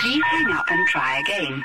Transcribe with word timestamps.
Please 0.00 0.22
hang 0.30 0.52
up 0.52 0.64
and 0.70 0.86
try 0.86 1.18
again. 1.18 1.64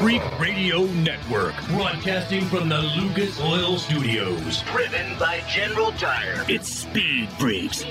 Freak 0.00 0.40
Radio 0.40 0.84
Network, 0.86 1.54
broadcasting 1.72 2.44
from 2.46 2.68
the 2.68 2.78
Lucas 2.78 3.40
Oil 3.40 3.78
Studios. 3.78 4.62
Driven 4.62 5.18
by 5.18 5.40
General 5.48 5.92
Tire. 5.92 6.44
It's 6.48 6.68
Speed 6.72 7.28
Freaks. 7.38 7.84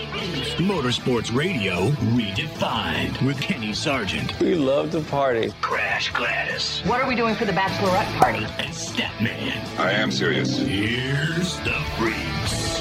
Motorsports 0.57 1.34
Radio 1.34 1.89
redefined 2.14 3.21
with 3.25 3.39
Kenny 3.39 3.73
Sargent, 3.73 4.38
We 4.39 4.55
love 4.55 4.92
to 4.92 5.02
party. 5.02 5.54
Crash 5.61 6.11
Gladys, 6.14 6.82
What 6.86 7.01
are 7.01 7.07
we 7.07 7.15
doing 7.15 7.36
for 7.36 7.46
the 7.46 7.51
bachelorette 7.54 8.11
party? 8.20 8.43
and 8.57 8.73
Statman. 8.73 9.79
I 9.79 9.92
am 9.92 10.11
serious. 10.11 10.57
Here's 10.57 11.57
the 11.59 11.73
Freaks. 11.98 12.79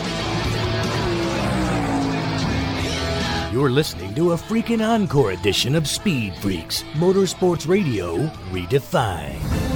You're 3.53 3.71
listening 3.71 4.15
to 4.15 4.33
a 4.33 4.37
freaking 4.37 4.87
encore 4.87 5.31
edition 5.33 5.75
of 5.75 5.89
Speed 5.89 6.35
Freaks, 6.37 6.83
Motorsports 6.95 7.67
Radio 7.67 8.27
redefined. 8.53 9.68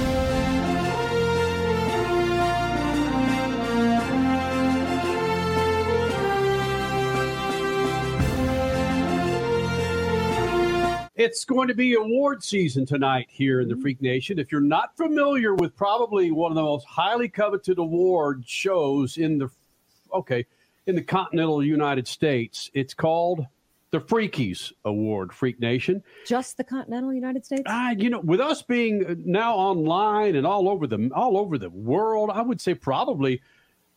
It's 11.23 11.45
going 11.45 11.69
to 11.69 11.73
be 11.73 11.93
award 11.93 12.43
season 12.43 12.85
tonight 12.85 13.27
here 13.29 13.61
in 13.61 13.69
the 13.69 13.77
Freak 13.77 14.01
Nation. 14.01 14.37
If 14.39 14.51
you're 14.51 14.59
not 14.59 14.97
familiar 14.97 15.55
with 15.55 15.73
probably 15.73 16.31
one 16.31 16.51
of 16.51 16.55
the 16.55 16.61
most 16.61 16.85
highly 16.85 17.29
coveted 17.29 17.77
award 17.77 18.43
shows 18.45 19.15
in 19.15 19.37
the 19.37 19.49
okay, 20.13 20.45
in 20.85 20.95
the 20.95 21.01
continental 21.01 21.63
United 21.63 22.09
States, 22.09 22.69
it's 22.73 22.93
called 22.93 23.47
the 23.91 24.01
Freakies 24.01 24.73
Award, 24.83 25.31
Freak 25.31 25.61
Nation. 25.61 26.03
Just 26.25 26.57
the 26.57 26.63
continental 26.65 27.13
United 27.13 27.45
States? 27.45 27.63
Ah, 27.67 27.91
you 27.91 28.09
know, 28.09 28.19
with 28.19 28.41
us 28.41 28.61
being 28.61 29.23
now 29.25 29.55
online 29.55 30.35
and 30.35 30.45
all 30.45 30.67
over 30.67 30.87
the 30.87 31.09
all 31.15 31.37
over 31.37 31.57
the 31.57 31.69
world, 31.69 32.31
I 32.33 32.41
would 32.41 32.59
say 32.59 32.73
probably 32.73 33.41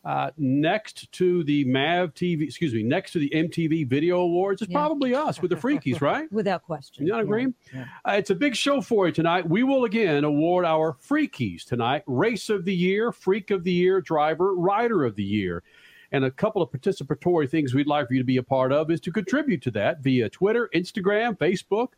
uh, 0.07 0.31
next 0.37 1.11
to 1.11 1.43
the 1.43 1.65
MAV 1.65 2.13
TV, 2.13 2.43
excuse 2.43 2.73
me, 2.73 2.81
next 2.81 3.11
to 3.11 3.19
the 3.19 3.29
MTV 3.35 3.85
Video 3.89 4.19
Awards 4.21 4.61
is 4.61 4.69
Yeah. 4.69 4.77
probably 4.77 5.13
us 5.13 5.41
with 5.41 5.51
the 5.51 5.57
Freakies, 5.57 5.99
right? 5.99 6.31
Without 6.31 6.63
question. 6.63 7.05
You 7.05 7.11
not 7.11 7.17
Yeah, 7.17 7.23
agree? 7.23 7.47
yeah. 7.73 7.85
Uh, 8.07 8.11
it's 8.13 8.29
a 8.29 8.35
big 8.35 8.55
show 8.55 8.79
for 8.79 9.07
you 9.07 9.11
tonight. 9.11 9.49
We 9.49 9.63
will 9.63 9.83
again 9.83 10.23
award 10.23 10.63
our 10.63 10.93
Freakies 10.93 11.65
tonight 11.65 12.03
Race 12.07 12.47
of 12.49 12.63
the 12.63 12.73
Year, 12.73 13.11
Freak 13.11 13.51
of 13.51 13.65
the 13.65 13.71
Year, 13.73 13.99
Driver, 13.99 14.55
Rider 14.55 15.03
of 15.03 15.17
the 15.17 15.25
Year. 15.25 15.61
And 16.13 16.23
a 16.23 16.31
couple 16.31 16.61
of 16.61 16.71
participatory 16.71 17.49
things 17.49 17.73
we'd 17.73 17.85
like 17.85 18.07
for 18.07 18.13
you 18.13 18.21
to 18.21 18.25
be 18.25 18.37
a 18.37 18.43
part 18.43 18.71
of 18.71 18.89
is 18.89 19.01
to 19.01 19.11
contribute 19.11 19.61
to 19.63 19.71
that 19.71 19.99
via 19.99 20.29
Twitter, 20.29 20.69
Instagram, 20.73 21.37
Facebook. 21.37 21.89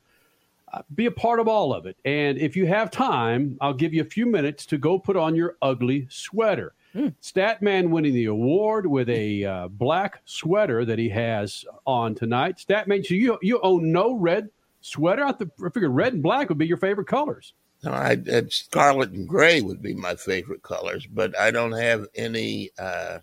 Uh, 0.74 0.82
be 0.96 1.06
a 1.06 1.12
part 1.12 1.40
of 1.40 1.48
all 1.48 1.72
of 1.76 1.86
it. 1.86 1.96
And 2.06 2.40
if 2.40 2.56
you 2.56 2.66
have 2.66 2.90
time, 2.90 3.56
I'll 3.62 3.74
give 3.76 3.94
you 3.94 4.02
a 4.02 4.06
few 4.06 4.26
minutes 4.26 4.66
to 4.68 4.80
go 4.80 4.98
put 4.98 5.16
on 5.16 5.36
your 5.36 5.58
ugly 5.62 6.08
sweater. 6.10 6.74
Statman 6.96 7.90
winning 7.90 8.14
the 8.14 8.26
award 8.26 8.86
with 8.86 9.10
a 9.10 9.46
uh, 9.46 9.68
black 9.68 10.22
sweater 10.26 10.86
that 10.86 10.98
he 10.98 11.10
has 11.10 11.64
on 11.86 12.16
tonight. 12.16 12.58
Statman, 12.58 13.06
so 13.06 13.14
you 13.14 13.38
you 13.42 13.60
own 13.62 13.92
no 13.92 14.14
red 14.14 14.50
sweater? 14.82 15.24
I, 15.24 15.32
th- 15.34 15.52
I 15.64 15.70
figured 15.70 15.92
red 15.92 16.14
and 16.14 16.24
black 16.24 16.50
would 16.50 16.58
be 16.58 16.68
your 16.68 16.78
favorite 16.78 17.08
colors. 17.08 17.54
No, 17.84 17.92
I, 17.92 18.18
scarlet 18.50 19.12
and 19.12 19.28
gray 19.28 19.62
would 19.62 19.82
be 19.82 19.94
my 19.94 20.16
favorite 20.16 20.64
colors, 20.64 21.08
but 21.08 21.38
I 21.40 21.52
don't 21.52 21.72
have 21.72 22.08
any. 22.16 22.72
Uh, 22.78 23.20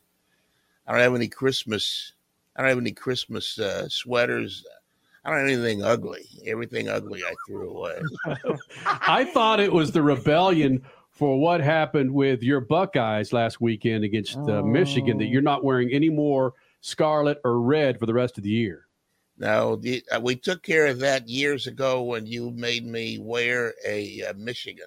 I 0.86 0.92
don't 0.92 1.02
have 1.02 1.14
any 1.14 1.28
Christmas. 1.28 2.12
I 2.54 2.62
don't 2.62 2.70
have 2.70 2.78
any 2.78 2.92
Christmas 2.92 3.58
uh, 3.58 3.88
sweaters. 3.88 4.64
I 5.24 5.30
don't 5.30 5.40
have 5.40 5.48
anything 5.48 5.82
ugly. 5.82 6.24
Everything 6.46 6.88
ugly 6.88 7.22
I 7.24 7.34
threw 7.46 7.70
away. 7.70 8.00
I 8.86 9.24
thought 9.24 9.58
it 9.58 9.72
was 9.72 9.90
the 9.90 10.02
rebellion 10.02 10.82
for 11.16 11.40
what 11.40 11.60
happened 11.60 12.12
with 12.12 12.42
your 12.42 12.60
Buckeyes 12.60 13.32
last 13.32 13.60
weekend 13.60 14.04
against 14.04 14.36
uh, 14.36 14.62
Michigan 14.62 15.16
that 15.18 15.26
you're 15.26 15.42
not 15.42 15.64
wearing 15.64 15.90
any 15.90 16.10
more 16.10 16.52
scarlet 16.82 17.40
or 17.42 17.60
red 17.60 17.98
for 17.98 18.06
the 18.06 18.14
rest 18.14 18.36
of 18.36 18.44
the 18.44 18.50
year. 18.50 18.86
No, 19.38 19.76
the, 19.76 20.02
uh, 20.14 20.20
we 20.20 20.36
took 20.36 20.62
care 20.62 20.86
of 20.86 20.98
that 21.00 21.28
years 21.28 21.66
ago 21.66 22.02
when 22.02 22.26
you 22.26 22.50
made 22.52 22.86
me 22.86 23.18
wear 23.18 23.74
a 23.86 24.22
uh, 24.22 24.34
Michigan 24.34 24.86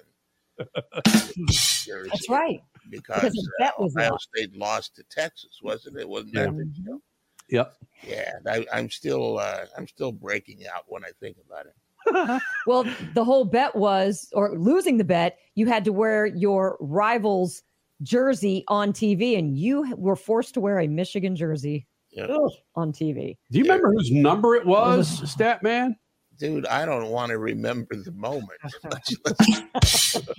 jersey. 1.48 2.10
That's 2.10 2.28
right. 2.28 2.62
Because, 2.88 3.20
Because 3.22 3.32
the 3.34 3.50
bet 3.58 3.74
uh, 3.78 3.82
was 3.82 3.96
Ohio 3.96 4.10
lost. 4.12 4.28
State 4.34 4.56
lost 4.56 4.96
to 4.96 5.02
Texas, 5.10 5.60
wasn't 5.62 5.98
it? 5.98 6.08
Wasn't 6.08 6.34
Yeah. 6.34 6.46
that 6.46 6.56
the 6.56 6.64
deal? 6.64 7.00
Yep. 7.48 7.76
Yeah, 8.06 8.32
I, 8.46 8.66
I'm 8.72 8.88
still 8.90 9.38
uh, 9.38 9.64
I'm 9.76 9.88
still 9.88 10.12
breaking 10.12 10.60
out 10.72 10.84
when 10.86 11.04
I 11.04 11.10
think 11.18 11.36
about 11.44 11.66
it. 11.66 11.74
Well, 12.66 12.84
the 13.14 13.24
whole 13.24 13.44
bet 13.44 13.74
was, 13.74 14.28
or 14.34 14.56
losing 14.56 14.96
the 14.98 15.04
bet, 15.04 15.38
you 15.54 15.66
had 15.66 15.84
to 15.86 15.92
wear 15.92 16.26
your 16.26 16.76
rival's 16.80 17.62
jersey 18.02 18.64
on 18.68 18.92
TV, 18.92 19.38
and 19.38 19.56
you 19.56 19.94
were 19.96 20.16
forced 20.16 20.54
to 20.54 20.60
wear 20.60 20.78
a 20.80 20.86
Michigan 20.88 21.34
jersey 21.36 21.86
Yeah. 22.10 22.36
on 22.76 22.92
TV. 22.92 23.36
Do 23.50 23.58
you 23.58 23.64
remember 23.64 23.92
whose 23.92 24.10
number 24.10 24.56
it 24.56 24.64
was, 24.66 25.20
Statman? 25.22 25.96
Dude, 26.38 26.66
I 26.66 26.86
don't 26.86 27.08
want 27.08 27.30
to 27.30 27.38
remember 27.38 27.96
the 27.96 28.12
moment. 28.12 28.60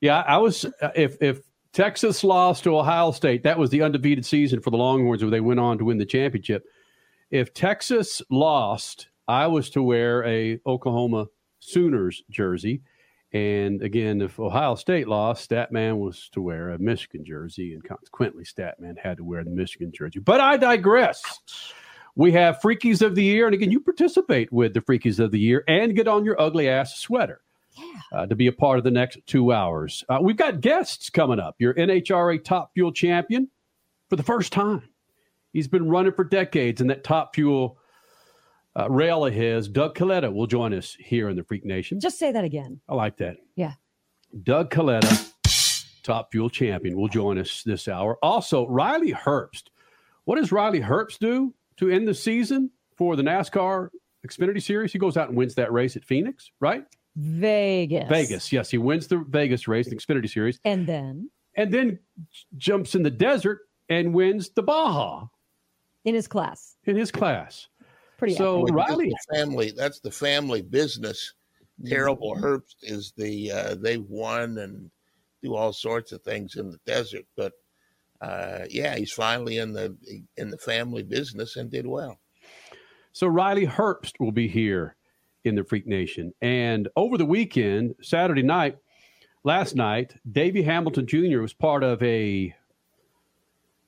Yeah, 0.00 0.20
I 0.26 0.38
was. 0.38 0.64
uh, 0.64 0.90
If 0.96 1.16
if 1.22 1.42
Texas 1.72 2.24
lost 2.24 2.64
to 2.64 2.76
Ohio 2.76 3.12
State, 3.12 3.44
that 3.44 3.58
was 3.58 3.70
the 3.70 3.82
undefeated 3.82 4.26
season 4.26 4.60
for 4.60 4.70
the 4.70 4.76
Longhorns, 4.76 5.22
where 5.22 5.30
they 5.30 5.40
went 5.40 5.60
on 5.60 5.78
to 5.78 5.84
win 5.84 5.98
the 5.98 6.04
championship. 6.04 6.64
If 7.30 7.54
Texas 7.54 8.20
lost, 8.28 9.08
I 9.28 9.46
was 9.46 9.70
to 9.70 9.82
wear 9.82 10.24
a 10.24 10.60
Oklahoma 10.66 11.26
Sooners 11.60 12.22
jersey, 12.30 12.82
and 13.32 13.82
again, 13.82 14.20
if 14.20 14.38
Ohio 14.38 14.74
State 14.74 15.08
lost, 15.08 15.48
Statman 15.48 15.98
was 15.98 16.28
to 16.32 16.42
wear 16.42 16.70
a 16.70 16.78
Michigan 16.78 17.24
jersey, 17.24 17.72
and 17.72 17.82
consequently, 17.82 18.44
Statman 18.44 18.98
had 19.02 19.16
to 19.16 19.24
wear 19.24 19.42
the 19.42 19.50
Michigan 19.50 19.90
jersey. 19.94 20.18
But 20.18 20.40
I 20.40 20.58
digress. 20.58 21.22
We 22.14 22.32
have 22.32 22.60
Freakies 22.60 23.00
of 23.00 23.14
the 23.14 23.24
Year, 23.24 23.46
and 23.46 23.54
again, 23.54 23.70
you 23.70 23.80
participate 23.80 24.52
with 24.52 24.74
the 24.74 24.80
Freakies 24.80 25.18
of 25.18 25.30
the 25.30 25.38
Year 25.38 25.64
and 25.66 25.96
get 25.96 26.08
on 26.08 26.26
your 26.26 26.38
ugly 26.38 26.68
ass 26.68 26.98
sweater 26.98 27.40
uh, 28.12 28.26
to 28.26 28.36
be 28.36 28.48
a 28.48 28.52
part 28.52 28.76
of 28.76 28.84
the 28.84 28.90
next 28.90 29.18
two 29.26 29.50
hours. 29.50 30.04
Uh, 30.10 30.18
we've 30.20 30.36
got 30.36 30.60
guests 30.60 31.08
coming 31.08 31.40
up. 31.40 31.54
Your 31.58 31.72
NHRA 31.72 32.44
Top 32.44 32.72
Fuel 32.74 32.92
champion 32.92 33.48
for 34.10 34.16
the 34.16 34.22
first 34.22 34.52
time. 34.52 34.82
He's 35.54 35.68
been 35.68 35.88
running 35.88 36.12
for 36.12 36.24
decades 36.24 36.82
in 36.82 36.88
that 36.88 37.02
Top 37.02 37.34
Fuel 37.34 37.78
uh, 38.78 38.88
rail 38.90 39.24
of 39.26 39.34
his. 39.34 39.68
Doug 39.68 39.94
Kalitta 39.96 40.32
will 40.32 40.46
join 40.46 40.72
us 40.74 40.96
here 40.98 41.28
in 41.28 41.36
the 41.36 41.44
Freak 41.44 41.64
Nation. 41.64 42.00
Just 42.00 42.18
say 42.18 42.32
that 42.32 42.44
again. 42.44 42.80
I 42.88 42.94
like 42.94 43.16
that. 43.18 43.36
Yeah. 43.56 43.74
Doug 44.42 44.70
Kalitta, 44.70 45.30
Top 46.02 46.32
Fuel 46.32 46.48
champion, 46.50 46.96
will 46.96 47.08
join 47.08 47.38
us 47.38 47.62
this 47.64 47.86
hour. 47.88 48.18
Also, 48.22 48.66
Riley 48.66 49.12
Herbst. 49.12 49.64
What 50.24 50.36
does 50.36 50.52
Riley 50.52 50.80
Herbst 50.80 51.18
do 51.18 51.54
to 51.76 51.90
end 51.90 52.08
the 52.08 52.14
season 52.14 52.70
for 52.96 53.16
the 53.16 53.22
NASCAR 53.22 53.88
Xfinity 54.26 54.62
Series? 54.62 54.92
He 54.92 54.98
goes 54.98 55.16
out 55.16 55.28
and 55.28 55.36
wins 55.36 55.54
that 55.56 55.72
race 55.72 55.96
at 55.96 56.04
Phoenix, 56.04 56.50
right? 56.60 56.84
Vegas. 57.16 58.08
Vegas. 58.08 58.52
Yes, 58.52 58.70
he 58.70 58.78
wins 58.78 59.06
the 59.06 59.18
Vegas 59.28 59.68
race, 59.68 59.88
the 59.88 59.96
Xfinity 59.96 60.30
Series, 60.30 60.58
And 60.64 60.86
then 60.86 61.28
and 61.54 61.70
then 61.72 61.98
jumps 62.56 62.94
in 62.94 63.02
the 63.02 63.10
desert 63.10 63.58
and 63.90 64.14
wins 64.14 64.48
the 64.50 64.62
Baja 64.62 65.26
in 66.04 66.14
his 66.14 66.26
class. 66.26 66.76
in 66.84 66.96
his 66.96 67.10
class. 67.10 67.68
Pretty 68.22 68.36
So 68.36 68.62
epic. 68.62 68.74
Riley, 68.76 69.08
the 69.08 69.36
family. 69.36 69.72
That's 69.76 69.98
the 69.98 70.12
family 70.12 70.62
business. 70.62 71.34
Terrible 71.84 72.36
Mm-hmm. 72.36 72.44
Herbst 72.44 72.76
is 72.82 73.12
the 73.16 73.50
uh, 73.50 73.74
they 73.74 73.98
won 73.98 74.58
and 74.58 74.92
do 75.42 75.56
all 75.56 75.72
sorts 75.72 76.12
of 76.12 76.22
things 76.22 76.54
in 76.54 76.70
the 76.70 76.78
desert, 76.86 77.24
but 77.36 77.52
uh, 78.20 78.60
yeah, 78.70 78.94
he's 78.94 79.10
finally 79.10 79.58
in 79.58 79.72
the 79.72 79.96
in 80.36 80.50
the 80.50 80.58
family 80.58 81.02
business 81.02 81.56
and 81.56 81.68
did 81.68 81.84
well. 81.84 82.20
so 83.10 83.26
Riley 83.26 83.66
Herbst 83.66 84.20
will 84.20 84.30
be 84.30 84.46
here 84.46 84.94
in 85.44 85.56
the 85.56 85.64
Freak 85.64 85.88
Nation, 85.88 86.32
and 86.40 86.88
over 86.94 87.18
the 87.18 87.26
weekend, 87.26 87.96
Saturday 88.02 88.44
night, 88.44 88.78
last 89.42 89.74
night, 89.74 90.14
Davey 90.30 90.62
Hamilton 90.62 91.08
Jr. 91.08 91.40
was 91.40 91.54
part 91.54 91.82
of 91.82 92.00
a 92.04 92.54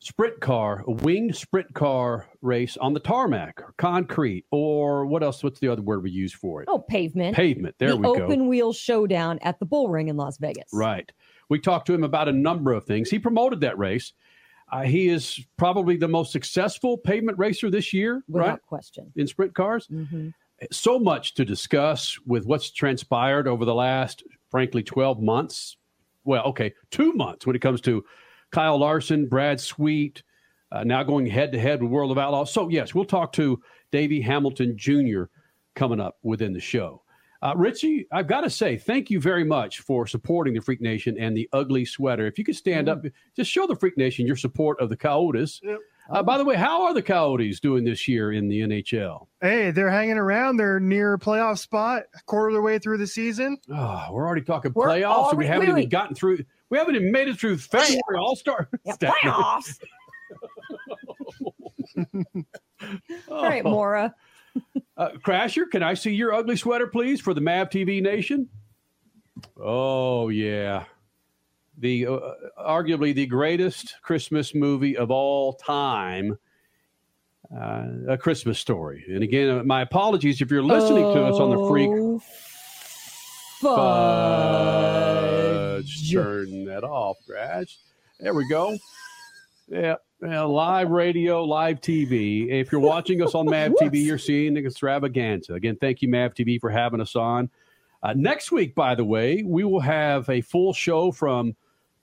sprint 0.05 0.39
car, 0.41 0.85
a 0.87 0.91
winged 0.93 1.35
sprint 1.35 1.73
car 1.75 2.27
race 2.43 2.77
on 2.77 2.93
the 2.93 3.01
tarmac, 3.01 3.59
or 3.61 3.75
concrete, 3.79 4.45
or 4.51 5.06
what 5.06 5.23
else? 5.23 5.43
What's 5.43 5.61
the 5.61 5.69
other 5.69 5.81
word 5.83 6.03
we 6.03 6.11
use 6.11 6.33
for 6.33 6.61
it? 6.62 6.69
Oh, 6.71 6.79
pavement. 6.79 7.35
Pavement. 7.35 7.75
There 7.79 7.89
the 7.91 7.97
we 7.97 8.03
go. 8.03 8.23
open 8.25 8.47
wheel 8.49 8.73
showdown 8.75 9.39
at 9.43 9.59
the 9.59 9.65
Bull 9.65 9.89
Ring 9.89 10.09
in 10.09 10.17
Las 10.17 10.37
Vegas. 10.39 10.69
Right. 10.73 11.11
We 11.49 11.59
talked 11.59 11.87
to 11.87 11.95
him 11.95 12.05
about 12.05 12.29
a 12.29 12.33
number 12.33 12.73
of 12.73 12.85
things. 12.85 13.09
He 13.11 13.19
promoted 13.19 13.61
that 13.62 13.79
race. 13.79 14.12
Uh, 14.71 14.83
he 14.83 15.09
is 15.09 15.41
probably 15.56 15.97
the 15.97 16.09
most 16.09 16.33
successful 16.33 16.99
pavement 16.99 17.39
racer 17.39 17.71
this 17.71 17.93
year, 17.93 18.23
Without 18.29 18.49
right? 18.49 18.62
question. 18.62 19.11
In 19.17 19.27
sprint 19.27 19.55
cars. 19.55 19.89
Mhm. 19.89 20.33
so 20.71 20.99
much 20.99 21.35
to 21.35 21.45
discuss 21.45 22.19
with 22.27 22.47
what's 22.47 22.71
transpired 22.71 23.47
over 23.49 23.65
the 23.65 23.75
last, 23.75 24.23
frankly, 24.51 24.83
12 24.83 25.21
months. 25.21 25.77
Well, 26.25 26.45
okay, 26.45 26.73
two 26.91 27.12
months 27.12 27.47
when 27.47 27.55
it 27.56 27.59
comes 27.59 27.81
to 27.83 28.03
Kyle 28.55 28.79
Larson, 28.79 29.27
Brad 29.27 29.61
Sweet, 29.61 30.23
uh, 30.71 30.85
now 30.85 31.03
going 31.03 31.27
head 31.27 31.51
to 31.51 31.59
head 31.59 31.83
with 31.83 31.91
World 31.91 32.12
of 32.12 32.19
Outlaws. 32.19 32.53
So, 32.53 32.69
yes, 32.69 32.95
we'll 32.95 33.05
talk 33.05 33.33
to 33.33 33.61
Davey 33.91 34.21
Hamilton 34.21 34.79
Jr. 34.79 35.25
coming 35.75 35.99
up 35.99 36.19
within 36.23 36.53
the 36.53 36.61
show. 36.61 37.03
Uh, 37.43 37.53
Richie, 37.56 38.06
I've 38.12 38.29
got 38.29 38.43
to 38.43 38.51
say, 38.51 38.79
thank 38.79 39.11
you 39.11 39.21
very 39.21 39.43
much 39.43 39.81
for 39.81 40.06
supporting 40.06 40.55
the 40.55 40.61
Freak 40.61 40.81
Nation 40.81 41.19
and 41.19 41.37
the 41.37 41.49
ugly 41.53 41.85
sweater. 41.85 42.29
If 42.29 42.39
you 42.39 42.45
could 42.45 42.55
stand 42.55 42.89
up, 42.89 43.05
just 43.35 43.51
show 43.51 43.67
the 43.67 43.75
Freak 43.75 43.99
Nation 43.99 44.25
your 44.25 44.37
support 44.37 44.81
of 44.81 44.89
the 44.89 44.97
Coyotes. 44.97 45.61
Uh, 46.11 46.23
by 46.23 46.39
the 46.39 46.45
way, 46.45 46.55
how 46.55 46.85
are 46.85 46.95
the 46.95 47.03
Coyotes 47.03 47.59
doing 47.59 47.83
this 47.83 48.06
year 48.06 48.33
in 48.33 48.49
the 48.49 48.61
NHL? 48.61 49.27
Hey, 49.41 49.73
they're 49.73 49.91
hanging 49.91 50.17
around. 50.19 50.59
They're 50.59 50.79
near 50.79 51.15
a 51.15 51.19
playoff 51.19 51.59
spot, 51.59 52.05
quarter 52.27 52.49
of 52.49 52.55
the 52.55 52.61
way 52.61 52.79
through 52.79 52.99
the 52.99 53.06
season. 53.06 53.59
Oh, 53.69 54.06
we're 54.12 54.27
already 54.27 54.43
talking 54.43 54.73
We're 54.75 54.87
playoffs, 54.89 55.31
and 55.31 55.39
we 55.39 55.47
haven't 55.47 55.61
wait, 55.61 55.69
even 55.69 55.75
wait. 55.83 55.91
gotten 55.91 56.15
through. 56.15 56.45
We 56.75 56.79
haven't 56.79 56.97
even 56.97 57.12
made 57.12 57.29
it 57.29 57.38
through 57.38 57.59
February 57.59 58.19
All 58.19 58.35
Star. 58.35 58.69
Yeah, 58.85 58.97
playoffs. 59.00 59.79
All 63.31 63.44
right, 63.44 63.62
Mora. 63.62 64.12
Uh, 64.97 65.11
Crasher, 65.25 65.71
can 65.71 65.85
I 65.85 65.94
see 65.94 66.11
your 66.11 66.35
ugly 66.35 66.56
sweater, 66.56 66.88
please, 66.88 67.21
for 67.21 67.32
the 67.32 67.41
Mav 67.41 67.71
TV 67.71 68.03
Nation? 68.03 68.49
Oh 69.56 70.31
yeah, 70.31 70.87
the 71.79 72.09
uh, 72.09 72.19
arguably 72.59 73.15
the 73.15 73.27
greatest 73.27 73.94
Christmas 74.03 74.53
movie 74.53 74.97
of 74.97 75.12
all 75.12 75.53
time, 75.53 76.37
uh, 77.56 77.87
A 78.09 78.19
Christmas 78.19 78.59
Story. 78.59 79.05
And 79.06 79.23
again, 79.23 79.59
uh, 79.61 79.62
my 79.62 79.82
apologies 79.82 80.41
if 80.41 80.50
you're 80.50 80.61
listening 80.61 81.05
to 81.05 81.25
us 81.25 81.38
on 81.38 81.50
the 81.50 81.69
Freak 81.69 81.91
Oh, 83.62 83.79
Fudge. 85.81 86.11
That 86.75 86.82
off, 86.82 87.19
Crash. 87.25 87.79
There 88.19 88.35
we 88.35 88.49
go. 88.49 88.76
Yeah, 89.69 89.94
yeah, 90.21 90.43
live 90.43 90.91
radio, 90.91 91.44
live 91.44 91.81
TV. 91.81 92.50
If 92.50 92.73
you're 92.73 92.81
watching 92.81 93.23
us 93.23 93.37
on 93.37 93.47
Mav 93.47 93.73
TV, 93.81 94.05
you're 94.05 94.19
seeing 94.19 94.55
the 94.55 94.67
extravaganza. 94.67 95.55
Again, 95.55 95.76
thank 95.81 96.03
you, 96.03 96.09
Mav 96.09 96.35
TV, 96.35 96.61
for 96.61 96.71
having 96.71 97.00
us 97.00 97.15
on. 97.15 97.49
Uh, 98.03 98.12
next 98.17 98.50
week, 98.50 98.75
by 98.75 98.97
the 98.97 99.05
way, 99.05 99.44
we 99.47 99.62
will 99.62 99.79
have 99.79 100.29
a 100.29 100.41
full 100.41 100.73
show 100.73 101.12
from 101.12 101.55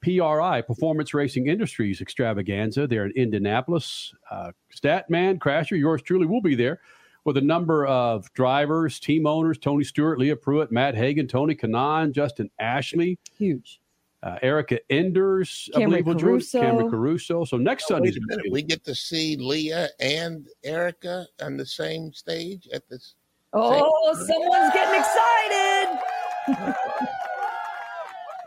PRI, 0.02 0.62
Performance 0.62 1.14
Racing 1.14 1.48
Industries 1.48 2.00
Extravaganza. 2.00 2.88
They're 2.88 3.08
in 3.08 3.12
Indianapolis. 3.18 4.14
Uh, 4.30 4.54
Statman, 4.74 5.38
Crasher, 5.38 5.78
yours 5.78 6.02
truly 6.02 6.28
will 6.28 6.42
be 6.42 6.56
there 6.56 6.80
with 7.26 7.36
a 7.36 7.42
number 7.42 7.86
of 7.88 8.32
drivers, 8.32 9.02
team 9.02 9.28
owners 9.28 9.58
Tony 9.58 9.84
Stewart, 9.84 10.18
Leah 10.18 10.38
Pruett, 10.38 10.72
Matt 10.72 10.96
Hagan, 10.96 11.28
Tony 11.28 11.56
Kanaan, 11.56 12.14
Justin 12.14 12.50
Ashley, 12.58 13.20
Huge. 13.38 13.81
Uh, 14.24 14.38
Erica 14.44 14.80
Enders, 14.92 15.68
I 15.74 15.80
Camrie 15.80 15.86
believe 15.90 16.06
will 16.06 16.14
join 16.14 16.30
Caruso. 16.34 16.62
Cameron 16.62 16.90
Caruso. 16.92 17.44
So 17.46 17.58
next 17.58 17.86
Oh, 17.86 17.96
Sunday's 17.96 18.14
wait 18.14 18.24
a 18.24 18.28
minute. 18.28 18.52
We 18.52 18.62
get 18.62 18.84
to 18.86 18.94
see 18.94 19.36
Leah 19.36 19.90
and 20.00 20.48
Erica 20.64 21.26
on 21.42 21.58
the 21.58 21.66
same 21.66 22.14
stage 22.14 22.68
at 22.72 22.88
this. 22.88 23.16
Oh, 23.54 24.14
someone's 24.14 24.74
getting 24.74 25.00
excited. 25.02 26.00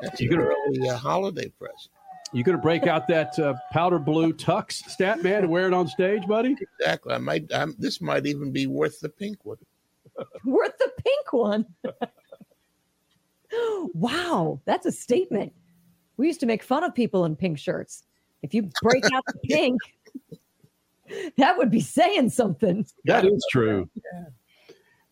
That's 0.03 0.21
You 0.21 0.31
an 0.31 0.37
gonna- 0.37 0.49
early 0.69 0.89
uh, 0.89 0.97
holiday 0.97 1.49
present. 1.59 1.89
You 2.33 2.43
going 2.43 2.57
to 2.59 2.63
break 2.63 2.87
out 2.89 3.07
that 3.09 3.39
uh, 3.39 3.55
powder 3.73 3.99
blue 4.01 4.33
tux, 4.33 4.73
stat 4.91 5.23
man, 5.23 5.43
and 5.45 5.51
wear 5.51 5.69
it 5.69 5.73
on 5.73 5.87
stage, 5.87 6.27
buddy? 6.27 6.57
Exactly. 6.81 7.15
I 7.15 7.19
might. 7.19 7.45
I'm, 7.55 7.77
this 7.79 8.01
might 8.01 8.27
even 8.27 8.51
be 8.51 8.67
worth 8.67 8.99
the 9.01 9.09
pink 9.09 9.45
one. 9.45 9.59
Worth 10.45 10.77
the 10.79 10.91
pink 11.05 11.33
one. 11.33 11.67
wow, 13.95 14.61
that's 14.65 14.87
a 14.87 14.93
statement. 14.93 15.53
We 16.17 16.27
used 16.27 16.41
to 16.41 16.47
make 16.47 16.63
fun 16.63 16.85
of 16.85 16.95
people 16.95 17.25
in 17.25 17.37
pink 17.37 17.59
shirts. 17.59 18.05
If 18.43 18.55
you 18.55 18.71
break 18.83 19.05
out 19.13 19.25
the 19.27 19.39
pink, 19.49 19.81
that 21.37 21.57
would 21.57 21.71
be 21.71 21.81
saying 21.81 22.31
something. 22.31 22.87
That 23.05 23.25
is 23.25 23.45
true. 23.51 23.89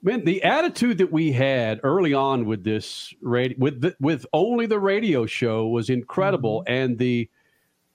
Man, 0.05 0.25
the 0.25 0.43
attitude 0.43 0.99
that 0.99 1.13
we 1.13 1.31
had 1.31 1.81
early 1.85 2.13
on 2.13 2.45
with 2.45 2.65
this 2.65 3.15
radio, 3.21 3.57
with 3.59 3.81
the, 3.81 3.97
with 4.01 4.27
only 4.33 4.67
the 4.67 4.81
radio 4.81 5.27
show 5.27 5.69
was 5.69 5.91
incredible, 5.91 6.61
mm-hmm. 6.63 6.73
and 6.73 6.99
the 6.99 7.31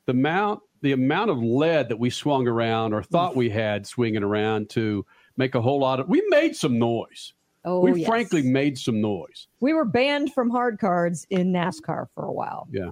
the 0.05 0.13
amount 0.13 0.61
the 0.81 0.93
amount 0.93 1.31
of 1.31 1.39
lead 1.39 1.89
that 1.89 1.99
we 1.99 2.09
swung 2.09 2.47
around 2.47 2.93
or 2.93 3.03
thought 3.03 3.35
we 3.35 3.49
had 3.49 3.85
swinging 3.85 4.23
around 4.23 4.69
to 4.69 5.05
make 5.35 5.55
a 5.55 5.61
whole 5.61 5.79
lot 5.79 5.99
of 5.99 6.07
we 6.07 6.23
made 6.29 6.55
some 6.55 6.79
noise. 6.79 7.33
Oh, 7.65 7.81
we 7.81 7.99
yes. 7.99 8.07
frankly 8.07 8.41
made 8.41 8.77
some 8.77 9.01
noise. 9.01 9.47
we 9.59 9.73
were 9.73 9.85
banned 9.85 10.33
from 10.33 10.49
hard 10.49 10.79
cards 10.79 11.27
in 11.29 11.51
NASCAR 11.51 12.07
for 12.13 12.25
a 12.25 12.31
while. 12.31 12.67
Yeah. 12.71 12.91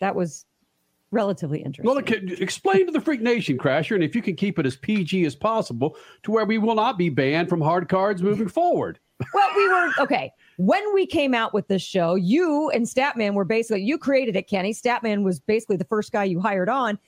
That 0.00 0.14
was 0.14 0.44
relatively 1.10 1.58
interesting. 1.58 1.86
Well, 1.86 1.98
explain 1.98 2.86
to 2.86 2.92
the 2.92 3.00
Freak 3.00 3.20
Nation, 3.20 3.56
Crasher, 3.56 3.94
and 3.94 4.04
if 4.04 4.14
you 4.14 4.22
can 4.22 4.36
keep 4.36 4.58
it 4.58 4.66
as 4.66 4.76
PG 4.76 5.24
as 5.24 5.34
possible 5.34 5.96
to 6.24 6.30
where 6.30 6.44
we 6.44 6.58
will 6.58 6.74
not 6.74 6.98
be 6.98 7.08
banned 7.08 7.48
from 7.48 7.60
hard 7.60 7.88
cards 7.88 8.22
moving 8.22 8.48
forward. 8.48 8.98
Well, 9.32 9.48
we 9.56 9.66
were 9.66 9.92
okay. 10.00 10.30
When 10.58 10.92
we 10.92 11.06
came 11.06 11.32
out 11.32 11.54
with 11.54 11.66
this 11.68 11.80
show, 11.80 12.16
you 12.16 12.68
and 12.74 12.84
Statman 12.84 13.32
were 13.32 13.46
basically 13.46 13.82
you 13.82 13.96
created 13.96 14.36
it, 14.36 14.46
Kenny. 14.46 14.74
Statman 14.74 15.22
was 15.22 15.40
basically 15.40 15.78
the 15.78 15.86
first 15.86 16.12
guy 16.12 16.24
you 16.24 16.38
hired 16.38 16.68
on. 16.68 16.98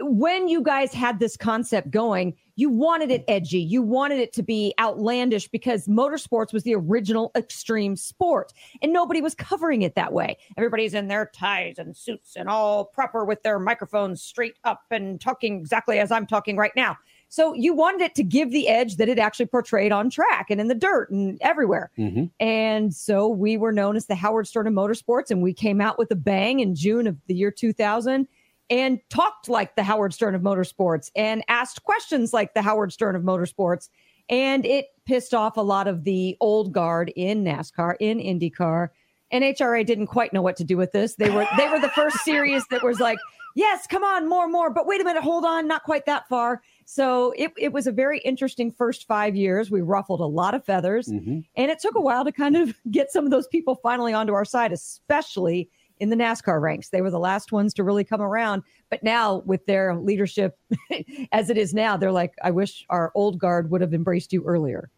When 0.00 0.48
you 0.48 0.60
guys 0.60 0.92
had 0.92 1.20
this 1.20 1.36
concept 1.36 1.92
going, 1.92 2.34
you 2.56 2.68
wanted 2.68 3.10
it 3.10 3.24
edgy. 3.28 3.60
You 3.60 3.82
wanted 3.82 4.18
it 4.18 4.32
to 4.34 4.42
be 4.42 4.74
outlandish 4.78 5.48
because 5.48 5.86
motorsports 5.86 6.52
was 6.52 6.62
the 6.62 6.74
original 6.74 7.30
extreme 7.36 7.96
sport 7.96 8.52
and 8.80 8.92
nobody 8.92 9.20
was 9.20 9.34
covering 9.34 9.82
it 9.82 9.94
that 9.94 10.12
way. 10.12 10.36
Everybody's 10.56 10.94
in 10.94 11.08
their 11.08 11.30
ties 11.34 11.78
and 11.78 11.96
suits 11.96 12.36
and 12.36 12.48
all 12.48 12.84
proper 12.84 13.24
with 13.24 13.42
their 13.42 13.58
microphones 13.58 14.22
straight 14.22 14.56
up 14.64 14.82
and 14.90 15.20
talking 15.20 15.58
exactly 15.58 15.98
as 15.98 16.10
I'm 16.10 16.26
talking 16.26 16.56
right 16.56 16.72
now. 16.76 16.96
So 17.28 17.54
you 17.54 17.72
wanted 17.72 18.02
it 18.02 18.14
to 18.16 18.22
give 18.22 18.50
the 18.50 18.68
edge 18.68 18.96
that 18.96 19.08
it 19.08 19.18
actually 19.18 19.46
portrayed 19.46 19.90
on 19.90 20.10
track 20.10 20.48
and 20.50 20.60
in 20.60 20.68
the 20.68 20.74
dirt 20.74 21.10
and 21.10 21.38
everywhere. 21.40 21.90
Mhm. 21.96 22.30
And 22.38 22.92
so 22.92 23.26
we 23.26 23.56
were 23.56 23.72
known 23.72 23.96
as 23.96 24.04
the 24.04 24.14
Howard 24.14 24.46
Stern 24.46 24.66
of 24.66 24.74
Motorsports, 24.74 25.30
and 25.30 25.42
we 25.42 25.54
came 25.54 25.80
out 25.80 25.98
with 25.98 26.10
a 26.10 26.14
bang 26.14 26.60
in 26.60 26.74
June 26.74 27.06
of 27.06 27.16
the 27.28 27.34
year 27.34 27.50
2000 27.50 28.28
and 28.70 29.00
talked 29.10 29.48
like 29.48 29.76
the 29.76 29.82
Howard 29.82 30.14
Stern 30.14 30.34
of 30.34 30.42
Motorsports 30.42 31.10
and 31.14 31.44
asked 31.48 31.82
questions 31.82 32.32
like 32.32 32.54
the 32.54 32.62
Howard 32.62 32.92
Stern 32.92 33.16
of 33.16 33.22
Motorsports. 33.22 33.88
And 34.28 34.64
it 34.64 34.86
pissed 35.04 35.34
off 35.34 35.56
a 35.56 35.62
lot 35.62 35.88
of 35.88 36.04
the 36.04 36.36
old 36.40 36.72
guard 36.72 37.12
in 37.16 37.44
NASCAR, 37.44 37.96
in 38.00 38.18
IndyCar. 38.18 38.88
NHRA 39.32 39.84
didn't 39.84 40.06
quite 40.06 40.32
know 40.32 40.42
what 40.42 40.56
to 40.56 40.64
do 40.64 40.76
with 40.76 40.92
this. 40.92 41.16
They 41.16 41.30
were 41.30 41.46
they 41.56 41.68
were 41.68 41.80
the 41.80 41.90
first 41.90 42.18
series 42.24 42.64
that 42.70 42.82
was 42.82 43.00
like, 43.00 43.18
yes, 43.54 43.86
come 43.86 44.04
on, 44.04 44.28
more, 44.28 44.48
more. 44.48 44.70
But 44.70 44.86
wait 44.86 45.00
a 45.00 45.04
minute, 45.04 45.22
hold 45.22 45.44
on, 45.44 45.66
not 45.66 45.84
quite 45.84 46.06
that 46.06 46.28
far. 46.28 46.62
So 46.84 47.32
it, 47.36 47.52
it 47.58 47.72
was 47.72 47.86
a 47.86 47.92
very 47.92 48.18
interesting 48.20 48.70
first 48.70 49.06
five 49.06 49.36
years. 49.36 49.70
We 49.70 49.80
ruffled 49.80 50.20
a 50.20 50.26
lot 50.26 50.54
of 50.54 50.64
feathers. 50.64 51.08
Mhm. 51.08 51.44
And 51.56 51.70
it 51.70 51.78
took 51.78 51.94
a 51.94 52.00
while 52.00 52.24
to 52.24 52.32
kind 52.32 52.56
of 52.56 52.74
get 52.90 53.10
some 53.10 53.24
of 53.24 53.30
those 53.30 53.46
people 53.48 53.76
finally 53.76 54.12
onto 54.12 54.34
our 54.34 54.44
side, 54.44 54.72
especially 54.72 55.70
in 56.00 56.10
the 56.10 56.16
NASCAR 56.16 56.60
ranks. 56.60 56.88
They 56.90 57.02
were 57.02 57.10
the 57.10 57.18
last 57.18 57.52
ones 57.52 57.74
to 57.74 57.84
really 57.84 58.04
come 58.04 58.20
around. 58.20 58.62
But 58.90 59.02
now, 59.02 59.42
with 59.46 59.64
their 59.66 59.96
leadership 59.96 60.58
as 61.32 61.50
it 61.50 61.58
is 61.58 61.74
now, 61.74 61.96
they're 61.96 62.12
like, 62.12 62.34
I 62.42 62.50
wish 62.50 62.84
our 62.90 63.12
old 63.14 63.38
guard 63.38 63.70
would 63.70 63.80
have 63.80 63.94
embraced 63.94 64.32
you 64.32 64.44
earlier. 64.44 64.90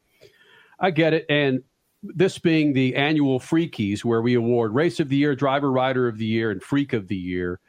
I 0.80 0.90
get 0.90 1.12
it. 1.14 1.26
And 1.28 1.62
this 2.02 2.38
being 2.38 2.72
the 2.72 2.94
annual 2.96 3.40
Freakies, 3.40 4.04
where 4.04 4.20
we 4.20 4.34
award 4.34 4.74
Race 4.74 5.00
of 5.00 5.08
the 5.08 5.16
Year, 5.16 5.34
Driver 5.34 5.70
Rider 5.72 6.08
of 6.08 6.18
the 6.18 6.26
Year, 6.26 6.50
and 6.50 6.62
Freak 6.62 6.92
of 6.92 7.08
the 7.08 7.16
Year, 7.16 7.60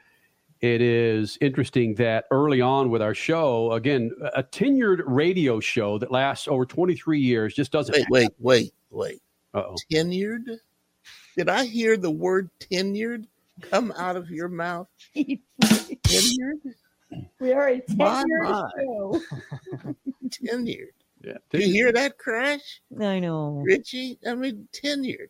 it 0.61 0.81
is 0.81 1.37
interesting 1.41 1.95
that 1.95 2.25
early 2.31 2.61
on 2.61 2.89
with 2.89 3.01
our 3.01 3.13
show, 3.13 3.71
again, 3.73 4.11
a 4.35 4.43
tenured 4.43 5.01
radio 5.05 5.59
show 5.59 5.97
that 5.99 6.11
lasts 6.11 6.47
over 6.47 6.65
23 6.65 7.19
years 7.19 7.53
just 7.53 7.71
doesn't. 7.71 7.93
Wait, 7.93 8.07
wait, 8.09 8.29
wait, 8.39 8.73
wait. 8.89 9.21
Uh-oh. 9.53 9.75
Tenured? 9.91 10.57
Did 11.37 11.49
I 11.49 11.65
hear 11.65 11.97
the 11.97 12.11
word 12.11 12.49
tenured 12.59 13.25
come 13.61 13.91
out 13.97 14.15
of 14.15 14.29
your 14.29 14.47
mouth? 14.47 14.87
Tenured? 15.15 16.73
We 17.39 17.53
are 17.53 17.69
a 17.69 17.81
tenured 17.81 18.25
my. 18.43 18.69
show. 18.79 19.21
Tenured. 20.29 20.93
Yeah. 21.23 21.37
Do 21.49 21.59
you 21.59 21.71
hear 21.71 21.91
that 21.91 22.17
crash, 22.17 22.81
I 22.99 23.19
know. 23.19 23.61
Richie? 23.65 24.19
I 24.27 24.35
mean, 24.35 24.67
tenured. 24.71 25.29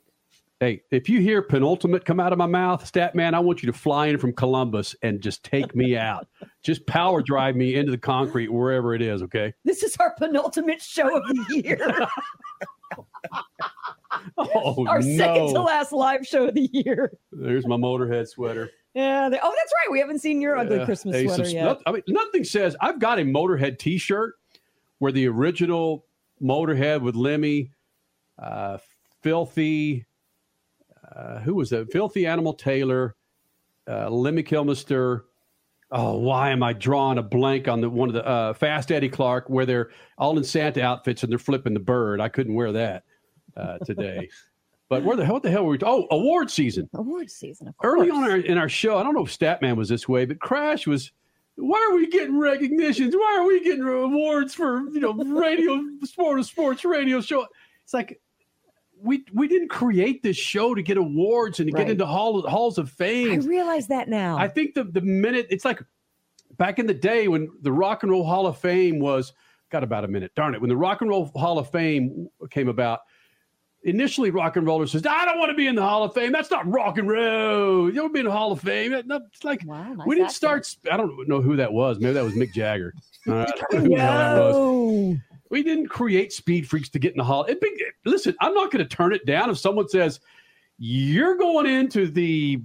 Hey, 0.61 0.81
if 0.89 1.09
you 1.09 1.19
hear 1.19 1.41
penultimate 1.41 2.05
come 2.05 2.19
out 2.21 2.31
of 2.31 2.37
my 2.37 2.45
mouth, 2.45 2.85
stat 2.87 3.13
man, 3.13 3.33
I 3.33 3.39
want 3.39 3.61
you 3.61 3.67
to 3.69 3.77
fly 3.77 4.07
in 4.07 4.17
from 4.17 4.31
Columbus 4.31 4.95
and 5.01 5.19
just 5.21 5.43
take 5.43 5.75
me 5.75 5.97
out. 5.97 6.27
just 6.63 6.85
power 6.87 7.21
drive 7.21 7.57
me 7.57 7.75
into 7.75 7.91
the 7.91 7.97
concrete 7.97 8.47
wherever 8.51 8.95
it 8.95 9.01
is. 9.01 9.21
Okay. 9.23 9.53
This 9.65 9.83
is 9.83 9.97
our 9.97 10.13
penultimate 10.17 10.81
show 10.81 11.17
of 11.17 11.23
the 11.27 11.61
year, 11.63 12.07
Oh 14.37 14.85
our 14.87 15.01
second 15.01 15.53
to 15.53 15.61
last 15.61 15.91
live 15.91 16.25
show 16.25 16.45
of 16.47 16.53
the 16.55 16.69
year. 16.71 17.11
There's 17.33 17.67
my 17.67 17.75
Motorhead 17.75 18.27
sweater. 18.29 18.69
Yeah. 18.93 19.27
they- 19.27 19.39
oh, 19.43 19.53
that's 19.57 19.73
right. 19.73 19.91
We 19.91 19.99
haven't 19.99 20.19
seen 20.19 20.39
your 20.39 20.57
ugly 20.57 20.77
Yeah. 20.77 20.85
Christmas 20.85 21.21
sweater 21.21 21.43
subs- 21.43 21.53
yet. 21.53 21.65
not- 21.65 21.81
I 21.85 21.91
mean, 21.91 22.03
nothing 22.07 22.45
says 22.45 22.77
I've 22.79 22.99
got 22.99 23.19
a 23.19 23.23
Motorhead 23.23 23.77
T-shirt 23.77 24.35
where 24.99 25.11
the 25.11 25.27
original 25.27 26.05
Motorhead 26.41 27.01
with 27.01 27.15
Lemmy 27.15 27.71
uh, 28.41 28.77
Filthy. 29.21 30.05
Uh, 31.15 31.39
who 31.39 31.55
was 31.55 31.69
that? 31.69 31.91
Filthy 31.91 32.25
Animal 32.25 32.53
Taylor, 32.53 33.15
uh, 33.87 34.09
Lemmy 34.09 34.43
Kilmister. 34.43 35.21
Oh, 35.91 36.17
why 36.17 36.49
am 36.49 36.61
I 36.63 36.73
drawing 36.73 37.19
a 37.19 37.23
blank 37.23 37.67
on 37.67 37.79
the 37.79 37.89
one 37.89 38.09
of 38.09 38.13
the 38.13 38.25
uh, 38.27 38.53
Fast 38.53 38.91
Eddie 38.91 39.07
Clarke 39.07 39.49
where 39.49 39.65
they're 39.65 39.91
all 40.17 40.37
in 40.37 40.43
Santa 40.43 40.83
outfits 40.83 41.23
and 41.23 41.31
they're 41.31 41.39
flipping 41.39 41.73
the 41.73 41.79
bird? 41.79 42.19
I 42.19 42.27
couldn't 42.27 42.55
wear 42.55 42.71
that 42.73 43.03
uh, 43.55 43.77
today. 43.79 44.29
but 44.89 45.03
where 45.03 45.15
the 45.15 45.23
hell? 45.23 45.35
What 45.35 45.43
the 45.43 45.51
hell 45.51 45.63
were 45.63 45.71
we? 45.71 45.79
Oh, 45.83 46.07
award 46.11 46.51
season. 46.51 46.89
Award 46.95 47.29
season. 47.29 47.67
Of 47.67 47.77
course. 47.77 47.93
Early 47.93 48.09
on 48.09 48.23
our, 48.23 48.37
in 48.37 48.57
our 48.57 48.69
show, 48.69 48.97
I 48.97 49.03
don't 49.03 49.13
know 49.13 49.25
if 49.25 49.37
Statman 49.37 49.77
was 49.77 49.87
this 49.87 50.09
way, 50.09 50.25
but 50.25 50.39
Crash 50.39 50.85
was. 50.87 51.11
Why 51.57 51.87
are 51.89 51.95
we 51.95 52.07
getting 52.07 52.37
recognitions? 52.37 53.15
Why 53.15 53.37
are 53.39 53.47
we 53.47 53.63
getting 53.63 53.83
awards 53.83 54.53
for 54.53 54.89
you 54.89 54.99
know 54.99 55.13
radio 55.13 55.81
sport 56.03 56.39
of 56.39 56.45
sports 56.45 56.83
radio 56.83 57.21
show? 57.21 57.47
It's 57.85 57.93
like 57.93 58.19
we 59.01 59.23
we 59.33 59.47
didn't 59.47 59.69
create 59.69 60.23
this 60.23 60.37
show 60.37 60.73
to 60.75 60.81
get 60.81 60.97
awards 60.97 61.59
and 61.59 61.69
to 61.69 61.73
Right. 61.75 61.85
get 61.85 61.91
into 61.91 62.05
hall, 62.05 62.41
halls 62.47 62.77
of 62.77 62.89
fame. 62.89 63.31
I 63.41 63.45
realize 63.45 63.87
that 63.87 64.07
now. 64.09 64.37
I 64.37 64.47
think 64.47 64.73
the 64.73 64.83
the 64.83 65.01
minute 65.01 65.47
it's 65.49 65.65
like 65.65 65.81
back 66.57 66.79
in 66.79 66.87
the 66.87 66.93
day 66.93 67.27
when 67.27 67.49
the 67.61 67.71
Rock 67.71 68.03
and 68.03 68.11
Roll 68.11 68.23
Hall 68.23 68.47
of 68.47 68.57
Fame 68.57 68.99
was 68.99 69.33
got 69.69 69.83
about 69.83 70.03
a 70.05 70.07
minute. 70.07 70.31
Darn 70.35 70.55
it! 70.55 70.61
When 70.61 70.69
the 70.69 70.77
Rock 70.77 71.01
and 71.01 71.09
Roll 71.09 71.25
Hall 71.35 71.59
of 71.59 71.69
Fame 71.69 72.29
came 72.49 72.69
about, 72.69 73.01
initially 73.83 74.31
rock 74.31 74.55
and 74.55 74.65
rollers 74.65 74.91
says, 74.93 75.05
"I 75.05 75.25
don't 75.25 75.37
want 75.37 75.49
to 75.51 75.55
be 75.55 75.67
in 75.67 75.75
the 75.75 75.81
Hall 75.83 76.03
of 76.03 76.13
Fame. 76.13 76.31
That's 76.31 76.49
not 76.49 76.65
rock 76.71 76.97
and 76.97 77.07
roll. 77.09 77.87
You 77.87 77.95
don't 77.95 78.13
be 78.13 78.19
in 78.19 78.25
the 78.25 78.31
Hall 78.31 78.51
of 78.51 78.61
Fame." 78.61 78.93
It's 78.93 79.43
like 79.43 79.61
wow, 79.65 79.93
nice 79.93 80.07
we 80.07 80.15
didn't 80.15 80.31
start. 80.31 80.65
sp- 80.65 80.87
I 80.91 80.97
don't 80.97 81.27
know 81.27 81.41
who 81.41 81.57
that 81.57 81.71
was. 81.73 81.99
Maybe 81.99 82.13
that 82.13 82.23
was 82.23 82.33
Mick 82.33 82.53
Jagger. 82.53 82.93
Uh, 83.27 83.33
I 83.45 83.45
don't 83.45 83.71
know 83.73 83.79
who 83.81 83.89
the 83.89 84.01
hell 84.01 84.35
that 84.35 84.59
was. 84.59 85.17
No. 85.49 85.55
We 85.55 85.63
didn't 85.63 85.87
create 85.87 86.33
Speed 86.33 86.67
Freaks 86.67 86.89
to 86.89 86.99
get 86.99 87.11
in 87.13 87.17
the 87.17 87.23
hall. 87.23 87.43
It 87.45 87.61
be, 87.61 87.71
listen, 88.05 88.35
I'm 88.41 88.53
not 88.53 88.71
going 88.71 88.87
to 88.87 88.95
turn 88.95 89.13
it 89.13 89.25
down 89.25 89.49
if 89.49 89.57
someone 89.57 89.87
says 89.87 90.19
you're 90.77 91.37
going 91.37 91.65
into 91.67 92.07
the 92.07 92.61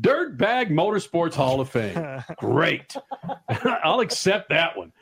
Dirt 0.00 0.36
Bag 0.38 0.70
Motorsports 0.70 1.34
Hall 1.34 1.60
of 1.60 1.68
Fame. 1.68 2.22
Great, 2.38 2.96
I'll 3.82 4.00
accept 4.00 4.48
that 4.50 4.76
one. 4.76 4.92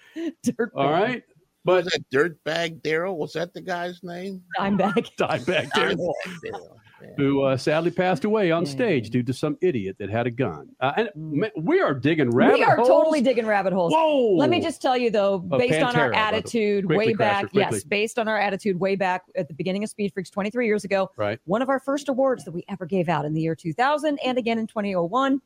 Dirt 0.42 0.72
All 0.74 0.88
bag. 0.88 1.00
right, 1.02 1.22
Was 1.64 1.84
but 1.84 1.92
that 1.92 2.10
Dirtbag 2.10 2.82
Daryl? 2.82 3.16
Was 3.16 3.34
that 3.34 3.54
the 3.54 3.60
guy's 3.60 4.02
name? 4.02 4.42
I'm 4.58 4.76
back. 4.76 4.94
Dimebag 5.18 5.70
Darrell, 5.72 6.14
Dimebag 6.26 6.40
Darrell. 6.42 6.80
Who 7.16 7.42
uh, 7.42 7.56
sadly 7.56 7.90
passed 7.90 8.24
away 8.24 8.50
on 8.50 8.64
stage 8.66 9.10
due 9.10 9.22
to 9.22 9.32
some 9.32 9.56
idiot 9.60 9.96
that 9.98 10.08
had 10.10 10.26
a 10.26 10.30
gun. 10.30 10.68
Uh, 10.80 10.92
and 10.96 11.10
man, 11.14 11.50
we 11.56 11.80
are 11.80 11.94
digging 11.94 12.30
rabbit 12.30 12.54
we 12.58 12.64
are 12.64 12.76
holes. 12.76 12.88
totally 12.88 13.20
digging 13.20 13.46
rabbit 13.46 13.72
holes. 13.72 13.92
Whoa! 13.92 14.36
Let 14.36 14.50
me 14.50 14.60
just 14.60 14.80
tell 14.80 14.96
you 14.96 15.10
though, 15.10 15.44
Oh, 15.50 15.58
based 15.58 15.82
on 15.82 15.96
our 15.96 16.12
attitude 16.12 16.86
quickly, 16.86 17.08
way 17.08 17.14
back, 17.14 17.50
quickly. 17.50 17.60
yes, 17.60 17.84
based 17.84 18.18
on 18.18 18.28
our 18.28 18.38
attitude 18.38 18.78
way 18.78 18.96
back 18.96 19.22
at 19.36 19.48
the 19.48 19.54
beginning 19.54 19.84
of 19.84 19.90
Speed 19.90 20.12
Freaks 20.14 20.30
23 20.30 20.66
years 20.66 20.84
ago, 20.84 21.10
right. 21.16 21.38
one 21.44 21.62
of 21.62 21.68
our 21.68 21.80
first 21.80 22.08
awards 22.08 22.44
that 22.44 22.52
we 22.52 22.64
ever 22.68 22.86
gave 22.86 23.08
out 23.08 23.24
in 23.24 23.34
the 23.34 23.40
year 23.40 23.54
2000 23.54 24.18
and 24.24 24.38
again 24.38 24.58
in 24.58 24.66
2001, 24.66 25.40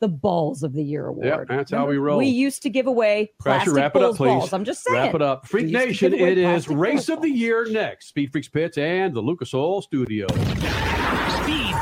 the 0.00 0.08
Balls 0.08 0.62
of 0.62 0.74
the 0.74 0.82
Year 0.82 1.06
award. 1.06 1.46
that's 1.48 1.70
how 1.70 1.86
we 1.86 1.96
roll. 1.96 2.18
We 2.18 2.26
used 2.26 2.62
to 2.64 2.68
give 2.70 2.86
away 2.86 3.32
Crasher, 3.40 3.44
plastic 3.44 3.74
wrap 3.74 3.96
it 3.96 4.02
up, 4.02 4.16
please. 4.16 4.26
balls. 4.28 4.52
I'm 4.52 4.64
just 4.64 4.84
saying. 4.84 4.94
Wrap 5.06 5.14
it 5.14 5.22
up. 5.22 5.46
Freak 5.46 5.66
We 5.66 5.72
used 5.72 6.00
to 6.00 6.10
Nation, 6.10 6.14
it 6.14 6.36
is 6.36 6.68
Race 6.68 7.08
of 7.08 7.22
the 7.22 7.30
Year 7.30 7.66
next. 7.70 8.08
Speed 8.08 8.30
Freaks 8.30 8.48
Pits 8.48 8.76
and 8.76 9.14
the 9.14 9.20
Lucas 9.20 9.54
Oil 9.54 9.80
Studio. 9.80 10.26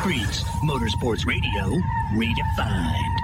Speed 0.05 0.45
Motorsports 0.61 1.25
Radio, 1.25 1.79
redefined. 2.13 3.24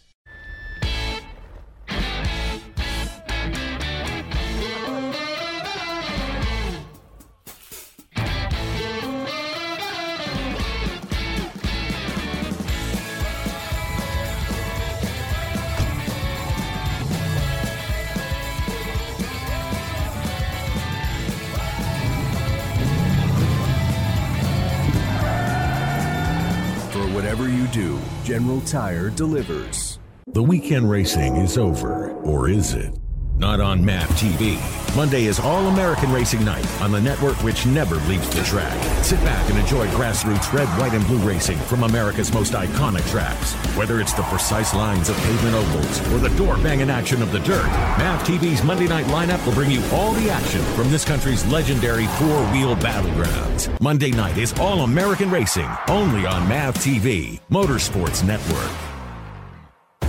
General 28.41 28.61
Tire 28.61 29.09
delivers. 29.11 29.99
The 30.25 30.41
weekend 30.41 30.89
racing 30.89 31.35
is 31.35 31.59
over, 31.59 32.09
or 32.09 32.49
is 32.49 32.73
it? 32.73 32.97
Not 33.41 33.59
on 33.59 33.83
MAV 33.83 34.07
TV. 34.09 34.95
Monday 34.95 35.25
is 35.25 35.39
All 35.39 35.65
American 35.65 36.11
Racing 36.11 36.45
Night 36.45 36.63
on 36.79 36.91
the 36.91 37.01
network 37.01 37.35
which 37.41 37.65
never 37.65 37.95
leaves 38.07 38.29
the 38.29 38.43
track. 38.43 39.03
Sit 39.03 39.19
back 39.21 39.49
and 39.49 39.57
enjoy 39.57 39.87
grassroots 39.87 40.53
red, 40.53 40.67
white, 40.77 40.93
and 40.93 41.03
blue 41.07 41.17
racing 41.27 41.57
from 41.57 41.81
America's 41.81 42.31
most 42.31 42.53
iconic 42.53 43.09
tracks. 43.09 43.55
Whether 43.75 43.99
it's 43.99 44.13
the 44.13 44.21
precise 44.21 44.75
lines 44.75 45.09
of 45.09 45.17
pavement 45.17 45.55
ovals 45.55 46.13
or 46.13 46.19
the 46.19 46.29
door 46.37 46.55
banging 46.57 46.91
action 46.91 47.23
of 47.23 47.31
the 47.31 47.39
dirt, 47.39 47.65
MAV 47.97 48.21
TV's 48.27 48.63
Monday 48.63 48.87
night 48.87 49.05
lineup 49.07 49.43
will 49.43 49.53
bring 49.53 49.71
you 49.71 49.83
all 49.91 50.11
the 50.11 50.29
action 50.29 50.61
from 50.75 50.91
this 50.91 51.03
country's 51.03 51.43
legendary 51.47 52.05
four 52.19 52.43
wheel 52.51 52.75
battlegrounds. 52.75 53.81
Monday 53.81 54.11
night 54.11 54.37
is 54.37 54.53
All 54.59 54.81
American 54.81 55.31
Racing, 55.31 55.69
only 55.87 56.27
on 56.27 56.47
MAV 56.47 56.75
TV, 56.75 57.39
Motorsports 57.49 58.23
Network. 58.23 58.90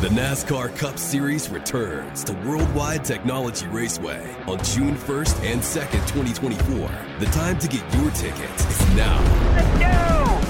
The 0.02 0.08
NASCAR 0.08 0.76
Cup 0.78 0.98
Series 0.98 1.48
returns 1.48 2.24
to 2.24 2.32
Worldwide 2.44 3.04
Technology 3.04 3.68
Raceway 3.68 4.34
on 4.48 4.58
June 4.64 4.96
1st 4.96 5.44
and 5.44 5.60
2nd, 5.60 6.04
2024. 6.10 6.90
The 7.20 7.26
time 7.26 7.56
to 7.60 7.68
get 7.68 7.84
your 7.94 8.10
tickets 8.10 8.66
is 8.66 8.80
now. 8.96 9.22
Let's 9.54 9.68
go! 9.78 10.40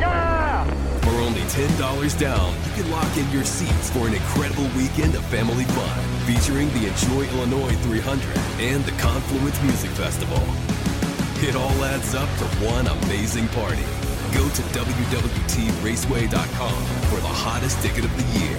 Yeah! 0.00 0.64
For 1.02 1.10
only 1.20 1.42
$10 1.42 2.18
down, 2.18 2.54
you 2.64 2.72
can 2.72 2.90
lock 2.90 3.14
in 3.18 3.30
your 3.30 3.44
seats 3.44 3.90
for 3.90 4.08
an 4.08 4.14
incredible 4.14 4.66
weekend 4.74 5.14
of 5.14 5.22
family 5.26 5.64
fun 5.64 6.00
featuring 6.24 6.72
the 6.72 6.86
Enjoy 6.88 7.26
Illinois 7.36 7.76
300 7.84 8.38
and 8.60 8.82
the 8.82 8.92
Confluence 8.92 9.60
Music 9.60 9.90
Festival. 9.90 10.40
It 11.46 11.54
all 11.54 11.84
adds 11.84 12.14
up 12.14 12.30
to 12.38 12.44
one 12.64 12.86
amazing 12.86 13.48
party. 13.48 13.84
Go 14.32 14.48
to 14.48 14.62
WWTRaceway.com 14.72 16.84
for 17.10 17.20
the 17.20 17.28
hottest 17.28 17.78
ticket 17.82 18.06
of 18.06 18.16
the 18.16 18.24
year. 18.40 18.56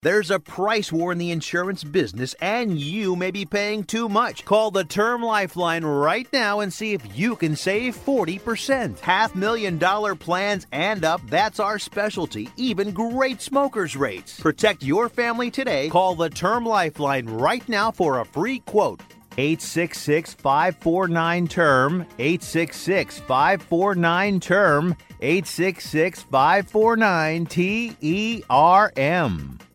There's 0.00 0.30
a 0.30 0.38
price 0.38 0.92
war 0.92 1.10
in 1.10 1.18
the 1.18 1.32
insurance 1.32 1.82
business, 1.82 2.32
and 2.40 2.78
you 2.78 3.16
may 3.16 3.32
be 3.32 3.44
paying 3.44 3.82
too 3.82 4.08
much. 4.08 4.44
Call 4.44 4.70
the 4.70 4.84
Term 4.84 5.24
Lifeline 5.24 5.84
right 5.84 6.28
now 6.32 6.60
and 6.60 6.72
see 6.72 6.92
if 6.92 7.18
you 7.18 7.34
can 7.34 7.56
save 7.56 7.96
40%. 7.96 9.00
Half 9.00 9.34
million 9.34 9.76
dollar 9.76 10.14
plans 10.14 10.68
and 10.70 11.04
up, 11.04 11.20
that's 11.28 11.58
our 11.58 11.80
specialty. 11.80 12.48
Even 12.56 12.92
great 12.92 13.42
smokers' 13.42 13.96
rates. 13.96 14.38
Protect 14.38 14.84
your 14.84 15.08
family 15.08 15.50
today. 15.50 15.88
Call 15.88 16.14
the 16.14 16.30
Term 16.30 16.64
Lifeline 16.64 17.26
right 17.26 17.68
now 17.68 17.90
for 17.90 18.20
a 18.20 18.24
free 18.24 18.60
quote. 18.60 19.02
866 19.32 20.34
549 20.34 21.48
term 21.48 22.06
866 22.20 23.18
549 23.18 24.40
term 24.40 24.96
866 25.20 26.22
549 26.22 27.46
T 27.46 27.96
E 28.00 28.42
R 28.48 28.92
M 28.96 29.58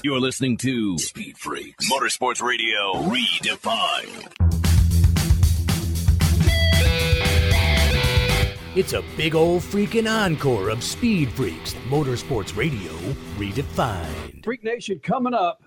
You're 0.00 0.20
listening 0.20 0.56
to 0.58 0.96
Speed 0.98 1.36
Freaks, 1.36 1.90
Motorsports 1.90 2.42
Radio, 2.42 2.94
redefined. 3.10 4.32
It's 8.74 8.94
a 8.94 9.02
big 9.16 9.34
old 9.34 9.60
freaking 9.60 10.10
encore 10.10 10.70
of 10.70 10.82
Speed 10.82 11.30
Freaks, 11.32 11.74
Motorsports 11.88 12.56
Radio 12.56 12.90
redefined. 13.36 14.42
Freak 14.42 14.64
Nation 14.64 14.98
coming 14.98 15.34
up, 15.34 15.62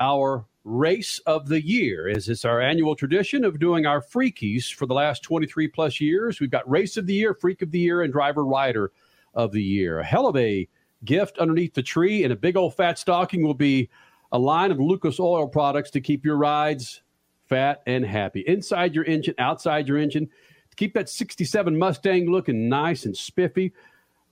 our 0.00 0.44
race 0.64 1.18
of 1.20 1.48
the 1.48 1.64
year 1.64 2.08
is 2.08 2.28
it's 2.28 2.44
our 2.44 2.60
annual 2.60 2.94
tradition 2.94 3.44
of 3.44 3.58
doing 3.58 3.86
our 3.86 4.02
freakies 4.02 4.72
for 4.72 4.84
the 4.84 4.94
last 4.94 5.22
23 5.22 5.68
plus 5.68 6.00
years. 6.00 6.40
We've 6.40 6.50
got 6.50 6.68
race 6.68 6.98
of 6.98 7.06
the 7.06 7.14
year, 7.14 7.32
freak 7.32 7.62
of 7.62 7.70
the 7.70 7.78
year, 7.78 8.02
and 8.02 8.12
driver 8.12 8.44
rider 8.44 8.92
of 9.32 9.52
the 9.52 9.62
year. 9.62 10.00
A 10.00 10.04
hell 10.04 10.26
of 10.26 10.36
a 10.36 10.68
gift 11.04 11.38
underneath 11.38 11.74
the 11.74 11.82
tree 11.82 12.24
and 12.24 12.32
a 12.32 12.36
big 12.36 12.56
old 12.56 12.74
fat 12.74 12.98
stocking 12.98 13.42
will 13.42 13.54
be 13.54 13.88
a 14.32 14.38
line 14.38 14.70
of 14.70 14.80
Lucas 14.80 15.20
Oil 15.20 15.48
products 15.48 15.90
to 15.90 16.00
keep 16.00 16.24
your 16.24 16.36
rides 16.36 17.02
fat 17.48 17.82
and 17.86 18.04
happy. 18.04 18.40
Inside 18.40 18.94
your 18.94 19.04
engine, 19.04 19.34
outside 19.38 19.88
your 19.88 19.98
engine, 19.98 20.26
to 20.26 20.76
keep 20.76 20.94
that 20.94 21.08
67 21.08 21.78
Mustang 21.78 22.30
looking 22.30 22.68
nice 22.68 23.04
and 23.04 23.16
spiffy. 23.16 23.72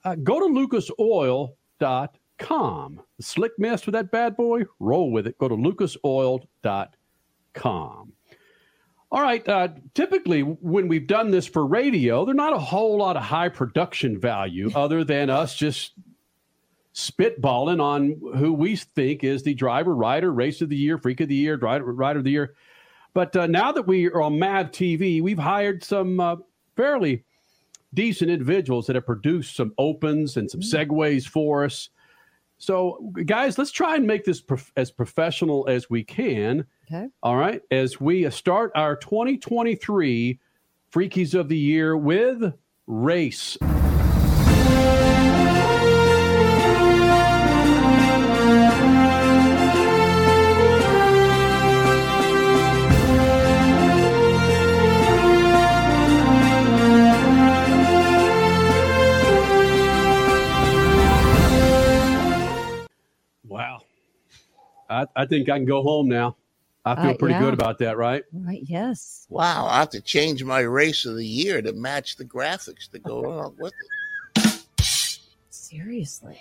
Uh, 0.05 0.17
go 0.17 0.41
to 0.41 0.47
lucasoil.com. 0.47 3.01
The 3.17 3.23
slick 3.23 3.53
mist 3.59 3.87
with 3.87 3.95
that 3.95 4.11
bad 4.11 4.37
boy, 4.37 4.65
roll 4.81 5.11
with 5.11 5.27
it. 5.27 5.39
Go 5.39 5.49
to 5.49 5.57
lucasoil.com. 5.57 8.13
All 9.13 9.23
right. 9.23 9.49
Uh, 9.49 9.69
typically, 9.95 10.41
when 10.41 10.89
we've 10.89 11.07
done 11.07 11.31
this 11.31 11.47
for 11.47 11.65
radio, 11.65 12.25
they're 12.25 12.35
not 12.35 12.53
a 12.53 12.59
whole 12.59 12.99
lot 12.99 13.17
of 13.17 13.23
high 13.23 13.49
production 13.49 14.19
value 14.19 14.73
other 14.75 15.05
than 15.05 15.31
us 15.31 15.55
just 15.55 15.93
spitballing 16.95 17.83
on 17.83 18.21
who 18.39 18.53
we 18.53 18.77
think 18.77 19.25
is 19.25 19.43
the 19.43 19.55
driver, 19.55 19.95
rider, 19.95 20.33
race 20.33 20.61
of 20.61 20.69
the 20.69 20.77
year, 20.77 20.97
freak 20.97 21.21
of 21.21 21.29
the 21.29 21.35
year, 21.35 21.57
driver, 21.57 21.93
rider 21.93 22.19
of 22.21 22.25
the 22.25 22.31
year. 22.31 22.55
But 23.15 23.35
uh, 23.37 23.47
now 23.47 23.73
that 23.73 23.87
we 23.87 24.07
are 24.09 24.23
on 24.23 24.39
MAV 24.39 24.71
TV, 24.71 25.21
we've 25.21 25.39
hired 25.39 25.83
some 25.83 26.21
uh, 26.21 26.37
fairly 26.77 27.25
decent 27.95 28.31
individuals 28.31 28.87
that 28.87 28.97
have 28.97 29.07
produced 29.07 29.57
some 29.57 29.73
opens 29.79 30.37
and 30.37 30.51
some 30.51 30.61
segues 30.61 31.27
for 31.27 31.65
us. 31.65 31.91
So, 32.59 33.13
guys, 33.27 33.59
let's 33.59 33.73
try 33.73 33.97
and 33.97 34.07
make 34.07 34.25
this 34.25 34.41
prof- 34.41 34.73
as 34.77 34.91
professional 34.91 35.67
as 35.69 35.91
we 35.91 36.05
can. 36.05 36.65
Okay. 36.87 37.09
All 37.23 37.37
right. 37.37 37.61
As 37.71 38.01
we 38.01 38.29
start 38.31 38.73
our 38.75 38.97
2023 38.97 40.39
Freakies 40.93 41.35
of 41.35 41.49
the 41.49 41.59
Year 41.59 41.97
with 41.97 42.55
Race. 42.87 43.59
I, 64.95 65.07
I 65.23 65.27
think 65.27 65.49
I 65.49 65.59
can 65.59 65.67
go 65.67 65.83
home 65.83 66.09
now. 66.09 66.37
I 66.87 66.95
feel 66.97 67.11
Uh, 67.13 67.17
pretty 67.17 67.35
yeah. 67.35 67.41
good 67.41 67.55
about 67.55 67.79
that, 67.79 67.97
right? 67.97 68.23
Right. 68.33 68.63
Yes. 68.63 69.27
Wow, 69.31 69.67
I 69.67 69.79
have 69.79 69.91
to 69.91 70.01
change 70.03 70.45
my 70.45 70.61
race 70.61 71.05
of 71.07 71.17
the 71.17 71.27
year 71.27 71.63
to 71.63 71.73
match 71.73 72.17
the 72.17 72.25
graphics 72.25 72.91
to 72.93 72.99
go 72.99 73.21
along 73.21 73.57
with 73.59 73.73
it. 74.37 74.61
Seriously. 75.51 76.39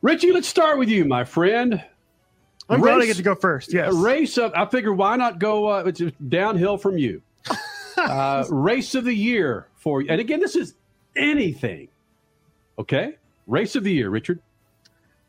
Richie, 0.00 0.32
let's 0.32 0.48
start 0.48 0.78
with 0.78 0.88
you, 0.88 1.04
my 1.04 1.24
friend. 1.24 1.82
I'm 2.68 2.80
glad 2.80 2.94
I 2.94 2.96
Race- 2.98 3.06
get 3.08 3.16
to 3.16 3.22
go 3.22 3.34
first. 3.34 3.72
Yes. 3.72 3.92
Race 3.94 4.38
of, 4.38 4.52
I 4.54 4.66
figure, 4.66 4.92
why 4.92 5.16
not 5.16 5.38
go 5.38 5.66
uh, 5.66 5.84
it's 5.86 6.00
downhill 6.28 6.78
from 6.78 6.96
you? 6.98 7.22
uh, 7.96 8.44
race 8.50 8.94
of 8.94 9.04
the 9.04 9.14
year 9.14 9.66
for 9.76 10.02
you. 10.02 10.08
And 10.10 10.20
again, 10.20 10.38
this 10.40 10.54
is 10.54 10.74
anything. 11.16 11.88
Okay? 12.78 13.16
Race 13.46 13.74
of 13.74 13.82
the 13.84 13.92
year, 13.92 14.08
Richard. 14.10 14.40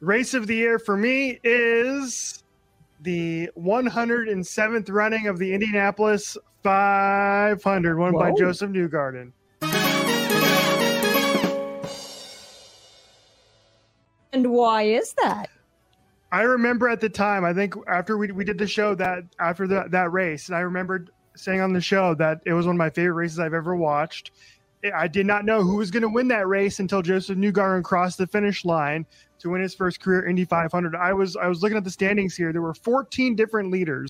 Race 0.01 0.33
of 0.33 0.47
the 0.47 0.55
year 0.55 0.79
for 0.79 0.95
me 0.95 1.41
is 1.43 2.41
the 3.01 3.49
107th 3.57 4.89
running 4.89 5.27
of 5.27 5.37
the 5.37 5.53
Indianapolis 5.53 6.37
500, 6.63 7.97
won 7.97 8.13
by 8.13 8.31
Josef 8.31 8.69
Newgarden. 8.69 9.33
And 14.31 14.51
why 14.51 14.83
is 14.83 15.13
that? 15.21 15.49
I 16.31 16.43
remember 16.43 16.87
at 16.87 17.01
the 17.01 17.09
time, 17.09 17.43
I 17.43 17.53
think 17.53 17.73
after 17.85 18.17
we, 18.17 18.31
we 18.31 18.45
did 18.45 18.57
the 18.57 18.67
show 18.67 18.95
that 18.95 19.23
after 19.39 19.67
that 19.67 19.91
that 19.91 20.13
race, 20.13 20.47
and 20.47 20.55
I 20.55 20.61
remembered 20.61 21.09
saying 21.35 21.59
on 21.59 21.73
the 21.73 21.81
show 21.81 22.13
that 22.15 22.41
it 22.45 22.53
was 22.53 22.65
one 22.65 22.75
of 22.75 22.79
my 22.79 22.89
favorite 22.89 23.15
races 23.15 23.39
I've 23.39 23.53
ever 23.53 23.75
watched. 23.75 24.31
I 24.95 25.09
did 25.09 25.25
not 25.25 25.43
know 25.43 25.61
who 25.61 25.75
was 25.75 25.91
going 25.91 26.03
to 26.03 26.09
win 26.09 26.29
that 26.29 26.47
race 26.47 26.79
until 26.79 27.01
Josef 27.01 27.37
Newgarden 27.37 27.83
crossed 27.83 28.17
the 28.17 28.27
finish 28.27 28.63
line 28.63 29.05
to 29.39 29.49
win 29.49 29.61
his 29.61 29.73
first 29.73 29.99
career 29.99 30.25
Indy 30.27 30.45
500. 30.45 30.95
I 30.95 31.13
was 31.13 31.35
I 31.35 31.47
was 31.47 31.61
looking 31.61 31.77
at 31.77 31.83
the 31.83 31.91
standings 31.91 32.35
here. 32.35 32.51
There 32.51 32.61
were 32.61 32.73
14 32.73 33.35
different 33.35 33.71
leaders 33.71 34.09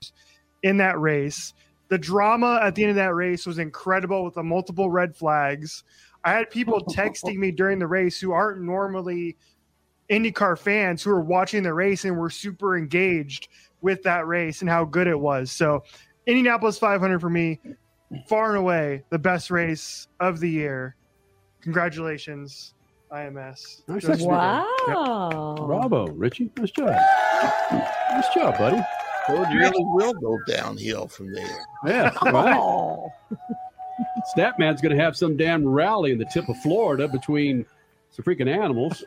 in 0.64 0.78
that 0.78 1.00
race. 1.00 1.54
The 1.90 1.98
drama 1.98 2.60
at 2.62 2.76
the 2.76 2.84
end 2.84 2.92
of 2.92 2.96
that 2.98 3.16
race 3.16 3.46
was 3.46 3.58
incredible 3.58 4.24
with 4.24 4.36
the 4.36 4.44
multiple 4.44 4.92
red 4.92 5.16
flags. 5.16 5.84
I 6.24 6.32
had 6.32 6.50
people 6.50 6.80
texting 6.90 7.38
me 7.38 7.52
during 7.52 7.80
the 7.80 7.88
race 7.88 8.20
who 8.20 8.32
aren't 8.32 8.62
normally 8.62 9.38
IndyCar 10.10 10.58
fans 10.58 11.04
who 11.04 11.12
were 11.12 11.22
watching 11.22 11.64
the 11.64 11.74
race 11.74 12.04
and 12.06 12.18
were 12.18 12.30
super 12.30 12.78
engaged 12.78 13.48
with 13.82 14.04
that 14.04 14.28
race 14.28 14.62
and 14.62 14.70
how 14.70 14.84
good 14.86 15.08
it 15.08 15.20
was. 15.20 15.52
So, 15.52 15.84
Indianapolis 16.26 16.78
500 16.78 17.20
for 17.20 17.30
me, 17.30 17.60
far 18.28 18.50
and 18.50 18.58
away 18.58 19.04
the 19.10 19.20
best 19.20 19.50
race 19.52 20.08
of 20.20 20.40
the 20.40 20.50
year. 20.50 20.96
Congratulations, 21.62 22.74
IMS. 23.12 23.82
Nice 23.88 24.04
Josef 24.04 24.22
Wow. 24.22 24.68
Newgarden. 24.88 25.58
Yep. 25.60 25.68
Bravo, 25.68 26.08
Richie. 26.12 26.52
Nice 26.58 26.72
job. 26.72 26.96
Nice 27.72 28.34
job, 28.34 28.58
buddy. 28.58 28.82
So 29.28 29.44
it 29.44 29.48
really 29.54 29.84
will 29.86 30.14
go 30.14 30.38
downhill 30.48 31.08
from 31.08 31.32
there. 31.34 31.66
Yeah, 31.86 32.12
right. 32.32 32.58
Oh. 32.58 33.12
Snapman's 34.34 34.82
going 34.82 34.96
to 34.96 35.04
have 35.04 35.16
some 35.18 35.36
damn 35.38 35.68
rally 35.68 36.12
in 36.12 36.18
the 36.18 36.26
tip 36.26 36.48
of 36.50 36.58
Florida 36.62 37.08
between 37.08 37.66
some 38.12 38.24
freaking 38.26 38.48
animals. 38.52 39.04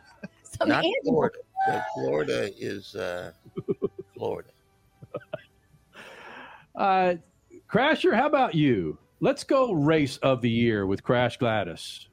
Some 0.58 0.68
Not 0.68 0.78
animal. 0.84 0.92
Florida. 1.04 1.38
but 1.66 1.84
Florida 1.94 2.50
is 2.58 2.94
uh, 2.94 3.32
Florida. 4.16 4.48
Uh, 6.74 7.16
Crasher, 7.70 8.14
how 8.16 8.26
about 8.26 8.54
you? 8.54 8.96
Let's 9.20 9.44
go 9.44 9.72
race 9.72 10.16
of 10.18 10.40
the 10.40 10.48
year 10.48 10.86
with 10.86 11.02
Crash 11.02 11.36
Gladys. 11.36 12.08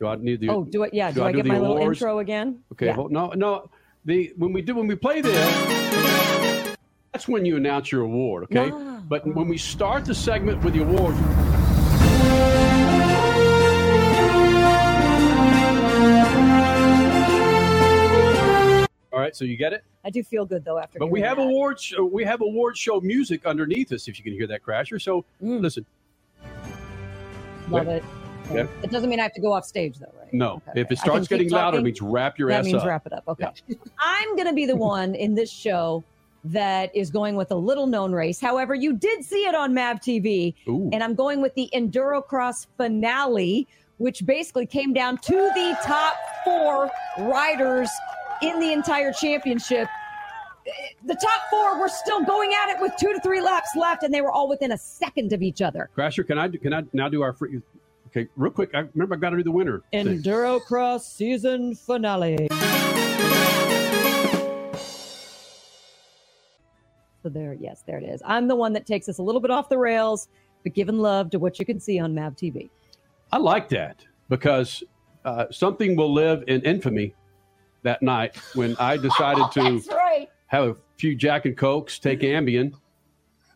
Do 0.00 0.06
I 0.06 0.16
need 0.16 0.40
the? 0.40 0.48
Oh, 0.48 0.64
do 0.64 0.82
it? 0.84 0.94
Yeah. 0.94 1.10
do 1.10 1.16
Do, 1.16 1.22
I 1.24 1.28
I, 1.28 1.32
get 1.32 1.42
the 1.42 1.50
my 1.50 1.58
little 1.58 1.76
intro 1.76 2.20
again? 2.20 2.60
Okay, 2.72 2.86
Yeah. 2.86 2.94
hold, 2.94 3.12
no, 3.12 3.28
no. 3.36 3.70
The 4.06 4.32
when 4.38 4.50
we 4.54 4.62
do 4.62 4.74
when 4.74 4.86
we 4.86 4.94
play 4.96 5.20
this, 5.20 6.74
that's 7.12 7.28
when 7.28 7.44
you 7.44 7.56
announce 7.58 7.92
your 7.92 8.00
award. 8.02 8.44
Okay, 8.44 8.70
Ah. 8.72 9.02
but 9.06 9.26
when 9.36 9.46
we 9.46 9.58
start 9.58 10.06
the 10.06 10.14
segment 10.14 10.64
with 10.64 10.72
the 10.72 10.80
award, 10.82 11.14
all 19.12 19.18
right. 19.18 19.34
So 19.34 19.44
you 19.44 19.56
get 19.56 19.72
it. 19.72 19.82
I 20.04 20.10
do 20.10 20.22
feel 20.22 20.46
good 20.46 20.64
though 20.64 20.78
after. 20.78 20.98
But 20.98 21.10
we 21.10 21.20
have 21.20 21.36
that. 21.36 21.42
awards. 21.44 21.92
We 22.00 22.24
have 22.24 22.40
award 22.40 22.76
show 22.78 23.00
music 23.00 23.44
underneath 23.44 23.92
us. 23.92 24.08
If 24.08 24.18
you 24.18 24.24
can 24.24 24.32
hear 24.32 24.46
that, 24.46 24.62
Crasher. 24.62 25.00
So 25.00 25.24
Mm. 25.42 25.60
listen. 25.60 25.84
Love 27.68 27.88
it. 27.88 28.04
Yeah. 28.52 28.66
It 28.82 28.90
doesn't 28.90 29.08
mean 29.08 29.20
I 29.20 29.24
have 29.24 29.32
to 29.34 29.40
go 29.40 29.52
off 29.52 29.64
stage 29.64 29.98
though, 29.98 30.12
right? 30.18 30.32
No, 30.32 30.54
Okay, 30.68 30.80
if 30.80 30.86
okay. 30.86 30.94
it 30.94 30.98
starts 30.98 31.28
getting 31.28 31.50
louder, 31.50 31.78
it 31.78 31.82
means 31.82 32.00
wrap 32.02 32.38
your 32.38 32.48
that 32.48 32.60
ass 32.60 32.60
up. 32.60 32.64
That 32.64 32.72
means 32.72 32.84
wrap 32.86 33.06
it 33.06 33.12
up. 33.12 33.24
Okay. 33.28 33.46
I'm 33.98 34.34
going 34.36 34.48
to 34.48 34.54
be 34.54 34.66
the 34.66 34.76
one 34.76 35.14
in 35.14 35.34
this 35.34 35.50
show 35.50 36.02
that 36.44 36.94
is 36.96 37.10
going 37.10 37.36
with 37.36 37.50
a 37.50 37.54
little 37.56 37.86
known 37.86 38.12
race. 38.12 38.40
However, 38.40 38.74
you 38.74 38.94
did 38.94 39.24
see 39.24 39.44
it 39.46 39.54
on 39.54 39.74
MAV 39.74 40.00
TV, 40.00 40.54
Ooh. 40.68 40.88
and 40.92 41.02
I'm 41.02 41.14
going 41.14 41.40
with 41.42 41.54
the 41.54 41.68
Endurocross 41.74 42.66
finale, 42.76 43.68
which 43.98 44.24
basically 44.24 44.66
came 44.66 44.92
down 44.92 45.18
to 45.18 45.34
the 45.34 45.76
top 45.84 46.16
four 46.44 46.90
riders 47.18 47.90
in 48.42 48.58
the 48.58 48.72
entire 48.72 49.12
championship. 49.12 49.86
The 51.04 51.14
top 51.14 51.42
four 51.50 51.78
were 51.78 51.88
still 51.88 52.24
going 52.24 52.52
at 52.54 52.70
it 52.70 52.80
with 52.80 52.92
two 52.98 53.12
to 53.12 53.20
three 53.20 53.40
laps 53.42 53.70
left, 53.76 54.02
and 54.02 54.12
they 54.14 54.20
were 54.22 54.32
all 54.32 54.48
within 54.48 54.72
a 54.72 54.78
second 54.78 55.32
of 55.32 55.42
each 55.42 55.60
other. 55.60 55.90
Crasher, 55.96 56.26
can 56.26 56.38
I 56.38 56.48
do- 56.48 56.58
can 56.58 56.72
I 56.72 56.82
now 56.92 57.08
do 57.08 57.22
our 57.22 57.32
free? 57.32 57.60
Okay, 58.10 58.28
real 58.34 58.50
quick. 58.50 58.70
I 58.74 58.80
remember 58.92 59.14
I 59.14 59.18
got 59.18 59.30
to 59.30 59.36
do 59.36 59.44
the 59.44 59.52
winner. 59.52 59.82
Endurocross 59.92 61.02
season 61.02 61.76
finale. 61.76 62.48
So 67.22 67.28
there, 67.28 67.52
yes, 67.52 67.84
there 67.86 67.98
it 67.98 68.04
is. 68.04 68.20
I'm 68.24 68.48
the 68.48 68.56
one 68.56 68.72
that 68.72 68.84
takes 68.84 69.08
us 69.08 69.18
a 69.18 69.22
little 69.22 69.40
bit 69.40 69.52
off 69.52 69.68
the 69.68 69.78
rails, 69.78 70.26
but 70.64 70.74
giving 70.74 70.98
love 70.98 71.30
to 71.30 71.38
what 71.38 71.60
you 71.60 71.64
can 71.64 71.78
see 71.78 72.00
on 72.00 72.12
MAV 72.12 72.34
TV. 72.34 72.68
I 73.30 73.38
like 73.38 73.68
that 73.68 74.04
because 74.28 74.82
uh, 75.24 75.44
something 75.52 75.94
will 75.94 76.12
live 76.12 76.42
in 76.48 76.62
infamy 76.62 77.14
that 77.82 78.02
night 78.02 78.36
when 78.54 78.74
I 78.80 78.96
decided 78.96 79.44
to 79.52 79.82
right. 79.94 80.28
have 80.48 80.64
a 80.70 80.76
few 80.96 81.14
Jack 81.14 81.44
and 81.44 81.56
Cokes, 81.56 82.00
take 82.00 82.20
Ambien 82.20 82.74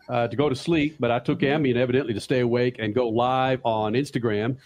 uh, 0.09 0.29
to 0.29 0.37
go 0.37 0.49
to 0.49 0.55
sleep, 0.57 0.97
but 1.01 1.11
I 1.11 1.19
took 1.19 1.41
Ambien 1.41 1.77
evidently 1.77 2.15
to 2.15 2.21
stay 2.21 2.41
awake 2.41 2.77
and 2.79 2.95
go 2.95 3.09
live 3.09 3.61
on 3.65 3.95
Instagram 3.95 4.57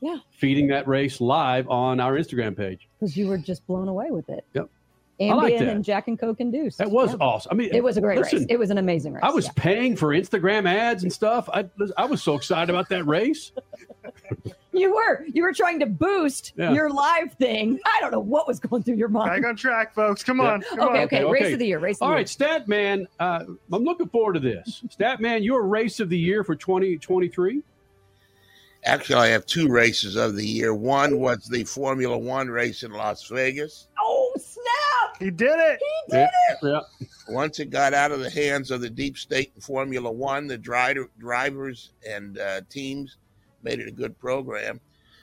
Yeah, 0.00 0.18
feeding 0.30 0.68
that 0.68 0.86
race 0.88 1.20
live 1.20 1.68
on 1.68 2.00
our 2.00 2.14
Instagram 2.14 2.56
page. 2.56 2.88
because 2.98 3.16
you 3.16 3.28
were 3.28 3.38
just 3.38 3.66
blown 3.66 3.88
away 3.88 4.10
with 4.10 4.28
it. 4.28 4.44
Yep. 4.54 4.68
I 5.20 5.24
like 5.34 5.54
Ambien 5.54 5.68
and 5.70 5.84
Jack 5.84 6.06
and 6.06 6.16
Coke 6.16 6.38
induced. 6.40 6.78
That 6.78 6.92
was 6.92 7.10
Yeah. 7.10 7.16
awesome. 7.20 7.50
I 7.50 7.54
mean, 7.56 7.70
it 7.74 7.82
was 7.82 7.96
a 7.96 8.00
great 8.00 8.18
listen, 8.18 8.38
race. 8.38 8.46
It 8.48 8.56
was 8.56 8.70
an 8.70 8.78
amazing 8.78 9.14
race. 9.14 9.24
I 9.24 9.30
was 9.32 9.46
yeah. 9.46 9.52
paying 9.56 9.96
for 9.96 10.10
Instagram 10.10 10.68
ads 10.68 11.02
and 11.02 11.12
stuff. 11.12 11.48
I, 11.52 11.64
I 11.96 12.04
was 12.04 12.22
so 12.22 12.36
excited 12.36 12.70
about 12.70 12.88
that 12.90 13.04
race. 13.04 13.50
You 14.82 14.94
were. 14.94 15.24
You 15.32 15.42
were 15.42 15.52
trying 15.52 15.80
to 15.80 15.86
boost 15.86 16.52
Yeah. 16.56 16.72
your 16.72 16.90
live 16.90 17.32
thing. 17.34 17.80
I 17.84 18.00
don't 18.00 18.12
know 18.12 18.20
what 18.20 18.46
was 18.46 18.60
going 18.60 18.82
through 18.82 18.96
your 18.96 19.08
mind. 19.08 19.42
Back 19.42 19.48
on 19.48 19.56
track, 19.56 19.94
folks. 19.94 20.22
Come 20.22 20.38
Yeah. 20.38 20.52
on. 20.52 20.62
Come 20.62 20.80
Okay, 20.80 20.98
on. 20.98 21.04
okay, 21.04 21.24
race 21.24 21.52
of 21.52 21.58
the 21.58 21.66
year. 21.66 21.78
Race 21.78 21.96
of 21.98 22.02
All 22.02 22.08
the 22.10 22.14
right, 22.14 22.26
Statman. 22.26 23.06
Uh, 23.18 23.44
I'm 23.72 23.84
looking 23.84 24.08
forward 24.08 24.34
to 24.34 24.40
this. 24.40 24.82
Statman, 24.88 25.42
your 25.44 25.62
race 25.66 26.00
of 26.00 26.08
the 26.08 26.18
year 26.18 26.44
for 26.44 26.54
2023. 26.54 27.62
Actually, 28.84 29.16
I 29.18 29.26
have 29.28 29.44
two 29.44 29.68
races 29.68 30.14
of 30.16 30.36
the 30.36 30.46
year. 30.46 30.72
One 30.74 31.18
was 31.18 31.44
the 31.48 31.64
Formula 31.64 32.16
One 32.16 32.48
race 32.48 32.84
in 32.84 32.92
Las 32.92 33.26
Vegas. 33.26 33.88
Oh 34.00 34.32
snap! 34.36 35.16
He 35.18 35.30
did 35.30 35.58
it. 35.58 35.80
He 36.06 36.12
did 36.12 36.28
it. 36.50 36.58
Yeah. 36.62 36.80
Once 37.28 37.58
it 37.58 37.70
got 37.70 37.92
out 37.92 38.12
of 38.12 38.20
the 38.20 38.30
hands 38.30 38.70
of 38.70 38.80
the 38.80 38.88
deep 38.88 39.18
state 39.18 39.50
in 39.56 39.60
Formula 39.60 40.10
One, 40.10 40.46
the 40.46 40.56
driver, 40.56 41.10
drivers 41.18 41.90
and 42.08 42.38
uh, 42.38 42.60
teams 42.70 43.16
made 43.62 43.80
it 43.80 43.88
a 43.88 43.92
good 43.92 44.18
program. 44.18 44.80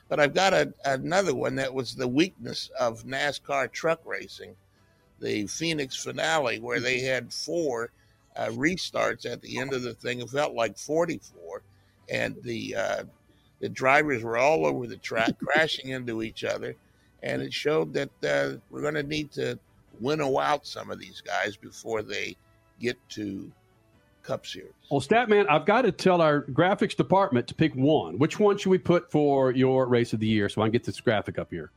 But 0.07 0.19
I've 0.19 0.33
got 0.33 0.53
a, 0.53 0.73
another 0.83 1.33
one 1.33 1.55
that 1.55 1.73
was 1.73 1.95
the 1.95 2.07
weakness 2.07 2.69
of 2.79 3.03
NASCAR 3.03 3.71
truck 3.71 4.01
racing, 4.05 4.55
the 5.19 5.47
Phoenix 5.47 5.95
finale, 5.95 6.59
where 6.59 6.79
they 6.79 6.99
had 6.99 7.33
four 7.33 7.91
uh, 8.35 8.47
restarts 8.47 9.25
at 9.25 9.41
the 9.41 9.59
end 9.59 9.73
of 9.73 9.81
the 9.81 9.93
thing. 9.93 10.21
It 10.21 10.29
felt 10.29 10.53
like 10.53 10.77
44, 10.77 11.61
and 12.09 12.35
the 12.43 12.75
uh, 12.75 13.03
the 13.59 13.69
drivers 13.69 14.23
were 14.23 14.37
all 14.37 14.65
over 14.65 14.85
the 14.85 14.97
track, 14.97 15.31
crashing 15.43 15.89
into 15.89 16.21
each 16.21 16.43
other, 16.43 16.75
and 17.23 17.41
it 17.41 17.53
showed 17.53 17.93
that 17.93 18.09
uh, 18.23 18.57
we're 18.69 18.81
going 18.81 18.93
to 18.93 19.03
need 19.03 19.31
to 19.33 19.57
winnow 19.99 20.39
out 20.39 20.67
some 20.67 20.91
of 20.91 20.99
these 20.99 21.21
guys 21.21 21.55
before 21.55 22.01
they 22.03 22.35
get 22.79 22.97
to 23.09 23.51
Cup 24.25 24.45
Series. 24.45 24.71
Well, 24.89 25.01
Statman, 25.01 25.45
I've 25.49 25.65
got 25.65 25.83
to 25.83 25.91
tell 25.91 26.19
our 26.21 26.41
graphics 26.41 26.95
department 26.95 27.47
to 27.47 27.53
pick 27.55 27.73
one. 27.75 28.17
Which 28.17 28.39
one 28.39 28.57
should 28.57 28.69
we 28.69 28.77
put 28.79 29.11
for 29.11 29.51
your 29.51 29.85
race 29.87 30.13
of 30.13 30.19
the 30.19 30.27
year 30.27 30.49
so 30.49 30.61
I 30.61 30.65
can 30.65 30.71
get 30.71 30.83
this 30.83 30.99
graphic 30.99 31.37
up 31.37 31.49
here? 31.51 31.71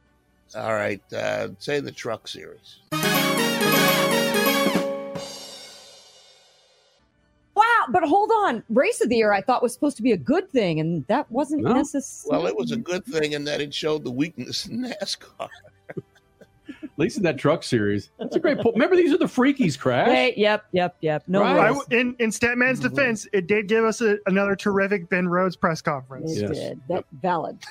All 0.57 0.73
right, 0.73 1.01
uh, 1.13 1.49
say 1.59 1.81
the 1.81 1.93
Truck 1.93 2.27
Series. 2.27 2.79
Wow, 7.55 7.65
but 7.91 8.03
hold 8.05 8.31
on. 8.45 8.63
Race 8.71 9.01
of 9.01 9.09
the 9.09 9.17
year 9.17 9.33
I 9.33 9.41
thought 9.43 9.63
was 9.63 9.73
supposed 9.75 9.97
to 9.99 10.03
be 10.03 10.13
a 10.13 10.17
good 10.17 10.49
thing, 10.51 10.81
and 10.81 11.05
that 11.09 11.31
wasn't 11.31 11.63
No. 11.65 11.73
necessary. 11.75 12.31
Well, 12.39 12.47
it 12.47 12.57
was 12.57 12.71
a 12.73 12.77
good 12.77 13.05
thing 13.05 13.33
in 13.33 13.45
that 13.45 13.61
it 13.61 13.75
showed 13.75 14.05
the 14.05 14.11
weakness 14.11 14.67
in 14.67 14.83
NASCAR. 14.83 15.49
At 16.99 17.03
least 17.03 17.17
in 17.17 17.23
that 17.23 17.39
truck 17.39 17.63
series. 17.63 18.11
That's 18.19 18.35
a 18.35 18.41
great 18.41 18.59
point. 18.59 18.75
Remember, 18.75 18.97
these 18.97 19.13
are 19.13 19.19
the 19.19 19.27
Freakies 19.27 19.79
crash. 19.79 20.09
Hey, 20.09 20.35
yep, 20.37 20.65
yep, 20.73 20.97
yep. 21.01 21.23
No 21.29 21.45
I- 21.45 21.79
in 21.91 22.17
in 22.19 22.31
Statman's 22.31 22.81
defense, 22.81 23.29
it 23.33 23.47
did 23.47 23.69
give 23.69 23.85
us 23.85 24.01
a, 24.01 24.19
another 24.27 24.57
terrific 24.57 25.09
Ben 25.09 25.29
Rhodes 25.29 25.55
press 25.55 25.81
conference. 25.81 26.37
It 26.37 26.43
Yes. 26.49 26.59
did. 26.59 26.81
That 26.89 27.05
valid. 27.23 27.59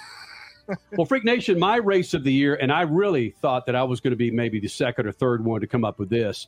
Well, 0.98 1.06
Freak 1.06 1.24
Nation, 1.24 1.58
my 1.58 1.78
race 1.78 2.14
of 2.14 2.26
the 2.26 2.34
year, 2.34 2.56
and 2.56 2.74
I 2.74 2.82
really 2.82 3.30
thought 3.42 3.66
that 3.68 3.76
I 3.78 3.84
was 3.84 4.02
going 4.02 4.12
to 4.12 4.18
be 4.18 4.30
maybe 4.30 4.60
the 4.60 4.68
second 4.68 5.08
or 5.08 5.14
third 5.14 5.42
one 5.46 5.62
to 5.62 5.68
come 5.68 5.86
up 5.86 5.98
with 5.98 6.10
this. 6.10 6.48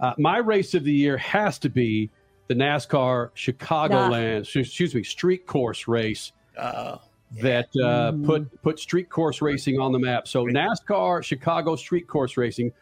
Uh, 0.00 0.14
my 0.16 0.38
race 0.38 0.72
of 0.72 0.84
the 0.84 0.92
year 0.92 1.18
has 1.18 1.58
to 1.58 1.68
be 1.68 2.08
the 2.48 2.54
NASCAR 2.54 3.28
Chicagoland, 3.36 4.56
excuse 4.56 4.94
me, 4.94 5.02
street 5.02 5.46
course 5.46 5.86
race 5.86 6.32
Uh, 6.56 6.96
that 7.40 7.68
uh, 7.76 8.12
put 8.24 8.62
put 8.62 8.78
street 8.78 9.08
course 9.08 9.40
racing 9.40 9.80
on 9.80 9.92
the 9.92 9.98
map. 9.98 10.28
So 10.28 10.46
NASCAR 10.46 11.22
Chicago 11.22 11.76
street 11.76 12.06
course 12.06 12.36
racing, 12.36 12.72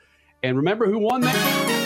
and 0.43 0.57
remember 0.57 0.87
who 0.87 0.99
won 0.99 1.21
that? 1.23 1.81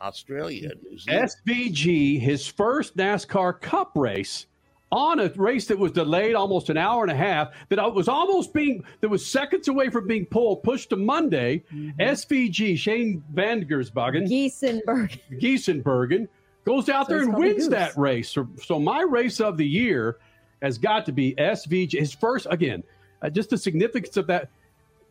Australia, 0.00 0.70
New 0.82 0.98
Zealand. 0.98 1.30
SVG, 1.46 2.20
his 2.20 2.46
first 2.46 2.96
NASCAR 2.96 3.60
Cup 3.60 3.92
race 3.94 4.46
on 4.90 5.20
a 5.20 5.28
race 5.36 5.66
that 5.66 5.78
was 5.78 5.92
delayed 5.92 6.34
almost 6.34 6.70
an 6.70 6.78
hour 6.78 7.02
and 7.02 7.12
a 7.12 7.16
half, 7.16 7.48
that 7.68 7.94
was 7.94 8.08
almost 8.08 8.54
being, 8.54 8.82
that 9.00 9.08
was 9.08 9.24
seconds 9.26 9.68
away 9.68 9.90
from 9.90 10.06
being 10.06 10.24
pulled, 10.24 10.62
pushed 10.62 10.90
to 10.90 10.96
Monday. 10.96 11.62
SVG, 12.00 12.78
Shane 12.78 13.22
Van 13.32 13.64
Gersbagen, 13.64 14.26
Giesenberg. 14.26 15.18
Giesenbergen, 15.32 16.28
goes 16.68 16.88
out 16.88 17.06
So 17.06 17.14
there 17.14 17.22
and 17.22 17.34
wins 17.36 17.56
Goose. 17.56 17.68
that 17.68 17.96
race. 17.96 18.30
So, 18.30 18.48
so 18.62 18.78
my 18.78 19.00
race 19.02 19.40
of 19.40 19.56
the 19.56 19.66
year 19.66 20.18
has 20.62 20.78
got 20.78 21.06
to 21.06 21.12
be 21.12 21.34
SVJ. 21.36 21.98
His 21.98 22.12
first, 22.12 22.46
again, 22.50 22.82
uh, 23.22 23.30
just 23.30 23.50
the 23.50 23.58
significance 23.58 24.16
of 24.16 24.26
that. 24.28 24.48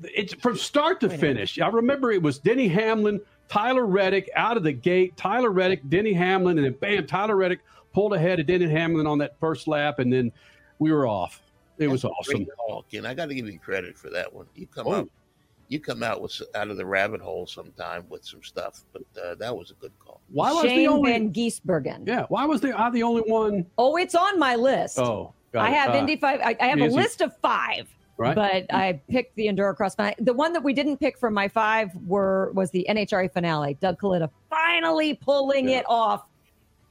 It's 0.04 0.34
from 0.36 0.56
start 0.58 1.00
to 1.02 1.10
finish. 1.10 1.60
I 1.60 1.68
remember 1.70 2.12
it 2.12 2.22
was 2.22 2.38
Denny 2.38 2.68
Hamlin, 2.68 3.20
Tyler 3.50 3.86
Reddick 3.88 4.30
out 4.36 4.56
of 4.56 4.64
the 4.64 4.72
gate. 4.72 5.18
Tyler 5.18 5.50
Reddick, 5.50 5.90
Denny 5.90 6.14
Hamlin, 6.14 6.58
and 6.60 6.66
then 6.66 6.74
bam, 6.74 7.08
Tyler 7.08 7.36
Reddick 7.36 7.62
pulled 7.94 8.14
ahead 8.14 8.40
of 8.40 8.46
Denny 8.46 8.70
Hamlin 8.70 9.08
on 9.08 9.18
that 9.18 9.40
first 9.40 9.68
lap, 9.68 9.98
and 10.00 10.14
then 10.14 10.32
we 10.78 10.92
were 10.92 11.08
off. 11.08 11.42
It 11.80 11.88
was 11.88 12.06
awesome. 12.06 12.44
Great 12.44 12.50
call, 12.58 12.86
I 13.06 13.14
got 13.16 13.28
to 13.30 13.34
give 13.36 13.48
you 13.48 13.58
credit 13.60 13.98
for 13.98 14.10
that 14.12 14.32
one. 14.32 14.46
You 14.56 14.68
come 14.68 14.88
Oh. 14.88 14.94
out, 14.94 15.10
you 15.70 15.80
come 15.80 16.04
out 16.04 16.22
with 16.22 16.42
out 16.56 16.70
of 16.70 16.78
the 16.78 16.86
rabbit 16.86 17.20
hole 17.22 17.46
sometime 17.46 18.06
with 18.10 18.26
some 18.26 18.42
stuff, 18.44 18.82
but 18.94 19.04
uh, 19.22 19.36
that 19.36 19.56
was 19.56 19.72
a 19.72 19.74
good 19.76 19.92
call. 20.00 20.22
Why 20.30 20.52
was 20.52 20.64
the 20.64 20.70
Shane 20.70 20.88
only? 20.88 21.12
Van 21.12 21.34
Gisbergen. 21.34 22.08
Yeah, 22.08 22.26
why 22.30 22.46
was 22.46 22.62
the 22.62 22.80
I 22.80 22.90
the 22.90 23.04
only 23.04 23.24
one? 23.24 23.66
Oh, 23.78 23.98
it's 23.98 24.16
on 24.16 24.40
my 24.40 24.56
list. 24.56 24.98
Oh, 25.00 25.34
got 25.52 25.66
I 25.66 25.70
it. 25.70 25.74
have 25.74 25.90
Uh, 25.92 25.98
Indy 25.98 26.16
five. 26.16 26.40
I, 26.42 26.56
I 26.60 26.68
have 26.68 26.80
a 26.80 26.88
list 26.88 27.22
of 27.22 27.36
five, 27.38 27.88
Right. 28.18 28.34
but 28.36 28.66
I 28.74 29.02
picked 29.10 29.36
the 29.36 29.48
Endurocross. 29.48 29.96
finale. 29.96 30.16
The 30.20 30.34
one 30.34 30.54
that 30.54 30.64
we 30.64 30.74
didn't 30.74 30.98
pick 30.98 31.18
from 31.18 31.34
my 31.34 31.48
five 31.48 31.92
were 32.06 32.52
was 32.54 32.72
the 32.72 32.86
NHRA 32.90 33.32
finale. 33.32 33.76
Doug 33.82 34.00
Kalitta 34.00 34.30
finally 34.50 35.16
pulling 35.16 35.70
it 35.70 35.86
off. 35.88 36.24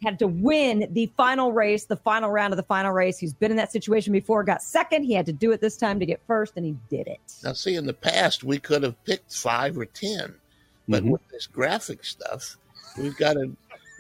Had 0.03 0.19
to 0.19 0.27
win 0.27 0.89
the 0.93 1.11
final 1.17 1.53
race, 1.53 1.85
the 1.87 1.97
final 1.97 2.31
round 2.31 2.53
of 2.53 2.59
the 2.59 2.63
final 2.65 2.93
race. 2.93 3.19
He's 3.19 3.33
been 3.33 3.51
in 3.51 3.57
that 3.57 3.73
situation 3.73 4.13
before. 4.13 4.45
Got 4.45 4.63
second. 4.63 5.05
He 5.05 5.15
had 5.15 5.25
to 5.27 5.33
do 5.33 5.53
it 5.53 5.61
this 5.61 5.77
time 5.77 5.99
to 6.01 6.07
get 6.07 6.21
first, 6.27 6.53
and 6.57 6.67
he 6.67 6.77
did 6.91 7.07
it. 7.07 7.19
Now, 7.43 7.55
see, 7.55 7.77
in 7.77 7.87
the 7.87 7.95
past, 7.95 8.45
we 8.45 8.59
could 8.59 8.83
have 8.83 9.03
picked 9.05 9.35
five 9.35 9.79
or 9.79 9.87
ten, 9.87 10.35
but 10.87 11.03
Mhm. 11.03 11.11
with 11.13 11.27
this 11.29 11.47
graphic 11.47 12.05
stuff, 12.05 12.57
we've 12.99 13.17
got 13.17 13.37
a 13.37 13.51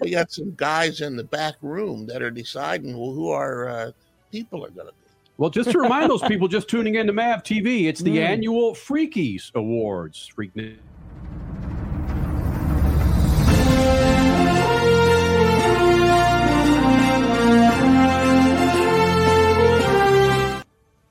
We 0.02 0.10
got 0.10 0.30
some 0.30 0.52
guys 0.58 1.00
in 1.00 1.16
the 1.16 1.24
back 1.24 1.54
room 1.62 2.04
that 2.08 2.20
are 2.20 2.30
deciding 2.30 2.98
well, 2.98 3.12
who 3.12 3.30
our 3.30 3.66
uh, 3.66 3.92
people 4.30 4.62
are 4.62 4.68
going 4.68 4.88
to 4.88 4.92
be. 4.92 4.98
Well, 5.38 5.48
just 5.48 5.70
to 5.70 5.78
remind 5.78 6.10
those 6.10 6.20
people 6.28 6.48
just 6.48 6.68
tuning 6.68 6.96
in 6.96 7.06
to 7.06 7.14
MAV 7.14 7.42
TV, 7.42 7.86
it's 7.86 8.02
the 8.02 8.20
annual 8.20 8.74
Freakies 8.74 9.50
Awards. 9.54 10.26
Freak 10.26 10.50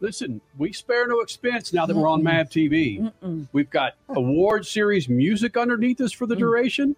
Listen, 0.06 0.40
we 0.56 0.72
spare 0.72 1.08
no 1.08 1.22
expense 1.22 1.74
now 1.74 1.88
that 1.88 1.96
we're 1.96 2.08
on 2.08 2.22
MAV 2.22 2.48
TV. 2.48 3.12
We've 3.52 3.70
got 3.70 3.94
award 4.10 4.68
series 4.68 5.10
music 5.10 5.58
underneath 5.58 6.00
us 6.00 6.12
for 6.12 6.28
the 6.28 6.36
mm. 6.36 6.40
duration. 6.40 6.96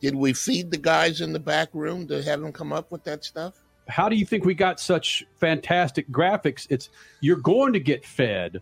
Did 0.00 0.16
we 0.16 0.32
feed 0.32 0.72
the 0.72 0.76
guys 0.76 1.20
in 1.20 1.32
the 1.32 1.38
back 1.38 1.68
room 1.72 2.08
to 2.08 2.20
have 2.22 2.40
them 2.40 2.52
come 2.52 2.72
up 2.72 2.90
with 2.90 3.04
that 3.04 3.24
stuff? 3.24 3.54
how 3.88 4.08
do 4.08 4.16
you 4.16 4.24
think 4.24 4.44
we 4.44 4.54
got 4.54 4.80
such 4.80 5.24
fantastic 5.36 6.08
graphics? 6.10 6.66
It's 6.70 6.88
you're 7.20 7.36
going 7.36 7.72
to 7.74 7.80
get 7.80 8.04
fed 8.04 8.60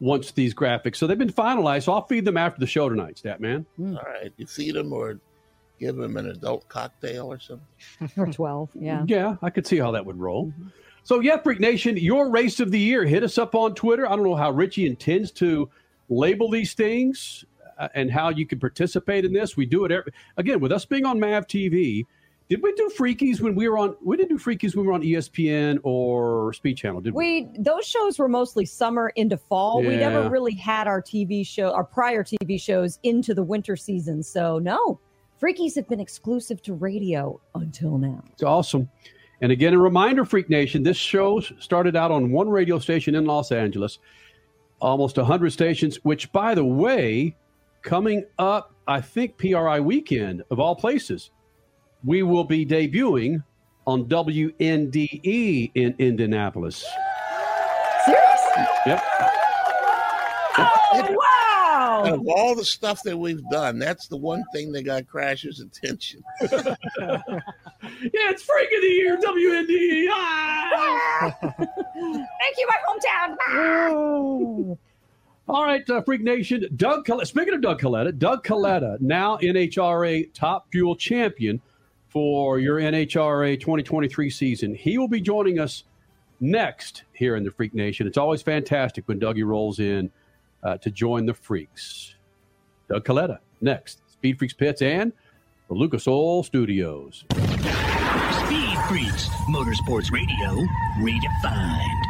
once 0.00 0.32
these 0.32 0.54
graphics. 0.54 0.96
So 0.96 1.06
they've 1.06 1.18
been 1.18 1.32
finalized. 1.32 1.84
So 1.84 1.92
I'll 1.92 2.06
feed 2.06 2.24
them 2.24 2.36
after 2.36 2.60
the 2.60 2.66
show 2.66 2.88
tonight, 2.88 3.20
Statman. 3.22 3.64
Mm. 3.78 3.96
All 3.96 4.04
right, 4.04 4.32
you 4.36 4.46
feed 4.46 4.74
them 4.74 4.92
or 4.92 5.18
give 5.80 5.96
them 5.96 6.16
an 6.16 6.30
adult 6.30 6.68
cocktail 6.68 7.32
or 7.32 7.38
something. 7.40 7.66
Or 8.16 8.26
twelve, 8.26 8.70
yeah. 8.74 9.04
Yeah, 9.06 9.36
I 9.42 9.50
could 9.50 9.66
see 9.66 9.78
how 9.78 9.92
that 9.92 10.06
would 10.06 10.18
roll. 10.18 10.46
Mm-hmm. 10.46 10.68
So 11.06 11.20
yeah, 11.20 11.36
Freak 11.36 11.60
Nation, 11.60 11.96
your 11.96 12.30
race 12.30 12.58
of 12.58 12.72
the 12.72 12.80
year. 12.80 13.04
Hit 13.04 13.22
us 13.22 13.38
up 13.38 13.54
on 13.54 13.76
Twitter. 13.76 14.10
I 14.10 14.16
don't 14.16 14.24
know 14.24 14.34
how 14.34 14.50
Richie 14.50 14.88
intends 14.88 15.30
to 15.32 15.70
label 16.08 16.50
these 16.50 16.74
things 16.74 17.44
uh, 17.78 17.86
and 17.94 18.10
how 18.10 18.30
you 18.30 18.44
can 18.44 18.58
participate 18.58 19.24
in 19.24 19.32
this. 19.32 19.56
We 19.56 19.66
do 19.66 19.84
it 19.84 19.92
every, 19.92 20.10
again 20.36 20.58
with 20.58 20.72
us 20.72 20.84
being 20.84 21.06
on 21.06 21.20
Mav 21.20 21.46
TV. 21.46 22.04
Did 22.48 22.60
we 22.60 22.72
do 22.72 22.90
Freakies 22.98 23.40
when 23.40 23.54
we 23.54 23.68
were 23.68 23.78
on? 23.78 23.94
We 24.04 24.16
didn't 24.16 24.30
do 24.30 24.38
Freakies 24.44 24.74
when 24.74 24.84
we 24.84 24.88
were 24.88 24.94
on 24.94 25.02
ESPN 25.02 25.78
or 25.84 26.52
Speed 26.54 26.76
Channel, 26.76 27.00
did 27.02 27.14
we? 27.14 27.42
We 27.44 27.50
those 27.56 27.86
shows 27.86 28.18
were 28.18 28.28
mostly 28.28 28.66
summer 28.66 29.12
into 29.14 29.36
fall. 29.36 29.82
We 29.82 29.94
never 29.94 30.28
really 30.28 30.54
had 30.54 30.88
our 30.88 31.00
TV 31.00 31.46
show, 31.46 31.70
our 31.70 31.84
prior 31.84 32.24
TV 32.24 32.60
shows 32.60 32.98
into 33.04 33.32
the 33.32 33.44
winter 33.44 33.76
season. 33.76 34.24
So 34.24 34.58
no, 34.58 34.98
Freakies 35.40 35.76
have 35.76 35.88
been 35.88 36.00
exclusive 36.00 36.62
to 36.62 36.74
radio 36.74 37.40
until 37.54 37.96
now. 37.96 38.24
It's 38.32 38.42
awesome. 38.42 38.88
And 39.40 39.52
again, 39.52 39.74
a 39.74 39.78
reminder, 39.78 40.24
Freak 40.24 40.48
Nation, 40.48 40.82
this 40.82 40.96
show 40.96 41.40
started 41.40 41.94
out 41.94 42.10
on 42.10 42.30
one 42.30 42.48
radio 42.48 42.78
station 42.78 43.14
in 43.14 43.26
Los 43.26 43.52
Angeles, 43.52 43.98
almost 44.80 45.16
100 45.18 45.52
stations, 45.52 45.96
which, 46.04 46.32
by 46.32 46.54
the 46.54 46.64
way, 46.64 47.36
coming 47.82 48.24
up, 48.38 48.74
I 48.88 49.00
think 49.00 49.36
PRI 49.36 49.80
weekend 49.80 50.42
of 50.50 50.58
all 50.58 50.74
places, 50.74 51.30
we 52.04 52.22
will 52.22 52.44
be 52.44 52.64
debuting 52.64 53.42
on 53.86 54.06
WNDE 54.06 55.70
in 55.74 55.94
Indianapolis. 55.98 56.84
Seriously? 58.04 58.64
Yep. 58.86 59.04
Oh, 60.58 61.06
wow. 61.10 61.45
Out 61.86 62.12
of 62.12 62.26
all 62.28 62.54
the 62.54 62.64
stuff 62.64 63.02
that 63.04 63.16
we've 63.16 63.42
done, 63.50 63.78
that's 63.78 64.08
the 64.08 64.16
one 64.16 64.44
thing 64.52 64.72
that 64.72 64.82
got 64.82 65.04
Crasher's 65.04 65.60
attention. 65.60 66.22
Yeah, 68.02 68.30
it's 68.30 68.42
Freak 68.42 68.68
of 68.74 68.82
the 68.82 68.88
Year, 68.88 69.16
WNDE. 69.16 70.06
Ah! 70.10 71.36
Thank 71.40 72.56
you, 72.58 72.66
my 72.66 72.76
hometown. 72.88 74.78
All 75.48 75.64
right, 75.64 75.88
uh, 75.88 76.02
Freak 76.02 76.22
Nation. 76.22 76.66
Doug, 76.74 77.06
Col- 77.06 77.24
speaking 77.24 77.54
of 77.54 77.60
Doug 77.60 77.80
Kalitta, 77.80 78.18
Doug 78.18 78.44
Kalitta, 78.44 79.00
now 79.00 79.36
NHRA 79.38 80.32
Top 80.34 80.66
Fuel 80.72 80.96
Champion 80.96 81.60
for 82.08 82.58
your 82.58 82.80
NHRA 82.80 83.58
2023 83.60 84.30
season. 84.30 84.74
He 84.74 84.98
will 84.98 85.08
be 85.08 85.20
joining 85.20 85.60
us 85.60 85.84
next 86.40 87.04
here 87.12 87.36
in 87.36 87.44
the 87.44 87.50
Freak 87.50 87.72
Nation. 87.74 88.06
It's 88.06 88.18
always 88.18 88.42
fantastic 88.42 89.06
when 89.06 89.20
Dougie 89.20 89.46
rolls 89.46 89.78
in 89.78 90.10
uh, 90.66 90.76
to 90.78 90.90
join 90.90 91.24
the 91.24 91.34
Freaks. 91.34 92.16
Doug 92.88 93.04
Kalitta 93.04 93.38
next. 93.60 94.02
Speed 94.10 94.38
Freaks 94.38 94.54
Pits 94.54 94.82
and 94.82 95.12
the 95.68 95.74
Lucas 95.74 96.08
Oil 96.08 96.42
Studios. 96.42 97.24
Speed 97.30 98.78
Freaks, 98.88 99.28
Motorsports 99.48 100.10
Radio, 100.10 100.66
redefined. 100.98 102.05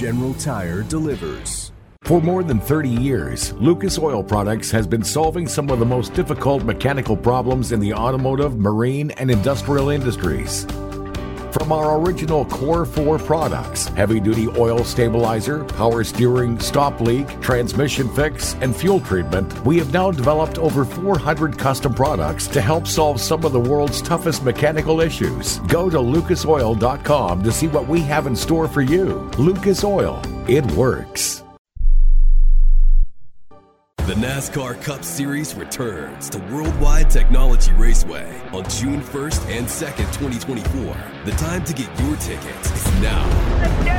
General 0.00 0.32
Tire 0.32 0.82
delivers. 0.82 1.72
For 2.04 2.22
more 2.22 2.42
than 2.42 2.58
30 2.58 2.88
years, 2.88 3.52
Lucas 3.52 3.98
Oil 3.98 4.24
Products 4.24 4.70
has 4.70 4.86
been 4.86 5.04
solving 5.04 5.46
some 5.46 5.68
of 5.68 5.78
the 5.78 5.84
most 5.84 6.14
difficult 6.14 6.64
mechanical 6.64 7.14
problems 7.14 7.70
in 7.70 7.80
the 7.80 7.92
automotive, 7.92 8.58
marine, 8.58 9.10
and 9.18 9.30
industrial 9.30 9.90
industries. 9.90 10.66
From 11.52 11.72
our 11.72 11.98
original 11.98 12.44
Core 12.44 12.86
4 12.86 13.18
products, 13.18 13.86
heavy 13.88 14.20
duty 14.20 14.46
oil 14.56 14.84
stabilizer, 14.84 15.64
power 15.64 16.04
steering, 16.04 16.60
stop 16.60 17.00
leak, 17.00 17.40
transmission 17.40 18.08
fix, 18.08 18.54
and 18.60 18.74
fuel 18.74 19.00
treatment, 19.00 19.64
we 19.64 19.76
have 19.78 19.92
now 19.92 20.12
developed 20.12 20.58
over 20.58 20.84
400 20.84 21.58
custom 21.58 21.92
products 21.92 22.46
to 22.48 22.60
help 22.60 22.86
solve 22.86 23.20
some 23.20 23.44
of 23.44 23.52
the 23.52 23.58
world's 23.58 24.00
toughest 24.00 24.44
mechanical 24.44 25.00
issues. 25.00 25.58
Go 25.66 25.90
to 25.90 25.98
lucasoil.com 25.98 27.42
to 27.42 27.52
see 27.52 27.66
what 27.66 27.88
we 27.88 28.00
have 28.00 28.28
in 28.28 28.36
store 28.36 28.68
for 28.68 28.82
you. 28.82 29.28
Lucas 29.36 29.82
Oil, 29.82 30.22
it 30.46 30.64
works. 30.72 31.42
The 34.06 34.14
NASCAR 34.16 34.80
Cup 34.82 35.04
Series 35.04 35.54
returns 35.54 36.30
to 36.30 36.38
Worldwide 36.52 37.10
Technology 37.10 37.72
Raceway 37.74 38.26
on 38.52 38.64
June 38.68 39.02
1st 39.02 39.48
and 39.50 39.66
2nd, 39.66 40.10
2024. 40.18 40.96
The 41.24 41.30
time 41.32 41.62
to 41.64 41.72
get 41.72 41.86
your 42.00 42.16
tickets 42.16 42.70
is 42.72 42.84
now. 43.00 43.24
Let's 43.58 43.84
go! 43.84 43.96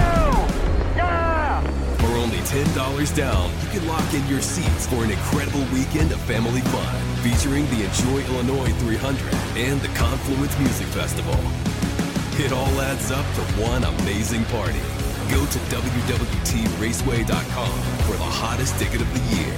For 2.06 2.14
only 2.18 2.40
$10 2.40 3.16
down, 3.16 3.52
you 3.62 3.68
can 3.70 3.88
lock 3.88 4.14
in 4.14 4.28
your 4.28 4.42
seats 4.42 4.86
for 4.88 5.06
an 5.06 5.12
incredible 5.12 5.64
weekend 5.72 6.12
of 6.12 6.20
family 6.22 6.62
fun 6.62 6.96
featuring 7.24 7.66
the 7.70 7.84
Enjoy 7.86 8.22
Illinois 8.34 8.74
300 8.80 9.34
and 9.56 9.80
the 9.80 9.88
Confluence 9.90 10.58
Music 10.60 10.88
Festival. 10.88 11.38
It 12.44 12.52
all 12.52 12.82
adds 12.82 13.12
up 13.12 13.26
to 13.36 13.42
one 13.62 13.84
amazing 13.84 14.44
party. 14.46 14.82
Go 15.30 15.46
to 15.46 15.60
WWTRaceway.com 15.70 17.82
for 18.04 18.18
the 18.18 18.24
hottest 18.24 18.76
ticket 18.78 19.00
of 19.00 19.14
the 19.14 19.22
year. 19.38 19.56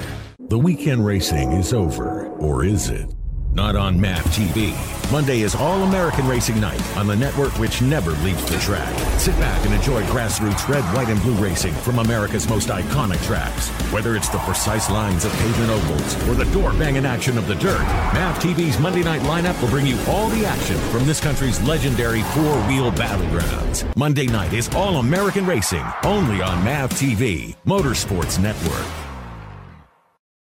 The 0.49 0.59
weekend 0.59 1.05
racing 1.05 1.53
is 1.53 1.73
over, 1.73 2.27
or 2.27 2.65
is 2.65 2.89
it? 2.89 3.09
Not 3.53 3.77
on 3.77 3.99
MAV 3.99 4.23
TV. 4.25 4.73
Monday 5.11 5.41
is 5.41 5.55
All 5.55 5.83
American 5.83 6.27
Racing 6.27 6.59
Night 6.59 6.81
on 6.97 7.07
the 7.07 7.15
network 7.15 7.57
which 7.59 7.81
never 7.81 8.11
leaves 8.23 8.43
the 8.51 8.57
track. 8.59 8.93
Sit 9.19 9.37
back 9.37 9.65
and 9.65 9.73
enjoy 9.73 10.03
grassroots 10.03 10.67
red, 10.67 10.83
white, 10.93 11.07
and 11.07 11.21
blue 11.21 11.35
racing 11.35 11.73
from 11.73 11.99
America's 11.99 12.49
most 12.49 12.67
iconic 12.67 13.23
tracks. 13.25 13.69
Whether 13.93 14.15
it's 14.17 14.27
the 14.29 14.37
precise 14.39 14.89
lines 14.89 15.23
of 15.23 15.31
pavement 15.33 15.69
ovals 15.71 16.29
or 16.29 16.33
the 16.35 16.51
door 16.51 16.71
banging 16.73 17.05
action 17.05 17.37
of 17.37 17.47
the 17.47 17.55
dirt, 17.55 17.79
MAV 18.13 18.35
TV's 18.39 18.79
Monday 18.79 19.03
night 19.03 19.21
lineup 19.21 19.59
will 19.61 19.69
bring 19.69 19.87
you 19.87 19.97
all 20.09 20.27
the 20.29 20.45
action 20.45 20.77
from 20.91 21.05
this 21.05 21.21
country's 21.21 21.61
legendary 21.61 22.21
four 22.21 22.55
wheel 22.67 22.91
battlegrounds. 22.91 23.95
Monday 23.95 24.27
night 24.27 24.51
is 24.51 24.67
All 24.75 24.97
American 24.97 25.45
Racing, 25.45 25.85
only 26.03 26.41
on 26.41 26.63
MAV 26.65 26.89
TV, 26.91 27.55
Motorsports 27.65 28.41
Network. 28.41 29.02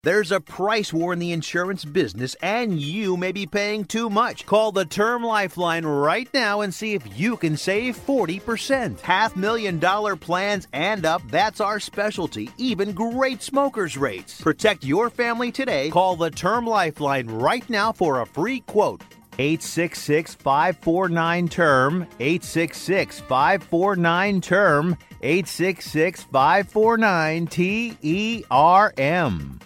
There's 0.06 0.32
a 0.32 0.40
price 0.40 0.94
war 0.94 1.14
in 1.14 1.18
the 1.18 1.32
insurance 1.32 1.84
business, 1.84 2.36
and 2.44 2.80
you 2.80 3.18
may 3.18 3.32
be 3.32 3.48
paying 3.48 3.86
too 3.86 4.08
much. 4.08 4.46
Call 4.46 4.72
the 4.72 4.86
Term 4.86 5.24
Lifeline 5.24 5.84
right 5.84 6.32
now 6.32 6.62
and 6.62 6.72
see 6.72 6.94
if 6.94 7.18
you 7.18 7.36
can 7.38 7.58
save 7.58 7.98
40%. 7.98 9.00
Half 9.00 9.36
million 9.36 9.80
dollar 9.80 10.16
plans 10.16 10.68
and 10.74 11.08
up, 11.08 11.24
that's 11.32 11.60
our 11.60 11.80
specialty. 11.80 12.52
Even 12.60 12.92
great 12.92 13.42
smokers' 13.42 13.98
rates. 13.98 14.40
Protect 14.40 14.84
your 14.84 15.10
family 15.10 15.52
today. 15.52 15.90
Call 15.90 16.16
the 16.16 16.30
Term 16.30 16.68
Lifeline 16.68 17.26
right 17.26 17.68
now 17.68 17.92
for 17.92 18.22
a 18.22 18.28
free 18.28 18.60
quote. 18.60 19.02
866 19.40 20.36
549 20.36 21.48
term 21.50 22.04
866 22.20 23.22
549 23.22 24.42
term 24.42 24.98
866 25.24 26.24
549 26.26 27.48
T 27.48 27.98
E 28.04 28.44
R 28.52 28.94
M 29.00 29.60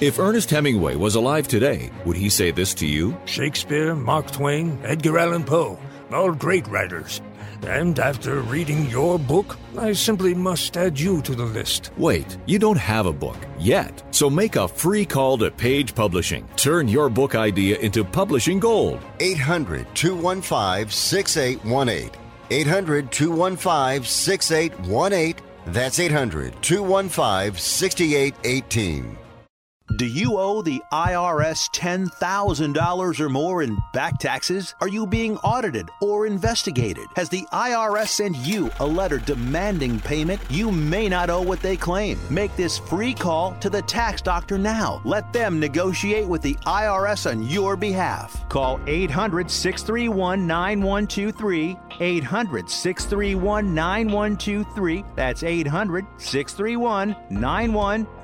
If 0.00 0.18
Ernest 0.18 0.50
Hemingway 0.50 0.96
was 0.96 1.14
alive 1.14 1.48
today, 1.48 1.90
would 2.04 2.16
he 2.16 2.28
say 2.28 2.50
this 2.50 2.74
to 2.74 2.86
you? 2.86 3.16
Shakespeare, 3.26 3.94
Mark 3.94 4.30
Twain, 4.30 4.78
Edgar 4.84 5.18
Allan 5.18 5.44
Poe, 5.44 5.78
all 6.12 6.32
great 6.32 6.66
writers. 6.68 7.20
And 7.66 7.98
after 7.98 8.40
reading 8.42 8.90
your 8.90 9.18
book, 9.18 9.56
I 9.78 9.92
simply 9.92 10.34
must 10.34 10.76
add 10.76 11.00
you 11.00 11.22
to 11.22 11.34
the 11.34 11.44
list. 11.44 11.92
Wait, 11.96 12.36
you 12.46 12.58
don't 12.58 12.78
have 12.78 13.06
a 13.06 13.12
book 13.12 13.38
yet. 13.58 14.02
So 14.10 14.28
make 14.28 14.56
a 14.56 14.68
free 14.68 15.06
call 15.06 15.38
to 15.38 15.50
Page 15.50 15.94
Publishing. 15.94 16.46
Turn 16.56 16.88
your 16.88 17.08
book 17.08 17.34
idea 17.34 17.78
into 17.78 18.04
publishing 18.04 18.60
gold. 18.60 19.00
800 19.20 19.86
215 19.94 20.90
6818. 20.90 22.10
800 22.50 23.10
215 23.10 24.04
6818. 24.04 25.53
That's 25.66 25.98
800 25.98 26.62
215 26.62 27.54
6818. 27.60 29.23
Do 29.96 30.06
you 30.06 30.38
owe 30.38 30.60
the 30.60 30.82
IRS 30.92 31.70
$10,000 31.70 33.20
or 33.20 33.28
more 33.28 33.62
in 33.62 33.78
back 33.92 34.18
taxes? 34.18 34.74
Are 34.80 34.88
you 34.88 35.06
being 35.06 35.36
audited 35.38 35.88
or 36.00 36.26
investigated? 36.26 37.06
Has 37.14 37.28
the 37.28 37.46
IRS 37.52 38.08
sent 38.08 38.36
you 38.38 38.72
a 38.80 38.86
letter 38.86 39.18
demanding 39.18 40.00
payment? 40.00 40.40
You 40.50 40.72
may 40.72 41.08
not 41.08 41.30
owe 41.30 41.42
what 41.42 41.60
they 41.60 41.76
claim. 41.76 42.18
Make 42.28 42.56
this 42.56 42.76
free 42.76 43.14
call 43.14 43.54
to 43.60 43.70
the 43.70 43.82
tax 43.82 44.20
doctor 44.20 44.58
now. 44.58 45.00
Let 45.04 45.32
them 45.32 45.60
negotiate 45.60 46.26
with 46.26 46.42
the 46.42 46.54
IRS 46.66 47.30
on 47.30 47.44
your 47.44 47.76
behalf. 47.76 48.48
Call 48.48 48.80
800 48.88 49.48
631 49.48 50.44
9123. 50.44 51.78
800 52.00 52.68
631 52.68 53.72
9123. 53.72 55.04
That's 55.14 55.44
800 55.44 56.04
631 56.16 57.14
9123. 57.30 58.23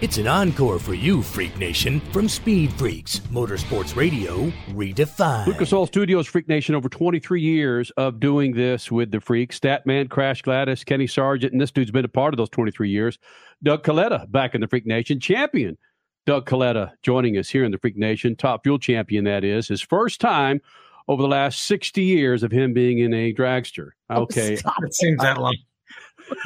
It's 0.00 0.16
an 0.16 0.26
encore 0.26 0.78
for 0.78 0.94
you, 0.94 1.20
Freak 1.20 1.58
Nation, 1.58 2.00
from 2.10 2.26
Speed 2.26 2.72
Freaks, 2.72 3.18
Motorsports 3.18 3.94
Radio, 3.94 4.50
redefined. 4.70 5.46
Lucas 5.46 5.74
Oil 5.74 5.86
Studios, 5.86 6.26
Freak 6.26 6.48
Nation, 6.48 6.74
over 6.74 6.88
23 6.88 7.42
years 7.42 7.90
of 7.98 8.18
doing 8.18 8.54
this 8.54 8.90
with 8.90 9.10
the 9.10 9.20
Freaks. 9.20 9.60
Statman, 9.60 10.08
Crash 10.08 10.40
Gladys, 10.40 10.84
Kenny 10.84 11.06
Sargent, 11.06 11.52
and 11.52 11.60
this 11.60 11.70
dude's 11.70 11.90
been 11.90 12.06
a 12.06 12.08
part 12.08 12.32
of 12.32 12.38
those 12.38 12.48
23 12.48 12.88
years. 12.88 13.18
Doug 13.62 13.84
Kalitta, 13.84 14.30
back 14.32 14.54
in 14.54 14.62
the 14.62 14.68
Freak 14.68 14.86
Nation, 14.86 15.20
champion. 15.20 15.76
Doug 16.24 16.48
Kalitta 16.48 16.92
joining 17.02 17.36
us 17.36 17.50
here 17.50 17.64
in 17.64 17.70
the 17.70 17.78
Freak 17.78 17.98
Nation, 17.98 18.34
top 18.36 18.62
fuel 18.62 18.78
champion, 18.78 19.24
that 19.24 19.44
is. 19.44 19.68
His 19.68 19.82
first 19.82 20.18
time 20.18 20.62
over 21.08 21.20
the 21.20 21.28
last 21.28 21.60
60 21.66 22.02
years 22.02 22.42
of 22.42 22.50
him 22.50 22.72
being 22.72 23.00
in 23.00 23.12
a 23.12 23.34
dragster. 23.34 23.90
Okay. 24.10 24.56
Oh, 24.64 24.72
it 24.82 24.94
seems 24.94 25.20
that 25.20 25.36
long. 25.36 25.58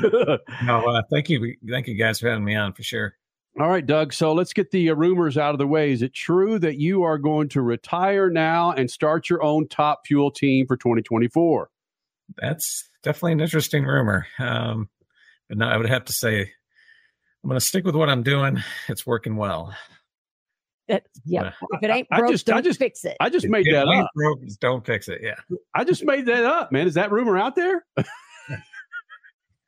no, 0.64 0.88
uh, 0.88 1.02
thank 1.08 1.30
you. 1.30 1.54
Thank 1.70 1.86
you 1.86 1.94
guys 1.94 2.18
for 2.18 2.28
having 2.28 2.44
me 2.44 2.56
on 2.56 2.72
for 2.72 2.82
sure. 2.82 3.14
All 3.60 3.68
right, 3.68 3.86
Doug. 3.86 4.12
So 4.12 4.32
let's 4.32 4.52
get 4.52 4.72
the 4.72 4.90
uh, 4.90 4.94
rumors 4.94 5.38
out 5.38 5.54
of 5.54 5.58
the 5.58 5.66
way. 5.66 5.92
Is 5.92 6.02
it 6.02 6.12
true 6.12 6.58
that 6.58 6.78
you 6.78 7.04
are 7.04 7.18
going 7.18 7.48
to 7.50 7.62
retire 7.62 8.28
now 8.28 8.72
and 8.72 8.90
start 8.90 9.30
your 9.30 9.44
own 9.44 9.68
top 9.68 10.06
fuel 10.06 10.32
team 10.32 10.66
for 10.66 10.76
2024? 10.76 11.70
That's 12.36 12.88
definitely 13.04 13.32
an 13.32 13.40
interesting 13.40 13.84
rumor. 13.84 14.26
Um, 14.40 14.88
but 15.48 15.58
no, 15.58 15.68
I 15.68 15.76
would 15.76 15.88
have 15.88 16.04
to 16.06 16.12
say 16.12 16.40
I'm 16.42 17.48
going 17.48 17.60
to 17.60 17.64
stick 17.64 17.84
with 17.84 17.94
what 17.94 18.08
I'm 18.08 18.24
doing. 18.24 18.60
It's 18.88 19.06
working 19.06 19.36
well. 19.36 19.72
That, 20.88 21.04
yeah. 21.24 21.52
if 21.72 21.82
it 21.82 21.90
ain't 21.90 22.08
broke, 22.08 22.24
I 22.24 22.30
just, 22.30 22.46
don't 22.46 22.58
I 22.58 22.60
just, 22.60 22.78
fix 22.78 23.04
it. 23.04 23.16
I 23.20 23.30
just 23.30 23.46
made 23.48 23.66
If 23.66 23.74
that 23.74 23.86
up. 23.86 24.10
broke, 24.16 24.40
don't 24.60 24.84
fix 24.84 25.08
it. 25.08 25.20
Yeah. 25.22 25.36
I 25.74 25.84
just 25.84 26.04
made 26.04 26.26
that 26.26 26.44
up, 26.44 26.72
man. 26.72 26.86
Is 26.86 26.94
that 26.94 27.12
rumor 27.12 27.38
out 27.38 27.54
there? 27.54 27.86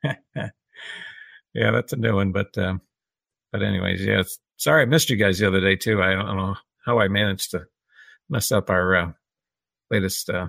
yeah, 0.03 0.51
that's 1.53 1.93
a 1.93 1.97
new 1.97 2.15
one. 2.15 2.31
But 2.31 2.55
um, 2.57 2.81
but 3.57 3.65
anyways, 3.65 4.05
yeah. 4.05 4.23
Sorry, 4.57 4.83
I 4.83 4.85
missed 4.85 5.09
you 5.09 5.17
guys 5.17 5.39
the 5.39 5.47
other 5.47 5.61
day 5.61 5.75
too. 5.75 6.01
I 6.01 6.13
don't 6.13 6.37
know 6.37 6.55
how 6.85 6.99
I 6.99 7.07
managed 7.07 7.51
to 7.51 7.65
mess 8.29 8.51
up 8.51 8.69
our 8.69 8.95
uh, 8.95 9.11
latest 9.89 10.29
uh, 10.29 10.47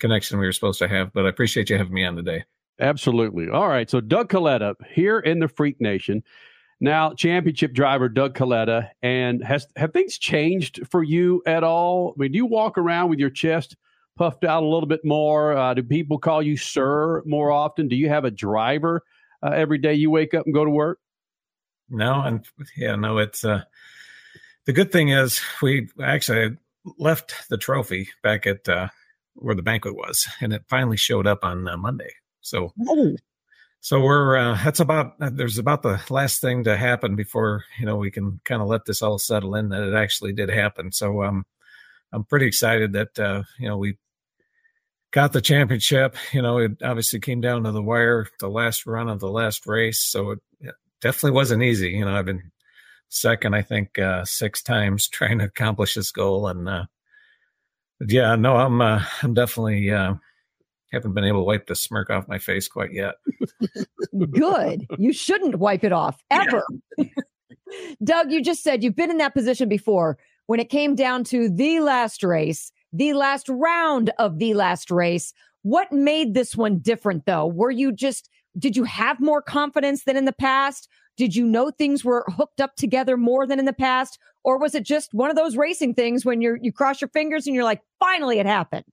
connection 0.00 0.38
we 0.38 0.46
were 0.46 0.52
supposed 0.52 0.78
to 0.80 0.88
have. 0.88 1.12
But 1.12 1.26
I 1.26 1.28
appreciate 1.30 1.70
you 1.70 1.78
having 1.78 1.94
me 1.94 2.04
on 2.04 2.16
today. 2.16 2.44
Absolutely. 2.80 3.48
All 3.48 3.68
right. 3.68 3.88
So 3.88 4.00
Doug 4.00 4.28
Kalitta 4.28 4.74
here 4.90 5.18
in 5.18 5.38
the 5.38 5.48
Freak 5.48 5.80
Nation. 5.80 6.22
Now, 6.80 7.14
championship 7.14 7.74
driver 7.74 8.08
Doug 8.08 8.34
Kalitta, 8.34 8.88
and 9.02 9.42
has 9.44 9.66
have 9.76 9.92
things 9.92 10.18
changed 10.18 10.80
for 10.90 11.02
you 11.02 11.40
at 11.46 11.62
all? 11.62 12.12
I 12.16 12.22
mean, 12.22 12.32
do 12.32 12.38
you 12.38 12.46
walk 12.46 12.76
around 12.76 13.08
with 13.08 13.20
your 13.20 13.30
chest 13.30 13.76
puffed 14.16 14.44
out 14.44 14.64
a 14.64 14.66
little 14.66 14.88
bit 14.88 15.04
more? 15.04 15.56
Uh, 15.56 15.74
do 15.74 15.82
people 15.82 16.18
call 16.18 16.42
you 16.42 16.56
sir 16.56 17.22
more 17.24 17.52
often? 17.52 17.86
Do 17.86 17.94
you 17.94 18.08
have 18.08 18.24
a 18.24 18.32
driver 18.32 19.02
uh, 19.42 19.50
every 19.50 19.78
day 19.78 19.94
you 19.94 20.10
wake 20.10 20.34
up 20.34 20.44
and 20.44 20.54
go 20.54 20.64
to 20.64 20.70
work? 20.70 20.98
No, 21.92 22.22
and 22.22 22.44
yeah, 22.76 22.96
no, 22.96 23.18
it's 23.18 23.44
uh 23.44 23.64
the 24.64 24.72
good 24.72 24.90
thing 24.90 25.10
is 25.10 25.40
we 25.60 25.88
actually 26.02 26.56
left 26.98 27.34
the 27.50 27.58
trophy 27.58 28.08
back 28.22 28.46
at 28.46 28.66
uh 28.68 28.88
where 29.34 29.54
the 29.54 29.62
banquet 29.62 29.94
was 29.94 30.26
and 30.40 30.52
it 30.52 30.64
finally 30.68 30.96
showed 30.96 31.26
up 31.26 31.40
on 31.44 31.68
uh, 31.68 31.76
Monday. 31.76 32.10
So 32.40 32.72
so 33.80 34.00
we're 34.00 34.36
uh 34.38 34.58
that's 34.64 34.80
about 34.80 35.12
there's 35.18 35.58
about 35.58 35.82
the 35.82 36.00
last 36.08 36.40
thing 36.40 36.64
to 36.64 36.78
happen 36.78 37.14
before, 37.14 37.64
you 37.78 37.84
know, 37.84 37.96
we 37.96 38.10
can 38.10 38.40
kind 38.44 38.62
of 38.62 38.68
let 38.68 38.86
this 38.86 39.02
all 39.02 39.18
settle 39.18 39.54
in 39.54 39.68
that 39.68 39.82
it 39.82 39.94
actually 39.94 40.32
did 40.32 40.48
happen. 40.48 40.92
So 40.92 41.22
um 41.22 41.44
I'm 42.10 42.24
pretty 42.24 42.46
excited 42.46 42.94
that 42.94 43.18
uh 43.18 43.42
you 43.58 43.68
know 43.68 43.76
we 43.76 43.98
got 45.10 45.32
the 45.34 45.42
championship. 45.42 46.16
You 46.32 46.40
know, 46.40 46.56
it 46.56 46.82
obviously 46.82 47.20
came 47.20 47.42
down 47.42 47.64
to 47.64 47.70
the 47.72 47.82
wire, 47.82 48.28
the 48.40 48.48
last 48.48 48.86
run 48.86 49.10
of 49.10 49.20
the 49.20 49.30
last 49.30 49.66
race. 49.66 50.00
So 50.00 50.30
it 50.30 50.40
definitely 51.02 51.32
wasn't 51.32 51.62
easy. 51.62 51.90
You 51.90 52.04
know, 52.04 52.16
I've 52.16 52.24
been 52.24 52.50
second, 53.08 53.54
I 53.54 53.62
think, 53.62 53.98
uh, 53.98 54.24
six 54.24 54.62
times 54.62 55.08
trying 55.10 55.40
to 55.40 55.44
accomplish 55.44 55.94
this 55.94 56.10
goal. 56.10 56.48
And, 56.48 56.68
uh, 56.68 56.84
yeah, 58.08 58.34
no, 58.36 58.56
I'm, 58.56 58.80
uh, 58.80 59.04
I'm 59.22 59.34
definitely, 59.34 59.90
uh, 59.90 60.14
haven't 60.92 61.14
been 61.14 61.24
able 61.24 61.40
to 61.40 61.44
wipe 61.44 61.66
the 61.66 61.74
smirk 61.74 62.10
off 62.10 62.28
my 62.28 62.38
face 62.38 62.68
quite 62.68 62.92
yet. 62.92 63.14
Good. 64.30 64.86
You 64.98 65.12
shouldn't 65.12 65.56
wipe 65.56 65.84
it 65.84 65.92
off 65.92 66.22
ever. 66.30 66.64
Doug, 68.04 68.30
you 68.30 68.42
just 68.42 68.62
said 68.62 68.82
you've 68.82 68.96
been 68.96 69.10
in 69.10 69.18
that 69.18 69.34
position 69.34 69.68
before. 69.68 70.18
When 70.46 70.60
it 70.60 70.68
came 70.68 70.94
down 70.94 71.24
to 71.24 71.48
the 71.48 71.80
last 71.80 72.22
race, 72.22 72.72
the 72.92 73.14
last 73.14 73.48
round 73.48 74.10
of 74.18 74.38
the 74.38 74.52
last 74.54 74.90
race, 74.90 75.32
what 75.62 75.90
made 75.92 76.34
this 76.34 76.56
one 76.56 76.78
different 76.78 77.24
though? 77.24 77.46
Were 77.46 77.70
you 77.70 77.92
just, 77.92 78.28
did 78.58 78.76
you 78.76 78.84
have 78.84 79.20
more 79.20 79.42
confidence 79.42 80.04
than 80.04 80.16
in 80.16 80.24
the 80.24 80.32
past? 80.32 80.88
Did 81.16 81.36
you 81.36 81.46
know 81.46 81.70
things 81.70 82.04
were 82.04 82.24
hooked 82.28 82.60
up 82.60 82.76
together 82.76 83.16
more 83.16 83.46
than 83.46 83.58
in 83.58 83.64
the 83.64 83.72
past? 83.72 84.18
Or 84.44 84.58
was 84.58 84.74
it 84.74 84.84
just 84.84 85.14
one 85.14 85.30
of 85.30 85.36
those 85.36 85.56
racing 85.56 85.94
things 85.94 86.24
when 86.24 86.40
you're, 86.40 86.58
you 86.60 86.72
cross 86.72 87.00
your 87.00 87.08
fingers 87.08 87.46
and 87.46 87.54
you're 87.54 87.64
like, 87.64 87.80
finally 88.00 88.38
it 88.38 88.46
happened? 88.46 88.84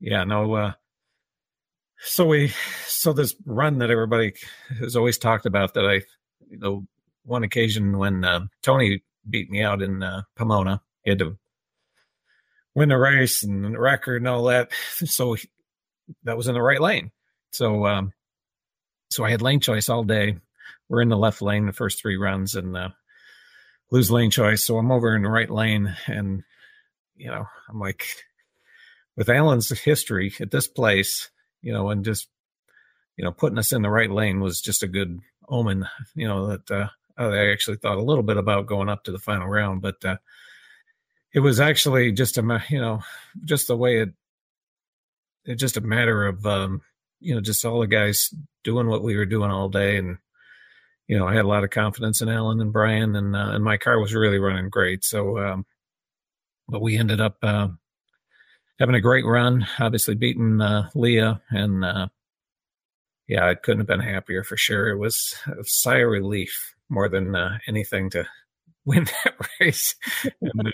Yeah, 0.00 0.24
no, 0.24 0.54
uh, 0.54 0.72
so 2.02 2.26
we, 2.26 2.52
so 2.86 3.12
this 3.12 3.34
run 3.44 3.78
that 3.78 3.90
everybody 3.90 4.32
has 4.78 4.96
always 4.96 5.18
talked 5.18 5.44
about 5.44 5.74
that 5.74 5.86
I, 5.86 5.94
you 6.48 6.58
know, 6.58 6.86
one 7.24 7.44
occasion 7.44 7.98
when 7.98 8.24
uh, 8.24 8.40
Tony 8.62 9.02
beat 9.28 9.50
me 9.50 9.62
out 9.62 9.82
in 9.82 10.02
uh, 10.02 10.22
Pomona, 10.36 10.80
he 11.04 11.10
had 11.10 11.18
to 11.18 11.36
win 12.74 12.88
the 12.88 12.96
race 12.96 13.42
and 13.42 13.64
the 13.64 13.78
record 13.78 14.22
and 14.22 14.28
all 14.28 14.44
that. 14.44 14.70
So 15.04 15.34
he, 15.34 15.48
that 16.24 16.36
was 16.36 16.48
in 16.48 16.54
the 16.54 16.62
right 16.62 16.80
lane. 16.80 17.10
So, 17.52 17.86
um, 17.86 18.12
so 19.10 19.24
I 19.24 19.30
had 19.30 19.42
lane 19.42 19.60
choice 19.60 19.88
all 19.88 20.04
day. 20.04 20.38
We're 20.88 21.02
in 21.02 21.08
the 21.08 21.16
left 21.16 21.42
lane 21.42 21.66
the 21.66 21.72
first 21.72 22.00
three 22.00 22.16
runs 22.16 22.54
and 22.54 22.76
uh, 22.76 22.90
lose 23.90 24.10
lane 24.10 24.30
choice. 24.30 24.64
So 24.64 24.78
I'm 24.78 24.92
over 24.92 25.14
in 25.14 25.22
the 25.22 25.28
right 25.28 25.50
lane, 25.50 25.94
and 26.06 26.42
you 27.16 27.30
know 27.30 27.46
I'm 27.68 27.78
like, 27.78 28.06
with 29.16 29.28
Alan's 29.28 29.68
history 29.80 30.32
at 30.40 30.50
this 30.50 30.68
place, 30.68 31.30
you 31.60 31.72
know, 31.72 31.90
and 31.90 32.04
just 32.04 32.28
you 33.16 33.24
know 33.24 33.32
putting 33.32 33.58
us 33.58 33.72
in 33.72 33.82
the 33.82 33.90
right 33.90 34.10
lane 34.10 34.40
was 34.40 34.60
just 34.60 34.82
a 34.82 34.88
good 34.88 35.20
omen. 35.48 35.86
You 36.14 36.28
know 36.28 36.46
that 36.46 36.70
uh, 36.70 36.88
I 37.16 37.50
actually 37.50 37.76
thought 37.76 37.98
a 37.98 38.02
little 38.02 38.24
bit 38.24 38.36
about 38.36 38.66
going 38.66 38.88
up 38.88 39.04
to 39.04 39.12
the 39.12 39.18
final 39.18 39.48
round, 39.48 39.82
but 39.82 40.04
uh, 40.04 40.16
it 41.34 41.40
was 41.40 41.60
actually 41.60 42.12
just 42.12 42.38
a 42.38 42.62
you 42.68 42.80
know 42.80 43.00
just 43.44 43.66
the 43.66 43.76
way 43.76 44.02
it 44.02 44.10
it's 45.44 45.60
just 45.60 45.76
a 45.76 45.80
matter 45.80 46.26
of 46.26 46.46
um, 46.46 46.82
you 47.20 47.34
know 47.34 47.40
just 47.40 47.64
all 47.64 47.80
the 47.80 47.86
guys 47.86 48.30
doing 48.64 48.88
what 48.88 49.02
we 49.02 49.16
were 49.16 49.26
doing 49.26 49.50
all 49.50 49.68
day. 49.68 49.96
And 49.96 50.18
you 51.08 51.18
know 51.18 51.26
i 51.26 51.34
had 51.34 51.44
a 51.44 51.48
lot 51.48 51.64
of 51.64 51.70
confidence 51.70 52.20
in 52.20 52.28
alan 52.28 52.60
and 52.60 52.72
brian 52.72 53.16
and 53.16 53.34
uh, 53.34 53.50
and 53.50 53.64
my 53.64 53.76
car 53.76 53.98
was 53.98 54.14
really 54.14 54.38
running 54.38 54.68
great. 54.70 55.04
So 55.04 55.38
um 55.38 55.66
but 56.68 56.80
we 56.80 56.96
ended 56.96 57.20
up 57.20 57.36
uh, 57.42 57.68
having 58.78 58.94
a 58.94 59.00
great 59.00 59.26
run 59.26 59.66
obviously 59.78 60.14
beating 60.14 60.60
uh, 60.60 60.88
leah. 60.94 61.42
And 61.50 61.84
uh 61.84 62.08
yeah 63.28 63.48
i 63.48 63.54
couldn't 63.54 63.80
have 63.80 63.86
been 63.86 64.00
happier 64.00 64.44
for 64.44 64.56
sure. 64.56 64.88
It 64.88 64.98
was 64.98 65.34
a 65.46 65.64
sigh 65.64 65.98
of 65.98 66.10
relief 66.10 66.74
more 66.88 67.08
than 67.08 67.36
uh, 67.36 67.58
anything 67.68 68.10
to 68.10 68.26
win 68.86 69.04
that 69.04 69.34
race 69.60 69.94
and, 70.40 70.68
uh, 70.68 70.70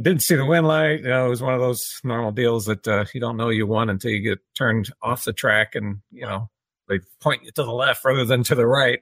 I 0.00 0.02
didn't 0.02 0.22
see 0.22 0.34
the 0.34 0.46
win 0.46 0.64
light. 0.64 1.00
You 1.00 1.08
know, 1.08 1.26
it 1.26 1.28
was 1.28 1.42
one 1.42 1.52
of 1.52 1.60
those 1.60 2.00
normal 2.02 2.32
deals 2.32 2.64
that 2.64 2.88
uh, 2.88 3.04
you 3.12 3.20
don't 3.20 3.36
know 3.36 3.50
you 3.50 3.66
won 3.66 3.90
until 3.90 4.10
you 4.10 4.20
get 4.20 4.38
turned 4.56 4.90
off 5.02 5.24
the 5.24 5.32
track, 5.34 5.74
and 5.74 5.98
you 6.10 6.22
know 6.22 6.48
they 6.88 7.00
point 7.20 7.44
you 7.44 7.50
to 7.52 7.62
the 7.62 7.70
left 7.70 8.04
rather 8.04 8.24
than 8.24 8.42
to 8.44 8.54
the 8.54 8.66
right. 8.66 9.00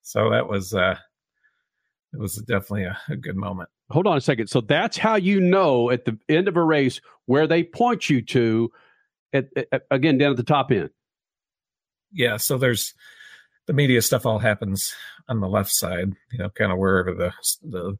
So 0.00 0.30
that 0.30 0.48
was 0.48 0.72
uh, 0.72 0.96
it 2.14 2.18
was 2.18 2.36
definitely 2.36 2.84
a, 2.84 2.98
a 3.10 3.16
good 3.16 3.36
moment. 3.36 3.68
Hold 3.90 4.06
on 4.06 4.16
a 4.16 4.22
second. 4.22 4.46
So 4.46 4.62
that's 4.62 4.96
how 4.96 5.16
you 5.16 5.38
know 5.38 5.90
at 5.90 6.06
the 6.06 6.18
end 6.30 6.48
of 6.48 6.56
a 6.56 6.64
race 6.64 7.00
where 7.26 7.46
they 7.46 7.62
point 7.62 8.08
you 8.08 8.22
to, 8.22 8.70
at, 9.34 9.48
at, 9.70 9.82
again 9.90 10.16
down 10.16 10.30
at 10.30 10.38
the 10.38 10.42
top 10.42 10.72
end. 10.72 10.90
Yeah. 12.10 12.38
So 12.38 12.56
there's 12.56 12.94
the 13.66 13.72
media 13.72 14.02
stuff 14.02 14.26
all 14.26 14.38
happens 14.38 14.94
on 15.28 15.40
the 15.40 15.48
left 15.48 15.70
side. 15.70 16.12
You 16.32 16.38
know, 16.38 16.50
kind 16.50 16.72
of 16.72 16.78
wherever 16.78 17.14
the 17.14 17.32
the 17.62 17.98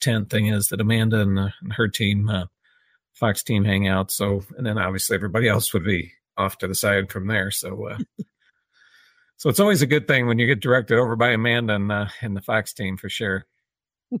tent 0.00 0.30
thing 0.30 0.46
is 0.46 0.68
that 0.68 0.80
Amanda 0.80 1.20
and, 1.20 1.38
uh, 1.38 1.48
and 1.62 1.72
her 1.74 1.88
team, 1.88 2.28
uh, 2.28 2.46
Fox 3.14 3.42
team, 3.42 3.64
hang 3.64 3.88
out. 3.88 4.10
So, 4.10 4.42
and 4.56 4.66
then 4.66 4.78
obviously 4.78 5.14
everybody 5.14 5.48
else 5.48 5.72
would 5.72 5.84
be 5.84 6.12
off 6.36 6.58
to 6.58 6.68
the 6.68 6.74
side 6.74 7.10
from 7.10 7.28
there. 7.28 7.50
So, 7.50 7.88
uh, 7.88 7.98
so 9.36 9.48
it's 9.48 9.60
always 9.60 9.82
a 9.82 9.86
good 9.86 10.06
thing 10.06 10.26
when 10.26 10.38
you 10.38 10.46
get 10.46 10.60
directed 10.60 10.98
over 10.98 11.16
by 11.16 11.30
Amanda 11.30 11.74
and 11.74 11.90
uh, 11.90 12.06
and 12.20 12.36
the 12.36 12.42
Fox 12.42 12.72
team 12.72 12.96
for 12.96 13.08
sure. 13.08 13.46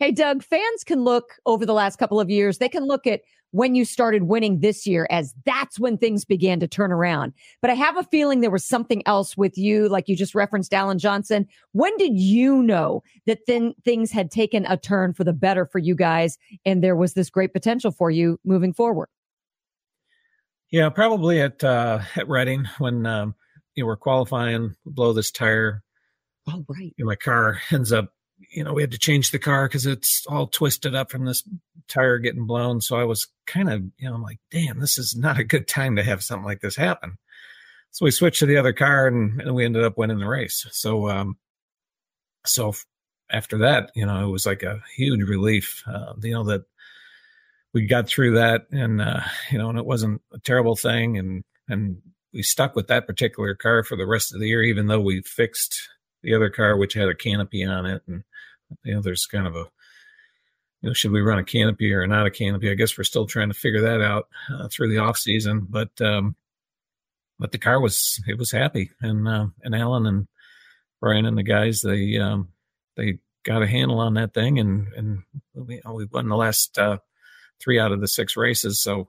Hey, 0.00 0.12
Doug, 0.12 0.42
fans 0.42 0.82
can 0.84 1.04
look 1.04 1.34
over 1.44 1.66
the 1.66 1.74
last 1.74 1.96
couple 1.96 2.18
of 2.18 2.30
years, 2.30 2.58
they 2.58 2.68
can 2.68 2.86
look 2.86 3.06
at 3.06 3.20
when 3.52 3.74
you 3.74 3.84
started 3.84 4.24
winning 4.24 4.60
this 4.60 4.86
year 4.86 5.06
as 5.10 5.34
that's 5.44 5.78
when 5.78 5.98
things 5.98 6.24
began 6.24 6.60
to 6.60 6.68
turn 6.68 6.90
around. 6.92 7.34
But 7.60 7.70
I 7.70 7.74
have 7.74 7.96
a 7.96 8.04
feeling 8.04 8.40
there 8.40 8.50
was 8.50 8.64
something 8.64 9.02
else 9.06 9.36
with 9.36 9.58
you, 9.58 9.88
like 9.88 10.08
you 10.08 10.16
just 10.16 10.34
referenced 10.34 10.72
Alan 10.72 10.98
Johnson. 10.98 11.46
When 11.72 11.96
did 11.98 12.16
you 12.16 12.62
know 12.62 13.02
that 13.26 13.40
then 13.46 13.74
things 13.84 14.10
had 14.10 14.30
taken 14.30 14.64
a 14.66 14.76
turn 14.76 15.12
for 15.12 15.24
the 15.24 15.32
better 15.32 15.66
for 15.66 15.78
you 15.78 15.94
guys 15.94 16.38
and 16.64 16.82
there 16.82 16.96
was 16.96 17.14
this 17.14 17.30
great 17.30 17.52
potential 17.52 17.90
for 17.90 18.10
you 18.10 18.38
moving 18.44 18.72
forward? 18.72 19.08
Yeah, 20.70 20.88
probably 20.88 21.40
at 21.40 21.62
uh, 21.64 22.00
at 22.14 22.28
Reading 22.28 22.64
when 22.78 23.04
um, 23.04 23.34
you 23.74 23.82
know 23.82 23.88
we're 23.88 23.96
qualifying, 23.96 24.76
blow 24.86 25.12
this 25.12 25.32
tire. 25.32 25.82
Oh, 26.48 26.64
right. 26.68 26.94
my 26.98 27.16
car 27.16 27.60
ends 27.70 27.92
up, 27.92 28.12
you 28.52 28.64
know, 28.64 28.72
we 28.72 28.82
had 28.82 28.90
to 28.92 28.98
change 28.98 29.30
the 29.30 29.38
car 29.38 29.68
because 29.68 29.86
it's 29.86 30.24
all 30.28 30.46
twisted 30.46 30.94
up 30.94 31.10
from 31.10 31.24
this 31.24 31.42
tire 31.88 32.18
getting 32.18 32.46
blown. 32.46 32.80
So 32.80 32.96
I 32.96 33.04
was 33.04 33.26
kind 33.46 33.70
of, 33.70 33.82
you 33.98 34.08
know, 34.08 34.14
I'm 34.14 34.22
like, 34.22 34.38
damn, 34.50 34.80
this 34.80 34.98
is 34.98 35.16
not 35.16 35.38
a 35.38 35.44
good 35.44 35.68
time 35.68 35.96
to 35.96 36.02
have 36.02 36.22
something 36.22 36.44
like 36.44 36.60
this 36.60 36.76
happen. 36.76 37.18
So 37.90 38.04
we 38.04 38.10
switched 38.10 38.40
to 38.40 38.46
the 38.46 38.56
other 38.56 38.72
car 38.72 39.06
and, 39.06 39.40
and 39.40 39.54
we 39.54 39.64
ended 39.64 39.84
up 39.84 39.98
winning 39.98 40.18
the 40.18 40.28
race. 40.28 40.66
So, 40.70 41.08
um, 41.08 41.36
so 42.46 42.74
after 43.30 43.58
that, 43.58 43.90
you 43.94 44.06
know, 44.06 44.26
it 44.26 44.30
was 44.30 44.46
like 44.46 44.62
a 44.62 44.80
huge 44.96 45.28
relief, 45.28 45.82
uh, 45.86 46.14
you 46.22 46.32
know, 46.32 46.44
that 46.44 46.62
we 47.72 47.86
got 47.86 48.08
through 48.08 48.34
that 48.34 48.66
and, 48.70 49.00
uh, 49.00 49.20
you 49.50 49.58
know, 49.58 49.68
and 49.68 49.78
it 49.78 49.86
wasn't 49.86 50.22
a 50.32 50.38
terrible 50.38 50.76
thing. 50.76 51.18
And, 51.18 51.44
and 51.68 51.98
we 52.32 52.42
stuck 52.42 52.74
with 52.76 52.86
that 52.88 53.06
particular 53.06 53.54
car 53.54 53.82
for 53.82 53.96
the 53.96 54.06
rest 54.06 54.32
of 54.32 54.40
the 54.40 54.48
year, 54.48 54.62
even 54.62 54.86
though 54.86 55.00
we 55.00 55.22
fixed 55.22 55.88
the 56.22 56.34
other 56.34 56.50
car, 56.50 56.76
which 56.76 56.94
had 56.94 57.08
a 57.08 57.14
canopy 57.14 57.64
on 57.64 57.86
it. 57.86 58.02
And, 58.06 58.22
you 58.84 58.94
know, 58.94 59.00
there's 59.00 59.26
kind 59.26 59.46
of 59.46 59.56
a, 59.56 59.66
you 60.80 60.88
know, 60.88 60.92
should 60.92 61.12
we 61.12 61.20
run 61.20 61.38
a 61.38 61.44
canopy 61.44 61.92
or 61.92 62.06
not 62.06 62.26
a 62.26 62.30
canopy? 62.30 62.70
I 62.70 62.74
guess 62.74 62.96
we're 62.96 63.04
still 63.04 63.26
trying 63.26 63.48
to 63.48 63.54
figure 63.54 63.82
that 63.82 64.00
out 64.00 64.28
uh, 64.52 64.68
through 64.68 64.90
the 64.90 64.98
off 64.98 65.18
season, 65.18 65.66
but, 65.68 65.90
um, 66.00 66.36
but 67.38 67.52
the 67.52 67.58
car 67.58 67.80
was, 67.80 68.22
it 68.26 68.38
was 68.38 68.50
happy. 68.50 68.90
And, 69.00 69.28
uh, 69.28 69.46
and 69.62 69.74
Alan 69.74 70.06
and 70.06 70.28
Brian 71.00 71.26
and 71.26 71.36
the 71.36 71.42
guys, 71.42 71.80
they, 71.82 72.16
um, 72.16 72.48
they 72.96 73.18
got 73.44 73.62
a 73.62 73.66
handle 73.66 73.98
on 73.98 74.14
that 74.14 74.34
thing 74.34 74.58
and, 74.58 74.88
and 74.96 75.22
we, 75.54 75.80
we 75.86 76.06
won 76.06 76.28
the 76.28 76.36
last, 76.36 76.78
uh, 76.78 76.98
three 77.60 77.78
out 77.78 77.92
of 77.92 78.00
the 78.00 78.08
six 78.08 78.36
races. 78.36 78.80
So, 78.82 79.08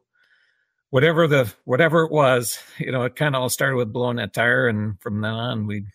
whatever 0.92 1.26
the 1.28 1.52
whatever 1.66 2.04
it 2.04 2.12
was, 2.12 2.60
you 2.78 2.92
know, 2.92 3.04
it 3.04 3.16
kind 3.16 3.36
of 3.36 3.42
all 3.42 3.50
started 3.50 3.78
with 3.78 3.92
blowing 3.92 4.18
that 4.18 4.34
tire, 4.34 4.68
and 4.68 5.02
from 5.02 5.22
then 5.22 5.34
on, 5.34 5.68
we 5.68 5.86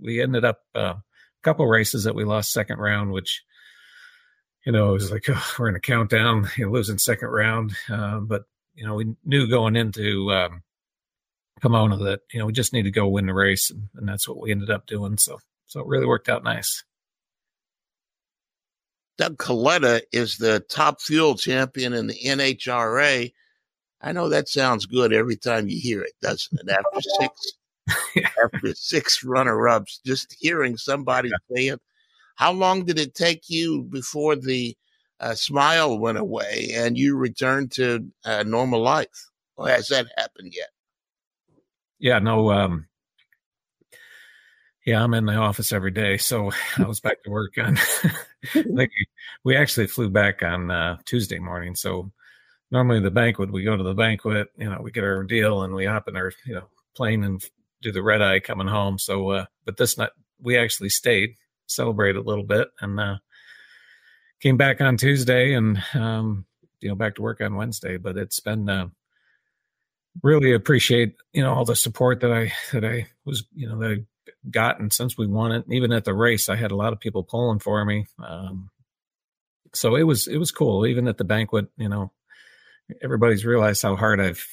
we 0.00 0.20
ended 0.20 0.44
up 0.44 0.62
uh, 0.74 0.94
couple 1.42 1.66
races 1.66 2.04
that 2.04 2.14
we 2.14 2.24
lost 2.24 2.52
second 2.52 2.78
round, 2.78 3.12
which 3.12 3.42
you 4.64 4.72
know 4.72 4.90
it 4.90 4.92
was 4.92 5.10
like 5.10 5.24
oh, 5.28 5.54
we're 5.58 5.68
in 5.68 5.76
a 5.76 5.80
countdown, 5.80 6.48
you 6.56 6.66
know, 6.66 6.72
losing 6.72 6.98
second 6.98 7.28
round, 7.28 7.74
uh, 7.90 8.20
but 8.20 8.42
you 8.74 8.86
know 8.86 8.94
we 8.94 9.14
knew 9.24 9.48
going 9.48 9.76
into 9.76 10.32
um, 10.32 10.62
Pomona 11.60 11.96
that 11.98 12.20
you 12.32 12.40
know 12.40 12.46
we 12.46 12.52
just 12.52 12.72
need 12.72 12.84
to 12.84 12.90
go 12.90 13.08
win 13.08 13.26
the 13.26 13.34
race, 13.34 13.70
and, 13.70 13.88
and 13.94 14.08
that's 14.08 14.28
what 14.28 14.40
we 14.40 14.50
ended 14.50 14.70
up 14.70 14.86
doing. 14.86 15.18
So 15.18 15.38
so 15.66 15.80
it 15.80 15.86
really 15.86 16.06
worked 16.06 16.28
out 16.28 16.44
nice. 16.44 16.84
Doug 19.18 19.36
Kalitta 19.36 20.00
is 20.12 20.38
the 20.38 20.60
top 20.60 21.02
fuel 21.02 21.34
champion 21.34 21.92
in 21.92 22.06
the 22.06 22.14
NHRA. 22.14 23.30
I 24.00 24.12
know 24.12 24.30
that 24.30 24.48
sounds 24.48 24.86
good 24.86 25.12
every 25.12 25.36
time 25.36 25.68
you 25.68 25.78
hear 25.78 26.00
it, 26.00 26.14
doesn't 26.22 26.58
it? 26.58 26.70
After 26.70 27.00
six, 27.20 27.52
after 28.44 28.74
six 28.74 29.24
runner-ups, 29.24 30.00
just 30.04 30.36
hearing 30.38 30.76
somebody 30.76 31.30
say 31.54 31.68
it. 31.68 31.80
How 32.36 32.52
long 32.52 32.84
did 32.84 32.98
it 32.98 33.14
take 33.14 33.50
you 33.50 33.82
before 33.82 34.36
the 34.36 34.76
uh, 35.20 35.34
smile 35.34 35.98
went 35.98 36.18
away 36.18 36.70
and 36.74 36.96
you 36.96 37.16
returned 37.16 37.72
to 37.72 38.06
uh, 38.24 38.42
normal 38.44 38.80
life? 38.80 39.28
Or 39.56 39.68
has 39.68 39.88
that 39.88 40.06
happened 40.16 40.54
yet? 40.56 40.70
Yeah, 41.98 42.18
no. 42.18 42.50
Um, 42.50 42.86
yeah, 44.86 45.04
I'm 45.04 45.12
in 45.12 45.26
the 45.26 45.34
office 45.34 45.72
every 45.72 45.90
day, 45.90 46.16
so 46.16 46.50
I 46.78 46.84
was 46.84 47.00
back 47.00 47.22
to 47.24 47.30
work 47.30 47.58
on. 47.58 47.76
like 48.66 48.90
we 49.44 49.54
actually 49.54 49.86
flew 49.86 50.08
back 50.08 50.42
on 50.42 50.70
uh, 50.70 50.96
Tuesday 51.04 51.38
morning, 51.38 51.74
so 51.74 52.10
normally 52.70 53.00
the 53.00 53.10
banquet, 53.10 53.52
we 53.52 53.64
go 53.64 53.76
to 53.76 53.82
the 53.82 53.94
banquet, 53.94 54.48
you 54.56 54.70
know, 54.70 54.80
we 54.80 54.90
get 54.90 55.04
our 55.04 55.22
deal 55.24 55.62
and 55.62 55.74
we 55.74 55.84
hop 55.84 56.08
in 56.08 56.16
our, 56.16 56.32
you 56.46 56.54
know, 56.54 56.68
plane 56.94 57.24
and 57.24 57.44
do 57.82 57.92
the 57.92 58.02
red 58.02 58.22
eye 58.22 58.40
coming 58.40 58.66
home. 58.66 58.98
So, 58.98 59.30
uh, 59.30 59.46
but 59.64 59.76
this 59.76 59.96
night 59.96 60.10
we 60.40 60.56
actually 60.56 60.90
stayed, 60.90 61.34
celebrated 61.66 62.18
a 62.18 62.28
little 62.28 62.44
bit 62.44 62.68
and, 62.80 62.98
uh, 62.98 63.16
came 64.40 64.56
back 64.56 64.80
on 64.80 64.96
Tuesday 64.96 65.52
and, 65.52 65.82
um, 65.94 66.46
you 66.80 66.88
know, 66.88 66.94
back 66.94 67.14
to 67.16 67.22
work 67.22 67.40
on 67.40 67.56
Wednesday, 67.56 67.96
but 67.96 68.16
it's 68.16 68.40
been, 68.40 68.68
uh, 68.68 68.88
really 70.22 70.52
appreciate, 70.52 71.14
you 71.32 71.42
know, 71.42 71.52
all 71.52 71.64
the 71.64 71.76
support 71.76 72.20
that 72.20 72.32
I, 72.32 72.52
that 72.72 72.84
I 72.84 73.06
was, 73.24 73.44
you 73.54 73.68
know, 73.68 73.78
that 73.78 73.90
I 73.90 73.96
gotten 74.50 74.90
since 74.90 75.16
we 75.16 75.26
won 75.26 75.52
it. 75.52 75.64
Even 75.70 75.92
at 75.92 76.04
the 76.04 76.14
race, 76.14 76.48
I 76.48 76.56
had 76.56 76.70
a 76.70 76.76
lot 76.76 76.92
of 76.92 77.00
people 77.00 77.22
pulling 77.22 77.58
for 77.58 77.84
me. 77.84 78.06
Um, 78.18 78.70
so 79.72 79.94
it 79.94 80.02
was, 80.02 80.26
it 80.26 80.38
was 80.38 80.50
cool. 80.50 80.86
Even 80.86 81.06
at 81.06 81.18
the 81.18 81.24
banquet, 81.24 81.68
you 81.76 81.88
know, 81.88 82.12
everybody's 83.02 83.44
realized 83.44 83.82
how 83.82 83.94
hard 83.94 84.20
I've 84.20 84.44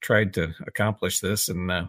tried 0.00 0.34
to 0.34 0.54
accomplish 0.66 1.20
this, 1.20 1.48
and 1.48 1.70
uh, 1.70 1.86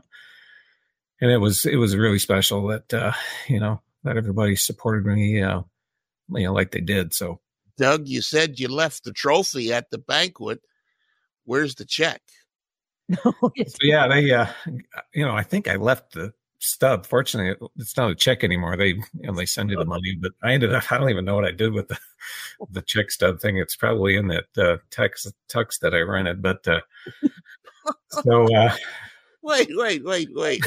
and 1.22 1.32
it 1.32 1.38
was 1.38 1.66
it 1.66 1.78
was 1.78 1.96
really 1.96 2.20
special 2.20 2.68
that 2.68 2.94
uh, 2.94 3.14
you 3.48 3.60
know 3.60 3.82
that 4.04 4.18
everybody 4.18 4.56
supported 4.56 5.06
me, 5.06 5.42
uh, 5.42 5.62
you 6.30 6.46
know, 6.46 6.54
like 6.54 6.72
they 6.72 6.82
did. 6.82 7.14
So, 7.14 7.40
Doug, 7.78 8.08
you 8.08 8.22
said 8.22 8.60
you 8.60 8.68
left 8.68 9.04
the 9.04 9.12
trophy 9.12 9.74
at 9.74 9.90
the 9.92 9.98
banquet. 9.98 10.62
Where's 11.46 11.76
the 11.76 11.86
check? 11.86 12.22
so, 13.24 13.52
yeah, 13.82 14.08
they, 14.08 14.32
uh, 14.32 14.48
you 15.14 15.26
know, 15.26 15.36
I 15.36 15.44
think 15.44 15.68
I 15.68 15.76
left 15.76 16.14
the 16.14 16.34
stub. 16.60 17.06
Fortunately, 17.06 17.68
it's 17.78 17.96
not 17.96 18.12
a 18.12 18.16
check 18.16 18.44
anymore. 18.44 18.76
They 18.76 18.90
you 18.90 19.04
know 19.24 19.34
they 19.34 19.46
send 19.46 19.70
you 19.70 19.78
the 19.78 19.86
money, 19.86 20.18
but 20.20 20.32
I 20.44 20.54
ended 20.54 20.74
up 20.74 20.92
I 20.92 20.98
don't 20.98 21.10
even 21.10 21.26
know 21.26 21.36
what 21.36 21.46
I 21.46 21.52
did 21.52 21.74
with 21.74 21.88
the 21.88 21.98
the 22.72 22.82
check 22.82 23.12
stub 23.12 23.40
thing. 23.40 23.58
It's 23.58 23.76
probably 23.76 24.16
in 24.16 24.28
that 24.28 24.46
uh, 24.58 24.78
tux 24.92 25.32
tux 25.50 25.80
that 25.80 25.94
I 25.94 26.00
rented. 26.00 26.42
But 26.42 26.68
uh, 26.68 26.82
so 28.24 28.54
uh, 28.56 28.76
wait, 29.48 29.70
wait, 29.72 30.04
wait, 30.04 30.30
wait. 30.32 30.64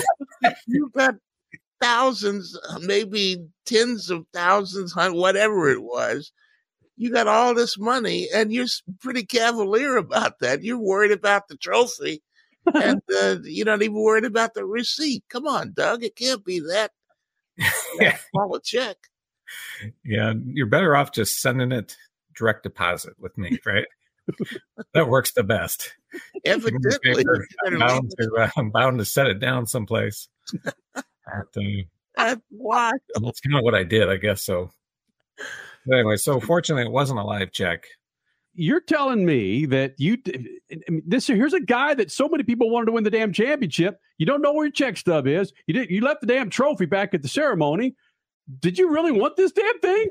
You've 0.66 0.92
got 0.92 1.14
thousands, 1.80 2.58
maybe 2.80 3.46
tens 3.66 4.10
of 4.10 4.26
thousands, 4.32 4.94
whatever 4.96 5.70
it 5.70 5.82
was. 5.82 6.32
You 6.96 7.10
got 7.10 7.28
all 7.28 7.54
this 7.54 7.78
money, 7.78 8.28
and 8.34 8.52
you're 8.52 8.66
pretty 9.00 9.24
cavalier 9.24 9.96
about 9.96 10.40
that. 10.40 10.62
You're 10.62 10.78
worried 10.78 11.12
about 11.12 11.48
the 11.48 11.56
trophy 11.56 12.22
and 12.74 13.00
uh, 13.22 13.36
you're 13.44 13.66
not 13.66 13.82
even 13.82 13.94
worried 13.94 14.24
about 14.24 14.54
the 14.54 14.64
receipt. 14.64 15.24
Come 15.28 15.46
on, 15.46 15.72
Doug. 15.72 16.04
It 16.04 16.16
can't 16.16 16.44
be 16.44 16.60
that, 16.60 16.92
that 17.98 18.20
small 18.30 18.54
a 18.54 18.60
check. 18.60 18.96
Yeah, 20.04 20.34
you're 20.46 20.66
better 20.66 20.94
off 20.94 21.12
just 21.12 21.40
sending 21.40 21.72
it 21.72 21.96
direct 22.36 22.62
deposit 22.62 23.14
with 23.18 23.36
me, 23.36 23.58
right? 23.64 23.86
that 24.94 25.08
works 25.08 25.32
the 25.32 25.42
best. 25.42 25.94
Evidently, 26.44 27.24
I'm 27.66 27.78
bound, 27.78 28.12
to, 28.18 28.30
uh, 28.38 28.50
I'm 28.56 28.70
bound 28.70 28.98
to 28.98 29.04
set 29.04 29.26
it 29.26 29.40
down 29.40 29.66
someplace. 29.66 30.28
That's 31.24 32.40
why. 32.50 32.92
That's 33.20 33.40
kind 33.40 33.56
of 33.56 33.62
what 33.62 33.74
I 33.74 33.84
did, 33.84 34.08
I 34.08 34.16
guess. 34.16 34.42
So, 34.42 34.70
but 35.86 35.94
anyway, 35.94 36.16
so 36.16 36.40
fortunately, 36.40 36.84
it 36.84 36.92
wasn't 36.92 37.20
a 37.20 37.24
live 37.24 37.52
check 37.52 37.86
you're 38.54 38.80
telling 38.80 39.24
me 39.24 39.64
that 39.66 39.94
you 39.98 40.18
this 41.06 41.26
here's 41.26 41.54
a 41.54 41.60
guy 41.60 41.94
that 41.94 42.10
so 42.10 42.28
many 42.28 42.42
people 42.42 42.70
wanted 42.70 42.86
to 42.86 42.92
win 42.92 43.04
the 43.04 43.10
damn 43.10 43.32
championship. 43.32 43.98
You 44.18 44.26
don't 44.26 44.42
know 44.42 44.52
where 44.52 44.66
your 44.66 44.72
check 44.72 44.96
stub 44.96 45.26
is. 45.26 45.52
You 45.66 45.74
did 45.74 45.90
you 45.90 46.00
left 46.02 46.20
the 46.20 46.26
damn 46.26 46.50
trophy 46.50 46.86
back 46.86 47.14
at 47.14 47.22
the 47.22 47.28
ceremony. 47.28 47.96
Did 48.58 48.78
you 48.78 48.90
really 48.90 49.12
want 49.12 49.36
this 49.36 49.52
damn 49.52 49.78
thing? 49.80 50.08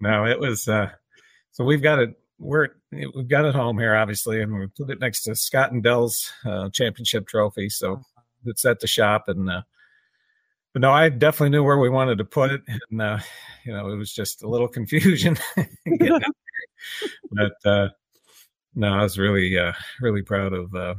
no, 0.00 0.24
it 0.26 0.40
was 0.40 0.66
uh 0.68 0.90
so 1.52 1.64
we've 1.64 1.82
got 1.82 2.00
it 2.00 2.18
we're 2.40 2.68
we've 2.90 3.28
got 3.28 3.44
it 3.44 3.54
home 3.54 3.78
here 3.78 3.94
obviously 3.94 4.40
and 4.40 4.58
we 4.58 4.66
put 4.66 4.90
it 4.90 4.98
next 4.98 5.22
to 5.22 5.34
Scott 5.36 5.72
and 5.72 5.82
Del's 5.82 6.32
uh, 6.44 6.70
championship 6.70 7.28
trophy. 7.28 7.68
So 7.68 8.02
it's 8.44 8.64
at 8.64 8.80
the 8.80 8.86
shop 8.86 9.24
and 9.28 9.50
uh 9.50 9.62
but 10.72 10.82
no, 10.82 10.92
I 10.92 11.08
definitely 11.08 11.50
knew 11.50 11.64
where 11.64 11.78
we 11.78 11.88
wanted 11.88 12.18
to 12.18 12.24
put 12.24 12.52
it, 12.52 12.62
and 12.68 13.02
uh, 13.02 13.18
you 13.64 13.72
know, 13.72 13.90
it 13.90 13.96
was 13.96 14.12
just 14.12 14.42
a 14.42 14.48
little 14.48 14.68
confusion. 14.78 15.36
but 17.32 17.52
uh, 17.64 17.88
no, 18.74 18.88
I 18.92 19.02
was 19.02 19.18
really, 19.18 19.58
uh, 19.58 19.72
really 20.00 20.22
proud 20.22 20.52
of 20.52 20.74
uh, 20.74 20.94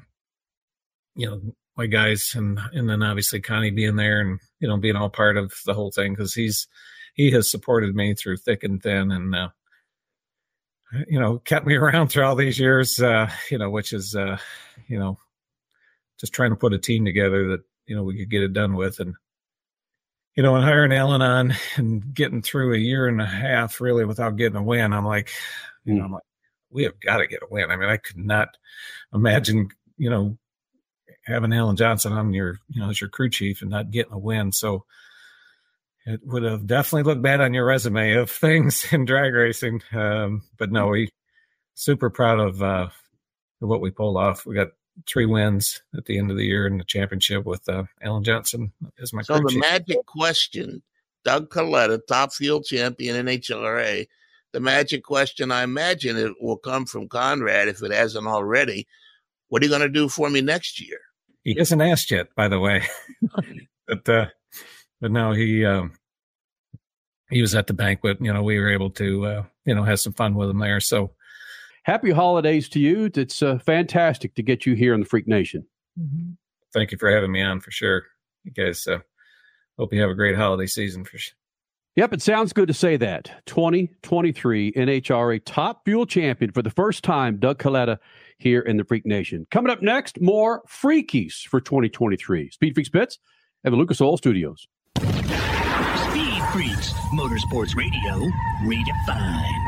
you 1.15 1.27
know 1.27 1.41
my 1.77 1.85
guys, 1.85 2.33
and 2.35 2.59
and 2.73 2.89
then 2.89 3.01
obviously 3.01 3.39
Connie 3.39 3.71
being 3.71 3.95
there, 3.95 4.19
and 4.19 4.39
you 4.59 4.67
know, 4.67 4.77
being 4.77 4.97
all 4.97 5.09
part 5.09 5.37
of 5.37 5.53
the 5.65 5.73
whole 5.73 5.91
thing 5.91 6.13
because 6.13 6.33
he's 6.33 6.67
he 7.13 7.31
has 7.31 7.49
supported 7.49 7.95
me 7.95 8.13
through 8.13 8.37
thick 8.37 8.63
and 8.63 8.83
thin, 8.83 9.11
and 9.11 9.33
uh, 9.33 9.49
you 11.07 11.19
know, 11.19 11.39
kept 11.39 11.65
me 11.65 11.75
around 11.75 12.07
through 12.07 12.25
all 12.25 12.35
these 12.35 12.59
years. 12.59 12.99
Uh, 12.99 13.29
you 13.49 13.57
know, 13.57 13.69
which 13.69 13.93
is 13.93 14.15
uh, 14.15 14.37
you 14.87 14.99
know, 14.99 15.17
just 16.19 16.33
trying 16.33 16.51
to 16.51 16.55
put 16.55 16.73
a 16.73 16.79
team 16.79 17.05
together 17.05 17.49
that 17.49 17.61
you 17.85 17.95
know 17.95 18.03
we 18.03 18.17
could 18.17 18.29
get 18.29 18.43
it 18.43 18.53
done 18.53 18.75
with, 18.75 18.99
and 18.99 19.15
you 20.35 20.43
know, 20.43 20.55
and 20.55 20.63
hiring 20.63 20.93
Alan 20.93 21.21
on 21.21 21.53
and 21.75 22.13
getting 22.13 22.41
through 22.41 22.73
a 22.73 22.77
year 22.77 23.07
and 23.07 23.21
a 23.21 23.25
half 23.25 23.81
really 23.81 24.05
without 24.05 24.37
getting 24.37 24.57
a 24.57 24.63
win, 24.63 24.93
I'm 24.93 25.05
like, 25.05 25.29
you 25.85 25.95
know, 25.95 26.05
I'm 26.05 26.11
like, 26.13 26.23
we 26.69 26.83
have 26.83 26.99
got 26.99 27.17
to 27.17 27.27
get 27.27 27.43
a 27.43 27.47
win. 27.49 27.69
I 27.69 27.75
mean, 27.75 27.89
I 27.89 27.97
could 27.97 28.17
not 28.17 28.55
imagine, 29.13 29.69
you 29.97 30.09
know, 30.09 30.37
having 31.25 31.53
Alan 31.53 31.75
Johnson 31.75 32.13
on 32.13 32.33
your, 32.33 32.59
you 32.69 32.81
know, 32.81 32.89
as 32.89 33.01
your 33.01 33.09
crew 33.09 33.29
chief 33.29 33.61
and 33.61 33.69
not 33.69 33.91
getting 33.91 34.13
a 34.13 34.19
win. 34.19 34.51
So 34.51 34.85
it 36.05 36.21
would 36.23 36.43
have 36.43 36.65
definitely 36.65 37.03
looked 37.03 37.21
bad 37.21 37.41
on 37.41 37.53
your 37.53 37.65
resume 37.65 38.13
of 38.13 38.29
things 38.31 38.85
in 38.91 39.05
drag 39.05 39.33
racing. 39.33 39.81
Um, 39.93 40.43
but 40.57 40.71
no, 40.71 40.87
we 40.87 41.09
super 41.73 42.09
proud 42.09 42.39
of, 42.39 42.61
uh, 42.61 42.89
what 43.59 43.81
we 43.81 43.91
pulled 43.91 44.17
off. 44.17 44.45
We 44.45 44.55
got 44.55 44.69
three 45.07 45.25
wins 45.25 45.81
at 45.95 46.05
the 46.05 46.17
end 46.17 46.31
of 46.31 46.37
the 46.37 46.45
year 46.45 46.67
in 46.67 46.77
the 46.77 46.83
championship 46.83 47.45
with 47.45 47.67
uh, 47.69 47.83
Alan 48.01 48.23
Johnson 48.23 48.73
as 49.01 49.13
my 49.13 49.21
So 49.21 49.35
the 49.35 49.49
chief. 49.49 49.59
magic 49.59 50.05
question, 50.05 50.81
Doug 51.23 51.49
Kalitta, 51.49 51.99
top 52.07 52.33
fuel 52.33 52.61
champion 52.61 53.15
in 53.15 53.25
NHRA. 53.25 54.07
The 54.53 54.59
magic 54.59 55.03
question, 55.03 55.51
I 55.51 55.63
imagine 55.63 56.17
it 56.17 56.33
will 56.41 56.57
come 56.57 56.85
from 56.85 57.07
Conrad 57.07 57.67
if 57.67 57.81
it 57.81 57.91
hasn't 57.91 58.27
already. 58.27 58.87
What 59.47 59.61
are 59.61 59.65
you 59.65 59.69
going 59.69 59.81
to 59.81 59.89
do 59.89 60.09
for 60.09 60.29
me 60.29 60.41
next 60.41 60.81
year? 60.81 60.99
He 61.43 61.55
hasn't 61.57 61.81
asked 61.81 62.11
yet, 62.11 62.27
by 62.35 62.47
the 62.47 62.59
way. 62.59 62.83
but 63.87 64.09
uh, 64.09 64.27
but 65.01 65.11
no, 65.11 65.33
he 65.33 65.65
um, 65.65 65.93
he 67.29 67.41
was 67.41 67.55
at 67.55 67.67
the 67.67 67.73
banquet. 67.73 68.17
You 68.21 68.31
know, 68.31 68.43
we 68.43 68.59
were 68.59 68.71
able 68.71 68.91
to 68.91 69.25
uh, 69.25 69.43
you 69.65 69.75
know 69.75 69.83
have 69.83 69.99
some 69.99 70.13
fun 70.13 70.35
with 70.35 70.49
him 70.49 70.59
there. 70.59 70.79
So 70.79 71.11
Happy 71.83 72.11
holidays 72.11 72.69
to 72.69 72.79
you. 72.79 73.09
It's 73.15 73.41
uh, 73.41 73.57
fantastic 73.57 74.35
to 74.35 74.43
get 74.43 74.65
you 74.65 74.75
here 74.75 74.93
in 74.93 74.99
the 74.99 75.05
Freak 75.05 75.27
Nation. 75.27 75.65
thank 76.73 76.91
you 76.91 76.97
for 76.97 77.09
having 77.09 77.31
me 77.31 77.41
on 77.41 77.59
for 77.59 77.71
sure. 77.71 78.03
You 78.43 78.51
guys 78.51 78.85
uh, 78.85 78.99
hope 79.79 79.91
you 79.91 80.01
have 80.01 80.11
a 80.11 80.15
great 80.15 80.35
holiday 80.35 80.67
season 80.67 81.03
for 81.03 81.17
sure. 81.17 81.33
Yep, 81.95 82.13
it 82.13 82.21
sounds 82.21 82.53
good 82.53 82.67
to 82.67 82.73
say 82.73 82.97
that. 82.97 83.31
2023 83.47 84.71
NHRA 84.73 85.41
top 85.43 85.83
fuel 85.83 86.05
champion 86.05 86.51
for 86.51 86.61
the 86.61 86.69
first 86.69 87.03
time, 87.03 87.37
Doug 87.37 87.57
Kalitta 87.57 87.97
here 88.37 88.61
in 88.61 88.77
the 88.77 88.85
Freak 88.85 89.05
Nation. 89.05 89.45
Coming 89.51 89.71
up 89.71 89.81
next, 89.81 90.21
more 90.21 90.61
Freakies 90.67 91.45
for 91.47 91.59
2023. 91.59 92.51
Speed 92.51 92.75
Freaks 92.75 92.89
Bits 92.89 93.17
at 93.65 93.71
the 93.71 93.75
Lucas 93.75 93.99
Oil 93.99 94.17
Studios. 94.17 94.67
Speed 95.31 96.43
Freaks, 96.51 96.93
Motorsports 97.13 97.75
Radio, 97.75 98.29
redefined. 98.63 99.67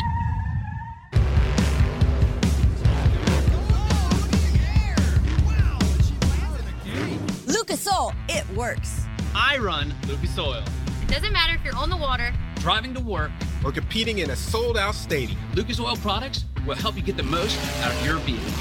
Lucas 7.46 7.88
Oil, 7.88 8.14
it 8.30 8.48
works. 8.56 9.06
I 9.36 9.58
run 9.58 9.94
Lucas 10.08 10.38
Oil. 10.38 10.64
It 11.02 11.08
doesn't 11.08 11.34
matter 11.34 11.54
if 11.56 11.64
you're 11.64 11.76
on 11.76 11.90
the 11.90 11.98
water, 11.98 12.34
Driving 12.64 12.94
to 12.94 13.02
work, 13.02 13.30
or 13.66 13.74
competing 13.74 14.20
in 14.20 14.30
a 14.30 14.38
sold 14.38 14.78
out 14.78 14.96
stadium. 14.96 15.38
Lucas 15.54 15.82
Oil 15.82 15.98
products 15.98 16.46
will 16.66 16.76
help 16.76 16.96
you 16.96 17.02
get 17.02 17.18
the 17.18 17.24
most 17.24 17.60
out 17.82 17.92
of 17.92 18.06
your 18.06 18.16
vehicle. 18.20 18.54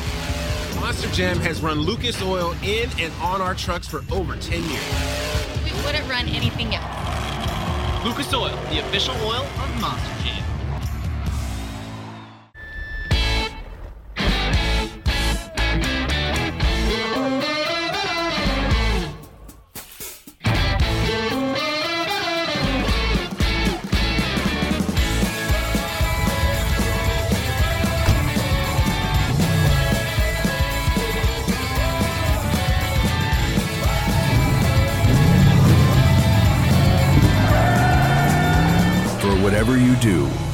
Monster 0.80 1.08
Jam 1.10 1.38
has 1.38 1.60
run 1.60 1.78
Lucas 1.78 2.20
Oil 2.20 2.52
in 2.64 2.90
and 2.98 3.12
on 3.22 3.40
our 3.40 3.54
trucks 3.54 3.86
for 3.86 4.02
over 4.10 4.34
10 4.34 4.60
years. 4.68 5.41
We 5.74 5.84
wouldn't 5.84 6.08
run 6.08 6.28
anything 6.28 6.74
else. 6.74 8.04
Lucas 8.04 8.32
Oil, 8.34 8.56
the 8.70 8.80
official 8.80 9.14
oil 9.22 9.42
of 9.42 9.80
Monster 9.80 10.24
Jam. 10.24 10.51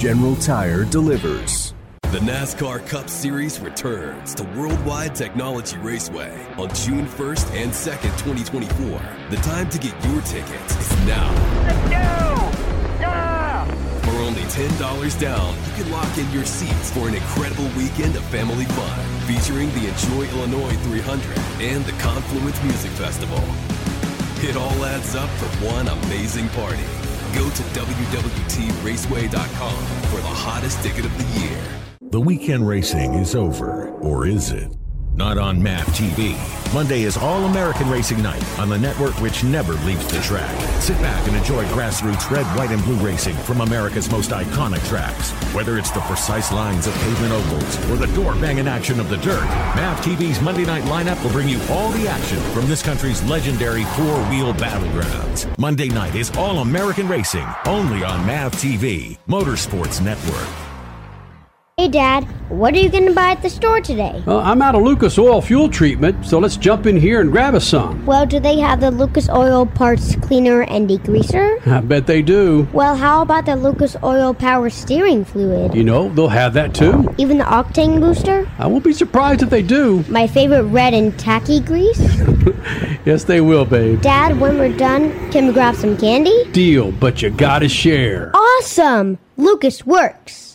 General 0.08 0.36
Tire 0.36 0.84
delivers. 0.86 1.74
The 2.00 2.20
NASCAR 2.20 2.88
Cup 2.88 3.10
Series 3.10 3.60
returns 3.60 4.34
to 4.36 4.44
Worldwide 4.56 5.14
Technology 5.14 5.76
Raceway 5.76 6.46
on 6.56 6.72
June 6.74 7.04
1st 7.04 7.54
and 7.54 7.70
2nd, 7.70 8.16
2024. 8.16 9.02
The 9.28 9.36
time 9.42 9.68
to 9.68 9.76
get 9.76 9.92
your 10.06 10.22
tickets 10.22 10.76
is 10.78 11.06
now. 11.06 11.28
Let's 11.62 11.90
go! 11.90 13.04
Yeah! 13.04 13.66
For 14.00 14.16
only 14.22 14.40
$10 14.44 15.20
down, 15.20 15.54
you 15.54 15.82
can 15.82 15.92
lock 15.92 16.16
in 16.16 16.32
your 16.32 16.46
seats 16.46 16.90
for 16.90 17.06
an 17.06 17.14
incredible 17.14 17.68
weekend 17.76 18.16
of 18.16 18.24
family 18.32 18.64
fun 18.64 18.98
featuring 19.28 19.68
the 19.74 19.88
Enjoy 19.88 20.24
Illinois 20.38 20.74
300 20.88 21.38
and 21.60 21.84
the 21.84 21.92
Confluence 22.00 22.62
Music 22.62 22.92
Festival. 22.92 23.44
It 24.40 24.56
all 24.56 24.86
adds 24.86 25.14
up 25.14 25.28
for 25.28 25.66
one 25.66 25.86
amazing 25.86 26.48
party. 26.56 27.07
Go 27.34 27.50
to 27.50 27.62
WWTRaceway.com 27.62 29.84
for 30.10 30.16
the 30.16 30.28
hottest 30.28 30.82
ticket 30.82 31.04
of 31.04 31.18
the 31.18 31.24
year. 31.40 31.62
The 32.10 32.20
weekend 32.20 32.66
racing 32.66 33.12
is 33.14 33.34
over, 33.34 33.90
or 33.90 34.26
is 34.26 34.50
it? 34.50 34.77
Not 35.18 35.36
on 35.36 35.60
MAV 35.60 35.84
TV. 35.88 36.36
Monday 36.72 37.02
is 37.02 37.16
All 37.16 37.44
American 37.46 37.90
Racing 37.90 38.22
Night 38.22 38.40
on 38.56 38.68
the 38.68 38.78
network 38.78 39.20
which 39.20 39.42
never 39.42 39.72
leaves 39.84 40.06
the 40.06 40.20
track. 40.20 40.54
Sit 40.80 40.96
back 40.98 41.26
and 41.26 41.36
enjoy 41.36 41.64
grassroots 41.64 42.30
red, 42.30 42.46
white, 42.56 42.70
and 42.70 42.80
blue 42.84 42.94
racing 43.04 43.34
from 43.34 43.60
America's 43.60 44.08
most 44.12 44.30
iconic 44.30 44.86
tracks. 44.88 45.32
Whether 45.52 45.76
it's 45.76 45.90
the 45.90 46.02
precise 46.02 46.52
lines 46.52 46.86
of 46.86 46.94
pavement 46.94 47.32
ovals 47.32 47.90
or 47.90 47.96
the 47.96 48.14
door 48.14 48.34
banging 48.36 48.68
action 48.68 49.00
of 49.00 49.08
the 49.08 49.16
dirt, 49.16 49.42
MAV 49.74 49.98
TV's 50.04 50.40
Monday 50.40 50.64
night 50.64 50.84
lineup 50.84 51.20
will 51.24 51.32
bring 51.32 51.48
you 51.48 51.60
all 51.68 51.90
the 51.90 52.06
action 52.06 52.38
from 52.52 52.68
this 52.68 52.80
country's 52.80 53.20
legendary 53.24 53.82
four 53.96 54.22
wheel 54.30 54.54
battlegrounds. 54.54 55.58
Monday 55.58 55.88
night 55.88 56.14
is 56.14 56.30
All 56.36 56.60
American 56.60 57.08
Racing, 57.08 57.48
only 57.66 58.04
on 58.04 58.24
MAV 58.24 58.52
TV, 58.52 59.18
Motorsports 59.26 60.00
Network. 60.00 60.67
Hey, 61.78 61.86
Dad, 61.86 62.24
what 62.50 62.74
are 62.74 62.78
you 62.78 62.88
going 62.88 63.06
to 63.06 63.14
buy 63.14 63.30
at 63.30 63.40
the 63.40 63.48
store 63.48 63.80
today? 63.80 64.20
Well, 64.26 64.40
I'm 64.40 64.60
out 64.62 64.74
of 64.74 64.82
Lucas 64.82 65.16
Oil 65.16 65.40
fuel 65.40 65.68
treatment, 65.68 66.26
so 66.26 66.40
let's 66.40 66.56
jump 66.56 66.86
in 66.86 66.96
here 66.96 67.20
and 67.20 67.30
grab 67.30 67.54
us 67.54 67.68
some. 67.68 68.04
Well, 68.04 68.26
do 68.26 68.40
they 68.40 68.58
have 68.58 68.80
the 68.80 68.90
Lucas 68.90 69.28
Oil 69.28 69.64
Parts 69.64 70.16
Cleaner 70.16 70.62
and 70.62 70.90
Degreaser? 70.90 71.64
I 71.68 71.80
bet 71.80 72.08
they 72.08 72.20
do. 72.20 72.66
Well, 72.72 72.96
how 72.96 73.22
about 73.22 73.46
the 73.46 73.54
Lucas 73.54 73.94
Oil 74.02 74.34
Power 74.34 74.68
Steering 74.70 75.24
Fluid? 75.24 75.72
You 75.72 75.84
know, 75.84 76.08
they'll 76.08 76.26
have 76.26 76.52
that 76.54 76.74
too. 76.74 77.14
Even 77.16 77.38
the 77.38 77.44
Octane 77.44 78.00
Booster? 78.00 78.50
I 78.58 78.66
won't 78.66 78.82
be 78.82 78.92
surprised 78.92 79.42
if 79.42 79.50
they 79.50 79.62
do. 79.62 80.04
My 80.08 80.26
favorite 80.26 80.64
red 80.64 80.94
and 80.94 81.16
tacky 81.16 81.60
grease? 81.60 82.00
Yes, 83.04 83.24
they 83.24 83.40
will, 83.40 83.64
babe. 83.64 84.02
Dad, 84.02 84.38
when 84.38 84.58
we're 84.58 84.76
done, 84.76 85.30
can 85.30 85.46
we 85.46 85.52
grab 85.52 85.76
some 85.76 85.96
candy? 85.96 86.44
Deal, 86.50 86.92
but 86.92 87.22
you 87.22 87.30
gotta 87.30 87.68
share. 87.68 88.32
Awesome! 88.34 89.18
Lucas 89.38 89.86
works. 89.86 90.47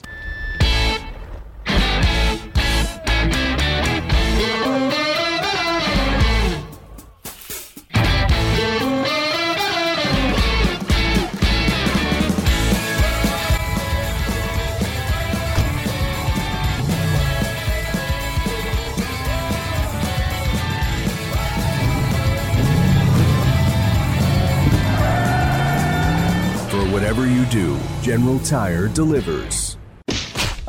Do, 27.54 27.78
General 28.02 28.40
Tire 28.40 28.88
delivers. 28.88 29.78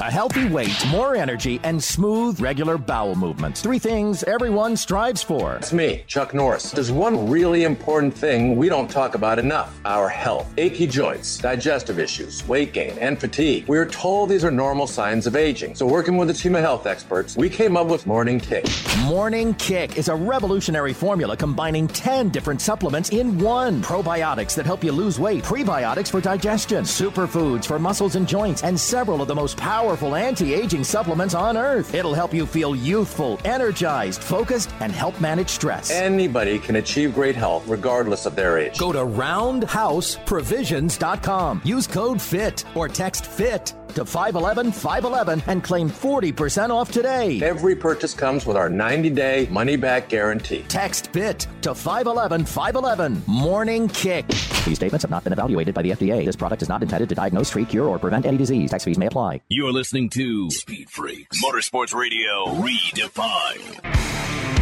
A 0.05 0.11
healthy 0.11 0.47
weight, 0.51 0.87
more 0.89 1.17
energy, 1.17 1.59
and 1.63 1.83
smooth, 1.83 2.39
regular 2.39 2.77
bowel 2.77 3.15
movements. 3.15 3.63
Three 3.63 3.79
things 3.79 4.23
everyone 4.25 4.77
strives 4.77 5.23
for. 5.23 5.55
It's 5.55 5.73
me, 5.73 6.05
Chuck 6.07 6.35
Norris. 6.35 6.73
There's 6.73 6.93
one 6.93 7.31
really 7.31 7.65
important 7.65 8.13
thing 8.13 8.55
we 8.57 8.69
don't 8.69 8.91
talk 8.91 9.15
about 9.15 9.39
enough 9.39 9.81
our 9.87 10.11
health. 10.11 10.53
Achy 10.59 10.87
joints, 10.87 11.39
digestive 11.39 11.99
issues, 11.99 12.47
weight 12.47 12.75
gain, 12.75 12.99
and 12.99 13.19
fatigue. 13.19 13.67
We're 13.67 13.89
told 13.89 14.29
these 14.29 14.45
are 14.45 14.51
normal 14.51 14.87
signs 14.87 15.27
of 15.27 15.37
aging. 15.37 15.75
So, 15.75 15.87
working 15.87 16.19
with 16.19 16.29
a 16.29 16.35
team 16.35 16.55
of 16.55 16.61
health 16.61 16.87
experts, 16.87 17.35
we 17.35 17.49
came 17.49 17.75
up 17.75 17.87
with 17.87 18.07
Morning 18.07 18.39
Kick. 18.39 18.67
Morning 19.07 19.55
Kick 19.55 19.97
is 19.97 20.09
a 20.09 20.15
revolutionary 20.15 20.93
formula 20.93 21.35
combining 21.35 21.89
10 21.89 22.29
different 22.29 22.61
supplements 22.61 23.09
in 23.09 23.39
one. 23.39 23.81
Probiotics 23.81 24.55
that 24.57 24.67
help 24.67 24.85
you 24.85 24.93
lose 24.93 25.19
weight, 25.19 25.45
prebiotics 25.45 26.11
for 26.11 26.21
digestion, 26.21 26.85
superfoods 26.85 27.65
for 27.65 27.79
muscles 27.79 28.17
and 28.17 28.29
joints, 28.29 28.63
and 28.63 28.79
several 28.79 29.23
of 29.23 29.29
the 29.29 29.35
most 29.35 29.57
powerful 29.57 29.94
anti-aging 30.03 30.85
supplements 30.85 31.35
on 31.35 31.57
earth. 31.57 31.95
It'll 31.95 32.15
help 32.15 32.35
you 32.35 32.47
feel 32.47 32.75
youthful, 32.75 33.39
energized, 33.45 34.23
focused, 34.23 34.71
and 34.81 34.91
help 34.93 35.21
manage 35.21 35.51
stress. 35.51 35.91
Anybody 35.91 36.59
can 36.59 36.77
achieve 36.77 37.15
great 37.15 37.37
health 37.37 37.67
regardless 37.67 38.27
of 38.27 38.37
their 38.37 38.59
age. 38.59 38.79
Go 38.79 38.93
to 38.93 38.99
roundhouseprovisions.com. 38.99 41.63
Use 41.65 41.87
code 41.87 42.21
FIT 42.21 42.65
or 42.75 42.89
text 42.89 43.25
FIT 43.27 43.73
to 43.95 44.05
511 44.05 44.73
511 44.73 45.43
and 45.47 45.63
claim 45.63 45.89
40% 45.91 46.71
off 46.71 46.91
today. 46.91 47.41
Every 47.43 47.75
purchase 47.77 48.15
comes 48.15 48.47
with 48.47 48.57
our 48.57 48.69
90 48.69 49.11
day 49.11 49.49
money 49.51 49.77
back 49.77 50.09
guarantee. 50.09 50.65
Text 50.69 51.13
BIT 51.13 51.47
to 51.63 51.75
511 51.75 52.45
511. 52.45 53.23
Morning 53.27 53.89
Kick. 53.89 54.27
These 54.65 54.77
statements 54.77 55.03
have 55.03 55.11
not 55.11 55.25
been 55.25 55.33
evaluated 55.33 55.75
by 55.75 55.83
the 55.83 55.91
FDA. 55.91 56.25
This 56.25 56.37
product 56.37 56.63
is 56.63 56.69
not 56.69 56.83
intended 56.83 57.09
to 57.09 57.15
diagnose, 57.15 57.51
treat, 57.51 57.69
cure, 57.69 57.87
or 57.87 57.99
prevent 57.99 58.27
any 58.27 58.37
disease. 58.37 58.71
Tax 58.71 58.85
fees 58.85 58.99
may 58.99 59.07
apply. 59.07 59.41
You're 59.49 59.73
listening 59.73 60.11
to 60.11 60.51
Speed 60.51 60.91
Freaks, 60.91 61.43
Motorsports 61.43 61.95
Radio, 61.95 62.47
redefined. 62.63 64.54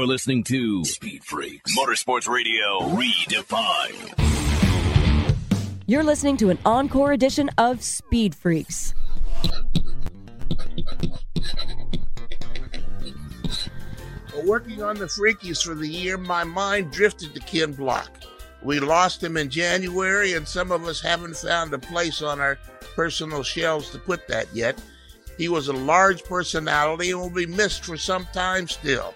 You're 0.00 0.06
listening 0.06 0.44
to 0.44 0.82
Speed 0.86 1.22
Freaks 1.24 1.76
Motorsports 1.76 2.26
Radio 2.26 2.80
Redefined. 2.96 4.14
You're 5.86 6.02
listening 6.02 6.38
to 6.38 6.48
an 6.48 6.58
encore 6.64 7.12
edition 7.12 7.50
of 7.58 7.82
Speed 7.82 8.34
Freaks. 8.34 8.94
Working 14.46 14.82
on 14.82 14.96
the 14.96 15.04
Freakies 15.04 15.62
for 15.62 15.74
the 15.74 15.86
year, 15.86 16.16
my 16.16 16.44
mind 16.44 16.92
drifted 16.92 17.34
to 17.34 17.40
Ken 17.40 17.74
Block. 17.74 18.10
We 18.62 18.80
lost 18.80 19.22
him 19.22 19.36
in 19.36 19.50
January, 19.50 20.32
and 20.32 20.48
some 20.48 20.72
of 20.72 20.86
us 20.86 21.02
haven't 21.02 21.36
found 21.36 21.74
a 21.74 21.78
place 21.78 22.22
on 22.22 22.40
our 22.40 22.56
personal 22.94 23.42
shelves 23.42 23.90
to 23.90 23.98
put 23.98 24.26
that 24.28 24.46
yet. 24.54 24.82
He 25.36 25.50
was 25.50 25.68
a 25.68 25.74
large 25.74 26.24
personality 26.24 27.10
and 27.10 27.20
will 27.20 27.28
be 27.28 27.44
missed 27.44 27.84
for 27.84 27.98
some 27.98 28.26
time 28.32 28.66
still. 28.66 29.14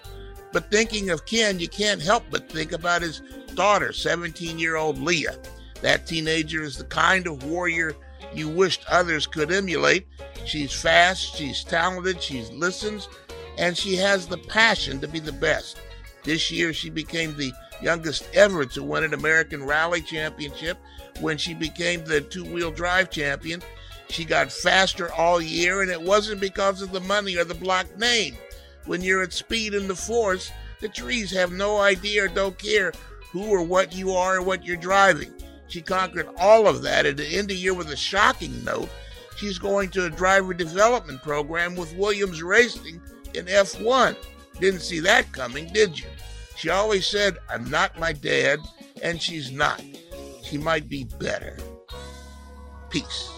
But 0.55 0.71
thinking 0.71 1.09
of 1.09 1.25
Ken, 1.25 1.59
you 1.59 1.67
can't 1.67 2.01
help 2.01 2.23
but 2.31 2.47
think 2.47 2.71
about 2.71 3.01
his 3.01 3.21
daughter, 3.55 3.91
17 3.91 4.57
year 4.57 4.77
old 4.77 4.97
Lia. 4.97 5.37
That 5.81 6.07
teenager 6.07 6.63
is 6.63 6.77
the 6.77 6.85
kind 6.85 7.27
of 7.27 7.43
warrior 7.43 7.93
you 8.33 8.47
wished 8.47 8.85
others 8.87 9.27
could 9.27 9.51
emulate. 9.51 10.07
She's 10.45 10.71
fast, 10.71 11.35
she's 11.35 11.65
talented, 11.65 12.23
she 12.23 12.43
listens, 12.53 13.09
and 13.57 13.77
she 13.77 13.97
has 13.97 14.27
the 14.27 14.37
passion 14.37 15.01
to 15.01 15.09
be 15.09 15.19
the 15.19 15.33
best. 15.33 15.77
This 16.23 16.49
year, 16.49 16.71
she 16.71 16.89
became 16.89 17.35
the 17.35 17.51
youngest 17.81 18.29
ever 18.33 18.65
to 18.65 18.81
win 18.81 19.03
an 19.03 19.13
American 19.13 19.61
Rally 19.61 20.01
Championship 20.01 20.77
when 21.19 21.37
she 21.37 21.53
became 21.53 22.05
the 22.05 22.21
two 22.21 22.45
wheel 22.45 22.71
drive 22.71 23.09
champion. 23.09 23.61
She 24.07 24.23
got 24.23 24.53
faster 24.53 25.11
all 25.11 25.41
year, 25.41 25.81
and 25.81 25.91
it 25.91 26.01
wasn't 26.01 26.39
because 26.39 26.81
of 26.81 26.93
the 26.93 27.01
money 27.01 27.35
or 27.35 27.43
the 27.43 27.55
block 27.55 27.97
name. 27.97 28.37
When 28.85 29.01
you're 29.01 29.23
at 29.23 29.33
speed 29.33 29.73
in 29.73 29.87
the 29.87 29.95
force, 29.95 30.51
the 30.79 30.89
trees 30.89 31.31
have 31.31 31.51
no 31.51 31.79
idea 31.79 32.25
or 32.25 32.27
don't 32.27 32.57
care 32.57 32.91
who 33.31 33.45
or 33.45 33.63
what 33.63 33.95
you 33.95 34.13
are 34.13 34.37
or 34.37 34.41
what 34.41 34.65
you're 34.65 34.77
driving. 34.77 35.33
She 35.67 35.81
conquered 35.81 36.29
all 36.37 36.67
of 36.67 36.83
that 36.83 37.05
at 37.05 37.17
the 37.17 37.25
end 37.25 37.41
of 37.41 37.47
the 37.49 37.55
year 37.55 37.73
with 37.73 37.89
a 37.89 37.95
shocking 37.95 38.63
note. 38.63 38.89
She's 39.37 39.57
going 39.57 39.89
to 39.89 40.05
a 40.05 40.09
driver 40.09 40.53
development 40.53 41.21
program 41.21 41.75
with 41.75 41.95
Williams 41.95 42.41
Racing 42.41 43.01
in 43.33 43.45
F1. 43.45 44.15
Didn't 44.59 44.81
see 44.81 44.99
that 45.01 45.31
coming, 45.31 45.67
did 45.73 45.99
you? 45.99 46.07
She 46.55 46.69
always 46.69 47.05
said, 47.05 47.37
I'm 47.49 47.69
not 47.69 47.99
my 47.99 48.13
dad, 48.13 48.59
and 49.01 49.21
she's 49.21 49.51
not. 49.51 49.83
She 50.43 50.57
might 50.57 50.87
be 50.87 51.03
better. 51.19 51.57
Peace. 52.89 53.29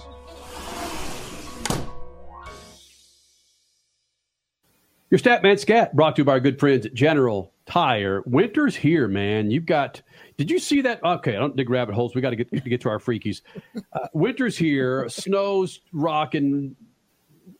Your 5.10 5.20
Statman 5.20 5.58
Scat 5.58 5.96
brought 5.96 6.18
to 6.18 6.22
you 6.22 6.26
by 6.26 6.34
our 6.34 6.40
good 6.42 6.60
friends 6.60 6.86
at 6.86 6.94
General 6.94 7.54
Tire. 7.66 8.24
Winter's 8.26 8.76
here, 8.76 9.08
man. 9.08 9.50
You've 9.50 9.66
got. 9.66 10.02
Did 10.38 10.52
you 10.52 10.60
see 10.60 10.82
that? 10.82 11.02
Okay, 11.04 11.36
I 11.36 11.40
don't 11.40 11.56
dig 11.56 11.70
rabbit 11.70 11.96
holes. 11.96 12.14
We 12.14 12.20
got 12.22 12.32
to 12.32 12.36
get 12.36 12.50
to 12.52 12.60
get 12.60 12.82
to 12.82 12.90
our 12.90 13.00
freakies. 13.00 13.42
Uh, 13.94 14.08
winter's 14.14 14.58
here. 14.58 15.08
Snow's 15.10 15.80
rocking. 15.94 16.76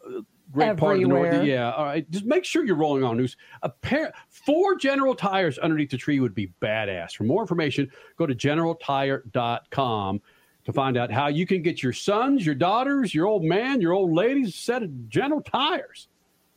uh, 0.06 0.22
Great 0.52 0.78
part 0.78 0.96
of 0.96 1.02
the 1.04 1.08
north. 1.08 1.46
Yeah. 1.46 1.72
All 1.72 1.86
right. 1.86 2.10
Just 2.10 2.26
make 2.26 2.44
sure 2.44 2.66
you're 2.66 2.76
rolling 2.76 3.04
on 3.04 3.18
news. 3.18 3.36
A 3.64 3.70
pair, 3.70 4.14
four 4.30 4.76
General 4.76 5.14
tires 5.16 5.58
underneath 5.58 5.92
the 5.92 5.98
tree 5.98 6.20
would 6.20 6.34
be 6.36 6.54
badass. 6.62 7.14
For 7.14 7.24
more 7.24 7.42
information, 7.42 7.90
go 8.18 8.26
to 8.26 8.34
generaltire.com 8.36 10.22
to 10.66 10.74
find 10.74 10.98
out 10.98 11.12
how 11.12 11.28
you 11.28 11.46
can 11.46 11.62
get 11.62 11.82
your 11.84 11.94
sons, 11.94 12.46
your 12.46 12.56
daughters, 12.56 13.14
your 13.14 13.26
old 13.26 13.44
man, 13.44 13.80
your 13.82 13.94
old 13.94 14.14
ladies 14.14 14.50
a 14.50 14.52
set 14.52 14.84
of 14.84 15.10
General 15.10 15.42
tires 15.42 16.08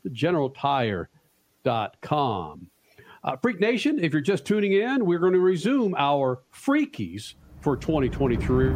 generaltire.com. 0.08 2.66
Uh, 3.22 3.36
Freak 3.36 3.60
Nation, 3.60 4.02
if 4.02 4.12
you're 4.12 4.22
just 4.22 4.46
tuning 4.46 4.72
in, 4.72 5.04
we're 5.04 5.18
going 5.18 5.34
to 5.34 5.40
resume 5.40 5.94
our 5.96 6.40
Freakies 6.54 7.34
for 7.60 7.76
2023. 7.76 8.74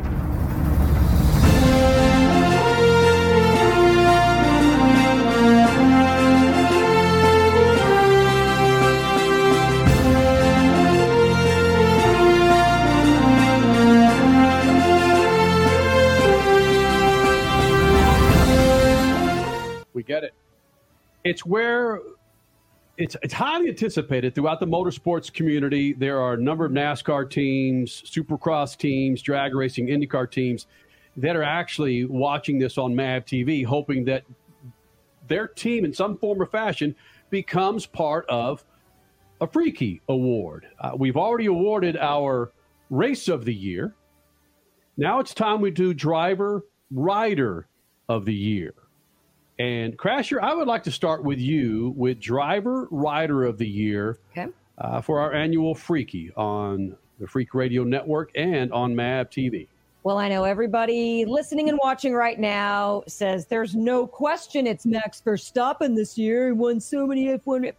We 19.94 20.02
get 20.02 20.24
it. 20.24 20.34
It's 21.24 21.44
where 21.44 22.00
it's 22.96 23.16
it's 23.22 23.34
highly 23.34 23.68
anticipated 23.68 24.34
throughout 24.34 24.60
the 24.60 24.66
motorsports 24.66 25.32
community. 25.32 25.92
There 25.92 26.20
are 26.20 26.34
a 26.34 26.40
number 26.40 26.64
of 26.64 26.72
NASCAR 26.72 27.28
teams, 27.28 28.02
Supercross 28.06 28.76
teams, 28.76 29.22
drag 29.22 29.54
racing, 29.54 29.88
IndyCar 29.88 30.30
teams 30.30 30.66
that 31.16 31.34
are 31.34 31.42
actually 31.42 32.04
watching 32.04 32.58
this 32.58 32.78
on 32.78 32.94
MAV 32.94 33.24
TV, 33.24 33.64
hoping 33.64 34.04
that 34.04 34.24
their 35.26 35.48
team, 35.48 35.84
in 35.84 35.92
some 35.92 36.18
form 36.18 36.40
or 36.42 36.46
fashion, 36.46 36.94
becomes 37.30 37.86
part 37.86 38.26
of 38.28 38.64
a 39.40 39.46
Freaky 39.46 40.02
Award. 40.08 40.66
Uh, 40.78 40.92
we've 40.96 41.16
already 41.16 41.46
awarded 41.46 41.96
our 41.96 42.52
Race 42.90 43.28
of 43.28 43.44
the 43.44 43.54
Year. 43.54 43.94
Now 44.96 45.18
it's 45.20 45.34
time 45.34 45.60
we 45.60 45.70
do 45.70 45.94
Driver 45.94 46.66
Rider 46.90 47.66
of 48.08 48.24
the 48.24 48.34
Year. 48.34 48.74
And 49.58 49.96
Crasher, 49.96 50.40
I 50.40 50.52
would 50.54 50.66
like 50.66 50.82
to 50.84 50.90
start 50.92 51.22
with 51.22 51.38
you 51.38 51.94
with 51.96 52.18
Driver 52.20 52.88
Rider 52.90 53.44
of 53.44 53.56
the 53.58 53.68
Year 53.68 54.18
Okay. 54.36 54.50
uh, 54.78 55.00
for 55.00 55.20
our 55.20 55.32
annual 55.32 55.74
Freaky 55.74 56.32
on 56.36 56.96
the 57.20 57.26
Freak 57.28 57.54
Radio 57.54 57.84
Network 57.84 58.30
and 58.34 58.72
on 58.72 58.96
MAV 58.96 59.30
TV. 59.30 59.68
Well, 60.02 60.18
I 60.18 60.28
know 60.28 60.44
everybody 60.44 61.24
listening 61.24 61.68
and 61.68 61.78
watching 61.82 62.12
right 62.14 62.38
now 62.38 63.04
says 63.06 63.46
there's 63.46 63.74
no 63.74 64.06
question 64.06 64.66
it's 64.66 64.84
Max 64.84 65.22
Verstappen 65.24 65.94
this 65.96 66.18
year. 66.18 66.46
He 66.48 66.52
won 66.52 66.80
so 66.80 67.06
many 67.06 67.26
F1. 67.28 67.72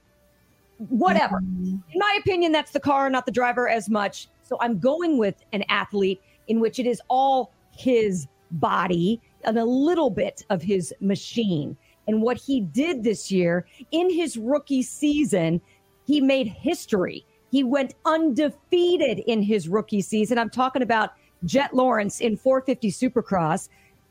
Whatever. 0.89 1.38
In 1.38 1.84
my 1.93 2.17
opinion, 2.19 2.51
that's 2.51 2.71
the 2.71 2.80
car, 2.80 3.09
not 3.09 3.26
the 3.26 3.32
driver 3.32 3.69
as 3.69 3.89
much. 3.89 4.28
So 4.43 4.57
I'm 4.59 4.80
going 4.80 5.17
with 5.17 5.36
an 5.53 5.63
athlete 5.69 6.21
in 6.47 6.59
which 6.59 6.80
it 6.80 6.86
is 6.86 7.01
all 7.09 7.51
his 7.78 8.28
body 8.51 9.21
and 9.21 9.34
a 9.47 9.51
little 9.65 10.09
bit 10.09 10.43
of 10.49 10.61
his 10.61 10.93
machine. 11.01 11.77
And 12.07 12.21
what 12.21 12.37
he 12.37 12.61
did 12.61 13.03
this 13.03 13.31
year 13.31 13.65
in 13.91 14.09
his 14.13 14.37
rookie 14.37 14.83
season, 14.83 15.59
he 16.05 16.21
made 16.21 16.47
history. 16.47 17.25
He 17.51 17.63
went 17.63 17.95
undefeated 18.05 19.19
in 19.27 19.41
his 19.41 19.67
rookie 19.69 20.01
season. 20.01 20.37
I'm 20.37 20.49
talking 20.49 20.81
about 20.81 21.11
Jett 21.45 21.73
Lawrence 21.73 22.19
in 22.21 22.37
450 22.37 22.91
Supercross. 22.91 23.69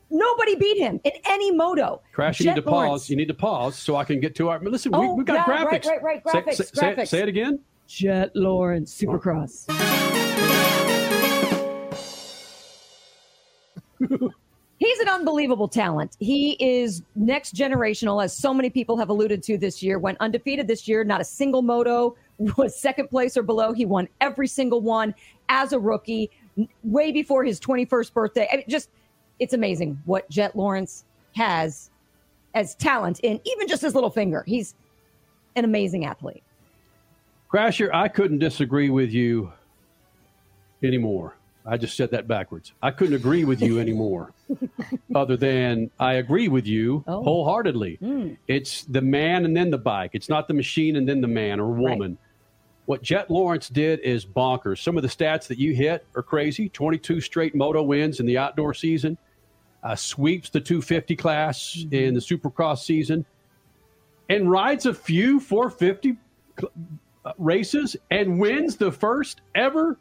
Nobody 0.09 0.55
beat 0.55 0.77
him 0.77 0.99
in 1.03 1.11
any 1.25 1.51
moto. 1.51 2.01
Crash, 2.11 2.39
you 2.39 2.45
Jett 2.45 2.55
need 2.57 2.63
to 2.63 2.69
Lawrence. 2.69 2.89
pause. 2.91 3.09
You 3.09 3.15
need 3.15 3.27
to 3.27 3.33
pause 3.33 3.75
so 3.77 3.95
I 3.95 4.03
can 4.03 4.19
get 4.19 4.35
to 4.35 4.49
our. 4.49 4.59
Listen, 4.59 4.91
we, 4.91 4.97
Oh, 4.99 5.13
we've 5.15 5.25
got 5.25 5.47
yeah, 5.47 5.65
graphics. 5.65 5.85
right, 5.85 6.01
right, 6.03 6.21
Say- 6.27 6.41
graphics, 6.41 6.53
say, 6.55 6.63
say 6.63 6.89
it- 6.91 6.97
graphics. 6.97 7.07
say 7.07 7.21
it 7.21 7.29
again. 7.29 7.59
Jett 7.87 8.35
Lawrence 8.35 8.93
Supercross. 8.99 9.65
He's 14.85 14.99
an 14.99 15.09
unbelievable 15.09 15.67
talent. 15.67 16.15
He 16.19 16.51
is 16.59 17.01
next 17.15 17.55
generational, 17.55 18.23
as 18.23 18.37
so 18.37 18.53
many 18.53 18.69
people 18.69 18.97
have 18.97 19.09
alluded 19.09 19.41
to 19.43 19.57
this 19.57 19.81
year. 19.81 19.97
Went 19.97 20.19
undefeated 20.19 20.67
this 20.67 20.87
year, 20.87 21.03
not 21.03 21.19
a 21.19 21.23
single 21.23 21.63
moto 21.63 22.15
was 22.57 22.79
second 22.79 23.09
place 23.09 23.35
or 23.35 23.41
below. 23.41 23.73
He 23.73 23.85
won 23.85 24.07
every 24.21 24.47
single 24.47 24.81
one 24.81 25.15
as 25.49 25.73
a 25.73 25.79
rookie, 25.79 26.29
way 26.83 27.11
before 27.11 27.43
his 27.43 27.59
21st 27.59 28.13
birthday. 28.13 28.47
I 28.51 28.57
mean, 28.57 28.65
just, 28.67 28.89
it's 29.39 29.53
amazing 29.53 29.99
what 30.05 30.29
Jett 30.29 30.55
Lawrence 30.55 31.05
has 31.35 31.89
as 32.53 32.75
talent 32.75 33.19
in 33.21 33.41
even 33.43 33.67
just 33.67 33.81
his 33.81 33.95
little 33.95 34.11
finger. 34.11 34.43
He's 34.45 34.75
an 35.55 35.65
amazing 35.65 36.05
athlete. 36.05 36.43
Crasher, 37.51 37.89
I 37.91 38.07
couldn't 38.07 38.39
disagree 38.39 38.91
with 38.91 39.11
you 39.11 39.51
anymore. 40.83 41.35
I 41.67 41.77
just 41.77 41.97
said 41.97 42.11
that 42.11 42.27
backwards. 42.27 42.73
I 42.83 42.91
couldn't 42.91 43.15
agree 43.15 43.43
with 43.43 43.61
you 43.61 43.79
anymore, 43.79 44.33
other 45.15 45.35
than 45.35 45.89
I 45.99 46.13
agree 46.13 46.47
with 46.47 46.67
you 46.67 47.03
Oh. 47.07 47.23
wholeheartedly. 47.23 47.97
Mm. 48.01 48.37
It's 48.47 48.83
the 48.83 49.01
man 49.01 49.45
and 49.45 49.57
then 49.57 49.71
the 49.71 49.77
bike. 49.79 50.11
It's 50.13 50.29
not 50.29 50.47
the 50.47 50.53
machine 50.53 50.95
and 50.95 51.07
then 51.09 51.21
the 51.21 51.27
man 51.27 51.59
or 51.59 51.71
woman. 51.71 52.17
What 52.85 53.01
Jett 53.01 53.31
Lawrence 53.31 53.67
did 53.67 53.99
is 54.01 54.27
bonkers. 54.27 54.83
Some 54.83 54.95
of 54.95 55.01
the 55.01 55.09
stats 55.09 55.47
that 55.47 55.57
you 55.57 55.73
hit 55.73 56.05
are 56.15 56.21
crazy 56.21 56.69
22 56.69 57.19
straight 57.19 57.55
moto 57.55 57.81
wins 57.81 58.19
in 58.19 58.27
the 58.27 58.37
outdoor 58.37 58.75
season, 58.75 59.17
uh, 59.83 59.95
sweeps 59.95 60.51
the 60.51 60.61
250 60.61 61.15
class 61.15 61.83
in 61.89 62.13
the 62.13 62.19
supercross 62.19 62.79
season, 62.83 63.25
and 64.29 64.51
rides 64.51 64.85
a 64.85 64.93
few 64.93 65.39
450 65.39 66.15
cl- 66.59 66.71
uh, 67.25 67.31
races 67.39 67.95
and 68.11 68.39
wins 68.39 68.75
the 68.77 68.91
first 68.91 69.41
ever 69.55 69.97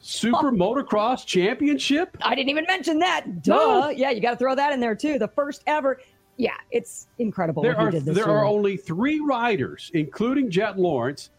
super 0.00 0.48
oh. 0.48 0.52
motocross 0.52 1.26
championship. 1.26 2.16
I 2.22 2.34
didn't 2.34 2.50
even 2.50 2.64
mention 2.66 2.98
that. 3.00 3.42
Duh. 3.42 3.56
No. 3.56 3.88
Yeah, 3.90 4.10
you 4.10 4.20
got 4.20 4.32
to 4.32 4.36
throw 4.36 4.54
that 4.54 4.72
in 4.72 4.80
there 4.80 4.94
too. 4.94 5.18
The 5.18 5.28
first 5.28 5.62
ever. 5.66 6.00
Yeah, 6.36 6.52
it's 6.70 7.08
incredible 7.18 7.64
There 7.64 7.76
are 7.76 7.90
did 7.90 8.04
this 8.04 8.14
there 8.14 8.26
year. 8.26 8.36
are 8.36 8.44
only 8.44 8.76
three 8.76 9.18
riders, 9.18 9.90
including 9.94 10.50
Jett 10.50 10.78
Lawrence, 10.78 11.30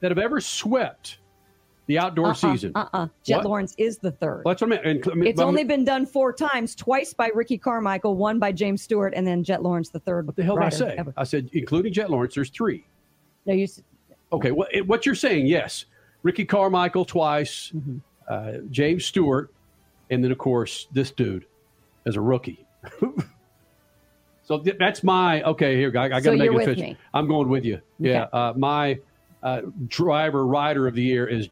that 0.00 0.10
have 0.10 0.18
ever 0.18 0.40
swept 0.40 1.18
the 1.86 1.98
outdoor 1.98 2.26
Uh-uh, 2.26 2.34
season. 2.34 2.72
Uh-uh. 2.74 3.06
Jett 3.24 3.38
What? 3.38 3.46
Lawrence 3.46 3.74
is 3.78 3.98
the 3.98 4.10
third. 4.10 4.42
Well, 4.44 4.52
that's 4.54 4.62
what 4.62 4.72
I 4.72 4.82
mean. 4.82 4.96
And, 4.96 5.10
I 5.10 5.14
mean, 5.14 5.26
It's 5.28 5.36
but- 5.36 5.46
only 5.46 5.62
been 5.62 5.84
done 5.84 6.04
four 6.04 6.32
times, 6.32 6.74
twice 6.74 7.12
by 7.12 7.30
Ricky 7.34 7.58
Carmichael, 7.58 8.16
one 8.16 8.40
by 8.40 8.50
James 8.50 8.82
Stewart, 8.82 9.12
and 9.14 9.24
then 9.24 9.44
Jett 9.44 9.62
Lawrence 9.62 9.90
the 9.90 10.00
third. 10.00 10.26
What 10.26 10.34
the 10.34 10.42
hell 10.42 10.56
did 10.56 10.64
I 10.64 10.68
say? 10.70 10.98
I 11.16 11.24
said, 11.24 11.48
including 11.52 11.92
Jett 11.92 12.10
Lawrence, 12.10 12.34
there's 12.34 12.50
three. 12.50 12.84
No, 13.46 13.54
you. 13.54 13.68
Okay, 14.32 14.50
what, 14.50 14.68
eh, 14.74 14.80
what 14.80 15.06
you're 15.06 15.14
saying, 15.14 15.46
yes. 15.46 15.84
Ricky 16.22 16.44
Carmichael 16.44 17.04
twice, 17.04 17.72
Mm-hmm. 17.74 17.98
uh, 18.28 18.52
James 18.70 19.04
Stewart, 19.06 19.50
and 20.10 20.22
then, 20.22 20.30
of 20.32 20.38
course, 20.38 20.86
this 20.92 21.10
dude 21.10 21.46
as 22.06 22.16
a 22.16 22.20
rookie. 22.20 22.64
so 24.42 24.58
th- 24.58 24.76
that's 24.78 25.02
my, 25.02 25.42
okay, 25.42 25.76
here, 25.76 25.92
I, 25.96 26.04
I 26.04 26.08
got 26.08 26.22
So 26.24 26.32
to 26.32 26.36
make 26.36 26.50
you're 26.50 26.60
it 26.60 26.68
official. 26.68 26.96
I'm 27.14 27.26
going 27.28 27.48
with 27.48 27.64
you. 27.64 27.80
Yeah, 27.98 28.24
uh, 28.32 28.52
my 28.56 28.98
uh, 29.42 29.62
driver 29.88 30.46
rider 30.46 30.86
of 30.86 30.94
the 30.94 31.02
year 31.02 31.26
is. 31.26 31.48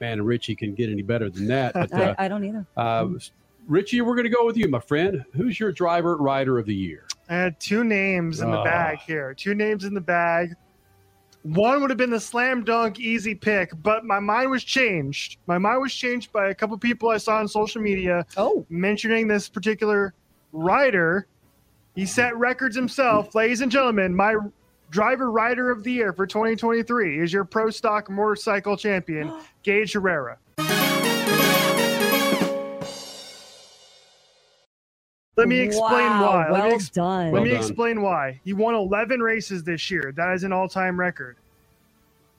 Man, 0.00 0.22
Richie 0.22 0.54
can 0.54 0.74
get 0.74 0.90
any 0.90 1.02
better 1.02 1.30
than 1.30 1.46
that. 1.46 1.72
But, 1.74 1.92
uh, 1.94 2.14
I, 2.18 2.26
I 2.26 2.28
don't 2.28 2.44
either. 2.44 2.66
Uh, 3.64 3.66
Richie, 3.68 4.00
we're 4.00 4.14
going 4.14 4.24
to 4.24 4.34
go 4.34 4.44
with 4.44 4.56
you, 4.56 4.68
my 4.68 4.80
friend. 4.80 5.24
Who's 5.34 5.58
your 5.58 5.72
driver 5.72 6.16
rider 6.16 6.58
of 6.58 6.66
the 6.66 6.74
year? 6.74 7.06
I 7.28 7.34
had 7.34 7.60
two 7.60 7.84
names 7.84 8.40
in 8.40 8.50
the 8.50 8.58
Ah. 8.58 8.64
bag 8.64 8.98
here. 8.98 9.34
Two 9.34 9.54
names 9.54 9.84
in 9.84 9.94
the 9.94 10.00
bag. 10.00 10.54
One 11.42 11.80
would 11.80 11.90
have 11.90 11.98
been 11.98 12.10
the 12.10 12.20
slam 12.20 12.64
dunk 12.64 12.98
easy 12.98 13.34
pick, 13.34 13.70
but 13.82 14.04
my 14.04 14.18
mind 14.18 14.50
was 14.50 14.64
changed. 14.64 15.38
My 15.46 15.58
mind 15.58 15.82
was 15.82 15.94
changed 15.94 16.32
by 16.32 16.48
a 16.48 16.54
couple 16.54 16.76
people 16.78 17.10
I 17.10 17.18
saw 17.18 17.38
on 17.38 17.48
social 17.48 17.82
media 17.82 18.24
oh. 18.38 18.64
mentioning 18.70 19.28
this 19.28 19.48
particular 19.48 20.14
rider. 20.52 21.26
He 21.94 22.06
set 22.06 22.36
records 22.36 22.74
himself. 22.74 23.34
Ladies 23.34 23.60
and 23.60 23.70
gentlemen, 23.70 24.14
my 24.14 24.36
driver 24.90 25.30
rider 25.30 25.70
of 25.70 25.84
the 25.84 25.92
year 25.92 26.12
for 26.14 26.26
2023 26.26 27.20
is 27.20 27.32
your 27.32 27.44
pro 27.44 27.68
stock 27.68 28.08
motorcycle 28.08 28.76
champion, 28.76 29.30
Gaige 29.64 29.92
Herrera. 29.92 30.38
Let 35.36 35.48
me 35.48 35.58
explain 35.60 36.10
Wow, 36.10 36.26
why. 36.26 36.50
let 36.50 36.64
me, 36.64 36.70
well 36.70 36.78
done. 36.92 37.24
let 37.26 37.32
Well 37.32 37.42
me 37.42 37.50
done. 37.50 37.58
explain 37.58 38.02
why. 38.02 38.40
He 38.44 38.52
won 38.52 38.74
11 38.74 39.20
races 39.20 39.64
this 39.64 39.90
year. 39.90 40.12
That 40.16 40.32
is 40.34 40.44
an 40.44 40.52
all-time 40.52 40.98
record. 40.98 41.36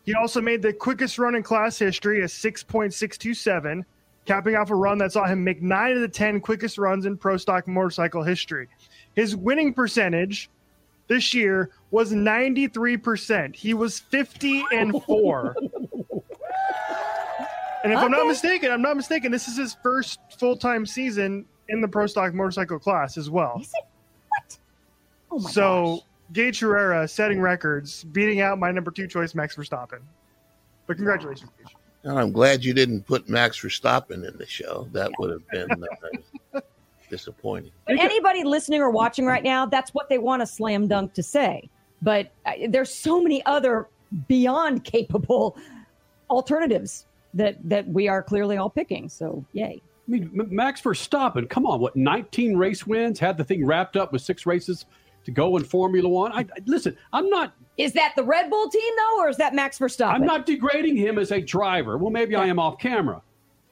He 0.05 0.13
also 0.13 0.41
made 0.41 0.61
the 0.61 0.71
quickest 0.71 1.17
run 1.19 1.35
in 1.35 1.43
class 1.43 1.77
history, 1.79 2.21
a 2.21 2.25
6.627, 2.25 3.83
capping 4.25 4.55
off 4.55 4.69
a 4.69 4.75
run 4.75 4.97
that 4.99 5.11
saw 5.11 5.25
him 5.25 5.43
make 5.43 5.61
nine 5.61 5.93
of 5.93 6.01
the 6.01 6.07
10 6.07 6.39
quickest 6.41 6.77
runs 6.77 7.05
in 7.05 7.17
pro 7.17 7.37
stock 7.37 7.67
motorcycle 7.67 8.23
history. 8.23 8.67
His 9.15 9.35
winning 9.35 9.73
percentage 9.73 10.49
this 11.07 11.33
year 11.33 11.71
was 11.91 12.13
93%. 12.13 13.55
He 13.55 13.73
was 13.73 13.99
50 13.99 14.63
and 14.71 15.03
4. 15.05 15.55
And 17.83 17.93
if 17.93 17.99
I'm 17.99 18.11
not 18.11 18.25
mistaken, 18.27 18.71
I'm 18.71 18.81
not 18.81 18.95
mistaken, 18.97 19.31
this 19.31 19.47
is 19.47 19.57
his 19.57 19.75
first 19.83 20.19
full-time 20.39 20.85
season 20.85 21.45
in 21.69 21.81
the 21.81 21.87
pro 21.87 22.07
stock 22.07 22.33
motorcycle 22.33 22.79
class 22.79 23.17
as 23.17 23.29
well. 23.29 23.57
Is 23.59 23.73
it? 23.73 23.85
What? 24.29 24.57
Oh 25.31 25.39
my 25.39 25.49
so 25.51 26.01
Gaige 26.33 26.59
Herrera 26.59 27.07
setting 27.07 27.39
records, 27.39 28.03
beating 28.03 28.41
out 28.41 28.59
my 28.59 28.71
number 28.71 28.91
two 28.91 29.07
choice, 29.07 29.35
Max 29.35 29.55
Verstappen. 29.55 29.99
But 30.87 30.97
congratulations, 30.97 31.51
Gaige. 31.59 31.73
And 32.03 32.19
I'm 32.19 32.31
glad 32.31 32.63
you 32.63 32.73
didn't 32.73 33.01
put 33.01 33.27
Max 33.27 33.59
Verstappen 33.59 34.27
in 34.27 34.37
the 34.37 34.45
show. 34.45 34.87
That 34.91 35.11
would 35.17 35.31
have 35.31 35.47
been 35.49 35.83
uh, 36.53 36.61
disappointing. 37.09 37.71
But 37.87 37.99
anybody 37.99 38.43
listening 38.43 38.81
or 38.81 38.91
watching 38.91 39.25
right 39.25 39.43
now, 39.43 39.65
that's 39.65 39.93
what 39.93 40.07
they 40.07 40.19
want 40.19 40.43
a 40.43 40.45
slam 40.45 40.87
dunk 40.87 41.13
to 41.13 41.23
say. 41.23 41.67
But 42.03 42.31
uh, 42.45 42.51
there's 42.69 42.93
so 42.93 43.21
many 43.21 43.43
other 43.47 43.87
beyond 44.27 44.83
capable 44.83 45.57
alternatives 46.29 47.07
that 47.33 47.57
that 47.67 47.87
we 47.87 48.07
are 48.07 48.21
clearly 48.21 48.57
all 48.57 48.69
picking. 48.69 49.09
So 49.09 49.43
yay. 49.53 49.81
I 50.07 50.11
mean, 50.11 50.29
Max 50.51 50.81
Verstappen, 50.81 51.49
come 51.49 51.65
on, 51.65 51.79
what, 51.79 51.95
19 51.95 52.55
race 52.57 52.85
wins? 52.85 53.19
Had 53.19 53.37
the 53.37 53.43
thing 53.43 53.65
wrapped 53.65 53.97
up 53.97 54.13
with 54.13 54.21
six 54.21 54.45
races 54.45 54.85
to 55.25 55.31
go 55.31 55.57
in 55.57 55.63
Formula 55.63 56.07
One? 56.07 56.31
I, 56.31 56.39
I- 56.41 56.45
listen, 56.65 56.95
I'm 57.11 57.29
not 57.29 57.53
Is 57.77 57.93
that 57.93 58.13
the 58.15 58.23
Red 58.23 58.49
Bull 58.49 58.69
team 58.69 58.93
though, 58.97 59.21
or 59.21 59.29
is 59.29 59.37
that 59.37 59.55
Max 59.55 59.79
Verstappen? 59.79 60.13
I'm 60.13 60.25
not 60.25 60.45
degrading 60.45 60.95
him 60.97 61.17
as 61.17 61.31
a 61.31 61.41
driver. 61.41 61.97
Well, 61.97 62.11
maybe 62.11 62.35
I 62.35 62.45
am 62.45 62.59
off 62.59 62.77
camera 62.77 63.21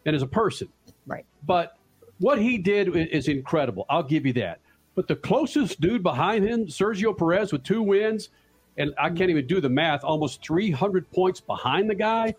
and 0.06 0.16
as 0.16 0.24
a 0.24 0.28
person. 0.28 0.68
Right. 1.06 1.26
But 1.46 1.78
what 2.20 2.40
he 2.40 2.58
did 2.58 2.96
is 2.96 3.28
incredible. 3.28 3.86
I'll 3.90 4.04
give 4.04 4.26
you 4.26 4.34
that. 4.34 4.60
But 4.96 5.08
the 5.08 5.16
closest 5.16 5.82
dude 5.82 6.02
behind 6.04 6.46
him, 6.46 6.66
Sergio 6.68 7.16
Perez, 7.18 7.52
with 7.52 7.64
two 7.64 7.82
wins, 7.82 8.30
and 8.78 8.94
I 8.98 9.10
can't 9.10 9.30
even 9.30 9.46
do 9.46 9.62
the 9.62 9.70
math, 9.70 10.04
almost 10.04 10.44
300 10.46 11.10
points 11.12 11.40
behind 11.42 11.90
the 11.90 11.96
guy. 11.96 12.34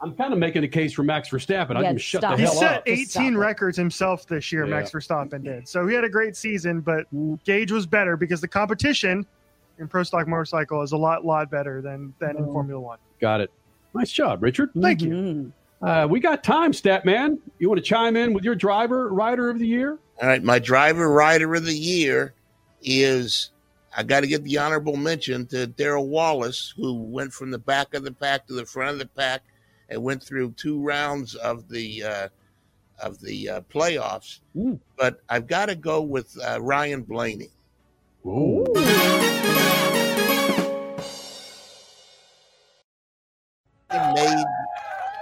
I'm 0.00 0.14
kind 0.14 0.32
of 0.32 0.38
making 0.38 0.62
a 0.64 0.68
case 0.68 0.92
for 0.92 1.02
Max 1.02 1.28
Verstappen. 1.30 1.76
I 1.76 1.82
can 1.82 1.98
shut 1.98 2.20
the 2.20 2.28
hell 2.28 2.36
He 2.36 2.42
hell 2.44 2.52
set 2.54 2.76
up. 2.78 2.82
18 2.86 3.36
records 3.36 3.76
himself 3.76 4.26
this 4.26 4.52
year, 4.52 4.64
Yeah. 4.64 4.76
Max 4.76 4.92
Verstappen 4.92 5.42
did. 5.42 5.68
So 5.68 5.86
he 5.86 5.94
had 5.94 6.04
a 6.04 6.08
great 6.08 6.36
season, 6.36 6.80
but 6.80 7.06
Gaige 7.44 7.72
was 7.72 7.86
better 7.86 8.16
because 8.16 8.40
the 8.40 8.48
competition 8.48 9.26
in 9.78 9.88
pro 9.88 10.02
stock 10.04 10.28
motorcycle 10.28 10.82
is 10.82 10.92
a 10.92 10.96
lot, 10.96 11.24
lot 11.24 11.50
better 11.50 11.80
than 11.82 12.14
than 12.20 12.36
in 12.36 12.44
Formula 12.46 12.80
One. 12.80 12.98
Got 13.20 13.40
it. 13.40 13.50
Nice 13.94 14.12
job, 14.12 14.42
Richard. 14.42 14.70
Thank 14.80 15.02
you. 15.02 15.52
Uh, 15.82 16.06
we 16.10 16.20
got 16.20 16.42
time, 16.44 16.72
stat 16.72 17.04
man. 17.04 17.38
You 17.58 17.68
want 17.68 17.78
to 17.78 17.84
chime 17.84 18.16
in 18.16 18.32
with 18.32 18.44
your 18.44 18.54
driver 18.56 19.08
rider 19.12 19.48
of 19.50 19.58
the 19.58 19.66
year? 19.66 19.98
All 20.20 20.28
right, 20.28 20.42
my 20.42 20.58
driver 20.58 21.10
rider 21.10 21.54
of 21.54 21.64
the 21.64 21.72
year 21.74 22.34
is 22.82 23.50
I 23.96 24.02
got 24.02 24.20
to 24.20 24.26
get 24.26 24.42
the 24.44 24.58
honorable 24.58 24.96
mention 24.96 25.46
to 25.46 25.66
Darrell 25.66 26.08
Wallace, 26.08 26.74
who 26.76 26.94
went 26.94 27.32
from 27.32 27.50
the 27.50 27.58
back 27.58 27.94
of 27.94 28.04
the 28.04 28.12
pack 28.12 28.46
to 28.48 28.54
the 28.54 28.66
front 28.66 28.92
of 28.92 28.98
the 28.98 29.06
pack 29.06 29.42
and 29.88 30.02
went 30.02 30.22
through 30.22 30.52
two 30.52 30.82
rounds 30.82 31.34
of 31.36 31.68
the 31.68 32.02
uh, 32.04 32.28
of 33.02 33.20
the 33.20 33.48
uh, 33.48 33.60
playoffs. 33.62 34.40
But 34.96 35.20
I've 35.28 35.46
got 35.46 35.66
to 35.66 35.76
go 35.76 36.02
with 36.02 36.36
uh, 36.44 36.60
Ryan 36.60 37.02
Blaney. 37.02 37.50
He 43.92 43.98
made 44.14 44.44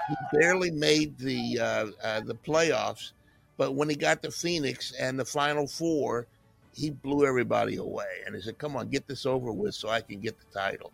he 0.09 0.17
barely 0.39 0.71
made 0.71 1.19
the 1.19 1.59
uh, 1.61 1.87
uh, 2.03 2.21
the 2.21 2.35
playoffs, 2.35 3.13
but 3.57 3.75
when 3.75 3.89
he 3.89 3.97
got 3.97 4.23
to 4.23 4.31
Phoenix 4.31 4.93
and 4.93 5.19
the 5.19 5.25
Final 5.25 5.67
Four, 5.67 6.27
he 6.75 6.91
blew 6.91 7.27
everybody 7.27 7.77
away. 7.77 8.23
And 8.27 8.35
he 8.35 8.41
said, 8.41 8.59
"Come 8.59 8.77
on, 8.77 8.89
get 8.89 9.07
this 9.07 9.27
over 9.27 9.53
with, 9.53 9.75
so 9.75 9.89
I 9.89 10.01
can 10.01 10.21
get 10.21 10.37
the 10.39 10.59
title." 10.59 10.93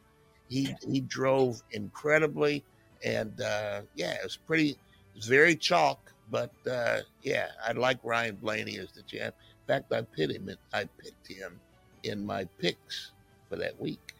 He 0.49 0.75
he 0.89 1.01
drove 1.01 1.63
incredibly, 1.73 2.65
and 3.05 3.41
uh, 3.41 3.83
yeah, 3.95 4.13
it 4.15 4.25
was 4.25 4.37
pretty. 4.37 4.77
It's 5.17 5.27
very 5.27 5.57
chalk, 5.57 6.13
but 6.31 6.53
uh, 6.71 7.01
yeah, 7.23 7.49
I 7.67 7.73
like 7.73 7.99
Ryan 8.03 8.37
Blaney 8.37 8.79
as 8.79 8.93
the 8.93 9.03
champ. 9.03 9.35
In 9.63 9.75
fact, 9.75 9.93
I 9.93 10.03
picked 10.03 10.33
him. 10.33 10.51
I 10.73 10.85
picked 11.03 11.29
him 11.29 11.61
in 12.05 12.25
my 12.25 12.45
picks 12.59 13.13
for 13.49 13.57
that 13.57 13.79
week. 13.81 14.15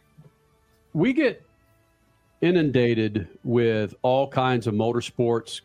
we 0.93 1.13
get 1.13 1.43
inundated 2.41 3.27
with 3.43 3.95
all 4.01 4.27
kinds 4.27 4.67
of 4.67 4.73
motorsports 4.73 5.61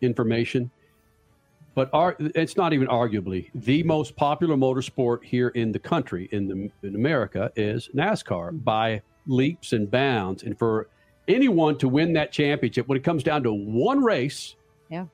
information 0.00 0.70
but 1.74 1.90
our, 1.92 2.16
it's 2.20 2.56
not 2.56 2.72
even 2.72 2.88
arguably 2.88 3.50
the 3.54 3.82
most 3.84 4.16
popular 4.16 4.56
motorsport 4.56 5.22
here 5.24 5.48
in 5.50 5.72
the 5.72 5.78
country 5.78 6.28
in 6.32 6.48
the 6.48 6.70
in 6.88 6.94
America 6.96 7.52
is 7.56 7.88
NASCAR 7.94 8.64
by 8.64 9.02
leaps 9.26 9.72
and 9.72 9.90
bounds 9.90 10.42
and 10.42 10.58
for 10.58 10.88
anyone 11.28 11.76
to 11.78 11.88
win 11.88 12.12
that 12.14 12.32
championship 12.32 12.88
when 12.88 12.96
it 12.98 13.04
comes 13.04 13.22
down 13.22 13.42
to 13.44 13.52
one 13.52 14.02
race 14.02 14.56
Yeah. 14.90 15.06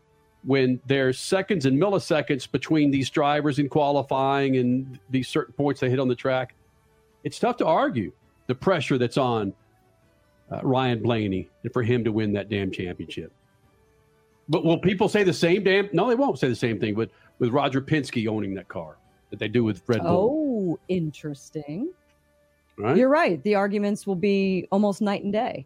when 0.44 0.80
there's 0.86 1.18
seconds 1.18 1.66
and 1.66 1.80
milliseconds 1.80 2.50
between 2.50 2.90
these 2.90 3.10
drivers 3.10 3.58
in 3.58 3.68
qualifying 3.68 4.56
and 4.56 4.98
these 5.10 5.28
certain 5.28 5.52
points 5.54 5.80
they 5.80 5.90
hit 5.90 5.98
on 6.00 6.08
the 6.08 6.14
track 6.14 6.54
it's 7.24 7.38
tough 7.38 7.56
to 7.58 7.66
argue 7.66 8.12
the 8.46 8.54
pressure 8.54 8.98
that's 8.98 9.16
on 9.16 9.52
uh, 10.52 10.60
Ryan 10.62 11.02
Blaney 11.02 11.48
and 11.62 11.72
for 11.72 11.82
him 11.82 12.04
to 12.04 12.12
win 12.12 12.34
that 12.34 12.50
damn 12.50 12.70
championship. 12.70 13.32
But 14.46 14.62
will 14.62 14.78
people 14.78 15.08
say 15.08 15.22
the 15.22 15.32
same 15.32 15.64
damn? 15.64 15.88
No, 15.94 16.06
they 16.06 16.14
won't 16.14 16.38
say 16.38 16.48
the 16.50 16.54
same 16.54 16.78
thing. 16.78 16.94
But 16.94 17.08
with 17.38 17.48
Roger 17.48 17.80
Penske 17.80 18.28
owning 18.28 18.52
that 18.56 18.68
car, 18.68 18.98
that 19.30 19.38
they 19.38 19.48
do 19.48 19.64
with 19.64 19.82
Red 19.86 20.02
Bull, 20.02 20.76
Oh, 20.76 20.78
interesting. 20.88 21.88
right? 22.76 22.94
You're 22.94 23.08
right. 23.08 23.42
The 23.42 23.54
arguments 23.54 24.06
will 24.06 24.16
be 24.16 24.68
almost 24.70 25.00
night 25.00 25.24
and 25.24 25.32
day. 25.32 25.64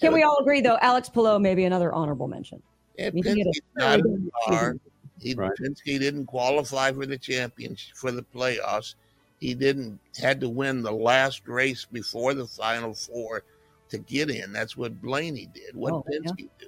Can 0.00 0.12
we 0.12 0.22
all 0.22 0.38
agree, 0.40 0.60
though? 0.60 0.78
Alex 0.80 1.08
Palou, 1.08 1.38
maybe 1.38 1.64
another 1.64 1.92
honorable 1.92 2.28
mention. 2.28 2.62
Yeah, 2.98 3.08
I 3.08 3.10
mean, 3.10 3.24
he 3.24 3.30
had 3.30 3.38
a 3.38 3.50
Penske's 3.50 3.60
not 3.76 4.00
really 4.02 4.14
in 4.14 4.24
the 4.24 4.30
car. 4.46 4.60
season. 4.62 4.80
He, 5.20 5.34
Penske 5.34 6.00
didn't 6.00 6.26
qualify 6.26 6.90
for 6.92 7.06
the 7.06 7.16
championship 7.16 7.96
for 7.96 8.10
the 8.10 8.22
playoffs. 8.34 8.96
He 9.38 9.54
didn't 9.54 10.00
had 10.20 10.40
to 10.40 10.48
win 10.48 10.82
the 10.82 10.90
last 10.92 11.46
race 11.46 11.84
before 11.90 12.34
the 12.34 12.46
final 12.46 12.94
four 12.94 13.44
to 13.90 13.98
get 13.98 14.30
in. 14.30 14.52
That's 14.52 14.76
what 14.76 15.00
Blaney 15.00 15.48
did. 15.54 15.76
What 15.76 15.92
Oh, 15.94 16.04
yeah. 16.10 16.18
Penske 16.20 16.48
do? 16.58 16.66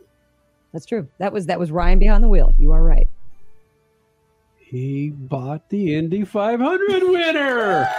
That's 0.72 0.86
true. 0.86 1.08
That 1.18 1.32
was 1.32 1.46
that 1.46 1.58
was 1.58 1.70
Ryan 1.72 1.98
behind 1.98 2.22
the 2.22 2.28
wheel. 2.28 2.52
You 2.58 2.72
are 2.72 2.82
right. 2.82 3.08
He 4.58 5.10
bought 5.10 5.68
the 5.68 5.94
Indy 5.94 6.24
500 6.24 7.02
winner. 7.04 7.88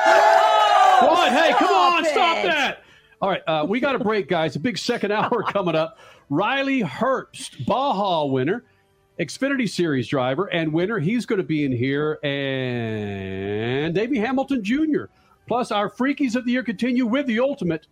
What? 1.01 1.29
Hey, 1.33 1.51
come 1.51 1.67
on, 1.75 2.05
Stop 2.05 2.13
stop 2.13 2.43
that. 2.45 2.84
All 3.25 3.31
right, 3.31 3.41
uh, 3.47 3.65
we 3.67 3.79
got 3.79 3.95
a 3.95 3.99
break, 3.99 4.27
guys. 4.27 4.55
A 4.55 4.59
big 4.59 4.77
second 4.77 5.11
hour 5.11 5.41
coming 5.51 5.73
up. 5.73 5.97
Riley 6.29 6.83
Herbst, 6.83 7.65
Baja 7.65 8.25
winner, 8.25 8.65
Xfinity 9.19 9.67
Series 9.67 10.07
driver 10.07 10.45
and 10.45 10.71
winner. 10.71 10.99
He's 10.99 11.25
going 11.25 11.39
to 11.41 11.43
be 11.43 11.65
in 11.65 11.71
here. 11.71 12.19
And 12.23 13.95
Davey 13.95 14.19
Hamilton 14.19 14.63
Jr. 14.63 15.05
Plus, 15.47 15.71
our 15.71 15.89
Freakies 15.89 16.35
of 16.35 16.45
the 16.45 16.51
Year 16.51 16.61
continue 16.61 17.07
with 17.07 17.25
the 17.25 17.39
ultimate 17.39 17.87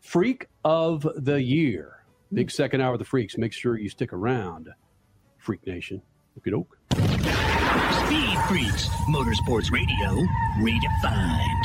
Freak 0.00 0.48
of 0.64 1.06
the 1.18 1.40
Year. 1.40 2.04
Big 2.32 2.50
second 2.50 2.80
hour 2.80 2.94
of 2.94 2.98
the 2.98 3.04
Freaks. 3.04 3.38
Make 3.38 3.52
sure 3.52 3.78
you 3.78 3.88
stick 3.88 4.12
around, 4.12 4.70
Freak 5.38 5.64
Nation. 5.68 6.02
Okie 6.36 6.50
doke. 6.50 6.76
Speed 8.06 8.38
Freaks, 8.48 8.88
Motorsports 9.08 9.70
Radio, 9.70 10.26
redefined. 10.58 11.63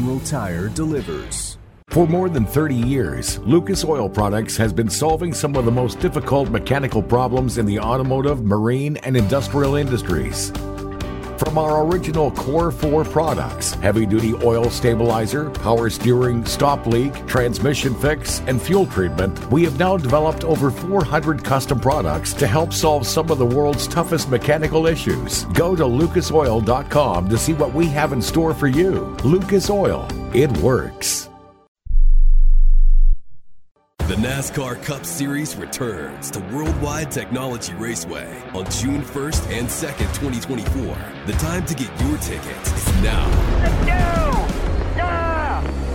General 0.00 0.20
Tire 0.20 0.68
delivers. 0.70 1.58
For 1.88 2.08
more 2.08 2.30
than 2.30 2.46
30 2.46 2.74
years, 2.74 3.38
Lucas 3.40 3.84
Oil 3.84 4.08
Products 4.08 4.56
has 4.56 4.72
been 4.72 4.88
solving 4.88 5.34
some 5.34 5.54
of 5.56 5.66
the 5.66 5.70
most 5.70 6.00
difficult 6.00 6.48
mechanical 6.48 7.02
problems 7.02 7.58
in 7.58 7.66
the 7.66 7.78
automotive, 7.78 8.42
marine, 8.42 8.96
and 8.98 9.14
industrial 9.14 9.74
industries. 9.74 10.52
From 11.40 11.56
our 11.56 11.86
original 11.86 12.30
Core 12.32 12.70
4 12.70 13.02
products, 13.02 13.72
heavy 13.72 14.04
duty 14.04 14.34
oil 14.44 14.68
stabilizer, 14.68 15.48
power 15.48 15.88
steering, 15.88 16.44
stop 16.44 16.84
leak, 16.84 17.26
transmission 17.26 17.94
fix, 17.94 18.40
and 18.40 18.60
fuel 18.60 18.84
treatment, 18.84 19.50
we 19.50 19.64
have 19.64 19.78
now 19.78 19.96
developed 19.96 20.44
over 20.44 20.70
400 20.70 21.42
custom 21.42 21.80
products 21.80 22.34
to 22.34 22.46
help 22.46 22.74
solve 22.74 23.06
some 23.06 23.30
of 23.30 23.38
the 23.38 23.46
world's 23.46 23.88
toughest 23.88 24.28
mechanical 24.28 24.86
issues. 24.86 25.46
Go 25.54 25.74
to 25.74 25.84
lucasoil.com 25.84 27.28
to 27.30 27.38
see 27.38 27.54
what 27.54 27.72
we 27.72 27.86
have 27.86 28.12
in 28.12 28.20
store 28.20 28.52
for 28.52 28.68
you. 28.68 29.16
Lucas 29.24 29.70
Oil, 29.70 30.06
it 30.34 30.54
works. 30.58 31.29
NASCAR 34.20 34.76
Cup 34.84 35.06
Series 35.06 35.56
returns 35.56 36.30
to 36.30 36.40
Worldwide 36.52 37.10
Technology 37.10 37.72
Raceway 37.72 38.30
on 38.52 38.70
June 38.70 39.00
1st 39.00 39.50
and 39.50 39.66
2nd, 39.66 40.12
2024. 40.20 40.94
The 41.24 41.32
time 41.40 41.64
to 41.64 41.74
get 41.74 41.88
your 42.02 42.18
tickets 42.18 42.70
is 42.70 42.86
now. 43.02 43.26
Let's 43.64 43.72
go! 43.88 44.36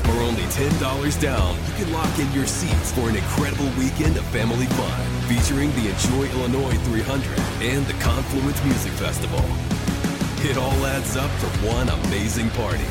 For 0.09 0.17
only 0.21 0.41
$10 0.41 1.21
down, 1.21 1.55
you 1.67 1.73
can 1.75 1.93
lock 1.93 2.17
in 2.17 2.31
your 2.31 2.47
seats 2.47 2.91
for 2.93 3.09
an 3.09 3.15
incredible 3.15 3.69
weekend 3.77 4.17
of 4.17 4.25
family 4.33 4.65
fun 4.65 5.05
featuring 5.29 5.71
the 5.73 5.89
Enjoy 5.91 6.27
Illinois 6.39 6.79
300 6.89 7.39
and 7.61 7.85
the 7.85 7.93
Confluence 8.01 8.63
Music 8.63 8.93
Festival. 8.93 9.45
It 10.49 10.57
all 10.57 10.83
adds 10.87 11.15
up 11.15 11.29
to 11.29 11.45
one 11.61 11.89
amazing 11.89 12.49
party. 12.57 12.87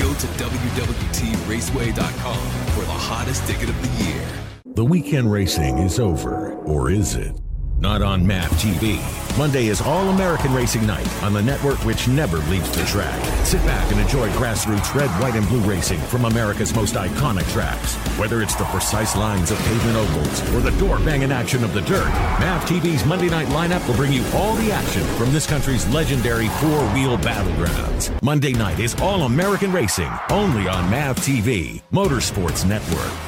Go 0.00 0.14
to 0.14 0.26
WWTRaceway.com 0.40 2.48
for 2.72 2.86
the 2.86 2.96
hottest 2.96 3.46
ticket 3.46 3.68
of 3.68 3.76
the 3.82 3.90
year. 4.02 4.47
The 4.78 4.84
weekend 4.84 5.32
racing 5.32 5.78
is 5.78 5.98
over, 5.98 6.52
or 6.58 6.88
is 6.88 7.16
it? 7.16 7.34
Not 7.80 8.00
on 8.00 8.24
MAV 8.24 8.48
TV. 8.62 9.02
Monday 9.36 9.66
is 9.66 9.80
All 9.80 10.08
American 10.10 10.54
Racing 10.54 10.86
Night 10.86 11.12
on 11.20 11.32
the 11.32 11.42
network 11.42 11.84
which 11.84 12.06
never 12.06 12.36
leaves 12.48 12.70
the 12.70 12.84
track. 12.84 13.20
Sit 13.44 13.60
back 13.62 13.90
and 13.90 14.00
enjoy 14.00 14.28
grassroots 14.34 14.94
red, 14.94 15.10
white, 15.20 15.34
and 15.34 15.48
blue 15.48 15.58
racing 15.68 15.98
from 16.02 16.26
America's 16.26 16.76
most 16.76 16.94
iconic 16.94 17.50
tracks. 17.52 17.96
Whether 18.20 18.40
it's 18.40 18.54
the 18.54 18.66
precise 18.66 19.16
lines 19.16 19.50
of 19.50 19.58
pavement 19.58 19.96
ovals 19.96 20.54
or 20.54 20.60
the 20.60 20.78
door 20.78 21.00
banging 21.00 21.32
action 21.32 21.64
of 21.64 21.74
the 21.74 21.80
dirt, 21.80 22.06
MAV 22.38 22.62
TV's 22.62 23.04
Monday 23.04 23.28
night 23.28 23.48
lineup 23.48 23.84
will 23.88 23.96
bring 23.96 24.12
you 24.12 24.24
all 24.32 24.54
the 24.54 24.70
action 24.70 25.02
from 25.16 25.32
this 25.32 25.44
country's 25.44 25.88
legendary 25.88 26.46
four 26.60 26.86
wheel 26.94 27.18
battlegrounds. 27.18 28.22
Monday 28.22 28.52
night 28.52 28.78
is 28.78 28.94
All 29.00 29.22
American 29.22 29.72
Racing, 29.72 30.12
only 30.30 30.68
on 30.68 30.88
MAV 30.88 31.16
TV, 31.16 31.82
Motorsports 31.92 32.64
Network. 32.64 33.27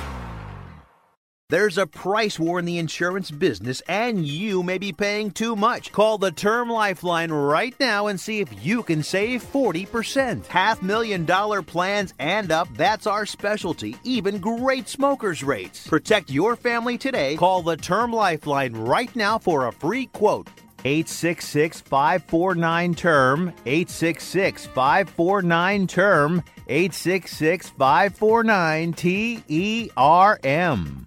There's 1.50 1.78
a 1.78 1.86
price 1.86 2.38
war 2.38 2.60
in 2.60 2.64
the 2.64 2.78
insurance 2.78 3.32
business, 3.32 3.82
and 3.88 4.24
you 4.24 4.62
may 4.62 4.78
be 4.78 4.92
paying 4.92 5.32
too 5.32 5.56
much. 5.56 5.90
Call 5.90 6.16
the 6.16 6.30
Term 6.30 6.70
Lifeline 6.70 7.32
right 7.32 7.74
now 7.80 8.06
and 8.06 8.20
see 8.20 8.38
if 8.38 8.64
you 8.64 8.84
can 8.84 9.02
save 9.02 9.42
40%. 9.42 10.46
Half 10.46 10.80
million 10.80 11.24
dollar 11.24 11.60
plans 11.60 12.14
and 12.20 12.52
up, 12.52 12.68
that's 12.76 13.08
our 13.08 13.26
specialty. 13.26 13.96
Even 14.04 14.38
great 14.38 14.88
smokers' 14.88 15.42
rates. 15.42 15.88
Protect 15.88 16.30
your 16.30 16.54
family 16.54 16.96
today. 16.96 17.34
Call 17.34 17.62
the 17.62 17.76
Term 17.76 18.12
Lifeline 18.12 18.74
right 18.74 19.14
now 19.16 19.36
for 19.36 19.66
a 19.66 19.72
free 19.72 20.06
quote. 20.06 20.48
866 20.84 21.80
549 21.80 22.94
term 22.94 23.52
866 23.66 24.66
549 24.66 25.86
term 25.88 26.44
866 26.68 27.70
549 27.70 28.92
T 28.94 29.44
E 29.48 29.90
R 29.96 30.40
M 30.44 31.06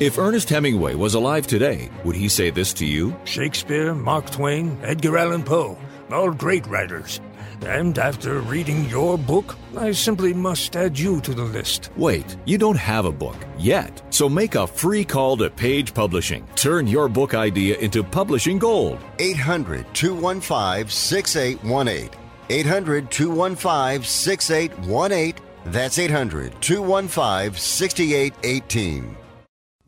If 0.00 0.18
Ernest 0.18 0.48
Hemingway 0.48 0.94
was 0.94 1.14
alive 1.14 1.46
today, 1.46 1.90
would 2.04 2.16
he 2.16 2.28
say 2.28 2.50
this 2.50 2.72
to 2.74 2.86
you? 2.86 3.16
Shakespeare, 3.24 3.94
Mark 3.94 4.30
Twain, 4.30 4.78
Edgar 4.82 5.16
Allan 5.18 5.44
Poe, 5.44 5.78
all 6.10 6.32
great 6.32 6.66
writers. 6.66 7.20
And 7.64 7.96
after 7.96 8.40
reading 8.40 8.88
your 8.88 9.16
book, 9.16 9.56
I 9.76 9.92
simply 9.92 10.34
must 10.34 10.74
add 10.74 10.98
you 10.98 11.20
to 11.20 11.32
the 11.32 11.44
list. 11.44 11.90
Wait, 11.96 12.36
you 12.44 12.58
don't 12.58 12.76
have 12.76 13.04
a 13.04 13.12
book 13.12 13.36
yet. 13.56 14.02
So 14.10 14.28
make 14.28 14.56
a 14.56 14.66
free 14.66 15.04
call 15.04 15.36
to 15.36 15.48
Page 15.48 15.94
Publishing. 15.94 16.46
Turn 16.56 16.88
your 16.88 17.08
book 17.08 17.34
idea 17.34 17.78
into 17.78 18.02
publishing 18.02 18.58
gold. 18.58 18.98
800 19.20 19.86
215 19.94 20.88
6818. 20.88 22.10
800 22.50 23.10
215 23.10 24.02
6818. 24.02 25.51
That's 25.66 25.98
800 25.98 26.60
215 26.60 27.54
6818. 27.54 29.21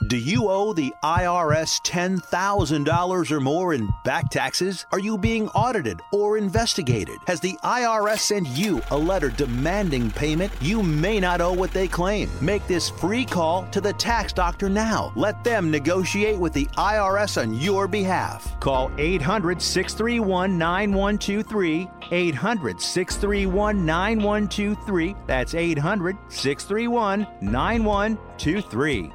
Do 0.09 0.19
you 0.19 0.51
owe 0.51 0.75
the 0.75 0.93
IRS 1.03 1.81
$10,000 1.81 3.31
or 3.31 3.41
more 3.41 3.73
in 3.73 3.89
back 4.05 4.29
taxes? 4.29 4.85
Are 4.93 4.99
you 4.99 5.17
being 5.17 5.49
audited 5.51 6.01
or 6.13 6.37
investigated? 6.37 7.17
Has 7.27 7.41
the 7.41 7.57
IRS 7.65 8.19
sent 8.19 8.49
you 8.49 8.83
a 8.91 8.99
letter 8.99 9.31
demanding 9.31 10.11
payment? 10.11 10.53
You 10.61 10.83
may 10.83 11.21
not 11.21 11.41
owe 11.41 11.53
what 11.53 11.73
they 11.73 11.89
claim. 11.89 12.29
Make 12.43 12.67
this 12.67 12.91
free 12.91 13.25
call 13.25 13.67
to 13.71 13.81
the 13.81 13.95
tax 13.95 14.35
doctor 14.35 14.69
now. 14.69 15.13
Let 15.17 15.43
them 15.43 15.71
negotiate 15.71 16.39
with 16.39 16.53
the 16.53 16.67
IRS 16.77 17.41
on 17.41 17.55
your 17.55 17.89
behalf. 17.89 18.61
Call 18.61 18.91
800 18.99 19.63
631 19.63 20.59
9123. 20.59 21.89
800 22.11 22.81
631 22.81 23.87
9123. 23.87 25.17
That's 25.27 25.55
800 25.55 26.17
631 26.29 27.27
9123. 27.41 28.34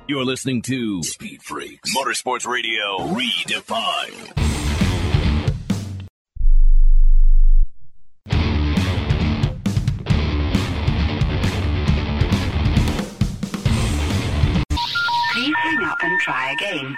You're 0.07 0.23
listening 0.25 0.61
to 0.63 1.03
Speed 1.03 1.43
Freaks, 1.43 1.95
Motorsports 1.95 2.47
Radio 2.47 2.97
redefined. 2.99 4.35
Please 15.33 15.55
hang 15.55 15.83
up 15.83 15.97
and 16.01 16.19
try 16.21 16.51
again. 16.51 16.97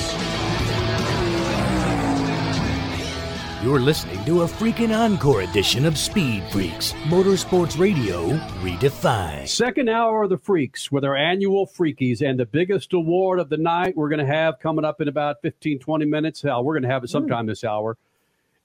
You're 3.63 3.79
listening 3.79 4.25
to 4.25 4.41
a 4.41 4.45
freaking 4.45 4.91
encore 4.91 5.41
edition 5.41 5.85
of 5.85 5.95
Speed 5.95 6.43
Freaks, 6.51 6.93
Motorsports 7.03 7.77
Radio 7.77 8.29
redefined. 8.63 9.47
Second 9.47 9.87
hour 9.87 10.23
of 10.23 10.31
the 10.31 10.39
Freaks 10.39 10.91
with 10.91 11.05
our 11.05 11.15
annual 11.15 11.67
Freakies 11.67 12.27
and 12.27 12.39
the 12.39 12.45
biggest 12.47 12.91
award 12.93 13.37
of 13.37 13.49
the 13.49 13.57
night 13.57 13.95
we're 13.95 14.09
going 14.09 14.17
to 14.17 14.25
have 14.25 14.57
coming 14.57 14.83
up 14.83 14.99
in 14.99 15.07
about 15.07 15.43
15, 15.43 15.77
20 15.77 16.05
minutes. 16.05 16.41
Hell, 16.41 16.63
we're 16.63 16.73
going 16.73 16.81
to 16.81 16.89
have 16.89 17.03
it 17.03 17.11
hmm. 17.11 17.11
sometime 17.11 17.45
this 17.45 17.63
hour. 17.63 17.99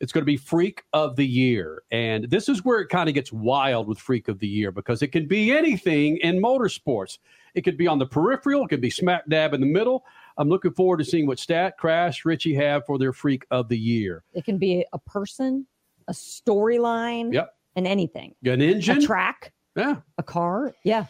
It's 0.00 0.12
going 0.12 0.22
to 0.22 0.26
be 0.26 0.38
Freak 0.38 0.82
of 0.94 1.14
the 1.16 1.26
Year. 1.26 1.82
And 1.90 2.30
this 2.30 2.48
is 2.48 2.64
where 2.64 2.80
it 2.80 2.88
kind 2.88 3.10
of 3.10 3.14
gets 3.14 3.30
wild 3.30 3.88
with 3.88 3.98
Freak 3.98 4.28
of 4.28 4.38
the 4.38 4.48
Year 4.48 4.72
because 4.72 5.02
it 5.02 5.08
can 5.08 5.26
be 5.28 5.52
anything 5.52 6.16
in 6.22 6.40
motorsports. 6.40 7.18
It 7.54 7.64
could 7.64 7.76
be 7.76 7.86
on 7.86 7.98
the 7.98 8.06
peripheral, 8.06 8.64
it 8.64 8.68
could 8.68 8.80
be 8.80 8.88
smack 8.88 9.28
dab 9.28 9.52
in 9.52 9.60
the 9.60 9.66
middle. 9.66 10.06
I'm 10.38 10.48
looking 10.48 10.72
forward 10.72 10.98
to 10.98 11.04
seeing 11.04 11.26
what 11.26 11.38
Stat, 11.38 11.78
Crash, 11.78 12.24
Richie 12.24 12.54
have 12.54 12.84
for 12.86 12.98
their 12.98 13.12
Freak 13.12 13.46
of 13.50 13.68
the 13.68 13.78
Year. 13.78 14.22
It 14.34 14.44
can 14.44 14.58
be 14.58 14.84
a 14.92 14.98
person, 14.98 15.66
a 16.08 16.12
storyline, 16.12 17.32
Yep. 17.32 17.54
and 17.76 17.86
anything. 17.86 18.34
An 18.44 18.60
engine? 18.60 18.98
a 18.98 19.00
track, 19.00 19.52
Yeah. 19.76 19.96
a 20.18 20.22
car. 20.22 20.74
Yeah. 20.84 21.06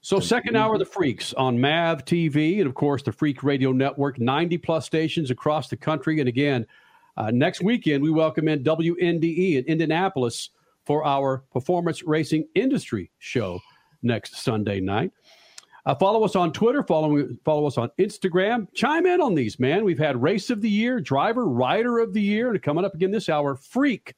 So, 0.00 0.20
second 0.20 0.56
hour 0.56 0.74
of 0.74 0.78
the 0.78 0.84
Freaks 0.86 1.34
on 1.34 1.60
MAV 1.60 2.04
TV 2.04 2.58
and, 2.60 2.68
of 2.68 2.74
course, 2.74 3.02
the 3.02 3.10
Freak 3.12 3.42
Radio 3.42 3.72
Network, 3.72 4.20
90 4.20 4.56
plus 4.56 4.86
stations 4.86 5.30
across 5.30 5.68
the 5.68 5.76
country. 5.76 6.20
And 6.20 6.28
again, 6.28 6.66
uh, 7.16 7.32
next 7.32 7.62
weekend, 7.62 8.02
we 8.02 8.10
welcome 8.10 8.46
in 8.46 8.62
WNDE 8.62 9.56
in 9.56 9.64
Indianapolis 9.64 10.50
for 10.86 11.04
our 11.04 11.38
Performance 11.52 12.04
Racing 12.04 12.46
Industry 12.54 13.10
Show 13.18 13.58
next 14.02 14.36
Sunday 14.36 14.78
night. 14.80 15.10
Uh, 15.88 15.94
follow 15.94 16.22
us 16.22 16.36
on 16.36 16.52
Twitter, 16.52 16.82
follow, 16.82 17.26
follow 17.46 17.66
us 17.66 17.78
on 17.78 17.90
Instagram. 17.98 18.68
Chime 18.74 19.06
in 19.06 19.22
on 19.22 19.34
these, 19.34 19.58
man. 19.58 19.86
We've 19.86 19.98
had 19.98 20.20
Race 20.20 20.50
of 20.50 20.60
the 20.60 20.68
Year, 20.68 21.00
Driver, 21.00 21.48
Rider 21.48 21.98
of 21.98 22.12
the 22.12 22.20
Year, 22.20 22.50
and 22.50 22.62
coming 22.62 22.84
up 22.84 22.94
again 22.94 23.10
this 23.10 23.30
hour, 23.30 23.56
Freak 23.56 24.14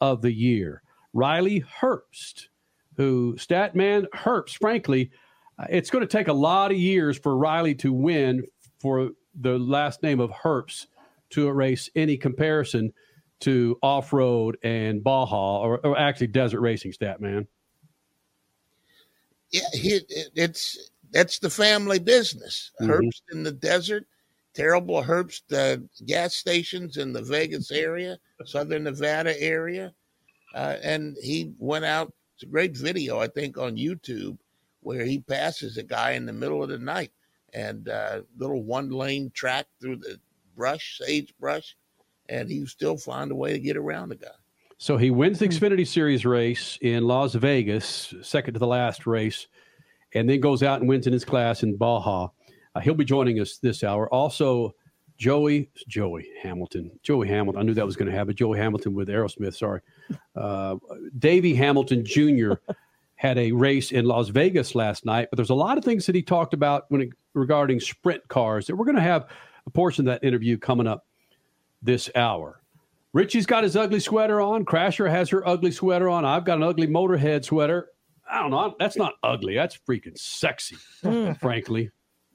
of 0.00 0.20
the 0.20 0.32
Year. 0.32 0.82
Riley 1.12 1.60
Herbst, 1.80 2.48
who, 2.96 3.36
Statman 3.38 4.06
Herbst, 4.12 4.58
frankly, 4.58 5.12
uh, 5.60 5.66
it's 5.70 5.90
going 5.90 6.02
to 6.02 6.08
take 6.08 6.26
a 6.26 6.32
lot 6.32 6.72
of 6.72 6.76
years 6.76 7.16
for 7.16 7.36
Riley 7.36 7.76
to 7.76 7.92
win 7.92 8.44
for 8.80 9.10
the 9.40 9.60
last 9.60 10.02
name 10.02 10.18
of 10.18 10.32
Herbst 10.32 10.88
to 11.30 11.46
erase 11.46 11.88
any 11.94 12.16
comparison 12.16 12.92
to 13.42 13.78
off 13.80 14.12
road 14.12 14.58
and 14.64 15.04
Baja 15.04 15.60
or, 15.60 15.78
or 15.86 15.96
actually 15.96 16.26
desert 16.26 16.62
racing, 16.62 16.90
Statman. 16.90 17.46
Yeah, 19.52 19.68
he, 19.72 19.90
it, 20.08 20.30
it's 20.34 20.90
that's 21.12 21.38
the 21.38 21.50
family 21.50 21.98
business. 21.98 22.72
Mhm. 22.80 22.88
Herbst 22.88 23.22
in 23.32 23.42
the 23.42 23.52
desert, 23.52 24.06
terrible 24.54 25.02
Herbst 25.02 25.42
uh, 25.52 25.82
gas 26.06 26.34
stations 26.34 26.96
in 26.96 27.12
the 27.12 27.22
Vegas 27.22 27.70
area, 27.70 28.18
Southern 28.44 28.84
Nevada 28.84 29.40
area, 29.40 29.94
uh, 30.54 30.76
and 30.82 31.16
he 31.22 31.52
went 31.58 31.84
out. 31.84 32.12
It's 32.34 32.44
a 32.44 32.46
great 32.46 32.76
video, 32.76 33.18
I 33.18 33.28
think, 33.28 33.58
on 33.58 33.76
YouTube 33.76 34.38
where 34.80 35.04
he 35.04 35.20
passes 35.20 35.76
a 35.76 35.82
guy 35.82 36.12
in 36.12 36.26
the 36.26 36.32
middle 36.32 36.62
of 36.62 36.68
the 36.68 36.78
night 36.78 37.12
and 37.52 37.88
uh, 37.88 38.22
little 38.36 38.62
one 38.62 38.90
lane 38.90 39.30
track 39.34 39.66
through 39.80 39.96
the 39.96 40.18
brush, 40.56 40.98
sagebrush, 40.98 41.76
and 42.28 42.48
he 42.48 42.66
still 42.66 42.96
found 42.96 43.30
a 43.30 43.34
way 43.34 43.52
to 43.52 43.58
get 43.58 43.76
around 43.76 44.08
the 44.08 44.16
guy. 44.16 44.28
So 44.78 44.96
he 44.96 45.10
wins 45.10 45.38
the 45.38 45.46
Xfinity 45.46 45.86
Series 45.86 46.26
race 46.26 46.76
in 46.80 47.04
Las 47.06 47.34
Vegas, 47.34 48.12
second 48.22 48.54
to 48.54 48.60
the 48.60 48.66
last 48.66 49.06
race, 49.06 49.46
and 50.14 50.28
then 50.28 50.40
goes 50.40 50.62
out 50.62 50.80
and 50.80 50.88
wins 50.88 51.06
in 51.06 51.12
his 51.12 51.24
class 51.24 51.62
in 51.62 51.76
Baja. 51.76 52.28
Uh, 52.74 52.80
he'll 52.80 52.94
be 52.94 53.04
joining 53.04 53.40
us 53.40 53.58
this 53.58 53.84
hour. 53.84 54.12
Also, 54.12 54.74
Joey 55.18 55.70
Joey 55.88 56.28
Hamilton, 56.42 56.90
Joey 57.02 57.28
Hamilton. 57.28 57.60
I 57.60 57.64
knew 57.64 57.74
that 57.74 57.86
was 57.86 57.96
going 57.96 58.10
to 58.10 58.16
happen. 58.16 58.34
Joey 58.34 58.58
Hamilton 58.58 58.94
with 58.94 59.08
Aerosmith. 59.08 59.54
Sorry, 59.54 59.80
uh, 60.34 60.76
Davey 61.18 61.54
Hamilton 61.54 62.04
Jr. 62.04 62.54
had 63.14 63.38
a 63.38 63.52
race 63.52 63.92
in 63.92 64.04
Las 64.04 64.30
Vegas 64.30 64.74
last 64.74 65.04
night, 65.04 65.28
but 65.30 65.36
there's 65.36 65.50
a 65.50 65.54
lot 65.54 65.78
of 65.78 65.84
things 65.84 66.06
that 66.06 66.14
he 66.14 66.22
talked 66.22 66.54
about 66.54 66.86
when 66.88 67.02
it, 67.02 67.10
regarding 67.34 67.78
sprint 67.78 68.26
cars 68.26 68.66
that 68.66 68.74
we're 68.74 68.84
going 68.84 68.96
to 68.96 69.02
have 69.02 69.28
a 69.66 69.70
portion 69.70 70.08
of 70.08 70.12
that 70.12 70.26
interview 70.26 70.58
coming 70.58 70.88
up 70.88 71.06
this 71.82 72.10
hour. 72.16 72.60
Richie's 73.12 73.46
got 73.46 73.62
his 73.62 73.76
ugly 73.76 74.00
sweater 74.00 74.40
on. 74.40 74.64
Crasher 74.64 75.08
has 75.08 75.28
her 75.28 75.46
ugly 75.46 75.70
sweater 75.70 76.08
on. 76.08 76.24
I've 76.24 76.44
got 76.44 76.56
an 76.56 76.64
ugly 76.64 76.86
Motorhead 76.86 77.44
sweater. 77.44 77.90
I 78.32 78.40
don't 78.40 78.50
know. 78.50 78.74
That's 78.78 78.96
not 78.96 79.14
ugly. 79.22 79.54
That's 79.54 79.78
freaking 79.88 80.16
sexy, 80.18 80.76
Mm. 81.04 81.38
frankly. 81.38 81.90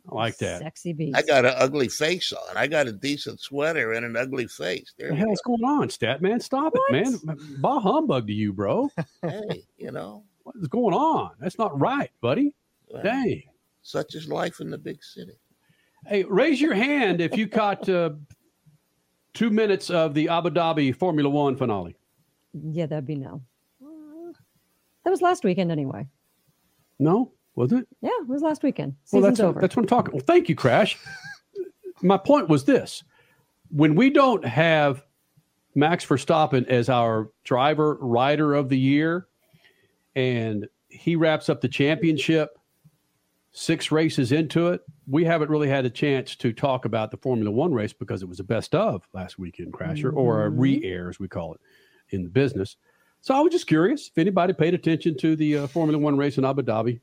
I 0.10 0.16
like 0.16 0.38
that. 0.38 0.62
Sexy 0.62 0.94
beast. 0.94 1.18
I 1.18 1.22
got 1.24 1.44
an 1.44 1.54
ugly 1.58 1.90
face 1.90 2.32
on. 2.32 2.56
I 2.56 2.68
got 2.68 2.88
a 2.88 2.94
decent 2.94 3.42
sweater 3.42 3.92
and 3.94 4.06
an 4.06 4.16
ugly 4.16 4.48
face. 4.48 4.94
There 4.98 5.10
What 5.10 5.16
the 5.16 5.20
you 5.20 5.26
hell's 5.26 5.42
going 5.46 5.64
on, 5.66 5.90
Stat 5.90 6.22
Man? 6.22 6.40
Stop 6.40 6.74
it, 6.76 6.82
man. 6.92 7.20
Bah 7.60 7.80
humbug 7.82 8.28
to 8.28 8.34
you, 8.34 8.54
bro. 8.54 8.90
Hey, 9.22 9.64
you 9.78 9.92
know, 9.92 10.24
What 10.44 10.56
is 10.62 10.68
going 10.70 10.94
on? 10.94 11.32
That's 11.40 11.58
not 11.58 11.78
right, 11.78 12.10
buddy. 12.22 12.54
Well, 12.88 13.04
Dang. 13.04 13.44
such 13.82 14.16
is 14.16 14.30
life 14.30 14.62
in 14.62 14.70
the 14.70 14.78
big 14.78 15.04
city. 15.04 15.34
Hey, 16.06 16.24
raise 16.24 16.62
your 16.62 16.74
hand 16.76 17.20
if 17.20 17.36
you 17.36 17.48
caught 17.50 17.90
uh, 17.90 18.12
two 19.34 19.50
minutes 19.50 19.90
of 19.90 20.14
the 20.14 20.30
Abu 20.30 20.52
Dhabi 20.52 20.96
Formula 20.96 21.30
One 21.30 21.58
finale. 21.58 21.98
Yeah, 22.54 22.86
that'd 22.86 23.06
be 23.06 23.16
no. 23.16 23.42
That 25.08 25.12
was 25.12 25.22
last 25.22 25.46
weekend 25.46 25.72
anyway. 25.72 26.06
No, 27.00 27.32
was 27.56 27.72
it? 27.72 27.88
Yeah, 28.02 28.10
it 28.20 28.28
was 28.28 28.42
last 28.42 28.62
weekend. 28.62 28.96
Well, 29.14 29.22
Season's 29.22 29.38
that's 29.38 29.40
over. 29.40 29.62
that's 29.62 29.74
what 29.74 29.84
I'm 29.84 29.88
talking. 29.88 30.12
Well, 30.14 30.24
thank 30.28 30.50
you, 30.50 30.56
Crash. 30.56 30.98
My 32.02 32.18
point 32.18 32.50
was 32.50 32.66
this: 32.66 33.06
when 33.70 33.96
we 33.96 34.10
don't 34.10 34.44
have 34.44 35.06
Max 35.76 36.06
Verstappen 36.06 36.68
as 36.68 36.90
our 36.90 37.32
driver 37.46 37.96
rider 38.02 38.54
of 38.54 38.68
the 38.68 38.78
year, 38.78 39.28
and 40.18 40.68
he 40.90 41.16
wraps 41.16 41.48
up 41.48 41.62
the 41.62 41.70
championship 41.70 42.60
six 43.54 43.94
races 43.94 44.34
into 44.34 44.68
it, 44.68 44.82
we 45.08 45.24
haven't 45.24 45.50
really 45.50 45.70
had 45.70 45.86
a 45.86 45.90
chance 45.90 46.36
to 46.36 46.52
talk 46.52 46.84
about 46.84 47.12
the 47.12 47.18
Formula 47.18 47.50
One 47.50 47.72
race 47.74 47.94
because 47.94 48.22
it 48.24 48.28
was 48.28 48.42
a 48.42 48.44
best 48.44 48.76
of 48.76 49.08
last 49.14 49.40
weekend, 49.40 49.72
Crasher, 49.72 50.14
or 50.14 50.46
a 50.46 50.52
Mhm. 50.52 50.60
re-air 50.60 51.08
as 51.08 51.18
we 51.18 51.30
call 51.30 51.54
it 51.54 51.62
in 52.10 52.24
the 52.24 52.30
business. 52.30 52.76
So 53.28 53.36
I 53.36 53.42
was 53.42 53.52
just 53.52 53.68
curious 53.68 54.08
if 54.08 54.18
anybody 54.18 54.54
paid 54.54 54.74
attention 54.74 55.18
to 55.18 55.36
the 55.36 55.58
uh, 55.58 55.68
Formula 55.68 56.00
One 56.00 56.16
race 56.16 56.38
in 56.38 56.46
Abu 56.46 56.62
Dhabi 56.62 57.02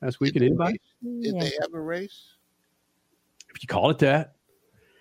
last 0.00 0.20
weekend. 0.20 0.44
Anybody? 0.44 0.80
Did 1.02 1.40
they 1.40 1.50
have 1.60 1.74
a 1.74 1.80
race? 1.80 2.34
if 3.52 3.60
you 3.60 3.66
call 3.66 3.90
it 3.90 3.98
that. 3.98 4.34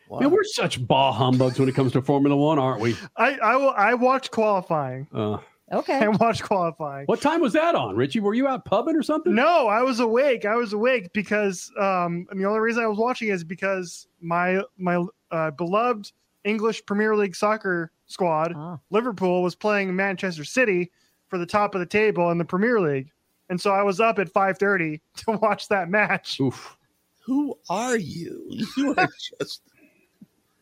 Man, 0.09 0.32
we're 0.32 0.43
such 0.43 0.84
bah 0.88 1.11
humbugs 1.11 1.59
when 1.59 1.69
it 1.69 1.76
comes 1.76 1.91
to 1.91 2.01
Formula 2.01 2.36
One, 2.36 2.57
aren't 2.57 2.82
we? 2.82 2.95
I 3.17 3.38
I, 3.38 3.55
will, 3.55 3.69
I 3.69 3.93
watched 3.93 4.32
qualifying. 4.32 5.05
Uh, 5.13 5.38
okay. 5.71 5.99
I 5.99 6.07
watched 6.07 6.41
qualifying. 6.41 7.05
what 7.05 7.21
time 7.21 7.39
was 7.39 7.53
that 7.53 7.76
on, 7.76 7.95
Richie? 7.95 8.19
Were 8.19 8.34
you 8.34 8.47
out 8.47 8.65
pubbing 8.65 8.95
or 8.95 9.03
something? 9.03 9.36
No, 9.36 9.67
I 9.67 9.84
was 9.84 9.99
awake. 9.99 10.43
I 10.43 10.55
was 10.55 10.74
awake 10.74 11.13
because 11.13 11.71
um, 11.80 12.26
and 12.32 12.41
the 12.41 12.45
only 12.45 12.61
reason 12.61 12.82
I 12.82 12.88
was 12.88 12.97
watching 12.97 13.28
is 13.28 13.43
because 13.43 14.07
my 14.21 14.63
my 14.80 15.05
uh, 15.30 15.51
beloved 15.51 16.11
English 16.43 16.84
Premier 16.88 17.15
League 17.15 17.36
soccer 17.36 17.91
squad, 18.14 18.53
Ah. 18.55 18.80
Liverpool, 18.91 19.41
was 19.43 19.55
playing 19.55 19.93
Manchester 19.95 20.43
City 20.45 20.91
for 21.28 21.38
the 21.38 21.45
top 21.45 21.76
of 21.76 21.80
the 21.80 21.86
table 21.86 22.30
in 22.32 22.38
the 22.38 22.45
Premier 22.45 22.80
League, 22.80 23.11
and 23.49 23.59
so 23.59 23.72
I 23.72 23.84
was 23.84 23.99
up 23.99 24.20
at 24.20 24.30
five 24.30 24.57
thirty 24.57 25.01
to 25.18 25.32
watch 25.41 25.68
that 25.70 25.89
match. 25.89 26.39
Oof. 26.39 26.78
Who 27.26 27.57
are 27.70 27.97
you? 27.97 28.47
You 28.78 28.93
are 28.97 29.09
just 29.39 29.61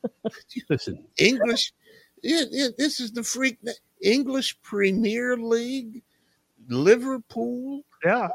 Listen, 0.70 1.04
English. 1.18 1.74
Yeah, 2.24 2.44
yeah, 2.52 2.68
this 2.78 3.00
is 3.00 3.12
the 3.12 3.24
freak 3.24 3.58
English 4.02 4.60
Premier 4.62 5.36
League, 5.38 6.02
Liverpool. 6.70 7.84
Yeah, 8.06 8.30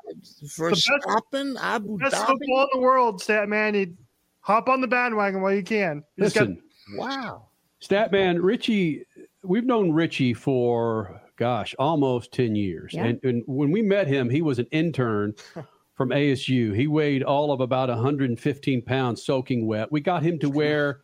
Verstappen, 0.45 1.57
Abu 1.61 1.99
best 1.99 2.15
Dhabi. 2.15 2.27
football 2.27 2.63
in 2.63 2.69
the 2.75 2.79
world, 2.81 3.21
stat 3.23 3.49
man. 3.49 3.75
You 3.75 3.97
hop 4.41 4.69
on 4.69 4.81
the 4.81 4.87
bandwagon 4.87 5.41
while 5.43 5.53
you 5.55 5.63
can. 5.65 6.05
You 6.17 6.25
just 6.25 6.37
got- 6.37 6.49
listen, 6.49 6.63
Wow. 6.97 7.49
Statman, 7.83 8.39
Richie, 8.43 9.06
we've 9.47 9.65
known 9.65 9.93
Richie 9.93 10.35
for, 10.35 11.21
gosh, 11.37 11.75
almost 11.79 12.33
10 12.33 12.55
years. 12.55 12.93
Yeah. 12.95 13.05
And, 13.05 13.21
and 13.25 13.43
when 13.47 13.71
we 13.71 13.83
met 13.83 14.07
him, 14.07 14.31
he 14.31 14.43
was 14.43 14.59
an 14.59 14.67
intern 14.71 15.35
from 15.95 16.11
ASU. 16.11 16.75
He 16.75 16.87
weighed 16.87 17.23
all 17.23 17.53
of 17.53 17.61
about 17.61 17.89
115 17.89 18.83
pounds 18.83 19.25
soaking 19.25 19.67
wet. 19.67 19.91
We 19.91 20.01
got 20.01 20.23
him 20.23 20.39
to 20.41 20.51
wear 20.51 21.01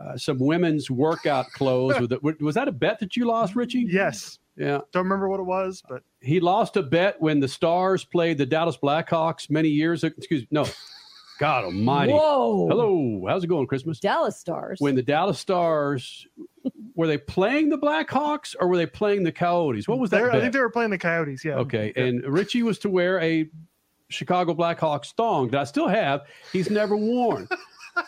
uh, 0.00 0.16
some 0.16 0.38
women's 0.38 0.90
workout 0.90 1.46
clothes. 1.52 2.00
With 2.00 2.12
it. 2.12 2.42
Was 2.42 2.54
that 2.54 2.68
a 2.68 2.72
bet 2.72 3.00
that 3.00 3.16
you 3.16 3.26
lost, 3.26 3.56
Richie? 3.56 3.86
Yes. 3.88 4.38
Yeah. 4.56 4.80
Don't 4.92 5.04
remember 5.04 5.28
what 5.28 5.40
it 5.40 5.44
was, 5.44 5.82
but 5.88 6.02
He 6.20 6.40
lost 6.40 6.76
a 6.76 6.82
bet 6.82 7.20
when 7.20 7.40
the 7.40 7.48
Stars 7.48 8.04
played 8.04 8.38
the 8.38 8.46
Dallas 8.46 8.76
Blackhawks 8.76 9.50
many 9.50 9.68
years 9.68 10.02
ago. 10.04 10.14
Excuse 10.18 10.42
me. 10.42 10.48
No. 10.50 10.66
God 11.38 11.64
almighty. 11.64 12.12
Whoa. 12.12 12.68
Hello. 12.68 13.24
How's 13.28 13.44
it 13.44 13.46
going, 13.46 13.66
Christmas? 13.66 14.00
Dallas 14.00 14.36
Stars. 14.38 14.80
When 14.80 14.94
the 14.96 15.02
Dallas 15.02 15.38
Stars 15.38 16.26
were 16.94 17.06
they 17.06 17.18
playing 17.18 17.68
the 17.70 17.78
Blackhawks 17.78 18.54
or 18.58 18.68
were 18.68 18.76
they 18.76 18.86
playing 18.86 19.22
the 19.22 19.32
Coyotes? 19.32 19.86
What 19.88 19.98
was 19.98 20.10
that? 20.10 20.18
They're- 20.18 20.30
I 20.32 20.40
think 20.40 20.52
they 20.52 20.60
were 20.60 20.70
playing 20.70 20.90
the 20.90 20.98
Coyotes. 20.98 21.44
Yeah. 21.44 21.54
Okay, 21.58 21.92
and 21.96 22.24
Richie 22.24 22.62
was 22.62 22.78
to 22.80 22.90
wear 22.90 23.20
a 23.20 23.48
Chicago 24.08 24.54
Blackhawks 24.54 25.12
thong 25.14 25.48
that 25.50 25.60
I 25.60 25.64
still 25.64 25.88
have. 25.88 26.22
He's 26.52 26.70
never 26.70 26.96
worn. 26.96 27.48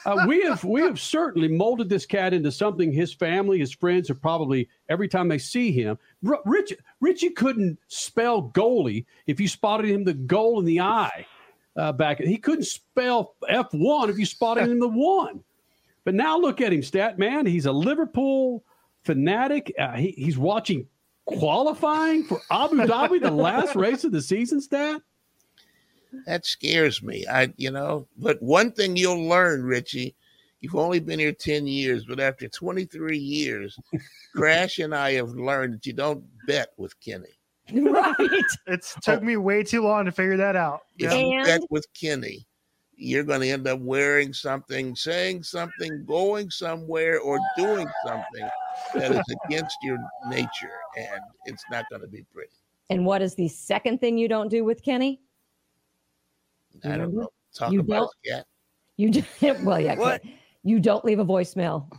Uh, 0.06 0.24
we 0.28 0.40
have 0.44 0.62
we 0.62 0.80
have 0.82 1.00
certainly 1.00 1.48
molded 1.48 1.88
this 1.88 2.06
cat 2.06 2.32
into 2.32 2.52
something 2.52 2.92
his 2.92 3.12
family, 3.12 3.58
his 3.58 3.72
friends 3.74 4.08
are 4.08 4.14
probably 4.14 4.68
every 4.88 5.08
time 5.08 5.26
they 5.26 5.36
see 5.38 5.72
him. 5.72 5.98
R- 6.24 6.38
Rich, 6.44 6.74
Richie 7.00 7.30
couldn't 7.30 7.76
spell 7.88 8.52
goalie 8.54 9.04
if 9.26 9.40
you 9.40 9.48
spotted 9.48 9.90
him 9.90 10.04
the 10.04 10.14
goal 10.14 10.60
in 10.60 10.64
the 10.64 10.78
eye 10.78 11.26
uh, 11.76 11.92
back. 11.92 12.18
He 12.18 12.36
couldn't 12.36 12.64
spell 12.64 13.34
F 13.48 13.68
one 13.72 14.10
if 14.10 14.18
you 14.18 14.26
spotted 14.26 14.68
him 14.68 14.80
the 14.80 14.88
one. 14.88 15.42
But 16.04 16.14
now 16.14 16.38
look 16.38 16.60
at 16.60 16.72
him, 16.72 16.82
stat 16.82 17.18
man. 17.18 17.46
He's 17.46 17.66
a 17.66 17.72
Liverpool 17.72 18.64
fanatic. 19.04 19.72
Uh, 19.78 19.92
he, 19.92 20.12
he's 20.12 20.38
watching 20.38 20.86
qualifying 21.26 22.24
for 22.24 22.40
Abu 22.50 22.76
Dhabi, 22.76 23.20
the 23.20 23.30
last 23.30 23.76
race 23.76 24.04
of 24.04 24.12
the 24.12 24.22
season. 24.22 24.60
Stat. 24.60 25.02
That 26.26 26.44
scares 26.44 27.02
me. 27.02 27.24
I, 27.30 27.52
you 27.56 27.70
know, 27.70 28.08
but 28.16 28.42
one 28.42 28.72
thing 28.72 28.96
you'll 28.96 29.28
learn, 29.28 29.62
Richie, 29.62 30.16
you've 30.60 30.74
only 30.74 30.98
been 30.98 31.20
here 31.20 31.32
10 31.32 31.66
years, 31.66 32.04
but 32.04 32.18
after 32.18 32.48
23 32.48 33.16
years, 33.16 33.78
Crash 34.34 34.80
and 34.80 34.94
I 34.94 35.12
have 35.12 35.30
learned 35.30 35.74
that 35.74 35.86
you 35.86 35.92
don't 35.92 36.24
bet 36.46 36.72
with 36.76 36.98
Kenny. 37.00 37.38
Right. 37.90 38.14
It's 38.66 38.94
oh. 38.96 39.00
took 39.02 39.22
me 39.22 39.36
way 39.36 39.62
too 39.62 39.82
long 39.82 40.04
to 40.04 40.12
figure 40.12 40.36
that 40.36 40.56
out. 40.56 40.80
If 40.98 41.12
you 41.12 41.42
bet 41.44 41.62
with 41.70 41.86
Kenny, 41.98 42.46
you're 42.96 43.24
going 43.24 43.40
to 43.40 43.48
end 43.48 43.66
up 43.66 43.80
wearing 43.80 44.32
something, 44.32 44.94
saying 44.94 45.42
something, 45.42 46.04
going 46.04 46.50
somewhere, 46.50 47.20
or 47.20 47.38
doing 47.56 47.88
something 48.04 48.48
that 48.94 49.12
is 49.12 49.36
against 49.46 49.76
your 49.82 49.98
nature, 50.28 50.80
and 50.96 51.20
it's 51.46 51.64
not 51.70 51.86
going 51.90 52.02
to 52.02 52.08
be 52.08 52.24
pretty. 52.32 52.52
And 52.90 53.06
what 53.06 53.22
is 53.22 53.34
the 53.34 53.48
second 53.48 54.00
thing 54.00 54.18
you 54.18 54.28
don't 54.28 54.48
do 54.48 54.64
with 54.64 54.82
Kenny? 54.82 55.20
I 56.84 56.96
don't 56.96 57.14
know. 57.14 57.28
Talk 57.54 57.72
You 57.72 57.80
about 57.80 58.10
don't- 58.24 58.40
it. 58.40 58.46
You 58.96 59.10
do, 59.10 59.22
well, 59.62 59.80
yeah. 59.80 59.94
What? 59.96 60.22
You 60.62 60.78
don't 60.78 61.04
leave 61.04 61.20
a 61.20 61.24
voicemail. 61.24 61.90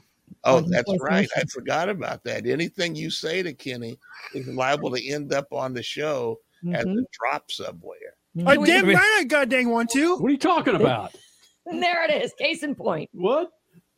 Oh, 0.43 0.61
that's 0.61 0.91
right. 0.99 1.29
I 1.35 1.43
forgot 1.45 1.87
about 1.89 2.23
that. 2.23 2.47
Anything 2.47 2.95
you 2.95 3.09
say 3.11 3.43
to 3.43 3.53
Kenny 3.53 3.97
is 4.33 4.47
liable 4.47 4.89
to 4.95 5.07
end 5.07 5.33
up 5.33 5.47
on 5.53 5.73
the 5.73 5.83
show 5.83 6.39
as 6.73 6.85
Mm-hmm. 6.85 6.99
a 6.99 7.03
drop 7.11 7.51
somewhere. 7.51 7.97
I 8.45 8.55
damn 8.55 8.87
right 8.87 8.97
I 9.19 9.23
got 9.25 9.49
dang 9.49 9.69
one 9.69 9.87
too. 9.87 10.15
What 10.17 10.29
are 10.29 10.31
you 10.31 10.37
talking 10.37 10.75
about? 10.75 11.13
There 11.65 12.03
it 12.09 12.23
is. 12.23 12.33
Case 12.33 12.63
in 12.63 12.75
point. 12.75 13.09
What? 13.13 13.51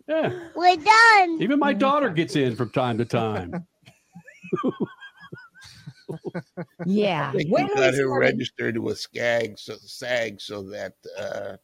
Yeah. 0.07 0.33
We're 0.55 0.75
done. 0.75 1.41
Even 1.41 1.59
my 1.59 1.73
daughter 1.73 2.09
gets 2.09 2.35
in 2.35 2.55
from 2.55 2.69
time 2.71 2.97
to 2.97 3.05
time. 3.05 3.65
Yeah. 6.85 7.29
I 7.33 7.37
think 7.37 7.49
When 7.51 7.67
you 7.67 7.73
we 7.73 7.79
got 7.81 7.93
her 7.93 8.03
started- 8.03 8.17
registered 8.19 8.77
with 8.77 8.97
SCAG, 8.97 9.57
so 9.59 9.75
SAG, 9.77 10.39
so 10.41 10.61
that 10.63 10.93
uh, 11.17 11.57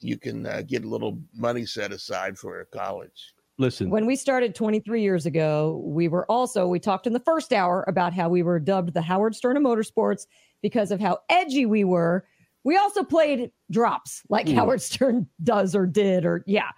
you 0.00 0.16
can 0.16 0.46
uh, 0.46 0.62
get 0.66 0.84
a 0.84 0.88
little 0.88 1.18
money 1.34 1.66
set 1.66 1.92
aside 1.92 2.38
for 2.38 2.54
her 2.54 2.68
college. 2.72 3.34
Listen, 3.58 3.90
When 3.90 4.06
we 4.06 4.16
started 4.16 4.54
23 4.54 5.02
years 5.02 5.26
ago, 5.26 5.82
we 5.84 6.08
were 6.08 6.24
also, 6.30 6.66
we 6.66 6.80
talked 6.80 7.06
in 7.06 7.12
the 7.12 7.20
first 7.20 7.52
hour 7.52 7.84
about 7.86 8.12
how 8.14 8.28
we 8.28 8.42
were 8.42 8.58
dubbed 8.58 8.94
the 8.94 9.02
Howard 9.02 9.34
Stern 9.36 9.56
of 9.56 9.62
motorsports 9.62 10.26
because 10.62 10.90
of 10.90 11.00
how 11.00 11.18
edgy 11.28 11.66
we 11.66 11.84
were. 11.84 12.24
We 12.64 12.76
also 12.76 13.02
played 13.04 13.50
drops 13.70 14.22
like 14.28 14.48
Hmm. 14.48 14.54
Howard 14.54 14.80
Stern 14.82 15.26
does 15.42 15.74
or 15.74 15.86
did, 15.86 16.24
or 16.24 16.44
yeah. 16.46 16.70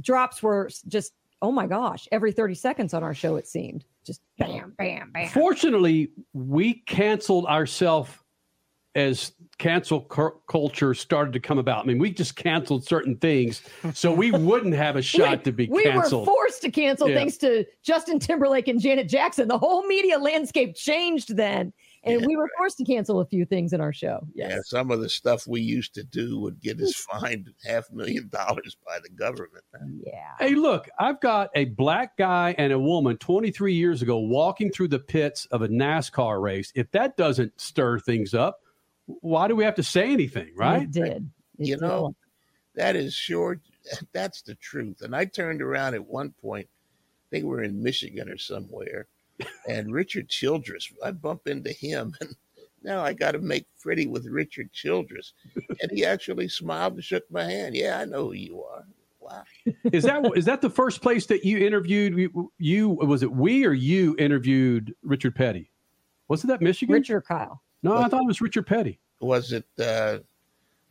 Drops 0.00 0.42
were 0.42 0.70
just, 0.88 1.12
oh 1.42 1.50
my 1.52 1.66
gosh, 1.66 2.06
every 2.12 2.32
30 2.32 2.54
seconds 2.54 2.94
on 2.94 3.02
our 3.02 3.14
show, 3.14 3.36
it 3.36 3.46
seemed. 3.48 3.84
Just 4.06 4.20
bam, 4.38 4.74
bam, 4.78 5.10
bam. 5.12 5.28
Fortunately, 5.28 6.10
we 6.32 6.74
canceled 6.86 7.46
ourselves 7.46 8.10
as 8.94 9.32
cancel 9.58 10.00
culture 10.48 10.94
started 10.94 11.32
to 11.32 11.40
come 11.40 11.58
about. 11.58 11.84
I 11.84 11.86
mean, 11.86 11.98
we 11.98 12.10
just 12.10 12.34
canceled 12.36 12.84
certain 12.84 13.16
things 13.16 13.62
so 13.92 14.12
we 14.12 14.30
wouldn't 14.32 14.74
have 14.74 14.96
a 14.96 15.02
shot 15.02 15.44
to 15.44 15.52
be 15.52 15.68
we 15.70 15.84
canceled. 15.84 16.26
were 16.26 16.32
forced 16.32 16.62
to 16.62 16.70
cancel 16.70 17.08
Yeah. 17.08 17.16
thanks 17.16 17.36
to 17.38 17.64
Justin 17.84 18.18
Timberlake 18.18 18.66
and 18.68 18.80
Janet 18.80 19.08
Jackson. 19.08 19.46
The 19.48 19.58
whole 19.58 19.86
media 19.86 20.18
landscape 20.18 20.74
changed 20.74 21.36
then, 21.36 21.72
and 22.02 22.26
we 22.26 22.34
were 22.36 22.50
forced 22.58 22.78
to 22.78 22.84
cancel 22.84 23.20
a 23.20 23.26
few 23.26 23.44
things 23.44 23.72
in 23.72 23.80
our 23.80 23.92
show. 23.92 24.26
Yeah, 24.34 24.58
some 24.64 24.90
of 24.90 25.00
the 25.00 25.08
stuff 25.08 25.46
we 25.46 25.60
used 25.60 25.94
to 25.94 26.02
do 26.02 26.40
would 26.40 26.60
get 26.60 26.80
us 26.80 26.92
fined 26.94 27.48
half 27.64 27.88
a 27.90 27.94
million 27.94 28.28
dollars 28.28 28.76
by 28.84 28.98
the 29.02 29.10
government. 29.10 29.64
Yeah. 30.04 30.12
Hey, 30.40 30.56
look, 30.56 30.88
I've 30.98 31.20
got 31.20 31.50
a 31.54 31.66
black 31.66 32.16
guy 32.16 32.56
and 32.58 32.72
a 32.72 32.78
woman 32.78 33.16
23 33.18 33.72
years 33.72 34.02
ago 34.02 34.18
walking 34.18 34.70
through 34.72 34.88
the 34.88 34.98
pits 34.98 35.46
of 35.52 35.62
a 35.62 35.68
NASCAR 35.68 36.42
race. 36.42 36.72
If 36.74 36.90
that 36.90 37.16
doesn't 37.16 37.58
stir 37.60 38.00
things 38.00 38.34
up, 38.34 38.58
why 39.06 39.48
do 39.48 39.56
we 39.56 39.64
have 39.64 39.74
to 39.76 39.82
say 39.82 40.12
anything, 40.12 40.52
right? 40.56 40.82
It 40.82 40.90
did. 40.90 41.30
It 41.58 41.66
you 41.66 41.76
did. 41.76 41.82
know, 41.82 42.14
that 42.74 42.96
is 42.96 43.14
sure. 43.14 43.60
That's 44.12 44.42
the 44.42 44.54
truth. 44.56 45.02
And 45.02 45.14
I 45.14 45.26
turned 45.26 45.62
around 45.62 45.94
at 45.94 46.06
one 46.06 46.32
point. 46.40 46.66
I 46.66 47.26
think 47.30 47.44
we 47.44 47.50
were 47.50 47.62
in 47.62 47.82
Michigan 47.82 48.28
or 48.28 48.38
somewhere, 48.38 49.06
and 49.68 49.92
Richard 49.92 50.28
Childress. 50.28 50.92
I 51.04 51.10
bump 51.10 51.46
into 51.46 51.72
him, 51.72 52.14
and 52.20 52.34
now 52.82 53.02
I 53.04 53.12
got 53.12 53.32
to 53.32 53.38
make 53.38 53.66
pretty 53.80 54.06
with 54.06 54.26
Richard 54.26 54.72
Childress, 54.72 55.32
and 55.80 55.90
he 55.90 56.04
actually 56.04 56.48
smiled 56.48 56.94
and 56.94 57.04
shook 57.04 57.24
my 57.30 57.44
hand. 57.44 57.74
Yeah, 57.74 57.98
I 57.98 58.04
know 58.04 58.26
who 58.26 58.34
you 58.34 58.62
are. 58.62 58.84
Wow. 59.20 59.44
is 59.90 60.04
that 60.04 60.22
is 60.36 60.44
that 60.44 60.60
the 60.60 60.68
first 60.68 61.00
place 61.00 61.26
that 61.26 61.46
you 61.46 61.56
interviewed 61.58 62.14
you, 62.14 62.52
you 62.58 62.88
was 62.90 63.22
it 63.22 63.32
we 63.32 63.64
or 63.64 63.72
you 63.72 64.14
interviewed 64.18 64.94
Richard 65.02 65.34
Petty? 65.34 65.70
Wasn't 66.28 66.48
that 66.48 66.60
Michigan? 66.60 66.94
Richard 66.94 67.22
Kyle. 67.22 67.62
No, 67.84 67.98
I 67.98 68.08
thought 68.08 68.22
it 68.22 68.26
was 68.26 68.40
Richard 68.40 68.66
Petty. 68.66 68.98
Was 69.20 69.52
it? 69.52 69.66
Uh, 69.78 70.18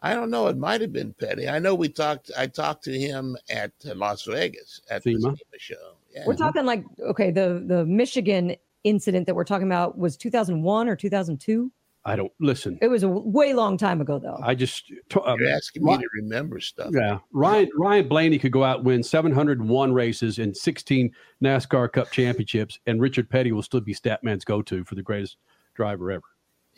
I 0.03 0.13
don't 0.13 0.29
know. 0.29 0.47
It 0.47 0.57
might 0.57 0.81
have 0.81 0.93
been 0.93 1.13
Petty. 1.13 1.49
I 1.49 1.59
know 1.59 1.73
we 1.73 1.89
talked. 1.89 2.29
I 2.37 2.45
talked 2.47 2.83
to 2.85 2.97
him 2.97 3.35
at 3.49 3.71
uh, 3.89 3.95
Las 3.95 4.25
Vegas 4.25 4.81
at 4.89 5.01
the 5.03 5.13
SEMA. 5.13 5.35
SEMA 5.35 5.59
show. 5.59 5.95
Yeah. 6.13 6.23
We're 6.27 6.35
talking 6.35 6.65
like 6.65 6.85
okay, 7.01 7.31
the 7.31 7.63
the 7.65 7.83
Michigan 7.85 8.55
incident 8.83 9.25
that 9.25 9.35
we're 9.35 9.43
talking 9.43 9.67
about 9.67 9.97
was 9.97 10.17
2001 10.17 10.87
or 10.87 10.95
2002. 10.95 11.71
I 12.05 12.17
don't 12.17 12.33
listen. 12.39 12.77
It 12.81 12.89
was 12.89 13.03
a 13.03 13.07
way 13.07 13.53
long 13.53 13.77
time 13.77 14.01
ago, 14.01 14.19
though. 14.19 14.37
I 14.43 14.55
just 14.55 14.87
t- 14.87 15.19
um, 15.25 15.39
You're 15.39 15.49
asking 15.49 15.85
me 15.85 15.97
to 15.97 16.07
remember 16.21 16.59
stuff. 16.59 16.91
Yeah, 16.93 17.19
Ryan 17.31 17.69
Ryan 17.75 18.07
Blaney 18.07 18.37
could 18.37 18.51
go 18.51 18.63
out 18.63 18.77
and 18.77 18.85
win 18.85 19.01
701 19.01 19.93
races 19.93 20.37
and 20.37 20.55
16 20.55 21.11
NASCAR 21.41 21.91
Cup 21.91 22.11
championships, 22.11 22.77
and 22.85 23.01
Richard 23.01 23.29
Petty 23.29 23.53
will 23.53 23.63
still 23.63 23.79
be 23.79 23.95
Statman's 23.95 24.43
go-to 24.43 24.83
for 24.83 24.95
the 24.95 25.01
greatest 25.01 25.37
driver 25.75 26.11
ever. 26.11 26.23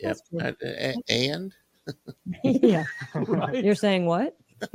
Yep. 0.00 0.16
Uh, 0.40 0.52
And 1.08 1.52
yeah. 2.44 2.84
Right. 3.14 3.64
You're 3.64 3.74
saying 3.74 4.06
what? 4.06 4.36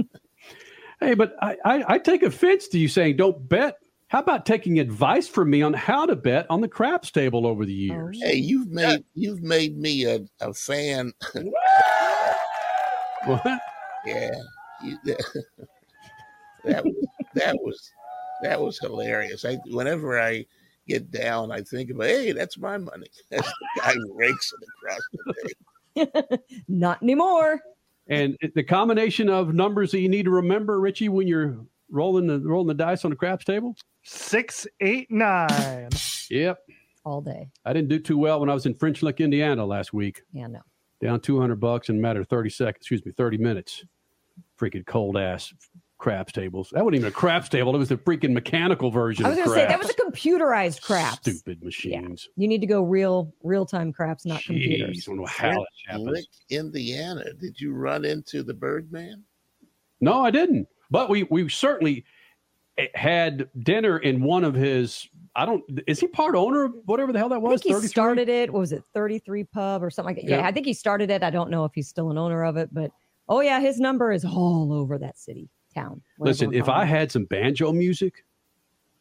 Hey, 1.02 1.16
but 1.16 1.36
I, 1.42 1.58
I, 1.66 1.84
I 1.96 1.98
take 1.98 2.22
offense 2.22 2.68
to 2.68 2.78
you 2.78 2.88
saying 2.88 3.18
don't 3.18 3.50
bet. 3.50 3.78
How 4.10 4.20
about 4.20 4.46
taking 4.46 4.80
advice 4.80 5.28
from 5.28 5.50
me 5.50 5.64
on 5.64 5.74
how 5.74 6.06
to 6.06 6.16
bet 6.16 6.46
on 6.52 6.62
the 6.62 6.68
craps 6.68 7.10
table 7.10 7.48
over 7.48 7.66
the 7.66 7.74
years? 7.74 8.20
hey, 8.22 8.36
you've 8.36 8.70
made 8.70 9.04
you've 9.16 9.42
made 9.42 9.80
me 9.80 10.06
a, 10.06 10.20
a 10.42 10.54
fan. 10.54 11.12
What? 13.26 13.60
yeah, 14.06 14.30
you, 14.84 14.98
that 16.66 16.84
was 16.86 17.08
that 17.34 17.56
was 17.56 17.92
that 18.44 18.62
was 18.62 18.78
hilarious. 18.78 19.44
I 19.44 19.58
whenever 19.68 20.20
I 20.20 20.46
get 20.92 21.12
down, 21.12 21.52
I 21.52 21.62
think 21.62 21.90
about, 21.90 22.08
hey, 22.08 22.32
that's 22.32 22.58
my 22.58 22.78
money. 22.78 23.08
That's 23.30 23.48
the 23.48 23.82
guy 23.82 23.94
who 23.94 24.14
rakes 24.14 24.54
it 24.54 24.68
across 24.68 25.02
the 25.14 26.24
table. 26.26 26.44
Not 26.68 27.02
anymore. 27.02 27.62
And 28.08 28.38
the 28.56 28.64
combination 28.64 29.30
of 29.30 29.54
numbers 29.54 29.92
that 29.92 30.00
you 30.00 30.10
need 30.10 30.24
to 30.24 30.32
remember, 30.32 30.80
Richie, 30.80 31.10
when 31.10 31.28
you're 31.28 31.58
rolling 31.90 32.28
the 32.28 32.40
rolling 32.40 32.68
the 32.68 32.74
dice 32.74 33.06
on 33.06 33.12
the 33.12 33.18
craps 33.18 33.46
table. 33.46 33.76
Six, 34.04 34.66
eight, 34.80 35.12
nine. 35.12 35.90
Yep. 36.30 36.60
All 37.04 37.22
day. 37.22 37.50
I 37.66 37.74
didn't 37.74 37.90
do 37.90 38.00
too 38.00 38.18
well 38.18 38.40
when 38.40 38.50
I 38.50 38.54
was 38.54 38.66
in 38.66 38.74
French 38.76 39.04
Lick, 39.04 39.22
Indiana 39.22 39.66
last 39.66 39.94
week. 39.94 40.22
Yeah, 40.34 40.48
no. 40.48 40.62
Down 41.02 41.20
200 41.20 41.60
bucks 41.60 41.90
in 41.90 41.98
a 41.98 42.00
matter 42.00 42.22
of 42.22 42.28
30 42.28 42.50
seconds, 42.50 42.82
excuse 42.82 43.06
me, 43.06 43.12
30 43.12 43.38
minutes. 43.38 43.84
Freaking 44.60 44.86
cold 44.86 45.18
ass 45.18 45.52
craps 46.02 46.34
tables. 46.34 46.70
That 46.74 46.84
wasn't 46.84 46.98
even 46.98 47.08
a 47.10 47.12
craps 47.12 47.48
table. 47.48 47.74
It 47.76 47.78
was 47.78 47.90
the 47.90 47.96
freaking 47.96 48.34
mechanical 48.34 48.90
version 48.90 49.26
I 49.26 49.30
was 49.30 49.38
of 49.38 49.46
going 49.46 49.58
to 49.58 49.64
say 49.64 49.68
that 49.68 49.80
was 49.80 49.90
a 49.90 49.94
computerized 49.94 50.82
craps. 50.82 51.20
Stupid 51.20 51.64
machines. 51.64 52.28
You 52.36 52.48
need 52.48 52.60
to 52.62 52.68
go 52.68 52.82
real 52.82 53.34
real 53.44 53.66
time 53.66 53.94
craps, 53.94 54.26
not 54.26 54.42
Jeez, 54.42 54.46
computers. 54.46 55.08
I 55.08 55.12
don't 55.12 55.18
know 55.20 55.26
how 55.26 55.64
French 56.04 56.08
that 56.10 56.26
Indiana. 56.50 57.34
Did 57.40 57.62
you 57.62 57.74
run 57.74 58.04
into 58.04 58.44
the 58.44 58.54
Birdman? 58.54 59.24
No, 60.02 60.26
I 60.26 60.32
didn't. 60.32 60.68
But 60.90 61.10
we 61.10 61.24
we 61.24 61.48
certainly 61.48 62.04
eh, 62.78 62.88
had 62.96 63.48
dinner 63.60 64.00
in 64.00 64.24
one 64.24 64.44
of 64.44 64.56
his 64.56 65.08
I 65.36 65.46
don't. 65.46 65.64
Is 65.88 66.00
he 66.00 66.08
part 66.08 66.36
owner 66.36 66.66
of 66.66 66.74
whatever 66.86 67.14
the 67.14 67.20
hell 67.20 67.30
that 67.30 67.36
I 67.36 67.38
was? 67.38 67.62
think 67.62 67.64
he 67.64 67.74
33? 67.74 67.88
started 67.88 68.28
it. 68.30 68.52
What 68.52 68.60
was 68.60 68.72
it? 68.74 68.84
33 68.94 69.44
Pub 69.46 69.84
or 69.84 69.90
something 69.90 70.16
like 70.16 70.24
that. 70.24 70.30
Yeah, 70.30 70.40
Yeah. 70.40 70.48
I 70.48 70.52
think 70.52 70.66
he 70.66 70.74
started 70.74 71.10
it. 71.10 71.24
I 71.24 71.30
don't 71.30 71.50
know 71.52 71.64
if 71.64 71.72
he's 71.74 71.88
still 71.88 72.10
an 72.10 72.18
owner 72.18 72.44
of 72.44 72.58
it, 72.58 72.74
but 72.74 72.92
oh 73.30 73.40
yeah, 73.40 73.60
his 73.62 73.80
number 73.80 74.12
is 74.12 74.26
all 74.26 74.74
over 74.74 74.98
that 74.98 75.18
city, 75.18 75.48
town. 75.74 76.02
Listen, 76.20 76.54
if 76.54 76.70
I 76.70 76.84
it. 76.84 76.88
had 76.88 77.12
some 77.12 77.26
banjo 77.26 77.72
music, 77.72 78.26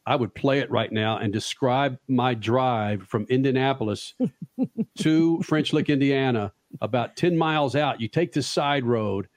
I 0.05 0.15
would 0.15 0.33
play 0.33 0.59
it 0.59 0.71
right 0.71 0.91
now 0.91 1.17
and 1.17 1.31
describe 1.31 1.97
my 2.07 2.33
drive 2.33 3.03
from 3.03 3.25
Indianapolis 3.29 4.15
to 4.99 5.41
French 5.43 5.73
Lick, 5.73 5.89
Indiana, 5.89 6.53
about 6.81 7.15
10 7.15 7.37
miles 7.37 7.75
out. 7.75 8.01
You 8.01 8.07
take 8.07 8.33
this 8.33 8.47
side 8.47 8.83
road, 8.83 9.27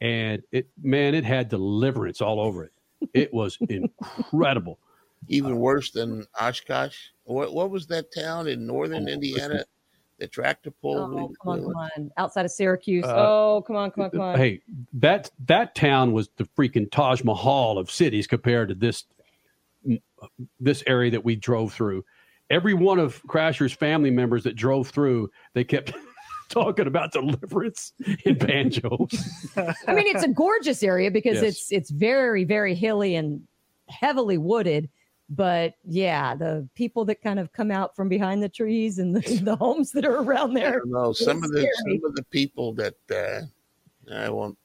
and 0.00 0.42
it, 0.52 0.68
man, 0.82 1.14
it 1.14 1.24
had 1.24 1.48
deliverance 1.48 2.20
all 2.20 2.40
over 2.40 2.64
it. 2.64 2.72
It 3.12 3.32
was 3.32 3.58
incredible. 3.68 4.78
Even 5.28 5.56
worse 5.56 5.90
than 5.90 6.24
Oshkosh. 6.40 6.96
What 7.24 7.52
what 7.52 7.70
was 7.70 7.86
that 7.88 8.14
town 8.14 8.46
in 8.46 8.66
northern 8.66 9.08
oh, 9.08 9.12
Indiana? 9.12 9.64
The 10.18 10.26
tractor 10.26 10.70
pull. 10.70 10.96
Oh, 10.98 11.08
we- 11.08 11.34
come 11.42 11.52
on, 11.52 11.58
we- 11.58 11.64
come 11.66 11.76
on. 11.76 12.10
Outside 12.16 12.44
of 12.46 12.50
Syracuse. 12.50 13.04
Uh, 13.04 13.14
oh, 13.16 13.64
come 13.66 13.76
on, 13.76 13.90
come 13.90 14.04
on, 14.04 14.10
come 14.10 14.20
on. 14.22 14.38
Hey, 14.38 14.62
that 14.94 15.30
that 15.46 15.74
town 15.74 16.12
was 16.12 16.30
the 16.36 16.44
freaking 16.44 16.90
Taj 16.90 17.22
Mahal 17.22 17.76
of 17.78 17.90
cities 17.90 18.26
compared 18.26 18.68
to 18.70 18.74
this 18.74 19.04
this 20.58 20.82
area 20.86 21.10
that 21.10 21.24
we 21.24 21.36
drove 21.36 21.72
through. 21.72 22.04
Every 22.50 22.74
one 22.74 22.98
of 22.98 23.22
Crasher's 23.24 23.72
family 23.72 24.10
members 24.10 24.44
that 24.44 24.56
drove 24.56 24.88
through, 24.88 25.30
they 25.54 25.64
kept 25.64 25.92
talking 26.48 26.86
about 26.86 27.12
deliverance 27.12 27.92
in 28.24 28.34
banjos. 28.38 29.50
I 29.86 29.92
mean, 29.94 30.06
it's 30.06 30.22
a 30.24 30.28
gorgeous 30.28 30.82
area 30.82 31.10
because 31.10 31.42
Yes. 31.42 31.44
it's 31.44 31.72
it's 31.72 31.90
very 31.90 32.44
very 32.44 32.74
hilly 32.74 33.16
and 33.16 33.42
heavily 33.88 34.38
wooded. 34.38 34.88
But 35.28 35.74
yeah, 35.84 36.34
the 36.36 36.68
people 36.74 37.04
that 37.06 37.20
kind 37.20 37.40
of 37.40 37.52
come 37.52 37.70
out 37.70 37.96
from 37.96 38.08
behind 38.08 38.42
the 38.42 38.48
trees 38.48 38.98
and 38.98 39.14
the, 39.14 39.20
the 39.42 39.56
homes 39.56 39.92
that 39.92 40.04
are 40.04 40.18
around 40.18 40.54
there. 40.54 40.82
don't. 40.84 41.16
Some 41.16 41.42
of 41.42 41.50
the 41.50 41.60
scary. 41.62 41.98
some 42.00 42.10
of 42.10 42.14
the 42.14 42.22
people 42.24 42.72
that 42.74 42.94
uh, 43.12 43.42
I 44.14 44.30
won't 44.30 44.56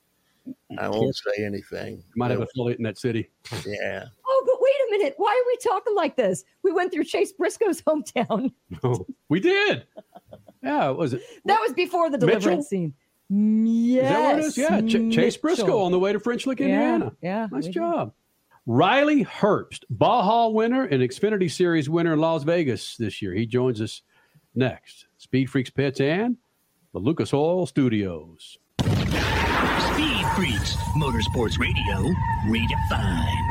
I 0.77 0.89
won't 0.89 1.15
say 1.15 1.43
anything. 1.43 2.03
Might 2.15 2.31
have 2.31 2.39
a 2.39 2.43
affiliate 2.43 2.77
in 2.79 2.83
that 2.83 2.97
city. 2.97 3.29
Yeah. 3.65 4.05
Oh, 4.27 4.43
but 4.45 4.55
wait 4.59 4.73
a 4.88 4.91
minute. 4.97 5.13
Why 5.17 5.29
are 5.29 5.47
we 5.47 5.57
talking 5.57 5.95
like 5.95 6.15
this? 6.15 6.43
We 6.63 6.71
went 6.71 6.91
through 6.91 7.05
Chase 7.05 7.31
Briscoe's 7.31 7.81
hometown. 7.81 8.51
Oh, 8.83 9.05
we 9.29 9.39
did. 9.39 9.85
Yeah, 10.63 10.89
was 10.89 11.13
it? 11.13 11.23
That 11.45 11.59
was 11.59 11.73
before 11.73 12.09
the 12.09 12.17
Mitchell? 12.17 12.39
deliverance 12.39 12.67
scene. 12.67 12.93
Yes. 13.29 14.03
Is 14.03 14.09
that 14.09 14.21
what 14.23 14.39
it 14.39 14.45
is? 14.45 14.57
Yeah, 14.57 14.81
Ch- 15.11 15.15
Chase 15.15 15.38
Briscoe 15.38 15.81
on 15.81 15.91
the 15.91 15.99
way 15.99 16.11
to 16.13 16.19
French 16.19 16.45
Lick, 16.45 16.59
Indiana. 16.61 17.13
yeah, 17.21 17.47
nice 17.51 17.67
job. 17.67 18.09
did. 18.09 18.13
Riley 18.67 19.25
Herbst, 19.25 19.83
Baja 19.89 20.49
winner 20.49 20.83
and 20.83 21.01
Xfinity 21.01 21.49
Series 21.49 21.89
winner 21.89 22.13
in 22.13 22.19
Las 22.19 22.43
Vegas 22.43 22.95
this 22.95 23.21
year. 23.21 23.33
He 23.33 23.47
joins 23.47 23.81
us 23.81 24.03
next. 24.53 25.07
Speed 25.17 25.49
Freaks 25.49 25.71
Pits 25.71 25.99
and 25.99 26.38
the 26.93 26.99
Lucas 26.99 27.33
Oil 27.33 27.65
Studios. 27.65 28.59
Speed 28.81 30.25
Freaks, 30.35 30.75
Motorsports 30.95 31.57
Radio, 31.57 32.13
redefined. 32.47 33.51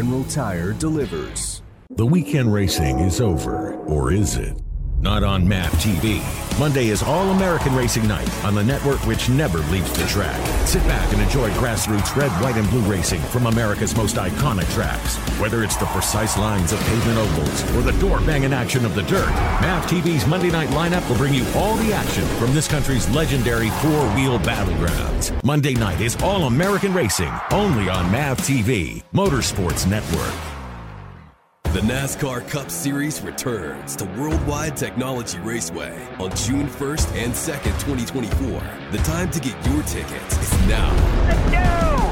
General 0.00 0.24
Tire 0.24 0.72
delivers. 0.72 1.60
The 1.90 2.06
weekend 2.06 2.54
racing 2.54 3.00
is 3.00 3.20
over, 3.20 3.74
or 3.84 4.10
is 4.10 4.38
it? 4.38 4.58
Not 5.02 5.24
on 5.24 5.48
MAV 5.48 5.72
TV. 5.72 6.20
Monday 6.58 6.88
is 6.88 7.02
All 7.02 7.30
American 7.30 7.74
Racing 7.74 8.06
Night 8.06 8.28
on 8.44 8.54
the 8.54 8.62
network 8.62 8.98
which 9.06 9.30
never 9.30 9.58
leaves 9.70 9.90
the 9.94 10.06
track. 10.06 10.38
Sit 10.66 10.82
back 10.82 11.10
and 11.14 11.22
enjoy 11.22 11.48
grassroots 11.52 12.14
red, 12.14 12.30
white, 12.42 12.56
and 12.56 12.68
blue 12.68 12.82
racing 12.82 13.20
from 13.20 13.46
America's 13.46 13.96
most 13.96 14.16
iconic 14.16 14.70
tracks. 14.74 15.16
Whether 15.40 15.64
it's 15.64 15.76
the 15.76 15.86
precise 15.86 16.36
lines 16.36 16.72
of 16.72 16.80
pavement 16.80 17.16
ovals 17.16 17.76
or 17.76 17.80
the 17.80 17.98
door 17.98 18.20
banging 18.20 18.52
action 18.52 18.84
of 18.84 18.94
the 18.94 19.02
dirt, 19.04 19.30
MAV 19.62 19.86
TV's 19.86 20.26
Monday 20.26 20.50
night 20.50 20.68
lineup 20.68 21.08
will 21.08 21.16
bring 21.16 21.32
you 21.32 21.46
all 21.54 21.76
the 21.76 21.94
action 21.94 22.26
from 22.38 22.52
this 22.52 22.68
country's 22.68 23.08
legendary 23.08 23.70
four 23.70 24.06
wheel 24.14 24.38
battlegrounds. 24.40 25.42
Monday 25.42 25.72
night 25.72 26.02
is 26.02 26.20
All 26.22 26.44
American 26.44 26.92
Racing 26.92 27.32
only 27.52 27.88
on 27.88 28.12
MAV 28.12 28.36
TV, 28.36 29.02
Motorsports 29.14 29.88
Network. 29.88 30.59
The 31.72 31.80
NASCAR 31.82 32.48
Cup 32.50 32.68
Series 32.68 33.22
returns 33.22 33.94
to 33.94 34.04
Worldwide 34.18 34.76
Technology 34.76 35.38
Raceway 35.38 36.04
on 36.18 36.34
June 36.34 36.66
1st 36.66 37.14
and 37.14 37.32
2nd, 37.32 37.78
2024. 37.86 38.60
The 38.90 38.98
time 39.04 39.30
to 39.30 39.38
get 39.38 39.54
your 39.70 39.80
tickets 39.84 40.36
is 40.36 40.52
now. 40.66 40.90
Let's 41.28 41.44
go! 41.44 42.10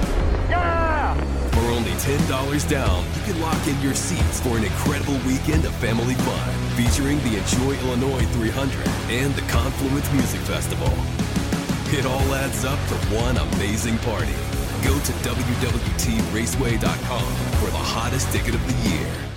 Yeah! 0.49 1.17
For 1.51 1.65
only 1.75 1.91
$10 1.91 2.69
down, 2.71 3.05
you 3.17 3.23
can 3.33 3.41
lock 3.41 3.59
in 3.67 3.75
your 3.83 3.95
seats 3.95 4.39
for 4.39 4.57
an 4.57 4.63
incredible 4.63 5.19
weekend 5.27 5.65
of 5.65 5.75
family 5.83 6.15
fun 6.15 6.55
featuring 6.79 7.19
the 7.27 7.39
Enjoy 7.39 7.75
Illinois 7.83 8.25
300 8.39 8.87
and 9.11 9.35
the 9.35 9.43
Confluence 9.51 10.09
Music 10.13 10.41
Festival. 10.43 10.95
It 11.99 12.07
all 12.07 12.33
adds 12.33 12.65
up 12.65 12.79
for 12.87 12.95
one 13.13 13.37
amazing 13.37 13.99
party. 14.07 14.37
Go 14.87 14.97
to 14.97 15.13
WWTRaceway.com 15.27 17.27
for 17.59 17.71
the 17.73 17.85
hottest 17.91 18.31
ticket 18.31 18.55
of 18.55 18.65
the 18.65 18.75
year. 18.89 19.28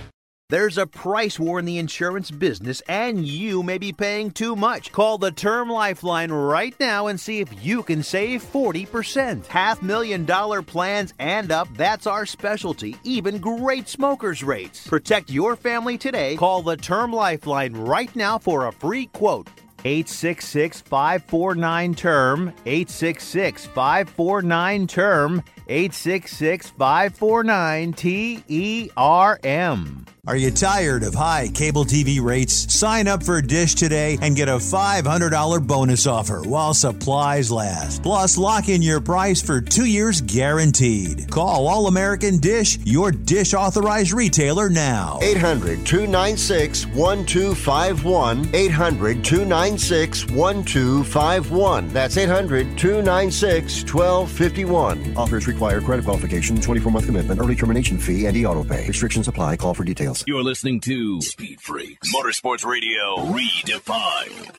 There's 0.52 0.78
a 0.78 0.86
price 0.86 1.40
war 1.40 1.60
in 1.60 1.65
the 1.65 1.78
insurance 1.78 2.30
business, 2.30 2.82
and 2.90 3.26
you 3.26 3.64
may 3.64 3.78
be 3.78 3.94
paying 3.94 4.32
too 4.32 4.53
much. 4.53 4.91
Call 4.91 5.18
the 5.18 5.32
Term 5.32 5.69
Lifeline 5.69 6.30
right 6.30 6.78
now 6.78 7.07
and 7.07 7.18
see 7.18 7.40
if 7.40 7.64
you 7.64 7.84
can 7.84 8.03
save 8.03 8.44
40%. 8.44 9.48
Half 9.48 9.82
million 9.82 10.26
dollar 10.26 10.61
plans 10.61 11.14
and 11.19 11.53
up, 11.53 11.69
that's 11.78 12.06
our 12.06 12.26
specialty. 12.26 12.98
Even 13.06 13.38
great 13.38 13.88
smokers' 13.88 14.44
rates. 14.44 14.86
Protect 14.86 15.30
your 15.30 15.56
family 15.56 15.98
today. 15.98 16.36
Call 16.36 16.61
the 16.61 16.76
Term 16.76 17.14
Lifeline 17.14 17.73
right 17.73 18.14
now 18.14 18.38
for 18.38 18.68
a 18.68 18.73
free 18.73 19.06
quote. 19.06 19.48
866 19.86 20.82
549 20.82 21.95
term 21.95 22.49
866 22.65 23.65
549 23.68 24.88
term 24.88 25.44
866 25.67 26.69
549 26.71 27.93
T 27.93 28.43
E 28.47 28.89
R 28.97 29.39
M 29.43 30.05
Are 30.27 30.35
you 30.35 30.51
tired 30.51 31.03
of 31.03 31.13
high 31.15 31.49
cable 31.53 31.85
TV 31.85 32.21
rates? 32.21 32.71
Sign 32.73 33.07
up 33.07 33.23
for 33.23 33.41
Dish 33.41 33.73
today 33.75 34.17
and 34.21 34.35
get 34.35 34.49
a 34.49 34.57
$500 34.57 35.65
bonus 35.65 36.05
offer 36.07 36.41
while 36.41 36.73
supplies 36.73 37.51
last. 37.51 38.03
Plus, 38.03 38.38
lock 38.38 38.69
in 38.69 38.81
your 38.81 39.01
price 39.01 39.41
for 39.41 39.61
two 39.61 39.85
years 39.85 40.21
guaranteed. 40.21 41.29
Call 41.31 41.67
All 41.67 41.88
American 41.88 42.38
Dish, 42.38 42.77
your 42.85 43.11
Dish 43.11 43.53
authorized 43.53 44.13
retailer 44.13 44.69
now. 44.69 45.19
800 45.21 45.85
296 45.85 46.85
1251. 46.88 48.49
800 48.53 49.23
296 49.23 50.25
1251. 50.31 51.88
That's 51.89 52.17
800 52.17 52.77
296 52.77 53.83
1251. 53.91 55.17
Offers 55.17 55.47
require 55.52 55.82
credit 55.82 56.06
qualification, 56.06 56.60
24 56.60 56.91
month 56.91 57.06
commitment, 57.06 57.40
early 57.40 57.56
termination 57.56 57.98
fee, 57.98 58.26
and 58.26 58.36
e 58.38 58.45
auto 58.45 58.64
pay. 58.64 58.88
Restrictions 58.88 59.28
apply. 59.28 59.57
Call 59.57 59.73
for 59.73 59.84
details. 59.84 60.23
You're 60.26 60.44
listening 60.44 60.80
to 60.82 61.22
Speed 61.22 61.61
Freaks, 61.61 62.14
Motorsports 62.14 62.65
Radio, 62.65 63.18
redefined. 63.32 64.57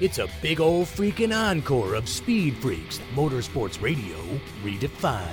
It's 0.00 0.18
a 0.18 0.28
big 0.40 0.60
old 0.60 0.86
freaking 0.86 1.36
encore 1.36 1.94
of 1.94 2.08
Speed 2.08 2.56
Freaks, 2.56 3.00
Motorsports 3.14 3.82
Radio 3.82 4.16
redefined. 4.64 5.28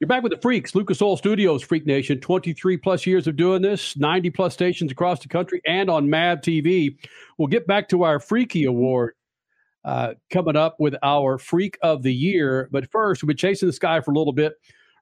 You're 0.00 0.06
back 0.06 0.22
with 0.22 0.30
the 0.30 0.40
Freaks, 0.40 0.76
Lucas 0.76 1.02
Oil 1.02 1.16
Studios, 1.16 1.64
Freak 1.64 1.84
Nation. 1.84 2.20
23 2.20 2.76
plus 2.76 3.04
years 3.04 3.26
of 3.26 3.34
doing 3.34 3.62
this, 3.62 3.96
90 3.96 4.30
plus 4.30 4.54
stations 4.54 4.92
across 4.92 5.20
the 5.20 5.28
country 5.28 5.60
and 5.66 5.90
on 5.90 6.08
MAV 6.08 6.40
TV. 6.40 6.96
We'll 7.36 7.48
get 7.48 7.66
back 7.66 7.88
to 7.88 8.04
our 8.04 8.20
Freaky 8.20 8.64
Award 8.64 9.14
uh, 9.88 10.12
coming 10.30 10.54
up 10.54 10.76
with 10.78 10.94
our 11.02 11.38
Freak 11.38 11.78
of 11.82 12.02
the 12.02 12.12
Year. 12.12 12.68
But 12.70 12.90
first, 12.90 13.22
we've 13.22 13.28
been 13.28 13.38
chasing 13.38 13.66
this 13.66 13.78
guy 13.78 14.02
for 14.02 14.10
a 14.10 14.14
little 14.14 14.34
bit. 14.34 14.52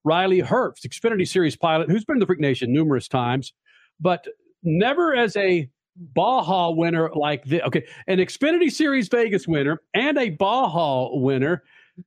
Riley 0.05 0.41
Herbst, 0.41 0.87
Xfinity 0.87 1.27
Series 1.27 1.57
pilot, 1.57 1.91
who's 1.91 2.05
been 2.05 2.17
in 2.17 2.21
the 2.21 2.27
Freak 2.27 2.39
Nation 2.39 2.73
numerous 2.73 3.09
times, 3.09 3.53
but 3.99 4.29
never 4.63 5.13
as 5.13 5.37
a 5.37 5.69
Baja 5.97 6.71
winner 6.71 7.11
like 7.17 7.45
this. 7.47 7.63
Okay, 7.63 7.85
an 8.07 8.19
Xfinity 8.19 8.71
Series 8.71 9.09
Vegas 9.09 9.49
winner 9.49 9.83
and 9.93 10.17
a 10.19 10.31
Baja 10.31 11.09
winner. 11.17 11.65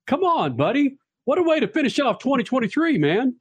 Come 0.08 0.24
on, 0.24 0.56
buddy. 0.56 0.98
What 1.26 1.38
a 1.38 1.44
way 1.44 1.60
to 1.60 1.68
finish 1.68 2.00
off 2.00 2.20
2023, 2.20 2.98
man. 2.98 3.36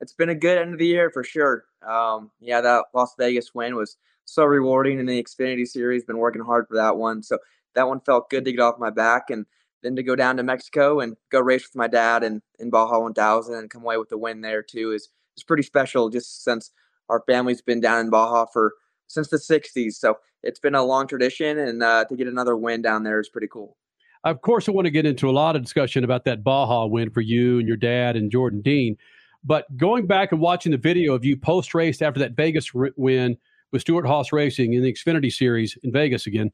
It's 0.00 0.12
been 0.12 0.28
a 0.28 0.34
good 0.36 0.58
end 0.58 0.74
of 0.74 0.78
the 0.78 0.86
year 0.86 1.10
for 1.10 1.24
sure. 1.24 1.64
Um, 1.84 2.30
yeah, 2.38 2.60
that 2.60 2.84
Las 2.94 3.16
Vegas 3.18 3.52
win 3.52 3.74
was 3.74 3.96
so 4.26 4.44
rewarding 4.44 5.00
in 5.00 5.06
the 5.06 5.20
Xfinity 5.20 5.66
Series. 5.66 6.04
Been 6.04 6.18
working 6.18 6.42
hard 6.42 6.68
for 6.68 6.76
that 6.76 6.96
one. 6.98 7.24
So 7.24 7.38
that 7.76 7.86
one 7.86 8.00
felt 8.00 8.28
good 8.28 8.44
to 8.44 8.52
get 8.52 8.60
off 8.60 8.78
my 8.78 8.90
back. 8.90 9.30
And 9.30 9.46
then 9.82 9.94
to 9.96 10.02
go 10.02 10.16
down 10.16 10.36
to 10.36 10.42
Mexico 10.42 11.00
and 11.00 11.16
go 11.30 11.40
race 11.40 11.68
with 11.68 11.76
my 11.76 11.86
dad 11.86 12.24
and 12.24 12.42
in 12.58 12.70
Baja 12.70 12.98
1000 12.98 13.54
and 13.54 13.70
come 13.70 13.82
away 13.82 13.96
with 13.96 14.08
the 14.08 14.18
win 14.18 14.40
there 14.40 14.62
too 14.62 14.92
is 14.92 15.10
is 15.36 15.44
pretty 15.44 15.62
special. 15.62 16.08
Just 16.08 16.42
since 16.42 16.72
our 17.08 17.22
family's 17.26 17.62
been 17.62 17.80
down 17.80 18.00
in 18.00 18.10
Baja 18.10 18.46
for 18.46 18.72
since 19.06 19.28
the 19.28 19.36
60s, 19.36 19.92
so 19.92 20.18
it's 20.42 20.58
been 20.58 20.74
a 20.74 20.82
long 20.82 21.06
tradition, 21.06 21.58
and 21.58 21.82
uh, 21.82 22.04
to 22.06 22.16
get 22.16 22.26
another 22.26 22.56
win 22.56 22.82
down 22.82 23.04
there 23.04 23.20
is 23.20 23.28
pretty 23.28 23.46
cool. 23.46 23.76
Of 24.24 24.40
course, 24.40 24.68
I 24.68 24.72
want 24.72 24.86
to 24.86 24.90
get 24.90 25.06
into 25.06 25.28
a 25.28 25.30
lot 25.30 25.54
of 25.54 25.62
discussion 25.62 26.02
about 26.02 26.24
that 26.24 26.42
Baja 26.42 26.86
win 26.86 27.10
for 27.10 27.20
you 27.20 27.60
and 27.60 27.68
your 27.68 27.76
dad 27.76 28.16
and 28.16 28.30
Jordan 28.30 28.62
Dean. 28.62 28.96
But 29.44 29.64
going 29.76 30.08
back 30.08 30.32
and 30.32 30.40
watching 30.40 30.72
the 30.72 30.78
video 30.78 31.14
of 31.14 31.24
you 31.24 31.36
post 31.36 31.74
race 31.74 32.02
after 32.02 32.18
that 32.20 32.32
Vegas 32.32 32.72
win 32.74 33.36
with 33.70 33.82
Stewart-Haas 33.82 34.32
Racing 34.32 34.72
in 34.72 34.82
the 34.82 34.92
Xfinity 34.92 35.32
Series 35.32 35.78
in 35.84 35.92
Vegas 35.92 36.26
again, 36.26 36.50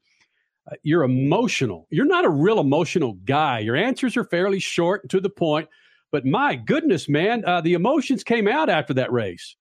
uh, 0.71 0.77
you're 0.83 1.03
emotional. 1.03 1.87
You're 1.91 2.07
not 2.07 2.25
a 2.25 2.31
real 2.31 2.61
emotional 2.61 3.15
guy. 3.25 3.61
Your 3.61 3.77
answers 3.77 4.17
are 4.17 4.25
fairly 4.25 4.61
short 4.61 5.03
and 5.03 5.11
to 5.11 5.21
the 5.21 5.31
point. 5.31 5.69
But 6.11 6.27
my 6.27 6.57
goodness, 6.57 7.09
man, 7.09 7.45
uh, 7.45 7.63
the 7.63 7.73
emotions 7.73 8.23
came 8.23 8.47
out 8.47 8.69
after 8.69 8.95
that 8.95 9.11
race. 9.13 9.57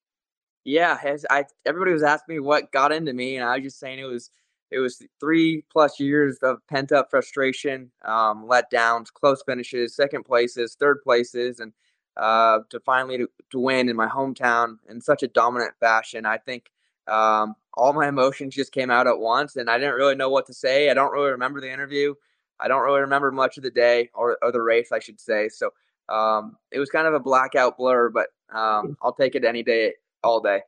Yeah, 0.63 0.99
I 1.29 1.45
everybody 1.65 1.91
was 1.93 2.03
asking 2.03 2.35
me 2.35 2.39
what 2.39 2.71
got 2.71 2.91
into 2.91 3.13
me, 3.13 3.37
and 3.37 3.45
I 3.47 3.55
was 3.55 3.63
just 3.63 3.79
saying 3.79 3.97
it 3.97 4.03
was 4.03 4.29
it 4.69 4.79
was 4.79 5.01
three 5.19 5.65
plus 5.71 5.99
years 5.99 6.37
of 6.43 6.59
pent 6.67 6.91
up 6.91 7.09
frustration, 7.09 7.91
um, 8.05 8.47
letdowns, 8.47 9.11
close 9.11 9.41
finishes, 9.43 9.95
second 9.95 10.23
places, 10.23 10.75
third 10.79 11.01
places, 11.03 11.59
and 11.59 11.73
uh, 12.17 12.59
to 12.69 12.79
finally 12.81 13.17
to, 13.17 13.29
to 13.51 13.59
win 13.59 13.89
in 13.89 13.95
my 13.95 14.07
hometown 14.07 14.77
in 14.87 15.01
such 15.01 15.23
a 15.23 15.27
dominant 15.27 15.73
fashion. 15.79 16.25
I 16.25 16.37
think 16.37 16.69
um, 17.07 17.55
all 17.73 17.93
my 17.93 18.07
emotions 18.07 18.55
just 18.55 18.71
came 18.71 18.89
out 18.89 19.07
at 19.07 19.19
once, 19.19 19.55
and 19.55 19.69
I 19.69 19.77
didn't 19.77 19.95
really 19.95 20.15
know 20.15 20.29
what 20.29 20.45
to 20.47 20.53
say. 20.53 20.89
I 20.89 20.93
don't 20.93 21.11
really 21.11 21.31
remember 21.31 21.61
the 21.61 21.71
interview. 21.71 22.13
I 22.59 22.67
don't 22.67 22.83
really 22.83 23.01
remember 23.01 23.31
much 23.31 23.57
of 23.57 23.63
the 23.63 23.71
day 23.71 24.09
or, 24.13 24.37
or 24.41 24.51
the 24.51 24.61
race, 24.61 24.91
I 24.91 24.99
should 24.99 25.19
say. 25.19 25.49
So 25.49 25.71
um, 26.09 26.57
it 26.71 26.79
was 26.79 26.89
kind 26.89 27.07
of 27.07 27.13
a 27.13 27.19
blackout 27.19 27.77
blur, 27.77 28.09
but 28.09 28.27
um, 28.53 28.97
I'll 29.01 29.13
take 29.13 29.35
it 29.35 29.43
any 29.43 29.63
day, 29.63 29.93
all 30.23 30.39
day. 30.39 30.61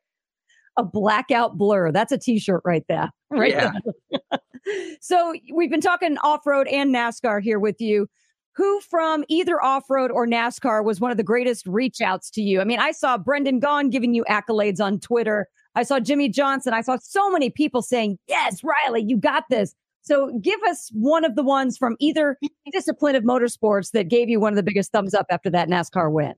A 0.77 0.84
blackout 0.84 1.57
blur. 1.57 1.91
That's 1.91 2.11
a 2.11 2.18
T-shirt 2.18 2.61
right 2.65 2.85
there. 2.88 3.11
Right. 3.34 3.49
Yeah. 3.49 3.72
so 5.01 5.34
we've 5.51 5.72
been 5.72 5.81
talking 5.81 6.19
off-road 6.19 6.68
and 6.68 6.93
NASCAR 6.93 7.41
here 7.41 7.57
with 7.57 7.81
you. 7.81 8.07
Who 8.55 8.80
from 8.81 9.26
either 9.27 9.60
off-road 9.60 10.11
or 10.11 10.27
NASCAR 10.27 10.85
was 10.85 11.01
one 11.01 11.10
of 11.10 11.18
the 11.18 11.23
greatest 11.23 11.65
reach 11.65 11.99
outs 11.99 12.30
to 12.30 12.43
you? 12.43 12.61
I 12.61 12.64
mean, 12.64 12.77
I 12.77 12.91
saw 12.91 13.18
Brendan 13.18 13.60
Gaughan 13.60 13.89
giving 13.89 14.14
you 14.14 14.23
accolades 14.30 14.80
on 14.80 14.99
Twitter. 14.99 15.47
I 15.75 15.83
saw 15.83 15.99
Jimmie 15.99 16.29
Johnson. 16.29 16.73
I 16.73 16.81
saw 16.81 16.97
so 17.01 17.29
many 17.31 17.49
people 17.49 17.81
saying, 17.81 18.17
Yes, 18.27 18.61
Riley, 18.63 19.03
you 19.03 19.17
got 19.17 19.45
this. 19.49 19.75
So 20.01 20.37
give 20.41 20.59
us 20.67 20.89
one 20.93 21.23
of 21.23 21.35
the 21.35 21.43
ones 21.43 21.77
from 21.77 21.95
either 21.99 22.37
discipline 22.71 23.15
of 23.15 23.23
motorsports 23.23 23.91
that 23.91 24.09
gave 24.09 24.29
you 24.29 24.39
one 24.39 24.51
of 24.51 24.57
the 24.57 24.63
biggest 24.63 24.91
thumbs 24.91 25.13
up 25.13 25.27
after 25.29 25.49
that 25.51 25.69
NASCAR 25.69 26.11
win. 26.11 26.33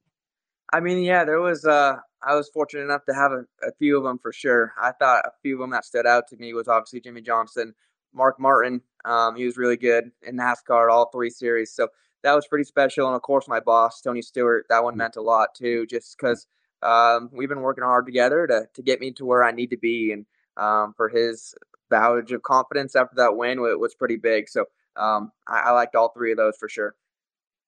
I 0.71 0.79
mean, 0.79 1.03
yeah, 1.03 1.25
there 1.25 1.41
was, 1.41 1.65
uh, 1.65 1.95
I 2.21 2.35
was 2.35 2.49
fortunate 2.49 2.83
enough 2.83 3.05
to 3.05 3.13
have 3.13 3.31
a, 3.31 3.45
a 3.63 3.71
few 3.79 3.97
of 3.97 4.03
them 4.03 4.19
for 4.19 4.31
sure. 4.31 4.73
I 4.79 4.91
thought 4.91 5.25
a 5.25 5.31
few 5.41 5.55
of 5.55 5.61
them 5.61 5.71
that 5.71 5.85
stood 5.85 6.05
out 6.05 6.27
to 6.29 6.37
me 6.37 6.53
was 6.53 6.67
obviously 6.67 7.01
Jimmie 7.01 7.21
Johnson, 7.21 7.73
Mark 8.13 8.39
Martin. 8.39 8.81
Um, 9.03 9.35
he 9.35 9.45
was 9.45 9.57
really 9.57 9.77
good 9.77 10.11
in 10.23 10.37
NASCAR, 10.37 10.91
all 10.91 11.09
three 11.09 11.29
series. 11.29 11.71
So 11.71 11.87
that 12.23 12.33
was 12.33 12.47
pretty 12.47 12.63
special. 12.65 13.07
And 13.07 13.15
of 13.15 13.21
course, 13.21 13.47
my 13.47 13.59
boss, 13.59 14.01
Tony 14.01 14.21
Stewart, 14.21 14.65
that 14.69 14.83
one 14.83 14.97
meant 14.97 15.15
a 15.15 15.21
lot 15.21 15.55
too, 15.55 15.85
just 15.87 16.17
because 16.17 16.47
um, 16.81 17.29
we've 17.31 17.49
been 17.49 17.61
working 17.61 17.83
hard 17.83 18.05
together 18.05 18.47
to 18.47 18.67
to 18.73 18.81
get 18.81 18.99
me 18.99 19.11
to 19.13 19.25
where 19.25 19.43
I 19.43 19.51
need 19.51 19.71
to 19.71 19.77
be, 19.77 20.11
and 20.11 20.25
um, 20.57 20.93
for 20.95 21.09
his 21.09 21.55
vouch 21.89 22.31
of 22.31 22.43
confidence 22.43 22.95
after 22.95 23.15
that 23.15 23.37
win 23.37 23.61
was, 23.61 23.75
was 23.77 23.95
pretty 23.95 24.15
big. 24.17 24.49
So 24.49 24.65
um, 24.95 25.31
I, 25.47 25.59
I 25.59 25.71
liked 25.71 25.95
all 25.95 26.09
three 26.09 26.31
of 26.31 26.37
those 26.37 26.57
for 26.57 26.69
sure. 26.69 26.95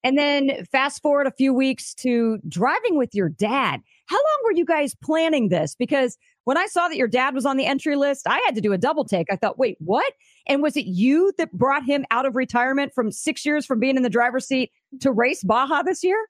And 0.03 0.17
then 0.17 0.65
fast 0.71 1.01
forward 1.01 1.27
a 1.27 1.31
few 1.31 1.53
weeks 1.53 1.93
to 1.95 2.39
driving 2.47 2.97
with 2.97 3.13
your 3.13 3.29
dad. 3.29 3.81
How 4.05 4.15
long 4.15 4.39
were 4.45 4.53
you 4.53 4.63
guys 4.63 4.95
planning 5.03 5.49
this? 5.49 5.75
Because 5.75 6.17
when 6.45 6.57
I 6.57 6.67
saw 6.67 6.87
that 6.87 6.97
your 6.97 7.09
dad 7.09 7.33
was 7.33 7.45
on 7.45 7.57
the 7.57 7.65
entry 7.65 7.95
list, 7.95 8.25
I 8.27 8.41
had 8.45 8.55
to 8.55 8.61
do 8.61 8.71
a 8.71 8.77
double 8.77 9.03
take. 9.03 9.27
I 9.29 9.35
thought, 9.35 9.57
wait, 9.57 9.75
what? 9.79 10.13
And 10.47 10.61
was 10.61 10.77
it 10.77 10.85
you 10.85 11.33
that 11.37 11.51
brought 11.51 11.83
him 11.83 12.05
out 12.09 12.25
of 12.25 12.35
retirement 12.35 12.93
from 12.93 13.11
six 13.11 13.45
years 13.45 13.65
from 13.65 13.79
being 13.79 13.97
in 13.97 14.03
the 14.03 14.09
driver's 14.09 14.47
seat 14.47 14.71
to 15.01 15.11
race 15.11 15.43
Baja 15.43 15.81
this 15.81 16.03
year? 16.03 16.27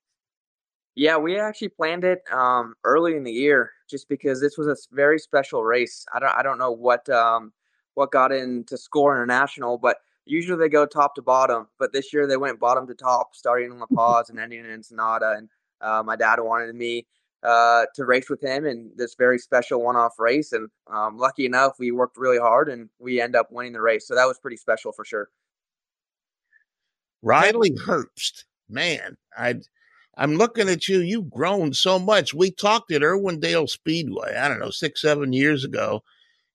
Yeah, 0.98 1.16
we 1.18 1.40
actually 1.40 1.70
planned 1.70 2.04
it 2.04 2.24
um, 2.34 2.74
early 2.84 3.16
in 3.16 3.24
the 3.24 3.32
year, 3.32 3.70
just 3.88 4.10
because 4.10 4.42
this 4.42 4.58
was 4.58 4.66
a 4.66 4.76
very 4.92 5.20
special 5.20 5.64
race. 5.64 6.04
I 6.12 6.20
don't, 6.20 6.36
I 6.36 6.42
don't 6.42 6.58
know 6.58 6.72
what 6.72 7.08
um, 7.08 7.54
what 7.94 8.12
got 8.12 8.32
into 8.32 8.78
Score 8.78 9.16
International, 9.16 9.78
but 9.78 9.98
usually 10.26 10.58
they 10.58 10.70
go 10.70 10.88
top 10.88 11.14
to 11.14 11.22
bottom. 11.22 11.68
But 11.78 11.94
this 11.94 12.12
year 12.12 12.26
they 12.26 12.36
went 12.36 12.60
bottom 12.60 12.88
to 12.88 12.96
top, 12.96 13.36
starting 13.36 13.72
in 13.72 13.78
La 13.78 13.86
Paz 13.96 14.32
and 14.32 14.40
ending 14.40 14.62
in 14.62 14.72
Ensenada. 14.72 15.36
And 15.38 15.50
uh, 15.82 16.02
my 16.02 16.16
dad 16.16 16.40
wanted 16.40 16.74
me 16.74 17.06
uh, 17.44 17.86
to 17.94 18.06
race 18.06 18.28
with 18.28 18.42
him 18.42 18.66
in 18.66 18.90
this 18.96 19.14
very 19.14 19.38
special 19.38 19.84
one-off 19.84 20.18
race. 20.18 20.52
And 20.52 20.68
um, 20.92 21.16
lucky 21.16 21.46
enough, 21.46 21.74
we 21.78 21.92
worked 21.92 22.18
really 22.18 22.40
hard 22.40 22.70
and 22.70 22.90
we 22.98 23.22
end 23.22 23.36
up 23.36 23.52
winning 23.52 23.74
the 23.74 23.82
race. 23.82 24.08
So 24.08 24.16
that 24.16 24.26
was 24.26 24.40
pretty 24.40 24.58
special 24.58 24.92
for 24.92 25.06
sure. 25.06 25.30
Riley 27.22 27.70
Herbst, 27.86 28.46
man, 28.68 29.16
I 29.38 29.62
I'm 30.18 30.34
looking 30.34 30.68
at 30.68 30.88
you. 30.88 31.00
You've 31.00 31.30
grown 31.30 31.74
so 31.74 32.00
much. 32.00 32.34
We 32.34 32.50
talked 32.50 32.92
at 32.92 33.04
Irwindale 33.04 33.70
Speedway, 33.70 34.36
I 34.36 34.50
don't 34.50 34.60
know, 34.60 34.72
six, 34.72 35.02
seven 35.02 35.32
years 35.32 35.64
ago. 35.64 36.04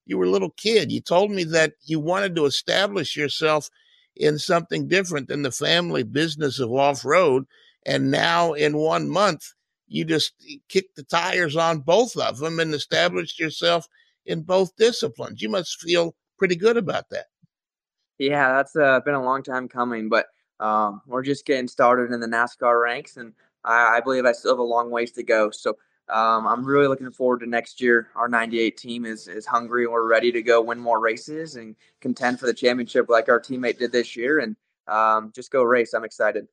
You 0.05 0.19
were 0.19 0.25
a 0.25 0.31
little 0.31 0.51
kid. 0.51 0.91
You 0.91 1.01
told 1.01 1.31
me 1.31 1.45
that 1.45 1.75
you 1.85 2.01
wanted 2.01 2.35
to 2.37 2.45
establish 2.45 3.17
yourself 3.17 3.71
in 4.17 4.37
something 4.39 4.89
different 4.89 5.29
than 5.29 5.43
the 5.43 5.53
family 5.53 6.03
business 6.03 6.59
of 6.59 6.73
off 6.73 7.05
road. 7.05 7.47
And 7.87 8.11
now, 8.11 8.53
in 8.53 8.77
one 8.77 9.09
month, 9.09 9.53
you 9.87 10.05
just 10.05 10.33
kicked 10.69 10.97
the 10.97 11.05
tires 11.05 11.57
on 11.57 11.81
both 11.81 12.17
of 12.17 12.39
them 12.39 12.59
and 12.59 12.75
established 12.75 13.39
yourself 13.39 13.87
in 14.27 14.43
both 14.43 14.75
disciplines. 14.77 15.41
You 15.41 15.51
must 15.51 15.81
feel 15.81 16.17
pretty 16.37 16.57
good 16.57 16.77
about 16.77 17.11
that. 17.11 17.27
Yeah, 18.19 18.55
that's 18.55 18.75
uh, 18.75 19.01
been 19.01 19.15
a 19.15 19.23
long 19.23 19.43
time 19.43 19.69
coming, 19.69 20.09
but 20.09 20.27
um, 20.61 21.03
we're 21.07 21.23
just 21.23 21.47
getting 21.47 21.69
started 21.69 22.13
in 22.13 22.21
the 22.21 22.27
NASCAR 22.27 22.81
ranks, 22.83 23.17
and 23.17 23.33
I, 23.65 23.97
I 23.97 24.01
believe 24.01 24.25
I 24.25 24.33
still 24.33 24.53
have 24.53 24.59
a 24.59 24.63
long 24.63 24.91
ways 24.91 25.13
to 25.13 25.23
go. 25.23 25.51
So 25.51 25.77
um, 26.09 26.47
I'm 26.47 26.65
really 26.65 26.89
looking 26.89 27.11
forward 27.11 27.41
to 27.41 27.47
next 27.47 27.81
year. 27.81 28.09
Our 28.17 28.29
98 28.29 28.77
team 28.77 29.07
is 29.07 29.29
is 29.29 29.47
hungry 29.47 29.85
and 29.85 29.93
we're 29.93 30.09
ready 30.09 30.33
to 30.33 30.43
go 30.43 30.61
win 30.61 30.79
more 30.79 31.01
races 31.01 31.57
and 31.57 31.77
contend 32.01 32.41
for 32.41 32.47
the 32.47 32.55
championship 32.55 33.09
like 33.09 33.29
our 33.29 33.41
teammate 33.41 33.79
did 33.79 33.93
this 33.93 34.17
year, 34.17 34.41
and 34.41 34.57
um, 34.89 35.33
just 35.35 35.51
go 35.51 35.63
race. 35.63 35.95
I'm 35.95 36.05
excited. 36.05 36.47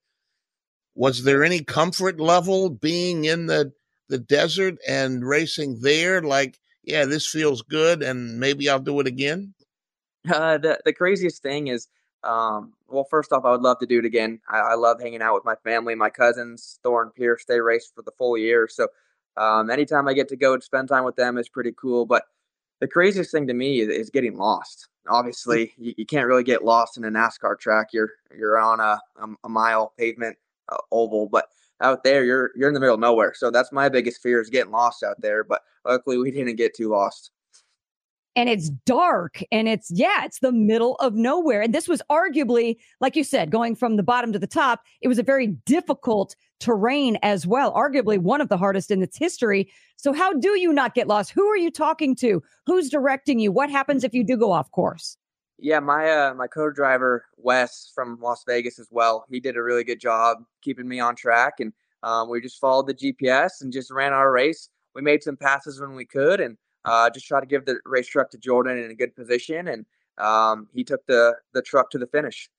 Was 0.95 1.23
there 1.23 1.43
any 1.43 1.63
comfort 1.63 2.19
level 2.19 2.69
being 2.69 3.25
in 3.25 3.47
the 3.47 3.73
the 4.07 4.19
desert 4.19 4.77
and 4.87 5.27
racing 5.27 5.79
there? 5.81 6.21
Like, 6.21 6.59
yeah, 6.83 7.05
this 7.05 7.25
feels 7.25 7.61
good, 7.61 8.03
and 8.03 8.39
maybe 8.39 8.69
I'll 8.69 8.79
do 8.79 8.99
it 8.99 9.07
again. 9.07 9.53
Uh, 10.29 10.57
the 10.57 10.79
the 10.85 10.93
craziest 10.93 11.41
thing 11.41 11.67
is 11.67 11.87
um, 12.23 12.73
well, 12.87 13.05
first 13.05 13.31
off, 13.31 13.45
I 13.45 13.51
would 13.51 13.61
love 13.61 13.79
to 13.79 13.85
do 13.85 13.99
it 13.99 14.05
again. 14.05 14.39
I, 14.49 14.59
I 14.59 14.75
love 14.75 14.99
hanging 14.99 15.21
out 15.21 15.35
with 15.35 15.45
my 15.45 15.55
family, 15.63 15.95
my 15.95 16.09
cousins, 16.09 16.79
Thor 16.83 17.03
and 17.03 17.13
Pierce. 17.13 17.45
They 17.45 17.61
race 17.61 17.91
for 17.93 18.01
the 18.01 18.11
full 18.17 18.37
year, 18.37 18.67
so 18.69 18.87
um, 19.37 19.69
anytime 19.69 20.07
I 20.07 20.13
get 20.13 20.27
to 20.29 20.35
go 20.35 20.53
and 20.53 20.61
spend 20.61 20.89
time 20.89 21.05
with 21.05 21.15
them 21.15 21.37
is 21.37 21.47
pretty 21.47 21.73
cool. 21.77 22.05
But 22.05 22.23
the 22.79 22.87
craziest 22.87 23.31
thing 23.31 23.47
to 23.47 23.53
me 23.53 23.79
is, 23.79 23.89
is 23.89 24.09
getting 24.09 24.37
lost. 24.37 24.87
Obviously, 25.07 25.73
you, 25.77 25.93
you, 25.97 26.05
can't 26.05 26.27
really 26.27 26.43
get 26.43 26.63
lost 26.63 26.97
in 26.97 27.05
a 27.05 27.09
NASCAR 27.09 27.57
track. 27.57 27.87
You're 27.93 28.11
you're 28.37 28.59
on 28.59 28.79
a 28.79 28.99
a, 29.21 29.27
a 29.45 29.49
mile 29.49 29.93
pavement 29.97 30.37
uh, 30.69 30.77
oval, 30.91 31.27
but 31.27 31.47
out 31.81 32.03
there 32.03 32.25
you're 32.25 32.51
you're 32.55 32.67
in 32.67 32.73
the 32.73 32.79
middle 32.79 32.95
of 32.95 33.01
nowhere. 33.01 33.33
So 33.33 33.49
that's 33.49 33.71
my 33.71 33.89
biggest 33.89 34.21
fear 34.21 34.41
is 34.41 34.49
getting 34.49 34.71
lost 34.71 35.03
out 35.03 35.19
there. 35.21 35.43
But 35.43 35.61
luckily, 35.85 36.17
we 36.17 36.31
didn't 36.31 36.55
get 36.57 36.75
too 36.75 36.89
lost. 36.89 37.31
And 38.35 38.49
it's 38.49 38.69
dark 38.85 39.43
and 39.51 39.67
it's 39.67 39.91
yeah 39.91 40.23
it's 40.23 40.39
the 40.39 40.51
middle 40.51 40.95
of 40.95 41.13
nowhere. 41.13 41.61
And 41.61 41.73
this 41.73 41.87
was 41.87 42.01
arguably 42.09 42.77
like 43.01 43.15
you 43.15 43.23
said 43.23 43.51
going 43.51 43.75
from 43.75 43.95
the 43.95 44.03
bottom 44.03 44.31
to 44.33 44.39
the 44.39 44.47
top 44.47 44.81
it 45.01 45.07
was 45.07 45.19
a 45.19 45.23
very 45.23 45.47
difficult 45.65 46.35
terrain 46.59 47.17
as 47.23 47.47
well 47.47 47.73
arguably 47.73 48.17
one 48.17 48.41
of 48.41 48.49
the 48.49 48.57
hardest 48.57 48.91
in 48.91 49.01
its 49.01 49.17
history. 49.17 49.71
So 49.95 50.13
how 50.13 50.33
do 50.33 50.59
you 50.59 50.71
not 50.71 50.95
get 50.95 51.07
lost? 51.07 51.31
Who 51.31 51.47
are 51.47 51.57
you 51.57 51.71
talking 51.71 52.15
to? 52.17 52.41
Who's 52.65 52.89
directing 52.89 53.39
you? 53.39 53.51
What 53.51 53.69
happens 53.69 54.03
if 54.03 54.13
you 54.13 54.23
do 54.23 54.37
go 54.37 54.51
off 54.51 54.71
course? 54.71 55.17
Yeah 55.57 55.79
my 55.79 56.09
uh 56.09 56.33
my 56.35 56.47
co-driver 56.47 57.25
wes 57.37 57.91
from 57.93 58.17
las 58.21 58.43
vegas 58.47 58.79
as 58.79 58.87
well 58.91 59.25
he 59.29 59.39
did 59.39 59.57
a 59.57 59.63
really 59.63 59.83
good 59.83 59.99
job 59.99 60.37
keeping 60.61 60.87
me 60.87 60.99
on 60.99 61.15
track 61.15 61.55
and 61.59 61.73
um, 62.01 62.29
we 62.29 62.39
just 62.39 62.61
followed 62.61 62.87
the 62.87 62.93
gps 62.93 63.61
and 63.61 63.73
just 63.73 63.91
ran 63.91 64.13
our 64.13 64.31
race. 64.31 64.69
We 64.95 65.01
made 65.01 65.21
some 65.21 65.35
passes 65.35 65.81
when 65.81 65.95
we 65.95 66.05
could 66.05 66.39
and 66.39 66.57
uh, 66.85 67.09
just 67.09 67.27
try 67.27 67.39
to 67.39 67.45
give 67.45 67.65
the 67.65 67.79
race 67.85 68.07
truck 68.07 68.29
to 68.31 68.37
Jordan 68.37 68.77
in 68.77 68.91
a 68.91 68.95
good 68.95 69.15
position, 69.15 69.67
and 69.67 69.85
um, 70.17 70.67
he 70.73 70.83
took 70.83 71.05
the 71.05 71.35
the 71.53 71.61
truck 71.61 71.89
to 71.91 71.97
the 71.97 72.07
finish. 72.07 72.49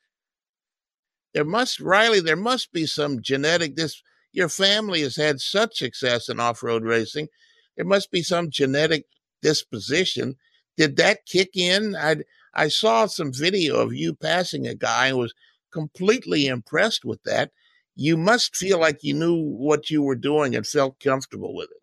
There 1.34 1.44
must 1.44 1.80
Riley. 1.80 2.20
There 2.20 2.36
must 2.36 2.72
be 2.72 2.86
some 2.86 3.22
genetic. 3.22 3.76
This 3.76 4.02
your 4.32 4.48
family 4.48 5.02
has 5.02 5.16
had 5.16 5.40
such 5.40 5.78
success 5.78 6.28
in 6.28 6.40
off 6.40 6.62
road 6.62 6.84
racing. 6.84 7.28
There 7.76 7.86
must 7.86 8.10
be 8.10 8.22
some 8.22 8.50
genetic 8.50 9.06
disposition. 9.42 10.36
Did 10.76 10.96
that 10.96 11.26
kick 11.26 11.56
in? 11.56 11.96
I 11.96 12.16
I 12.54 12.68
saw 12.68 13.06
some 13.06 13.32
video 13.32 13.76
of 13.76 13.94
you 13.94 14.14
passing 14.14 14.66
a 14.66 14.74
guy 14.74 15.08
and 15.08 15.18
was 15.18 15.34
completely 15.70 16.46
impressed 16.46 17.04
with 17.04 17.22
that. 17.24 17.52
You 17.96 18.16
must 18.16 18.56
feel 18.56 18.78
like 18.78 19.02
you 19.02 19.14
knew 19.14 19.36
what 19.36 19.90
you 19.90 20.02
were 20.02 20.16
doing 20.16 20.56
and 20.56 20.66
felt 20.66 21.00
comfortable 21.00 21.54
with 21.54 21.70
it. 21.70 21.79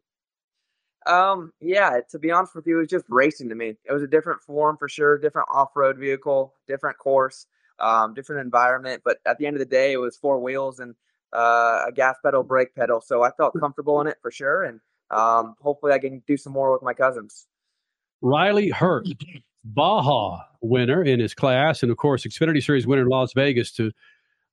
Um, 1.07 1.53
yeah, 1.61 1.99
to 2.11 2.19
be 2.19 2.31
honest 2.31 2.55
with 2.55 2.67
you, 2.67 2.77
it 2.77 2.81
was 2.81 2.89
just 2.89 3.05
racing 3.07 3.49
to 3.49 3.55
me. 3.55 3.75
It 3.85 3.93
was 3.93 4.03
a 4.03 4.07
different 4.07 4.41
form 4.41 4.77
for 4.77 4.89
sure, 4.89 5.17
different 5.17 5.47
off-road 5.51 5.97
vehicle, 5.97 6.53
different 6.67 6.97
course, 6.97 7.47
um, 7.79 8.13
different 8.13 8.41
environment. 8.41 9.01
But 9.05 9.17
at 9.25 9.38
the 9.38 9.45
end 9.45 9.55
of 9.55 9.59
the 9.59 9.65
day, 9.65 9.93
it 9.93 9.97
was 9.97 10.17
four 10.17 10.39
wheels 10.39 10.79
and 10.79 10.95
uh, 11.34 11.85
a 11.88 11.91
gas 11.91 12.17
pedal, 12.23 12.43
brake 12.43 12.75
pedal. 12.75 13.01
So 13.01 13.23
I 13.23 13.31
felt 13.31 13.53
comfortable 13.59 14.01
in 14.01 14.07
it 14.07 14.17
for 14.21 14.31
sure, 14.31 14.63
and 14.63 14.79
um, 15.09 15.55
hopefully 15.61 15.93
I 15.93 15.99
can 15.99 16.21
do 16.27 16.38
some 16.38 16.53
more 16.53 16.71
with 16.73 16.81
my 16.81 16.93
cousins. 16.93 17.47
Riley 18.21 18.71
Herbst, 18.71 19.15
Baja 19.63 20.41
winner 20.61 21.03
in 21.03 21.19
his 21.19 21.34
class, 21.34 21.84
and 21.84 21.91
of 21.91 21.97
course 21.97 22.25
Xfinity 22.25 22.63
Series 22.63 22.88
winner 22.88 23.03
in 23.03 23.09
Las 23.09 23.34
Vegas 23.34 23.71
to 23.73 23.91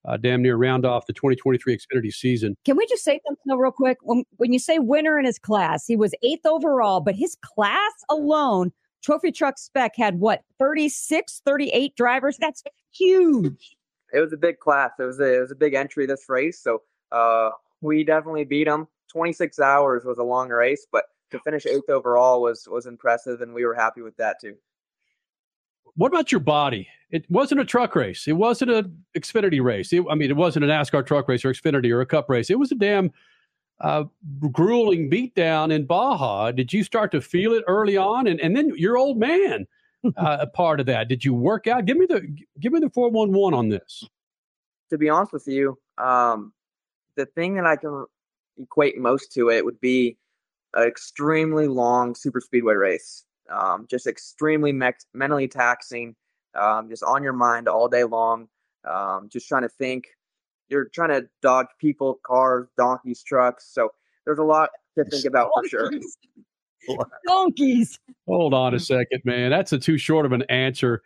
uh, 0.04 0.16
damn 0.16 0.42
near 0.42 0.56
round 0.56 0.84
off 0.84 1.06
the 1.06 1.12
2023 1.12 1.76
Xfinity 1.76 2.12
season. 2.12 2.56
Can 2.64 2.76
we 2.76 2.86
just 2.86 3.04
say 3.04 3.20
something 3.26 3.58
real 3.58 3.72
quick? 3.72 3.98
When, 4.02 4.24
when 4.36 4.52
you 4.52 4.58
say 4.58 4.78
winner 4.78 5.18
in 5.18 5.24
his 5.24 5.38
class, 5.38 5.86
he 5.86 5.96
was 5.96 6.14
eighth 6.22 6.46
overall, 6.46 7.00
but 7.00 7.14
his 7.14 7.36
class 7.42 7.92
alone, 8.10 8.72
Trophy 9.02 9.32
Truck 9.32 9.58
Spec, 9.58 9.92
had 9.96 10.20
what, 10.20 10.42
36, 10.58 11.42
38 11.44 11.96
drivers? 11.96 12.36
That's 12.38 12.62
huge. 12.92 13.76
It 14.12 14.20
was 14.20 14.32
a 14.32 14.36
big 14.36 14.60
class. 14.60 14.92
It 14.98 15.04
was 15.04 15.20
a, 15.20 15.36
it 15.36 15.40
was 15.40 15.50
a 15.50 15.56
big 15.56 15.74
entry 15.74 16.06
this 16.06 16.26
race. 16.28 16.60
So 16.62 16.82
uh, 17.10 17.50
we 17.80 18.04
definitely 18.04 18.44
beat 18.44 18.68
him. 18.68 18.86
26 19.10 19.60
hours 19.60 20.04
was 20.04 20.18
a 20.18 20.22
long 20.22 20.48
race, 20.48 20.86
but 20.90 21.04
to 21.30 21.38
finish 21.40 21.66
eighth 21.66 21.88
overall 21.88 22.42
was 22.42 22.66
was 22.68 22.86
impressive, 22.86 23.40
and 23.40 23.54
we 23.54 23.64
were 23.64 23.74
happy 23.74 24.02
with 24.02 24.16
that 24.16 24.40
too. 24.40 24.56
What 25.96 26.08
about 26.08 26.32
your 26.32 26.40
body? 26.40 26.88
It 27.10 27.30
wasn't 27.30 27.60
a 27.60 27.64
truck 27.64 27.94
race. 27.94 28.26
It 28.26 28.32
wasn't 28.32 28.72
a 28.72 28.90
Xfinity 29.16 29.62
race. 29.62 29.92
It, 29.92 30.04
I 30.10 30.14
mean, 30.16 30.30
it 30.30 30.36
wasn't 30.36 30.64
a 30.64 30.68
NASCAR 30.68 31.06
truck 31.06 31.28
race 31.28 31.44
or 31.44 31.52
Xfinity 31.52 31.92
or 31.92 32.00
a 32.00 32.06
Cup 32.06 32.28
race. 32.28 32.50
It 32.50 32.58
was 32.58 32.72
a 32.72 32.74
damn 32.74 33.12
uh, 33.80 34.04
grueling 34.50 35.10
beatdown 35.10 35.72
in 35.72 35.86
Baja. 35.86 36.50
Did 36.50 36.72
you 36.72 36.82
start 36.82 37.12
to 37.12 37.20
feel 37.20 37.52
it 37.52 37.64
early 37.68 37.96
on, 37.96 38.26
and 38.26 38.40
and 38.40 38.56
then 38.56 38.72
your 38.76 38.96
old 38.96 39.18
man 39.18 39.66
uh, 40.16 40.38
a 40.40 40.46
part 40.46 40.80
of 40.80 40.86
that? 40.86 41.08
Did 41.08 41.24
you 41.24 41.34
work 41.34 41.66
out? 41.66 41.84
Give 41.84 41.96
me 41.96 42.06
the 42.06 42.26
give 42.60 42.72
me 42.72 42.80
the 42.80 42.90
four 42.90 43.10
one 43.10 43.32
one 43.32 43.54
on 43.54 43.68
this. 43.68 44.04
To 44.90 44.98
be 44.98 45.08
honest 45.08 45.32
with 45.32 45.46
you, 45.46 45.78
um, 45.98 46.52
the 47.16 47.26
thing 47.26 47.54
that 47.54 47.66
I 47.66 47.76
can 47.76 48.06
equate 48.58 48.98
most 48.98 49.32
to 49.32 49.50
it 49.50 49.64
would 49.64 49.80
be 49.80 50.16
an 50.74 50.86
extremely 50.86 51.68
long 51.68 52.14
super 52.14 52.40
speedway 52.40 52.74
race 52.74 53.24
um, 53.50 53.86
just 53.90 54.06
extremely 54.06 54.72
me- 54.72 54.90
mentally 55.12 55.48
taxing, 55.48 56.14
um, 56.54 56.88
just 56.88 57.02
on 57.02 57.22
your 57.22 57.32
mind 57.32 57.68
all 57.68 57.88
day 57.88 58.04
long, 58.04 58.48
um, 58.88 59.28
just 59.30 59.48
trying 59.48 59.62
to 59.62 59.68
think. 59.68 60.06
You're 60.68 60.86
trying 60.86 61.10
to 61.10 61.28
dodge 61.42 61.66
people, 61.78 62.20
cars, 62.24 62.68
donkeys, 62.76 63.22
trucks. 63.22 63.68
So 63.72 63.90
there's 64.24 64.38
a 64.38 64.44
lot 64.44 64.70
to 64.96 65.04
think 65.04 65.24
about 65.26 65.50
for 65.54 65.68
sure. 65.68 65.90
Donkeys. 67.26 67.98
Hold 68.26 68.54
on 68.54 68.74
a 68.74 68.80
second, 68.80 69.22
man. 69.24 69.50
That's 69.50 69.72
a 69.72 69.78
too 69.78 69.98
short 69.98 70.26
of 70.26 70.32
an 70.32 70.42
answer. 70.48 71.02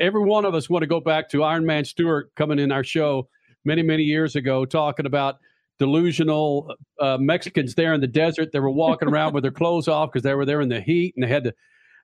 Every 0.00 0.22
one 0.22 0.44
of 0.44 0.54
us 0.54 0.70
want 0.70 0.82
to 0.82 0.86
go 0.86 1.00
back 1.00 1.28
to 1.30 1.42
Iron 1.42 1.66
Man 1.66 1.84
Stewart 1.84 2.34
coming 2.34 2.58
in 2.58 2.72
our 2.72 2.84
show 2.84 3.28
many, 3.64 3.82
many 3.82 4.02
years 4.02 4.36
ago, 4.36 4.64
talking 4.64 5.06
about 5.06 5.38
delusional 5.78 6.74
uh, 7.00 7.18
Mexicans 7.18 7.74
there 7.74 7.94
in 7.94 8.00
the 8.00 8.06
desert. 8.06 8.52
They 8.52 8.60
were 8.60 8.70
walking 8.70 9.08
around 9.08 9.34
with 9.34 9.42
their 9.42 9.50
clothes 9.50 9.88
off 9.88 10.10
because 10.12 10.22
they 10.22 10.34
were 10.34 10.46
there 10.46 10.60
in 10.60 10.68
the 10.68 10.80
heat 10.80 11.14
and 11.16 11.24
they 11.24 11.28
had 11.28 11.44
to 11.44 11.54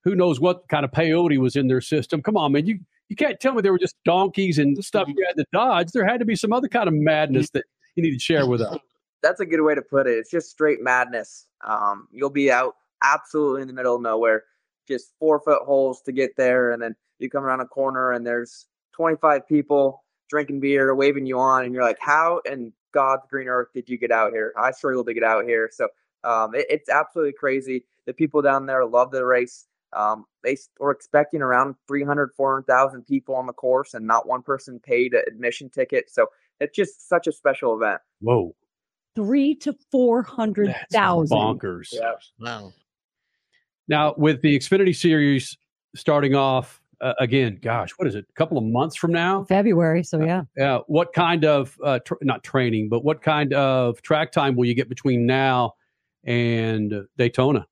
who 0.04 0.14
knows 0.14 0.40
what 0.40 0.68
kind 0.68 0.84
of 0.84 0.90
peyote 0.90 1.38
was 1.38 1.56
in 1.56 1.68
their 1.68 1.80
system. 1.80 2.22
Come 2.22 2.36
on, 2.36 2.52
man. 2.52 2.66
You 2.66 2.80
you 3.08 3.16
can't 3.16 3.40
tell 3.40 3.54
me 3.54 3.62
they 3.62 3.70
were 3.70 3.78
just 3.78 3.96
donkeys 4.04 4.58
and 4.58 4.82
stuff 4.84 5.08
you 5.08 5.26
had 5.26 5.36
to 5.36 5.44
dodge. 5.52 5.90
There 5.92 6.06
had 6.06 6.20
to 6.20 6.24
be 6.24 6.36
some 6.36 6.52
other 6.52 6.68
kind 6.68 6.86
of 6.86 6.94
madness 6.94 7.50
that 7.50 7.64
you 7.96 8.02
need 8.04 8.12
to 8.12 8.20
share 8.20 8.46
with 8.46 8.60
us. 8.60 8.78
That's 9.22 9.40
a 9.40 9.46
good 9.46 9.60
way 9.60 9.74
to 9.74 9.82
put 9.82 10.06
it. 10.06 10.12
It's 10.12 10.30
just 10.30 10.48
straight 10.48 10.80
madness. 10.80 11.46
Um, 11.66 12.08
you'll 12.12 12.30
be 12.30 12.50
out 12.50 12.76
absolutely 13.02 13.62
in 13.62 13.68
the 13.68 13.74
middle 13.74 13.96
of 13.96 14.00
nowhere, 14.00 14.44
just 14.86 15.12
four 15.18 15.40
foot 15.40 15.62
holes 15.62 16.00
to 16.02 16.12
get 16.12 16.36
there, 16.36 16.70
and 16.70 16.80
then 16.80 16.94
you 17.18 17.28
come 17.28 17.44
around 17.44 17.60
a 17.60 17.66
corner 17.66 18.12
and 18.12 18.26
there's 18.26 18.66
25 18.92 19.46
people 19.46 20.04
drinking 20.30 20.60
beer, 20.60 20.94
waving 20.94 21.26
you 21.26 21.38
on, 21.38 21.64
and 21.64 21.74
you're 21.74 21.82
like, 21.82 21.98
"How 22.00 22.40
in 22.46 22.72
God's 22.92 23.26
green 23.28 23.48
earth 23.48 23.68
did 23.74 23.88
you 23.88 23.98
get 23.98 24.12
out 24.12 24.32
here?" 24.32 24.54
I 24.56 24.70
struggled 24.70 25.06
to 25.06 25.14
get 25.14 25.24
out 25.24 25.44
here, 25.44 25.68
so 25.72 25.88
um, 26.24 26.54
it, 26.54 26.66
it's 26.70 26.88
absolutely 26.88 27.32
crazy. 27.32 27.84
The 28.06 28.14
people 28.14 28.40
down 28.40 28.66
there 28.66 28.84
love 28.86 29.10
the 29.10 29.24
race. 29.24 29.66
Um, 29.92 30.24
they 30.42 30.56
were 30.78 30.90
expecting 30.90 31.42
around 31.42 31.74
300, 31.88 32.30
400,000 32.36 33.04
people 33.06 33.34
on 33.34 33.46
the 33.46 33.52
course, 33.52 33.94
and 33.94 34.06
not 34.06 34.26
one 34.26 34.42
person 34.42 34.78
paid 34.78 35.14
an 35.14 35.22
admission 35.26 35.68
ticket. 35.68 36.10
So 36.10 36.26
it's 36.60 36.76
just 36.76 37.08
such 37.08 37.26
a 37.26 37.32
special 37.32 37.76
event. 37.76 38.00
Whoa. 38.20 38.54
Three 39.16 39.54
to 39.56 39.74
400,000. 39.90 41.36
Bonkers. 41.36 41.88
Yeah. 41.92 42.12
Wow. 42.38 42.72
Now, 43.88 44.14
with 44.16 44.40
the 44.42 44.56
Xfinity 44.56 44.94
Series 44.94 45.56
starting 45.96 46.36
off 46.36 46.80
uh, 47.00 47.14
again, 47.18 47.58
gosh, 47.62 47.90
what 47.96 48.06
is 48.06 48.14
it? 48.14 48.26
A 48.28 48.32
couple 48.34 48.58
of 48.58 48.64
months 48.64 48.94
from 48.94 49.10
now? 49.10 49.44
February. 49.44 50.04
So, 50.04 50.22
yeah. 50.22 50.42
Yeah. 50.56 50.76
Uh, 50.76 50.80
what 50.86 51.12
kind 51.12 51.44
of, 51.44 51.76
uh, 51.82 51.98
tr- 52.00 52.14
not 52.20 52.44
training, 52.44 52.88
but 52.88 53.04
what 53.04 53.22
kind 53.22 53.52
of 53.54 54.00
track 54.02 54.32
time 54.32 54.54
will 54.54 54.66
you 54.66 54.74
get 54.74 54.88
between 54.88 55.26
now 55.26 55.72
and 56.24 56.92
Daytona? 57.16 57.66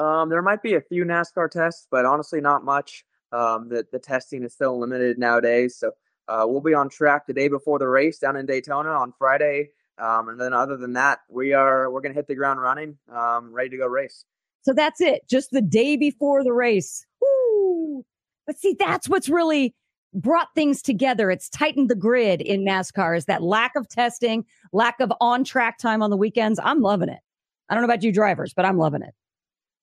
Um, 0.00 0.30
there 0.30 0.40
might 0.40 0.62
be 0.62 0.74
a 0.74 0.80
few 0.80 1.04
NASCAR 1.04 1.50
tests, 1.50 1.86
but 1.90 2.06
honestly, 2.06 2.40
not 2.40 2.64
much. 2.64 3.04
Um, 3.32 3.68
the, 3.68 3.86
the 3.92 3.98
testing 3.98 4.42
is 4.42 4.54
still 4.54 4.80
limited 4.80 5.18
nowadays. 5.18 5.76
So 5.76 5.92
uh, 6.26 6.44
we'll 6.48 6.62
be 6.62 6.72
on 6.72 6.88
track 6.88 7.26
the 7.26 7.34
day 7.34 7.48
before 7.48 7.78
the 7.78 7.86
race 7.86 8.18
down 8.18 8.36
in 8.36 8.46
Daytona 8.46 8.88
on 8.88 9.12
Friday. 9.18 9.68
Um, 9.98 10.30
and 10.30 10.40
then 10.40 10.54
other 10.54 10.78
than 10.78 10.94
that, 10.94 11.18
we 11.28 11.52
are 11.52 11.90
we're 11.90 12.00
gonna 12.00 12.14
hit 12.14 12.28
the 12.28 12.34
ground 12.34 12.62
running, 12.62 12.96
um, 13.12 13.52
ready 13.52 13.68
to 13.70 13.76
go 13.76 13.86
race. 13.86 14.24
So 14.62 14.72
that's 14.72 15.02
it, 15.02 15.28
just 15.28 15.50
the 15.50 15.60
day 15.60 15.96
before 15.96 16.42
the 16.42 16.52
race. 16.52 17.06
Woo! 17.20 18.04
But 18.46 18.58
see, 18.58 18.74
that's 18.78 19.06
what's 19.06 19.28
really 19.28 19.74
brought 20.14 20.48
things 20.54 20.80
together. 20.80 21.30
It's 21.30 21.50
tightened 21.50 21.90
the 21.90 21.94
grid 21.94 22.40
in 22.40 22.64
NASCAR. 22.64 23.16
Is 23.18 23.26
that 23.26 23.42
lack 23.42 23.76
of 23.76 23.86
testing, 23.86 24.46
lack 24.72 24.98
of 25.00 25.12
on 25.20 25.44
track 25.44 25.76
time 25.76 26.02
on 26.02 26.08
the 26.08 26.16
weekends? 26.16 26.58
I'm 26.62 26.80
loving 26.80 27.10
it. 27.10 27.20
I 27.68 27.74
don't 27.74 27.82
know 27.82 27.92
about 27.92 28.02
you 28.02 28.12
drivers, 28.12 28.54
but 28.54 28.64
I'm 28.64 28.78
loving 28.78 29.02
it 29.02 29.14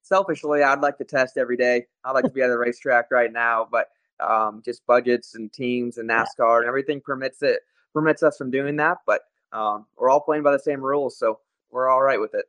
selfishly, 0.07 0.63
I'd 0.63 0.81
like 0.81 0.97
to 0.97 1.03
test 1.03 1.37
every 1.37 1.57
day. 1.57 1.85
I'd 2.03 2.11
like 2.11 2.23
to 2.23 2.29
be 2.29 2.41
at 2.41 2.47
the 2.47 2.57
racetrack 2.57 3.11
right 3.11 3.31
now, 3.31 3.67
but 3.69 3.89
um, 4.19 4.61
just 4.63 4.85
budgets 4.85 5.35
and 5.35 5.51
teams 5.51 5.97
and 5.97 6.09
NASCAR 6.09 6.59
and 6.59 6.67
everything 6.67 7.01
permits 7.01 7.41
it 7.41 7.59
permits 7.93 8.23
us 8.23 8.37
from 8.37 8.51
doing 8.51 8.75
that. 8.77 8.97
But 9.05 9.21
um, 9.51 9.85
we're 9.97 10.09
all 10.09 10.21
playing 10.21 10.43
by 10.43 10.51
the 10.51 10.59
same 10.59 10.81
rules, 10.81 11.17
so 11.17 11.39
we're 11.71 11.89
all 11.89 12.01
right 12.01 12.19
with 12.19 12.33
it. 12.33 12.45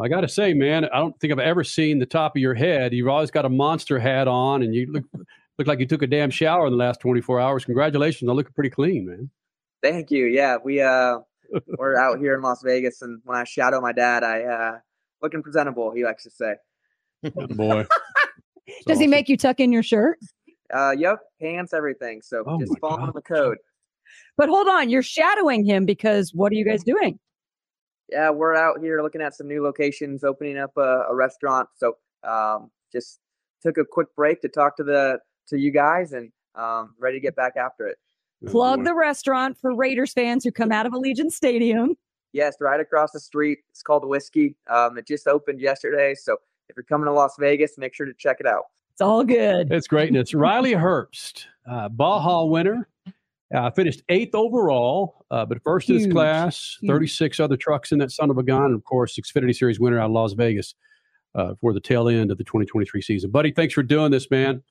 I 0.00 0.08
got 0.08 0.22
to 0.22 0.28
say, 0.28 0.54
man, 0.54 0.86
I 0.86 0.98
don't 0.98 1.18
think 1.20 1.32
I've 1.32 1.38
ever 1.38 1.62
seen 1.62 1.98
the 1.98 2.06
top 2.06 2.34
of 2.36 2.40
your 2.40 2.54
head. 2.54 2.92
You've 2.92 3.08
always 3.08 3.30
got 3.30 3.44
a 3.44 3.50
monster 3.50 3.98
hat 3.98 4.28
on, 4.28 4.62
and 4.62 4.74
you 4.74 4.90
look 4.90 5.04
look 5.58 5.66
like 5.66 5.80
you 5.80 5.86
took 5.86 6.02
a 6.02 6.06
damn 6.06 6.30
shower 6.30 6.66
in 6.66 6.72
the 6.72 6.78
last 6.78 7.00
24 7.00 7.38
hours. 7.40 7.64
Congratulations 7.64 8.28
on 8.28 8.36
looking 8.36 8.54
pretty 8.54 8.70
clean, 8.70 9.06
man. 9.06 9.30
Thank 9.82 10.10
you. 10.10 10.26
Yeah, 10.26 10.56
we 10.62 10.80
uh 10.80 11.18
we're 11.78 11.98
out 11.98 12.18
here 12.18 12.34
in 12.34 12.42
Las 12.42 12.62
Vegas, 12.62 13.02
and 13.02 13.20
when 13.24 13.36
I 13.36 13.44
shadow 13.44 13.80
my 13.80 13.92
dad, 13.92 14.24
I 14.24 14.42
uh 14.42 14.78
looking 15.22 15.42
presentable. 15.42 15.90
He 15.92 16.04
likes 16.04 16.22
to 16.24 16.30
say. 16.30 16.54
Boy. 17.22 17.86
Does 18.86 18.98
he 18.98 19.06
make 19.06 19.28
you 19.28 19.36
tuck 19.36 19.60
in 19.60 19.72
your 19.72 19.82
shirt? 19.82 20.18
Uh, 20.72 20.92
yep, 20.96 21.18
pants, 21.40 21.74
everything. 21.74 22.22
So 22.22 22.44
Oh 22.46 22.58
just 22.58 22.78
follow 22.78 23.06
God. 23.06 23.14
the 23.14 23.22
code. 23.22 23.58
But 24.36 24.48
hold 24.48 24.68
on, 24.68 24.88
you're 24.88 25.02
shadowing 25.02 25.64
him 25.64 25.84
because 25.84 26.32
what 26.34 26.52
are 26.52 26.54
you 26.54 26.64
guys 26.64 26.82
doing? 26.82 27.18
Yeah, 28.08 28.30
we're 28.30 28.54
out 28.54 28.80
here 28.80 29.02
looking 29.02 29.20
at 29.20 29.34
some 29.34 29.46
new 29.46 29.62
locations, 29.62 30.24
opening 30.24 30.58
up 30.58 30.72
a, 30.76 31.04
a 31.10 31.14
restaurant. 31.14 31.68
So 31.76 31.94
um, 32.24 32.70
just 32.92 33.20
took 33.62 33.78
a 33.78 33.84
quick 33.84 34.08
break 34.16 34.40
to 34.42 34.48
talk 34.48 34.76
to 34.78 34.84
the 34.84 35.18
to 35.48 35.58
you 35.58 35.70
guys 35.70 36.12
and 36.12 36.30
um, 36.54 36.94
ready 36.98 37.18
to 37.18 37.20
get 37.20 37.36
back 37.36 37.56
after 37.56 37.86
it. 37.86 37.98
Plug 38.46 38.84
the 38.84 38.94
restaurant 38.94 39.58
for 39.58 39.74
Raiders 39.74 40.12
fans 40.12 40.44
who 40.44 40.50
come 40.50 40.72
out 40.72 40.86
of 40.86 40.92
Allegiant 40.92 41.30
Stadium. 41.30 41.94
Yes, 42.32 42.56
right 42.60 42.80
across 42.80 43.12
the 43.12 43.20
street. 43.20 43.58
It's 43.70 43.82
called 43.82 44.06
Whiskey. 44.06 44.56
Um, 44.68 44.96
it 44.96 45.06
just 45.06 45.26
opened 45.26 45.60
yesterday, 45.60 46.14
so 46.14 46.38
if 46.70 46.76
you're 46.76 46.84
coming 46.84 47.06
to 47.06 47.12
Las 47.12 47.34
Vegas, 47.38 47.76
make 47.76 47.92
sure 47.94 48.06
to 48.06 48.14
check 48.14 48.38
it 48.40 48.46
out. 48.46 48.64
It's 48.92 49.00
all 49.02 49.24
good. 49.24 49.72
It's 49.72 49.86
great. 49.86 50.08
And 50.08 50.16
it's 50.16 50.34
Riley 50.34 50.72
Herbst, 50.72 51.46
uh, 51.68 51.88
Baja 51.88 52.44
winner. 52.44 52.88
Uh, 53.52 53.68
finished 53.68 54.02
eighth 54.08 54.32
overall, 54.36 55.26
uh, 55.32 55.44
but 55.44 55.60
first 55.64 55.88
in 55.88 55.96
his 55.96 56.04
Huge. 56.04 56.12
class. 56.12 56.78
Huge. 56.80 56.88
36 56.88 57.40
other 57.40 57.56
trucks 57.56 57.90
in 57.90 57.98
that 57.98 58.12
son 58.12 58.30
of 58.30 58.38
a 58.38 58.44
gun. 58.44 58.66
And 58.66 58.74
of 58.76 58.84
course, 58.84 59.18
Xfinity 59.18 59.56
Series 59.56 59.80
winner 59.80 59.98
out 59.98 60.06
of 60.06 60.12
Las 60.12 60.34
Vegas 60.34 60.76
uh, 61.34 61.54
for 61.60 61.72
the 61.72 61.80
tail 61.80 62.08
end 62.08 62.30
of 62.30 62.38
the 62.38 62.44
2023 62.44 63.02
season. 63.02 63.30
Buddy, 63.32 63.50
thanks 63.50 63.74
for 63.74 63.82
doing 63.82 64.12
this, 64.12 64.30
man. 64.30 64.62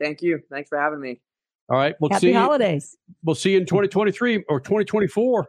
Thank 0.00 0.20
you. 0.20 0.40
Thanks 0.50 0.68
for 0.68 0.78
having 0.78 1.00
me. 1.00 1.20
All 1.68 1.76
right. 1.76 1.94
We'll 2.00 2.10
Happy 2.10 2.28
see 2.28 2.32
holidays. 2.32 2.96
You, 3.06 3.14
we'll 3.22 3.36
see 3.36 3.52
you 3.52 3.58
in 3.58 3.66
2023 3.66 4.44
or 4.48 4.58
2024. 4.58 5.48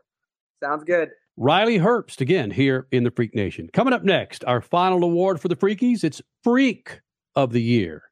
Sounds 0.61 0.83
good. 0.83 1.09
Riley 1.41 1.79
Herbst 1.79 2.19
again 2.19 2.51
here 2.51 2.85
in 2.91 3.05
the 3.05 3.11
Freak 3.11 3.33
Nation. 3.33 3.69
Coming 3.71 3.93
up 3.93 4.03
next, 4.03 4.43
our 4.43 4.59
final 4.59 5.01
award 5.05 5.39
for 5.39 5.47
the 5.47 5.55
Freakies. 5.55 6.03
It's 6.03 6.21
Freak 6.43 6.99
of 7.33 7.53
the 7.53 7.61
Year. 7.61 8.03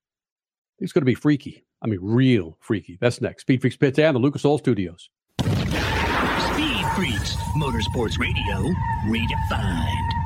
It's 0.80 0.94
going 0.94 1.02
to 1.02 1.06
be 1.06 1.14
freaky. 1.14 1.66
I 1.82 1.88
mean, 1.88 2.00
real 2.02 2.58
freaky. 2.62 2.98
That's 3.02 3.20
next. 3.20 3.42
Speed 3.42 3.60
Freaks 3.60 3.76
Pits 3.76 4.00
and 4.00 4.16
the 4.16 4.20
Lucas 4.22 4.46
Oil 4.46 4.58
Studios. 4.58 5.10
Speed 5.42 6.86
Freaks, 6.96 7.36
Motorsports 7.58 8.18
Radio, 8.18 8.74
redefined. 9.08 10.17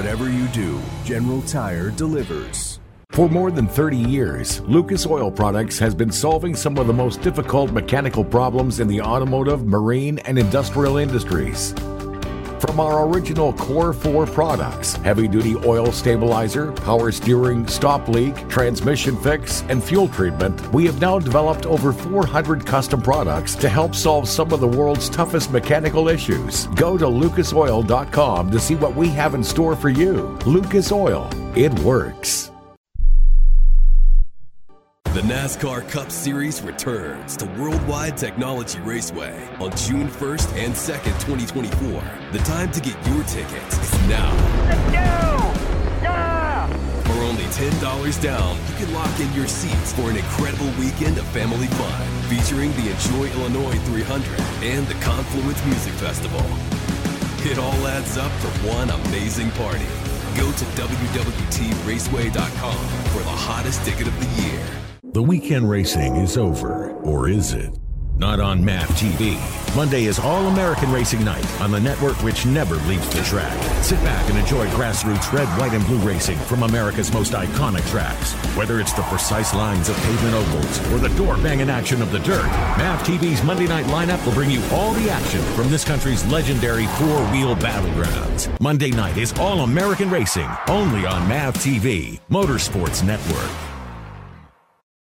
Whatever 0.00 0.30
you 0.30 0.48
do, 0.48 0.80
General 1.04 1.42
Tire 1.42 1.90
delivers. 1.90 2.80
For 3.10 3.28
more 3.28 3.50
than 3.50 3.66
30 3.66 3.98
years, 3.98 4.62
Lucas 4.62 5.04
Oil 5.04 5.30
Products 5.30 5.78
has 5.78 5.94
been 5.94 6.10
solving 6.10 6.56
some 6.56 6.78
of 6.78 6.86
the 6.86 6.92
most 6.94 7.20
difficult 7.20 7.70
mechanical 7.70 8.24
problems 8.24 8.80
in 8.80 8.88
the 8.88 9.02
automotive, 9.02 9.66
marine, 9.66 10.18
and 10.20 10.38
industrial 10.38 10.96
industries. 10.96 11.74
From 12.60 12.78
our 12.78 13.08
original 13.08 13.54
Core 13.54 13.94
4 13.94 14.26
products, 14.26 14.92
heavy 14.96 15.26
duty 15.26 15.56
oil 15.64 15.90
stabilizer, 15.90 16.72
power 16.72 17.10
steering, 17.10 17.66
stop 17.66 18.06
leak, 18.06 18.48
transmission 18.50 19.16
fix, 19.16 19.62
and 19.70 19.82
fuel 19.82 20.08
treatment, 20.08 20.70
we 20.70 20.84
have 20.84 21.00
now 21.00 21.18
developed 21.18 21.64
over 21.64 21.90
400 21.90 22.66
custom 22.66 23.00
products 23.00 23.54
to 23.56 23.68
help 23.70 23.94
solve 23.94 24.28
some 24.28 24.52
of 24.52 24.60
the 24.60 24.68
world's 24.68 25.08
toughest 25.08 25.50
mechanical 25.50 26.08
issues. 26.08 26.66
Go 26.76 26.98
to 26.98 27.06
lucasoil.com 27.06 28.50
to 28.50 28.60
see 28.60 28.74
what 28.74 28.94
we 28.94 29.08
have 29.08 29.34
in 29.34 29.42
store 29.42 29.74
for 29.74 29.88
you. 29.88 30.38
Lucas 30.44 30.92
Oil, 30.92 31.30
it 31.56 31.72
works. 31.80 32.50
The 35.12 35.22
NASCAR 35.22 35.88
Cup 35.90 36.12
Series 36.12 36.62
returns 36.62 37.36
to 37.38 37.46
Worldwide 37.58 38.16
Technology 38.16 38.78
Raceway 38.78 39.34
on 39.58 39.72
June 39.76 40.06
1st 40.06 40.56
and 40.56 40.72
2nd, 40.72 41.18
2024. 41.26 42.00
The 42.30 42.38
time 42.46 42.70
to 42.70 42.78
get 42.78 42.94
your 43.08 43.24
tickets 43.24 43.76
is 43.76 43.92
now. 44.08 44.30
For 47.02 47.18
only 47.26 47.42
$10 47.42 48.22
down, 48.22 48.56
you 48.68 48.74
can 48.86 48.94
lock 48.94 49.10
in 49.18 49.34
your 49.34 49.48
seats 49.48 49.92
for 49.94 50.10
an 50.10 50.16
incredible 50.16 50.70
weekend 50.78 51.18
of 51.18 51.26
family 51.34 51.66
fun 51.66 52.06
featuring 52.30 52.70
the 52.78 52.92
Enjoy 52.92 53.26
Illinois 53.40 53.80
300 53.90 54.40
and 54.62 54.86
the 54.86 54.94
Confluence 55.02 55.58
Music 55.66 55.92
Festival. 55.94 56.46
It 57.50 57.58
all 57.58 57.84
adds 57.88 58.16
up 58.16 58.30
for 58.38 58.50
one 58.68 58.90
amazing 58.90 59.50
party. 59.58 59.88
Go 60.36 60.52
to 60.52 60.64
WWTRaceway.com 60.78 62.76
for 63.10 63.18
the 63.18 63.36
hottest 63.42 63.84
ticket 63.84 64.06
of 64.06 64.16
the 64.20 64.28
year. 64.44 64.79
The 65.12 65.20
weekend 65.20 65.68
racing 65.68 66.14
is 66.14 66.36
over, 66.36 66.92
or 67.02 67.28
is 67.28 67.52
it? 67.52 67.76
Not 68.16 68.38
on 68.38 68.64
MAV 68.64 68.86
TV. 68.90 69.74
Monday 69.74 70.04
is 70.04 70.20
All 70.20 70.46
American 70.46 70.92
Racing 70.92 71.24
Night 71.24 71.44
on 71.60 71.72
the 71.72 71.80
network 71.80 72.14
which 72.22 72.46
never 72.46 72.76
leaves 72.86 73.08
the 73.08 73.20
track. 73.22 73.60
Sit 73.82 73.98
back 74.04 74.30
and 74.30 74.38
enjoy 74.38 74.68
grassroots 74.68 75.32
red, 75.32 75.48
white, 75.58 75.72
and 75.72 75.84
blue 75.86 75.98
racing 75.98 76.38
from 76.38 76.62
America's 76.62 77.12
most 77.12 77.32
iconic 77.32 77.84
tracks. 77.90 78.34
Whether 78.56 78.78
it's 78.78 78.92
the 78.92 79.02
precise 79.02 79.52
lines 79.52 79.88
of 79.88 79.96
pavement 79.96 80.34
ovals 80.34 80.92
or 80.92 80.98
the 80.98 81.12
door 81.16 81.36
banging 81.38 81.70
action 81.70 82.02
of 82.02 82.12
the 82.12 82.20
dirt, 82.20 82.46
MAV 82.78 83.00
TV's 83.00 83.42
Monday 83.42 83.66
night 83.66 83.86
lineup 83.86 84.24
will 84.24 84.34
bring 84.34 84.50
you 84.50 84.62
all 84.70 84.92
the 84.92 85.10
action 85.10 85.42
from 85.56 85.72
this 85.72 85.84
country's 85.84 86.24
legendary 86.26 86.86
four 86.86 87.18
wheel 87.32 87.56
battlegrounds. 87.56 88.48
Monday 88.60 88.92
night 88.92 89.16
is 89.16 89.32
All 89.40 89.62
American 89.62 90.08
Racing, 90.08 90.48
only 90.68 91.04
on 91.04 91.28
MAV 91.28 91.54
TV, 91.54 92.20
Motorsports 92.30 93.02
Network. 93.02 93.69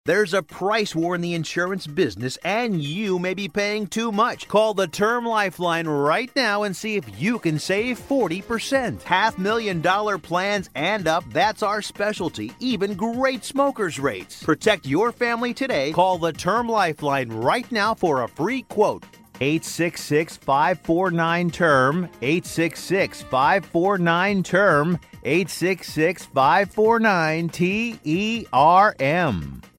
There's 0.06 0.32
a 0.32 0.43
price 0.43 0.94
war 0.94 1.14
in 1.14 1.20
the 1.20 1.35
insurance 1.35 1.86
business, 1.86 2.39
and 2.43 2.81
you 2.81 3.18
may 3.18 3.35
be 3.35 3.48
paying 3.48 3.86
too 3.86 4.10
much. 4.10 4.48
Call 4.48 4.72
the 4.72 4.86
Term 4.86 5.27
Lifeline 5.27 5.86
right 5.86 6.35
now 6.35 6.62
and 6.62 6.74
see 6.74 6.97
if 6.97 7.20
you 7.20 7.39
can 7.39 7.59
save 7.59 8.01
40%. 8.01 9.02
Half 9.02 9.36
million 9.36 9.82
dollar 9.82 10.16
plans 10.16 10.70
and 10.74 11.06
up, 11.06 11.22
that's 11.35 11.62
our 11.62 11.82
specialty. 11.82 12.51
Even 12.60 12.94
great 12.94 13.44
smokers' 13.44 14.01
rates. 14.01 14.43
Protect 14.43 14.86
your 14.86 15.12
family 15.12 15.52
today. 15.52 15.93
Call 15.93 16.16
the 16.16 16.32
Term 16.32 16.66
Lifeline 16.66 17.28
right 17.28 17.70
now 17.70 17.93
for 17.93 18.22
a 18.22 18.28
free 18.28 18.62
quote. 18.62 19.05
866 19.43 20.39
549 20.39 21.51
term 21.51 22.05
866 22.22 23.22
549 23.22 24.43
term 24.43 24.98
866 25.24 26.24
549 26.24 27.48
T 27.51 28.01
E 28.05 28.47
R 28.52 28.97
M 28.98 29.60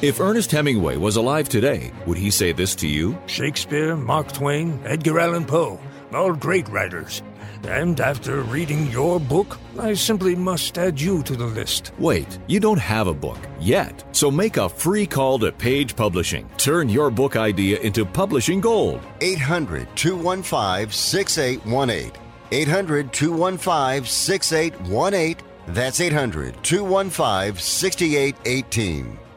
If 0.00 0.20
Ernest 0.20 0.52
Hemingway 0.52 0.96
was 0.96 1.16
alive 1.16 1.48
today, 1.48 1.92
would 2.06 2.18
he 2.18 2.30
say 2.30 2.52
this 2.52 2.74
to 2.76 2.86
you? 2.86 3.18
Shakespeare, 3.26 3.96
Mark 3.96 4.30
Twain, 4.32 4.80
Edgar 4.84 5.18
Allan 5.18 5.44
Poe, 5.44 5.80
all 6.12 6.34
great 6.34 6.68
writers. 6.68 7.22
And 7.64 8.00
after 8.00 8.42
reading 8.42 8.86
your 8.90 9.18
book, 9.18 9.58
I 9.78 9.94
simply 9.94 10.36
must 10.36 10.78
add 10.78 11.00
you 11.00 11.22
to 11.24 11.34
the 11.34 11.46
list. 11.46 11.92
Wait, 11.98 12.38
you 12.46 12.60
don't 12.60 12.78
have 12.78 13.08
a 13.08 13.14
book 13.14 13.38
yet. 13.58 14.04
So 14.12 14.30
make 14.30 14.56
a 14.56 14.68
free 14.68 15.06
call 15.06 15.40
to 15.40 15.50
Page 15.50 15.96
Publishing. 15.96 16.48
Turn 16.56 16.88
your 16.88 17.10
book 17.10 17.36
idea 17.36 17.80
into 17.80 18.06
publishing 18.06 18.60
gold. 18.60 19.00
800 19.20 19.88
215 19.96 20.90
6818. 20.92 22.12
800 22.52 23.12
215 23.12 24.04
6818. 24.04 25.47
That's 25.68 26.00
800 26.00 26.64
215 26.64 27.56
6818. 27.56 29.27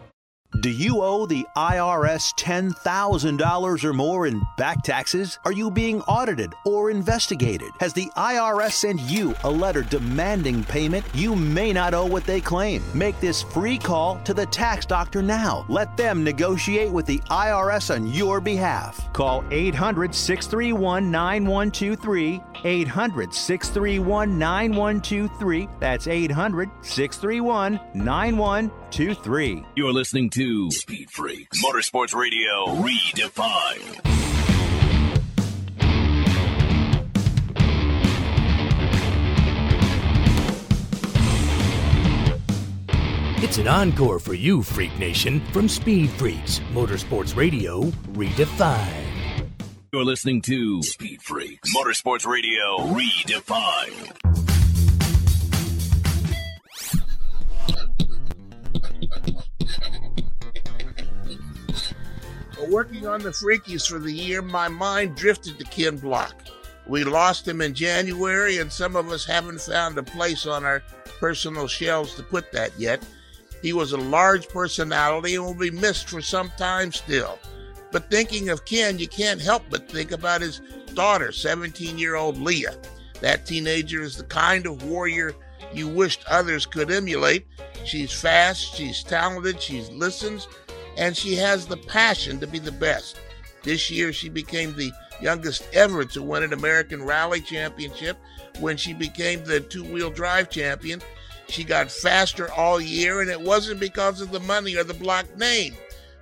Do 0.60 0.70
you 0.70 1.02
owe 1.02 1.26
the 1.26 1.48
IRS 1.56 2.34
$10,000 2.36 3.84
or 3.86 3.94
more 3.94 4.28
in 4.28 4.42
back 4.58 4.84
taxes? 4.84 5.40
Are 5.46 5.54
you 5.54 5.72
being 5.72 6.02
audited 6.02 6.54
or 6.66 6.92
investigated? 6.92 7.72
Has 7.80 7.94
the 7.94 8.12
IRS 8.18 8.74
sent 8.74 9.00
you 9.00 9.34
a 9.46 9.50
letter 9.50 9.82
demanding 9.82 10.66
payment? 10.66 11.06
You 11.14 11.38
may 11.38 11.72
not 11.72 11.94
owe 11.94 12.06
what 12.06 12.26
they 12.26 12.42
claim. 12.42 12.84
Make 12.94 13.18
this 13.22 13.42
free 13.42 13.78
call 13.78 14.20
to 14.26 14.34
the 14.34 14.46
tax 14.46 14.86
doctor 14.86 15.22
now. 15.22 15.66
Let 15.70 15.96
them 15.96 16.22
negotiate 16.22 16.92
with 16.92 17.06
the 17.06 17.20
IRS 17.30 17.96
on 17.96 18.08
your 18.08 18.42
behalf. 18.42 19.12
Call 19.14 19.46
800 19.52 20.14
631 20.14 21.10
9123. 21.10 22.44
800 22.66 23.34
631 23.34 24.38
9123. 24.38 25.70
That's 25.80 26.08
800 26.08 26.70
631 26.82 27.80
9123. 27.94 28.81
823. 28.94 29.64
You're 29.78 29.94
listening 29.94 30.30
to 30.32 30.70
Speed 30.70 31.10
Freaks 31.12 31.64
Motorsports 31.64 32.14
Radio 32.14 32.66
Redefined. 32.84 34.02
It's 43.42 43.58
an 43.58 43.70
encore 43.70 44.20
for 44.20 44.34
you, 44.34 44.62
Freak 44.62 45.00
Nation, 45.00 45.40
from 45.54 45.70
Speed 45.70 46.10
Freaks 46.10 46.60
Motorsports 46.74 47.34
Radio 47.34 47.84
Redefined. 48.12 49.48
You're 49.94 50.04
listening 50.04 50.42
to 50.42 50.84
Speed 50.84 51.22
Freaks 51.22 51.74
Motorsports 51.74 52.28
Radio 52.28 52.80
Redefined. 52.94 54.41
Working 62.72 63.06
on 63.06 63.22
the 63.22 63.32
Freakies 63.32 63.86
for 63.86 64.00
the 64.00 64.14
year, 64.14 64.42
my 64.42 64.70
mind 64.70 65.18
drifted 65.18 65.60
to 65.60 65.66
Ken 65.66 65.98
Block. 65.98 66.34
We 66.88 67.04
lost 67.04 67.46
him 67.46 67.60
in 67.60 67.74
January, 67.74 68.60
and 68.60 68.72
some 68.72 68.96
of 68.96 69.10
us 69.10 69.26
haven't 69.26 69.60
found 69.60 69.98
a 69.98 70.04
place 70.04 70.46
on 70.48 70.64
our 70.64 70.82
personal 71.20 71.68
shelves 71.68 72.16
to 72.16 72.24
put 72.24 72.50
that 72.54 72.72
yet. 72.80 73.06
He 73.62 73.74
was 73.74 73.92
a 73.92 73.98
large 73.98 74.48
personality 74.48 75.36
and 75.36 75.44
will 75.44 75.54
be 75.54 75.70
missed 75.70 76.08
for 76.08 76.22
some 76.22 76.50
time 76.58 76.94
still. 76.94 77.40
But 77.92 78.10
thinking 78.10 78.48
of 78.48 78.64
Ken, 78.64 78.98
you 78.98 79.08
can't 79.10 79.42
help 79.42 79.64
but 79.70 79.92
think 79.92 80.14
about 80.14 80.40
his 80.40 80.62
daughter, 80.94 81.34
17 81.34 81.98
year 81.98 82.16
old 82.16 82.38
Lia. 82.38 82.78
That 83.20 83.46
teenager 83.46 84.02
is 84.02 84.16
the 84.16 84.24
kind 84.24 84.66
of 84.66 84.86
warrior 84.86 85.36
you 85.74 85.90
wished 85.90 86.24
others 86.30 86.66
could 86.66 86.90
emulate. 86.90 87.46
She's 87.84 88.14
fast, 88.14 88.76
she's 88.76 89.04
talented, 89.04 89.62
she 89.62 89.82
listens, 89.82 90.48
and 90.98 91.16
she 91.16 91.36
has 91.36 91.66
the 91.66 91.78
passion 91.78 92.40
to 92.40 92.48
be 92.48 92.60
the 92.60 92.72
best. 92.72 93.20
This 93.64 93.90
year, 93.92 94.12
she 94.12 94.30
became 94.30 94.74
the 94.74 94.92
youngest 95.22 95.68
ever 95.74 96.04
to 96.06 96.22
win 96.24 96.44
an 96.44 96.54
American 96.54 97.04
Rally 97.04 97.42
Championship 97.42 98.18
when 98.60 98.78
she 98.78 98.94
became 98.94 99.44
the 99.44 99.60
two 99.60 99.84
wheel 99.84 100.10
drive 100.10 100.50
champion. 100.50 101.02
She 101.48 101.64
got 101.64 101.92
faster 101.92 102.52
all 102.52 102.82
year, 102.82 103.22
and 103.22 103.30
it 103.30 103.40
wasn't 103.40 103.80
because 103.80 104.22
of 104.22 104.32
the 104.32 104.40
money 104.40 104.76
or 104.76 104.84
the 104.84 104.94
block 104.94 105.38
name. 105.38 105.76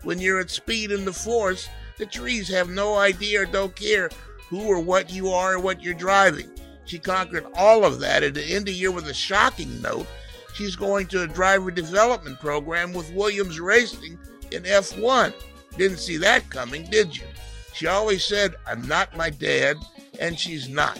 When 0.04 0.20
you're 0.20 0.40
at 0.40 0.50
speed 0.50 0.92
in 0.92 1.06
the 1.06 1.14
force, 1.14 1.70
the 1.98 2.06
trees 2.06 2.48
have 2.50 2.70
no 2.70 2.96
idea 2.96 3.42
or 3.42 3.46
don't 3.46 3.76
care 3.76 4.10
who 4.48 4.62
or 4.62 4.80
what 4.80 5.12
you 5.12 5.30
are 5.30 5.56
or 5.56 5.60
what 5.60 5.84
you're 5.84 5.94
driving. 5.94 6.50
She 6.86 6.98
conquered 6.98 7.46
all 7.54 7.86
of 7.86 8.00
that 8.00 8.24
at 8.24 8.34
the 8.34 8.44
end 8.44 8.60
of 8.60 8.66
the 8.66 8.74
year 8.74 8.92
with 8.92 9.08
a 9.08 9.14
shocking 9.14 9.82
note. 9.82 10.08
She's 10.56 10.76
going 10.76 11.08
to 11.08 11.22
a 11.22 11.28
driver 11.28 11.70
development 11.70 12.40
program 12.40 12.94
with 12.94 13.14
Williams 13.14 13.60
Racing 13.60 14.18
in 14.54 14.64
F1. 14.64 15.34
Didn't 15.78 16.00
see 16.00 16.18
that 16.18 16.50
coming, 16.50 16.86
did 16.86 17.16
you? 17.16 17.26
She 17.74 17.88
always 17.88 18.24
said, 18.24 18.56
I'm 18.68 18.88
not 18.88 19.16
my 19.16 19.30
dad, 19.30 19.78
and 20.20 20.38
she's 20.38 20.68
not. 20.68 21.00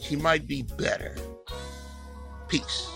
She 0.00 0.16
might 0.16 0.46
be 0.46 0.62
better. 0.62 1.16
Peace. 2.48 2.90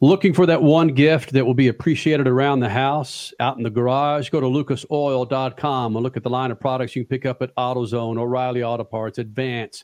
Looking 0.00 0.32
for 0.32 0.46
that 0.46 0.62
one 0.62 0.88
gift 0.88 1.32
that 1.32 1.44
will 1.44 1.54
be 1.54 1.66
appreciated 1.66 2.28
around 2.28 2.60
the 2.60 2.68
house, 2.68 3.34
out 3.40 3.56
in 3.56 3.64
the 3.64 3.70
garage, 3.70 4.30
go 4.30 4.40
to 4.40 4.46
lucasoil.com 4.46 5.96
and 5.96 6.02
look 6.04 6.16
at 6.16 6.22
the 6.22 6.30
line 6.30 6.52
of 6.52 6.60
products 6.60 6.94
you 6.94 7.02
can 7.02 7.08
pick 7.08 7.26
up 7.26 7.42
at 7.42 7.52
AutoZone, 7.56 8.16
O'Reilly 8.16 8.62
Auto 8.62 8.84
Parts, 8.84 9.18
Advance, 9.18 9.82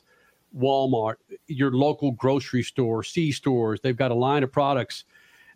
Walmart, 0.55 1.15
your 1.47 1.71
local 1.71 2.11
grocery 2.11 2.63
store, 2.63 3.03
C 3.03 3.31
stores. 3.31 3.79
They've 3.81 3.95
got 3.95 4.11
a 4.11 4.15
line 4.15 4.43
of 4.43 4.51
products 4.51 5.05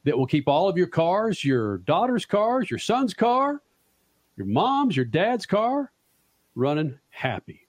that 0.03 0.17
will 0.17 0.27
keep 0.27 0.47
all 0.47 0.67
of 0.67 0.77
your 0.77 0.87
cars, 0.87 1.43
your 1.43 1.79
daughter's 1.79 2.25
cars, 2.25 2.69
your 2.69 2.79
son's 2.79 3.13
car, 3.13 3.61
your 4.37 4.47
mom's, 4.47 4.95
your 4.95 5.05
dad's 5.05 5.45
car 5.45 5.91
running 6.55 6.97
happy. 7.09 7.67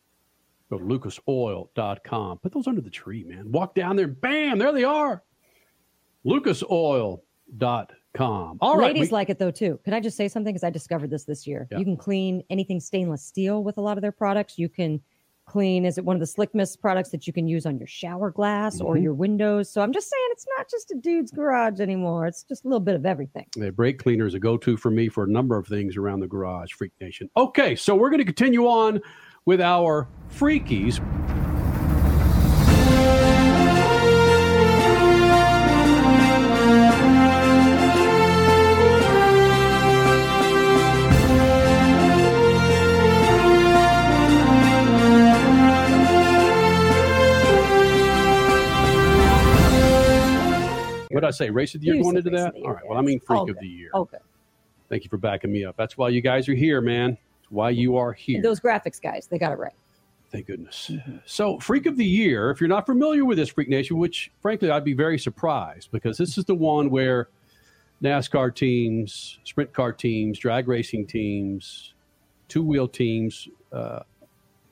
Go 0.70 0.78
to 0.78 0.84
lucasoil.com. 0.84 2.38
Put 2.38 2.52
those 2.52 2.68
under 2.68 2.80
the 2.80 2.90
tree, 2.90 3.24
man. 3.24 3.50
Walk 3.50 3.74
down 3.74 3.96
there, 3.96 4.08
bam, 4.08 4.58
there 4.58 4.72
they 4.72 4.84
are 4.84 5.22
lucasoil.com. 6.24 8.58
All 8.60 8.76
right. 8.76 8.94
Ladies 8.94 9.10
we- 9.10 9.12
like 9.12 9.30
it 9.30 9.38
though 9.38 9.50
too. 9.50 9.78
Can 9.84 9.94
I 9.94 10.00
just 10.00 10.16
say 10.16 10.28
something? 10.28 10.52
Because 10.52 10.64
I 10.64 10.70
discovered 10.70 11.10
this 11.10 11.24
this 11.24 11.46
year. 11.46 11.68
Yeah. 11.70 11.78
You 11.78 11.84
can 11.84 11.96
clean 11.96 12.42
anything 12.50 12.80
stainless 12.80 13.24
steel 13.24 13.64
with 13.64 13.78
a 13.78 13.80
lot 13.80 13.98
of 13.98 14.02
their 14.02 14.12
products. 14.12 14.58
You 14.58 14.68
can 14.68 15.00
clean. 15.50 15.84
Is 15.84 15.98
it 15.98 16.04
one 16.04 16.14
of 16.14 16.20
the 16.20 16.26
Slick 16.26 16.54
Mist 16.54 16.80
products 16.80 17.10
that 17.10 17.26
you 17.26 17.32
can 17.32 17.48
use 17.48 17.66
on 17.66 17.76
your 17.76 17.86
shower 17.88 18.30
glass 18.30 18.80
or 18.80 18.94
Mhm. 18.94 19.02
your 19.02 19.14
windows? 19.14 19.70
So 19.70 19.80
I'm 19.82 19.92
just 19.92 20.08
saying 20.08 20.28
it's 20.30 20.46
not 20.56 20.68
just 20.70 20.90
a 20.92 20.94
dude's 20.94 21.32
garage 21.32 21.80
anymore. 21.80 22.26
It's 22.26 22.44
just 22.44 22.64
a 22.64 22.68
little 22.68 22.80
bit 22.80 22.94
of 22.94 23.04
everything. 23.04 23.46
The 23.56 23.72
brake 23.72 23.98
cleaner 23.98 24.26
is 24.26 24.34
a 24.34 24.38
go 24.38 24.56
to 24.58 24.76
for 24.76 24.90
me 24.90 25.08
for 25.08 25.24
a 25.24 25.28
number 25.28 25.56
of 25.56 25.66
things 25.66 25.96
around 25.96 26.20
the 26.20 26.28
garage, 26.28 26.72
Freak 26.72 26.92
Nation. 27.00 27.28
Okay, 27.36 27.74
so 27.74 27.96
we're 27.96 28.10
going 28.10 28.18
to 28.18 28.24
continue 28.24 28.66
on 28.66 29.00
with 29.44 29.60
our 29.60 30.08
Freakies. 30.30 31.00
What 51.10 51.20
did 51.20 51.26
I 51.26 51.30
say? 51.32 51.50
Race 51.50 51.74
of 51.74 51.80
the 51.80 51.88
year 51.88 52.02
going 52.02 52.16
into 52.16 52.30
that? 52.30 52.48
of 52.48 52.52
the 52.54 52.60
year, 52.60 52.68
All 52.68 52.74
right. 52.74 52.84
Well, 52.88 52.98
I 52.98 53.02
mean 53.02 53.18
freak 53.20 53.40
Okay. 53.42 53.50
of 53.50 53.58
the 53.58 53.66
year. 53.66 53.90
Okay. 53.94 54.18
Thank 54.88 55.04
you 55.04 55.10
for 55.10 55.18
backing 55.18 55.52
me 55.52 55.64
up. 55.64 55.76
That's 55.76 55.96
why 55.96 56.08
you 56.08 56.20
guys 56.20 56.48
are 56.48 56.54
here, 56.54 56.80
man. 56.80 57.16
It's 57.42 57.50
why 57.50 57.70
you 57.70 57.96
are 57.96 58.12
here. 58.12 58.42
Those 58.42 58.60
graphics 58.60 59.00
guys, 59.00 59.26
they 59.26 59.38
got 59.38 59.52
it 59.52 59.58
right. 59.58 59.72
Thank 60.32 60.46
goodness. 60.46 60.92
So, 61.26 61.58
Freak 61.58 61.86
of 61.86 61.96
the 61.96 62.04
Year, 62.04 62.50
if 62.50 62.60
you're 62.60 62.68
not 62.68 62.86
familiar 62.86 63.24
with 63.24 63.36
this 63.36 63.48
Freak 63.48 63.68
Nation, 63.68 63.98
which 63.98 64.30
frankly 64.40 64.70
I'd 64.70 64.84
be 64.84 64.94
very 64.94 65.18
surprised 65.18 65.90
because 65.90 66.16
this 66.16 66.38
is 66.38 66.44
the 66.44 66.54
one 66.54 66.88
where 66.90 67.28
NASCAR 68.02 68.54
teams, 68.54 69.40
sprint 69.44 69.72
car 69.72 69.92
teams, 69.92 70.38
drag 70.38 70.68
racing 70.68 71.06
teams, 71.08 71.94
two 72.48 72.62
wheel 72.62 72.86
teams 72.86 73.48
uh, 73.72 74.00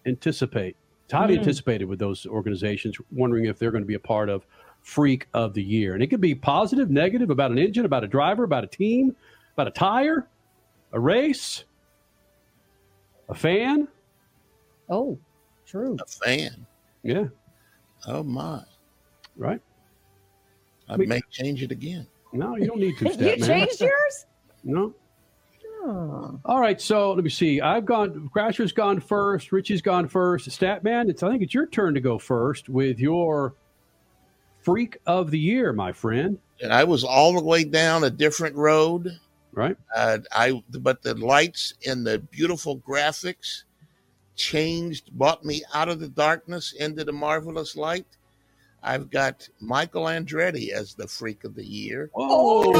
anticipate, 0.06 0.76
it's 1.04 1.12
highly 1.12 1.34
Mm. 1.34 1.38
anticipated 1.40 1.86
with 1.86 1.98
those 1.98 2.24
organizations, 2.26 2.96
wondering 3.10 3.46
if 3.46 3.58
they're 3.58 3.72
going 3.72 3.82
to 3.82 3.88
be 3.88 3.94
a 3.94 3.98
part 4.00 4.28
of 4.28 4.46
Freak 4.88 5.26
of 5.34 5.52
the 5.52 5.62
Year. 5.62 5.92
And 5.92 6.02
it 6.02 6.06
could 6.06 6.20
be 6.22 6.34
positive, 6.34 6.88
negative 6.88 7.28
about 7.28 7.50
an 7.50 7.58
engine, 7.58 7.84
about 7.84 8.04
a 8.04 8.08
driver, 8.08 8.44
about 8.44 8.64
a 8.64 8.66
team, 8.66 9.14
about 9.52 9.68
a 9.68 9.70
tire, 9.70 10.26
a 10.92 10.98
race, 10.98 11.64
a 13.28 13.34
fan. 13.34 13.86
Oh, 14.88 15.18
true. 15.66 15.98
A 16.00 16.06
fan. 16.06 16.66
Yeah. 17.02 17.26
Oh 18.06 18.22
my. 18.22 18.62
Right. 19.36 19.60
I 20.88 20.96
We- 20.96 21.04
may 21.04 21.20
change 21.30 21.62
it 21.62 21.70
again. 21.70 22.06
No, 22.32 22.56
you 22.56 22.66
don't 22.66 22.80
need 22.80 22.96
to. 22.96 23.10
you 23.12 23.18
man. 23.18 23.42
changed 23.42 23.80
yours? 23.82 24.26
No. 24.64 24.94
Oh. 25.84 26.40
All 26.46 26.60
right, 26.60 26.80
so 26.80 27.12
let 27.12 27.22
me 27.24 27.30
see. 27.30 27.60
I've 27.60 27.84
gone. 27.84 28.30
Crasher's 28.34 28.72
gone 28.72 29.00
first. 29.00 29.52
Richie's 29.52 29.82
gone 29.82 30.08
first. 30.08 30.48
Statman, 30.48 31.10
it's 31.10 31.22
I 31.22 31.28
think 31.30 31.42
it's 31.42 31.52
your 31.52 31.66
turn 31.66 31.92
to 31.94 32.00
go 32.00 32.18
first 32.18 32.70
with 32.70 32.98
your 32.98 33.54
freak 34.68 34.98
of 35.06 35.30
the 35.30 35.38
year, 35.38 35.72
my 35.72 35.92
friend. 35.92 36.38
And 36.62 36.72
I 36.72 36.84
was 36.84 37.04
all 37.04 37.32
the 37.32 37.44
way 37.44 37.64
down 37.64 38.04
a 38.04 38.10
different 38.10 38.56
road. 38.56 39.18
Right. 39.52 39.76
Uh, 39.94 40.18
I 40.32 40.62
but 40.78 41.02
the 41.02 41.14
lights 41.14 41.74
and 41.86 42.06
the 42.06 42.18
beautiful 42.18 42.78
graphics 42.78 43.64
changed, 44.36 45.10
brought 45.12 45.44
me 45.44 45.62
out 45.74 45.88
of 45.88 46.00
the 46.00 46.08
darkness 46.08 46.72
into 46.72 47.04
the 47.04 47.12
marvelous 47.12 47.76
light. 47.76 48.06
I've 48.82 49.10
got 49.10 49.48
Michael 49.60 50.04
Andretti 50.04 50.70
as 50.70 50.94
the 50.94 51.08
freak 51.08 51.44
of 51.44 51.54
the 51.54 51.64
year. 51.64 52.10
Well 52.14 52.72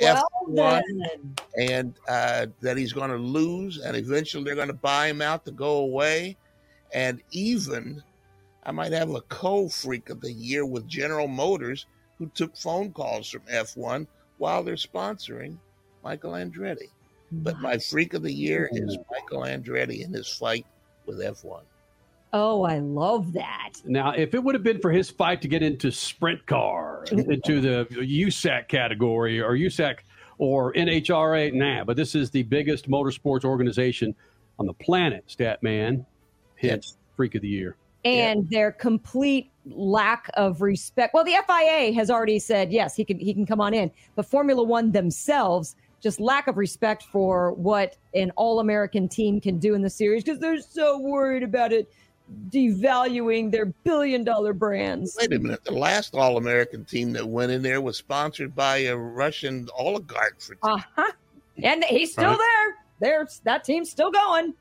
F1, 0.00 0.82
and 1.58 1.94
uh, 2.08 2.46
that 2.60 2.76
he's 2.76 2.92
going 2.92 3.10
to 3.10 3.16
lose, 3.16 3.78
and 3.78 3.96
eventually 3.96 4.44
they're 4.44 4.54
going 4.54 4.68
to 4.68 4.72
buy 4.72 5.08
him 5.08 5.20
out 5.20 5.44
to 5.44 5.50
go 5.50 5.78
away. 5.78 6.36
And 6.92 7.22
even 7.30 8.02
I 8.64 8.72
might 8.72 8.92
have 8.92 9.10
a 9.10 9.20
co 9.22 9.68
freak 9.68 10.10
of 10.10 10.20
the 10.20 10.32
year 10.32 10.66
with 10.66 10.86
General 10.86 11.28
Motors, 11.28 11.86
who 12.18 12.30
took 12.34 12.56
phone 12.56 12.92
calls 12.92 13.30
from 13.30 13.42
F1 13.42 14.06
while 14.38 14.62
they're 14.62 14.74
sponsoring 14.74 15.56
Michael 16.02 16.32
Andretti. 16.32 16.88
But 17.32 17.60
my 17.60 17.78
freak 17.78 18.14
of 18.14 18.22
the 18.22 18.32
year 18.32 18.68
is 18.72 18.98
Michael 19.10 19.42
Andretti 19.42 20.04
in 20.04 20.12
his 20.12 20.28
fight 20.28 20.66
with 21.06 21.20
F1. 21.20 21.62
Oh, 22.32 22.62
I 22.62 22.78
love 22.78 23.32
that. 23.32 23.72
Now, 23.84 24.12
if 24.12 24.34
it 24.34 24.42
would 24.42 24.54
have 24.54 24.62
been 24.62 24.80
for 24.80 24.90
his 24.90 25.10
fight 25.10 25.42
to 25.42 25.48
get 25.48 25.62
into 25.62 25.90
sprint 25.90 26.44
car, 26.46 27.04
into 27.10 27.60
the 27.60 27.86
USAC 27.90 28.68
category 28.68 29.40
or 29.40 29.56
USAC 29.56 29.98
or 30.38 30.72
NHRA, 30.74 31.52
nah, 31.52 31.84
but 31.84 31.96
this 31.96 32.14
is 32.14 32.30
the 32.30 32.44
biggest 32.44 32.88
motorsports 32.88 33.44
organization 33.44 34.14
on 34.58 34.66
the 34.66 34.74
planet, 34.74 35.24
Statman. 35.28 36.04
Hence 36.60 36.96
freak 37.16 37.34
of 37.34 37.42
the 37.42 37.48
year. 37.48 37.76
and 38.04 38.48
their 38.50 38.72
complete 38.72 39.50
lack 39.66 40.30
of 40.34 40.62
respect. 40.62 41.12
Well, 41.12 41.24
the 41.24 41.36
FIA 41.46 41.92
has 41.92 42.10
already 42.10 42.38
said 42.38 42.72
yes, 42.72 42.96
he 42.96 43.04
can 43.04 43.18
he 43.18 43.34
can 43.34 43.44
come 43.46 43.60
on 43.60 43.74
in, 43.74 43.90
but 44.16 44.24
Formula 44.26 44.62
One 44.62 44.90
themselves 44.92 45.76
just 46.00 46.18
lack 46.18 46.46
of 46.48 46.56
respect 46.56 47.02
for 47.12 47.52
what 47.52 47.96
an 48.14 48.30
all-American 48.36 49.06
team 49.06 49.38
can 49.38 49.58
do 49.58 49.74
in 49.74 49.82
the 49.82 49.90
series 49.90 50.24
because 50.24 50.38
they're 50.38 50.58
so 50.62 50.98
worried 50.98 51.42
about 51.42 51.74
it 51.74 51.92
devaluing 52.48 53.50
their 53.50 53.66
billion-dollar 53.84 54.52
brands. 54.54 55.16
Wait 55.20 55.32
a 55.32 55.38
minute. 55.38 55.62
The 55.64 55.72
last 55.72 56.14
All 56.14 56.36
American 56.38 56.84
team 56.84 57.12
that 57.12 57.26
went 57.28 57.52
in 57.52 57.60
there 57.60 57.80
was 57.80 57.96
sponsored 57.98 58.54
by 58.54 58.78
a 58.78 58.96
Russian 58.96 59.68
oligarch. 59.76 60.40
For 60.40 60.56
Uh-huh. 60.62 61.12
And 61.62 61.84
he's 61.84 62.12
still 62.12 62.30
Right. 62.30 62.38
there. 62.38 62.76
There's 63.10 63.40
that 63.44 63.64
team's 63.64 63.90
still 63.90 64.10
going. 64.10 64.54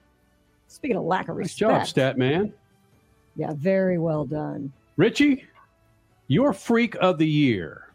Speaking 0.70 0.96
of 0.98 1.04
lack 1.04 1.28
of 1.30 1.36
respect. 1.36 1.62
Nice 1.62 1.80
respect. 1.82 1.86
job, 1.86 1.88
stat 1.90 2.18
man. 2.18 2.54
Yeah, 3.36 3.52
very 3.56 3.98
well 3.98 4.24
done. 4.24 4.72
Richie, 4.98 5.46
your 6.28 6.54
freak 6.54 6.96
of 7.02 7.18
the 7.18 7.28
year. 7.28 7.88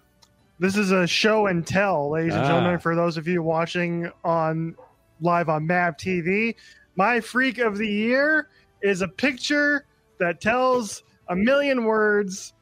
This 0.58 0.76
is 0.76 0.90
a 0.90 1.06
show 1.06 1.46
and 1.46 1.66
tell, 1.66 2.10
ladies 2.10 2.34
and 2.34 2.44
Ah. 2.44 2.48
gentlemen, 2.48 2.78
for 2.78 2.94
those 2.94 3.16
of 3.16 3.26
you 3.26 3.42
watching 3.42 4.10
on 4.24 4.74
live 5.20 5.48
on 5.48 5.66
MAV 5.66 5.96
TV. 5.96 6.54
My 6.96 7.20
freak 7.20 7.58
of 7.58 7.78
the 7.78 7.88
year 7.88 8.48
is 8.82 9.00
a 9.02 9.08
picture 9.08 9.86
that 10.18 10.40
tells 10.40 11.02
a 11.28 11.36
million 11.36 11.84
words. 11.84 12.52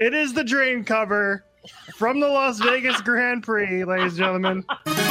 It 0.00 0.14
is 0.14 0.32
the 0.32 0.44
drain 0.44 0.84
cover 0.84 1.44
from 1.96 2.20
the 2.20 2.28
Las 2.28 2.58
Vegas 2.60 3.00
Grand 3.00 3.42
Prix, 3.42 3.84
ladies 3.84 4.18
and 4.18 4.18
gentlemen. 4.18 4.64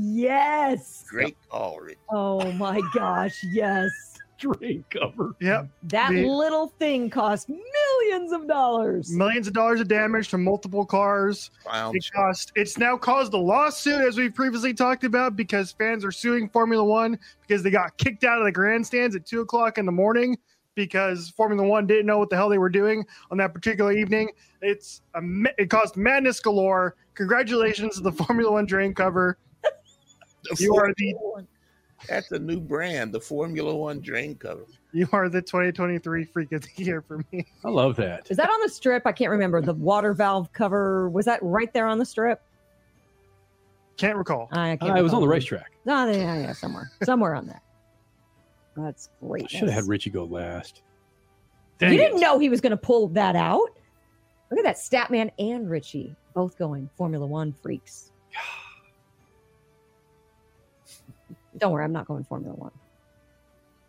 Yes. 0.00 1.04
Great 1.08 1.36
call, 1.48 1.78
Rick. 1.80 1.98
Oh 2.10 2.50
my 2.52 2.80
gosh, 2.94 3.44
yes. 3.52 3.90
Drain 4.38 4.82
cover. 4.88 5.34
Yep. 5.40 5.68
That 5.84 6.10
The- 6.12 6.24
little 6.26 6.68
thing 6.78 7.10
cost 7.10 7.50
millions 7.50 8.32
of 8.32 8.48
dollars. 8.48 9.12
millions 9.12 9.46
of 9.46 9.52
dollars 9.52 9.80
of 9.82 9.88
damage 9.88 10.28
to 10.30 10.38
multiple 10.38 10.86
cars. 10.86 11.50
Clown 11.62 11.94
It 11.94 12.08
cost, 12.14 12.50
it's 12.54 12.78
now 12.78 12.96
caused 12.96 13.34
a 13.34 13.36
lawsuit, 13.38 14.00
as 14.00 14.16
we've 14.16 14.34
previously 14.34 14.72
talked 14.72 15.04
about, 15.04 15.36
because 15.36 15.72
fans 15.72 16.06
are 16.06 16.12
suing 16.12 16.48
Formula 16.48 16.82
One 16.82 17.18
because 17.46 17.62
they 17.62 17.70
got 17.70 17.98
kicked 17.98 18.24
out 18.24 18.38
of 18.38 18.44
the 18.46 18.52
grandstands 18.52 19.14
at 19.14 19.26
two 19.26 19.42
o'clock 19.42 19.76
in 19.76 19.84
the 19.84 19.92
morning 19.92 20.38
because 20.74 21.28
Formula 21.36 21.62
One 21.68 21.86
didn't 21.86 22.06
know 22.06 22.16
what 22.18 22.30
the 22.30 22.36
hell 22.36 22.48
they 22.48 22.56
were 22.56 22.70
doing 22.70 23.04
on 23.30 23.36
that 23.36 23.52
particular 23.52 23.92
evening. 23.92 24.30
It's 24.62 25.02
a, 25.14 25.20
it 25.58 25.68
caused 25.68 25.98
madness 25.98 26.40
galore. 26.40 26.96
Congratulations 27.12 27.96
to 27.96 28.00
the 28.00 28.12
Formula 28.24 28.50
One 28.52 28.64
drain 28.64 28.94
cover. 28.94 29.36
You 30.58 30.74
are 30.76 30.92
the 30.96 31.14
That's 32.08 32.30
a 32.32 32.38
new 32.38 32.60
brand, 32.60 33.12
the 33.12 33.20
Formula 33.20 33.74
One 33.74 34.00
drain 34.00 34.34
cover. 34.36 34.64
you 34.92 35.08
are 35.12 35.28
the 35.28 35.42
2023 35.42 36.24
freak 36.24 36.52
of 36.52 36.62
the 36.62 36.82
year 36.82 37.02
for 37.02 37.24
me. 37.32 37.46
I 37.64 37.68
love 37.68 37.96
that. 37.96 38.30
Is 38.30 38.36
that 38.38 38.48
on 38.48 38.60
the 38.62 38.68
strip? 38.68 39.06
I 39.06 39.12
can't 39.12 39.30
remember. 39.30 39.60
The 39.60 39.74
water 39.74 40.14
valve 40.14 40.52
cover 40.52 41.08
was 41.10 41.26
that 41.26 41.38
right 41.42 41.72
there 41.72 41.86
on 41.86 41.98
the 41.98 42.06
strip? 42.06 42.40
Can't 43.96 44.16
recall. 44.16 44.48
I 44.52 44.76
can't 44.76 44.92
Uh, 44.92 44.94
it 44.96 45.02
was 45.02 45.12
on 45.12 45.20
the 45.20 45.28
racetrack. 45.28 45.72
No, 45.84 46.06
yeah, 46.10 46.38
yeah, 46.40 46.52
somewhere, 46.52 46.90
somewhere 47.02 47.34
on 47.34 47.46
that. 47.48 47.62
That's 48.76 49.10
great. 49.20 49.50
Should 49.50 49.68
have 49.68 49.70
had 49.70 49.88
Richie 49.88 50.10
go 50.10 50.24
last. 50.24 50.82
You 51.80 51.88
Dang 51.88 51.96
didn't 51.98 52.20
know 52.20 52.38
he 52.38 52.48
was 52.48 52.60
going 52.62 52.70
to 52.70 52.76
pull 52.76 53.08
that 53.08 53.36
out. 53.36 53.68
Look 54.50 54.58
at 54.58 54.64
that, 54.64 54.76
Statman 54.76 55.30
and 55.38 55.68
Richie 55.68 56.14
both 56.34 56.56
going 56.58 56.88
Formula 56.96 57.26
One 57.26 57.52
freaks. 57.52 58.12
Don't 61.60 61.72
worry, 61.72 61.84
I'm 61.84 61.92
not 61.92 62.06
going 62.06 62.24
Formula 62.24 62.54
One. 62.54 62.72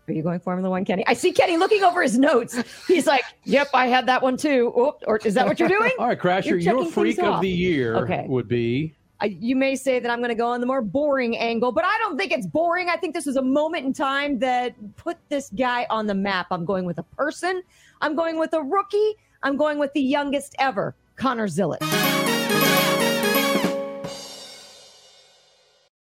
Are 0.08 0.14
you 0.14 0.24
going 0.24 0.40
Formula 0.40 0.70
One, 0.70 0.84
Kenny? 0.84 1.06
I 1.08 1.14
see 1.14 1.32
Kenny 1.32 1.58
looking 1.58 1.84
over 1.84 2.02
his 2.02 2.18
notes. 2.18 2.62
He's 2.88 3.08
like, 3.08 3.24
"Yep, 3.46 3.70
I 3.74 3.88
had 3.88 4.06
that 4.08 4.22
one 4.22 4.36
too." 4.36 4.68
Or 5.08 5.18
is 5.24 5.34
that 5.36 5.46
what 5.48 5.60
you're 5.60 5.70
doing? 5.70 5.92
All 6.00 6.08
right, 6.08 6.20
Crasher, 6.20 6.62
your 6.62 6.86
freak 6.92 7.20
of 7.20 7.26
off. 7.26 7.42
the 7.42 7.50
year 7.50 7.96
Okay. 7.98 8.26
would 8.28 8.48
be 8.48 8.94
I, 9.22 9.26
you 9.40 9.56
may 9.56 9.76
say 9.76 10.00
that 10.00 10.10
I'm 10.12 10.18
going 10.18 10.30
to 10.30 10.36
go 10.36 10.48
on 10.48 10.62
the 10.62 10.66
more 10.66 10.82
boring 10.82 11.38
angle, 11.38 11.72
but 11.72 11.86
I 11.86 11.96
don't 12.00 12.18
think 12.18 12.32
it's 12.32 12.48
boring. 12.48 12.90
I 12.90 12.98
think 12.98 13.14
this 13.14 13.28
is 13.28 13.36
a 13.36 13.42
moment 13.42 13.86
in 13.86 13.94
time 13.94 14.40
that 14.40 14.74
put 14.98 15.18
this 15.30 15.52
guy 15.56 15.86
on 15.92 16.08
the 16.08 16.16
map. 16.16 16.48
I'm 16.50 16.66
going 16.66 16.86
with 16.86 16.98
a 16.98 17.04
person. 17.04 17.62
I'm 18.02 18.16
going 18.16 18.40
with 18.40 18.54
a 18.54 18.62
rookie. 18.64 19.14
I'm 19.44 19.58
going 19.58 19.78
with 19.78 19.94
the 19.94 20.02
youngest 20.02 20.56
ever, 20.58 20.96
Connor 21.18 21.48
Zilisch. 21.48 22.01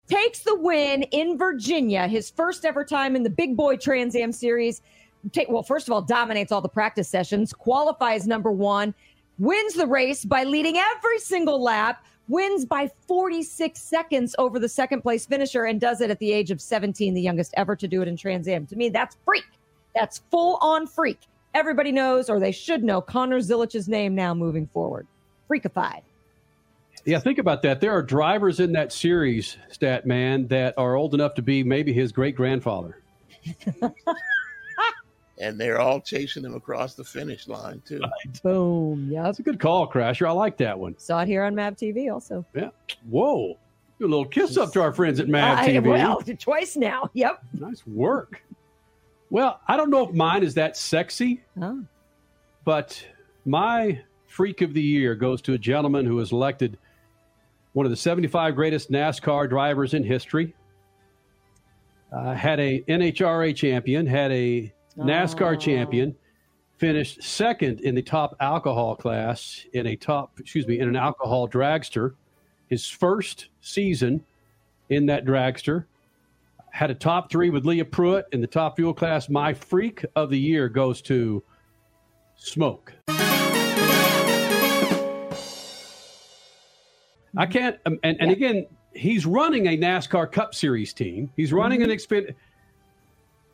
Takes 0.08 0.40
the 0.40 0.54
win 0.54 1.02
in 1.04 1.36
Virginia, 1.36 2.06
his 2.06 2.30
first 2.30 2.64
ever 2.64 2.84
time 2.84 3.16
in 3.16 3.24
the 3.24 3.30
Big 3.30 3.56
Boy 3.56 3.76
Trans 3.76 4.14
Am 4.14 4.30
Series. 4.30 4.80
Take, 5.32 5.48
well, 5.48 5.64
first 5.64 5.88
of 5.88 5.92
all, 5.92 6.00
dominates 6.00 6.52
all 6.52 6.60
the 6.60 6.68
practice 6.68 7.08
sessions, 7.08 7.52
qualifies 7.52 8.26
number 8.26 8.52
one, 8.52 8.94
wins 9.38 9.74
the 9.74 9.86
race 9.86 10.24
by 10.24 10.44
leading 10.44 10.76
every 10.76 11.18
single 11.18 11.60
lap, 11.60 12.04
wins 12.28 12.64
by 12.64 12.88
46 13.08 13.80
seconds 13.80 14.36
over 14.38 14.60
the 14.60 14.68
second 14.68 15.02
place 15.02 15.26
finisher, 15.26 15.64
and 15.64 15.80
does 15.80 16.00
it 16.00 16.10
at 16.10 16.20
the 16.20 16.32
age 16.32 16.52
of 16.52 16.60
17, 16.60 17.12
the 17.12 17.20
youngest 17.20 17.52
ever 17.56 17.74
to 17.74 17.88
do 17.88 18.00
it 18.00 18.06
in 18.06 18.16
Trans 18.16 18.46
Am. 18.46 18.64
To 18.66 18.76
me, 18.76 18.88
that's 18.88 19.16
freak. 19.24 19.44
That's 19.96 20.18
full 20.30 20.58
on 20.60 20.86
freak. 20.86 21.18
Everybody 21.54 21.90
knows, 21.90 22.30
or 22.30 22.38
they 22.38 22.52
should 22.52 22.84
know, 22.84 23.00
Connor 23.00 23.40
Zilisch's 23.40 23.88
name 23.88 24.14
now 24.14 24.34
moving 24.34 24.68
forward. 24.68 25.08
Freakified. 25.50 26.02
Yeah, 27.06 27.18
think 27.20 27.38
about 27.38 27.62
that. 27.62 27.80
There 27.80 27.92
are 27.92 28.02
drivers 28.02 28.58
in 28.60 28.72
that 28.72 28.92
series, 28.92 29.56
stat 29.70 30.06
man, 30.06 30.48
that 30.48 30.74
are 30.76 30.96
old 30.96 31.14
enough 31.14 31.34
to 31.34 31.42
be 31.42 31.62
maybe 31.62 31.92
his 31.92 32.12
great 32.12 32.34
grandfather. 32.36 33.00
And 35.38 35.60
they're 35.60 35.78
all 35.78 36.00
chasing 36.00 36.46
him 36.46 36.54
across 36.54 36.94
the 36.94 37.04
finish 37.04 37.46
line, 37.46 37.82
too. 37.86 38.00
Boom. 38.42 39.10
Yep. 39.10 39.22
That's 39.24 39.38
a 39.38 39.42
good 39.42 39.60
call, 39.60 39.86
Crasher. 39.86 40.26
I 40.26 40.30
like 40.30 40.56
that 40.56 40.78
one. 40.78 40.96
Saw 40.96 41.20
it 41.20 41.26
here 41.28 41.42
on 41.44 41.54
MAV 41.54 41.76
TV 41.76 42.10
also. 42.10 42.42
Yeah. 42.54 42.70
Whoa. 43.10 43.58
Do 43.98 44.06
a 44.06 44.08
little 44.08 44.24
kiss 44.24 44.56
up 44.56 44.72
to 44.72 44.80
our 44.80 44.94
friends 44.94 45.20
at 45.20 45.28
Mad 45.28 45.58
I- 45.58 45.68
TV. 45.68 45.86
well, 45.86 46.22
twice 46.38 46.74
now. 46.74 47.10
Yep. 47.12 47.42
Nice 47.52 47.86
work. 47.86 48.42
Well, 49.28 49.60
I 49.68 49.76
don't 49.76 49.90
know 49.90 50.08
if 50.08 50.14
mine 50.14 50.42
is 50.42 50.54
that 50.54 50.74
sexy, 50.74 51.42
Oh. 51.60 51.84
but 52.64 53.04
my 53.44 54.00
freak 54.28 54.62
of 54.62 54.72
the 54.72 54.80
year 54.82 55.14
goes 55.14 55.42
to 55.42 55.52
a 55.52 55.58
gentleman 55.58 56.06
who 56.06 56.14
was 56.16 56.32
elected 56.32 56.78
one 57.76 57.84
of 57.84 57.90
the 57.90 57.96
75 57.96 58.54
greatest 58.54 58.90
NASCAR 58.90 59.50
drivers 59.50 59.92
in 59.92 60.02
history. 60.02 60.54
Uh, 62.10 62.32
had 62.32 62.58
a 62.58 62.80
NHRA 62.88 63.54
champion, 63.54 64.06
had 64.06 64.32
a 64.32 64.72
NASCAR 64.96 65.60
champion, 65.60 66.16
finished 66.78 67.22
second 67.22 67.80
in 67.82 67.94
the 67.94 68.00
top 68.00 68.34
alcohol 68.40 68.96
class 68.96 69.66
in 69.74 69.88
a 69.88 69.94
top, 69.94 70.40
excuse 70.40 70.66
me, 70.66 70.78
in 70.78 70.88
an 70.88 70.96
alcohol 70.96 71.46
dragster. 71.46 72.14
His 72.68 72.88
first 72.88 73.48
season 73.60 74.24
in 74.88 75.04
that 75.06 75.26
dragster 75.26 75.84
had 76.70 76.90
a 76.90 76.94
top 76.94 77.30
three 77.30 77.50
with 77.50 77.66
Leah 77.66 77.84
Pruett 77.84 78.22
in 78.32 78.40
the 78.40 78.46
top 78.46 78.76
fuel 78.76 78.94
class. 78.94 79.28
My 79.28 79.52
freak 79.52 80.02
of 80.16 80.30
the 80.30 80.38
year 80.38 80.70
goes 80.70 81.02
to 81.02 81.42
Smoke. 82.36 82.94
I 87.36 87.46
can't, 87.46 87.78
um, 87.86 87.98
and, 88.02 88.16
and 88.20 88.30
again, 88.30 88.66
he's 88.94 89.26
running 89.26 89.66
a 89.66 89.76
NASCAR 89.76 90.30
Cup 90.30 90.54
Series 90.54 90.92
team. 90.92 91.30
He's 91.36 91.52
running 91.52 91.82
an 91.82 91.90
expend. 91.90 92.34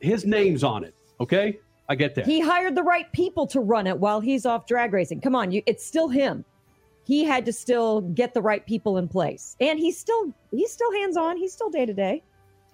His 0.00 0.24
name's 0.24 0.64
on 0.64 0.84
it. 0.84 0.94
Okay, 1.20 1.58
I 1.88 1.94
get 1.94 2.14
that. 2.16 2.26
He 2.26 2.40
hired 2.40 2.74
the 2.74 2.82
right 2.82 3.10
people 3.12 3.46
to 3.48 3.60
run 3.60 3.86
it 3.86 3.98
while 3.98 4.20
he's 4.20 4.46
off 4.46 4.66
drag 4.66 4.92
racing. 4.92 5.20
Come 5.20 5.34
on, 5.36 5.52
you, 5.52 5.62
it's 5.66 5.84
still 5.84 6.08
him. 6.08 6.44
He 7.04 7.24
had 7.24 7.44
to 7.46 7.52
still 7.52 8.00
get 8.00 8.32
the 8.34 8.42
right 8.42 8.64
people 8.64 8.98
in 8.98 9.08
place, 9.08 9.56
and 9.60 9.78
he's 9.78 9.98
still 9.98 10.32
he's 10.50 10.70
still 10.72 10.92
hands 10.92 11.16
on. 11.16 11.36
He's 11.36 11.52
still 11.52 11.70
day 11.70 11.86
to 11.86 11.94
day. 11.94 12.22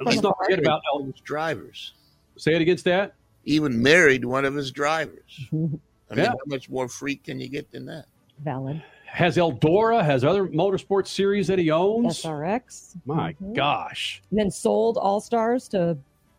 Let's 0.01 0.23
not 0.23 0.37
forget 0.39 0.59
about 0.61 0.83
his 1.05 1.21
drivers. 1.23 1.95
Say 2.37 2.55
it 2.55 2.61
against 2.63 2.85
that. 2.85 3.15
Even 3.45 3.83
married 3.83 4.25
one 4.25 4.45
of 4.45 4.55
his 4.55 4.71
drivers. 4.71 5.47
I 5.53 5.55
mean, 5.55 5.81
Yeah. 6.17 6.27
how 6.29 6.37
much 6.47 6.71
more 6.71 6.89
freak 6.89 7.25
can 7.25 7.41
you 7.41 7.49
get 7.49 7.71
than 7.73 7.87
that? 7.87 8.05
Valid. 8.45 8.83
Has 9.11 9.37
Eldora, 9.37 10.05
has 10.05 10.23
other 10.25 10.47
motorsports 10.47 11.09
series 11.09 11.47
that 11.49 11.59
he 11.59 11.71
owns. 11.71 12.19
SRX. 12.23 12.95
My 13.07 13.33
Mhm. 13.43 13.55
gosh. 13.55 14.23
And 14.31 14.39
then 14.39 14.51
sold 14.51 14.97
All 14.99 15.21
Stars 15.21 15.67
to 15.69 15.97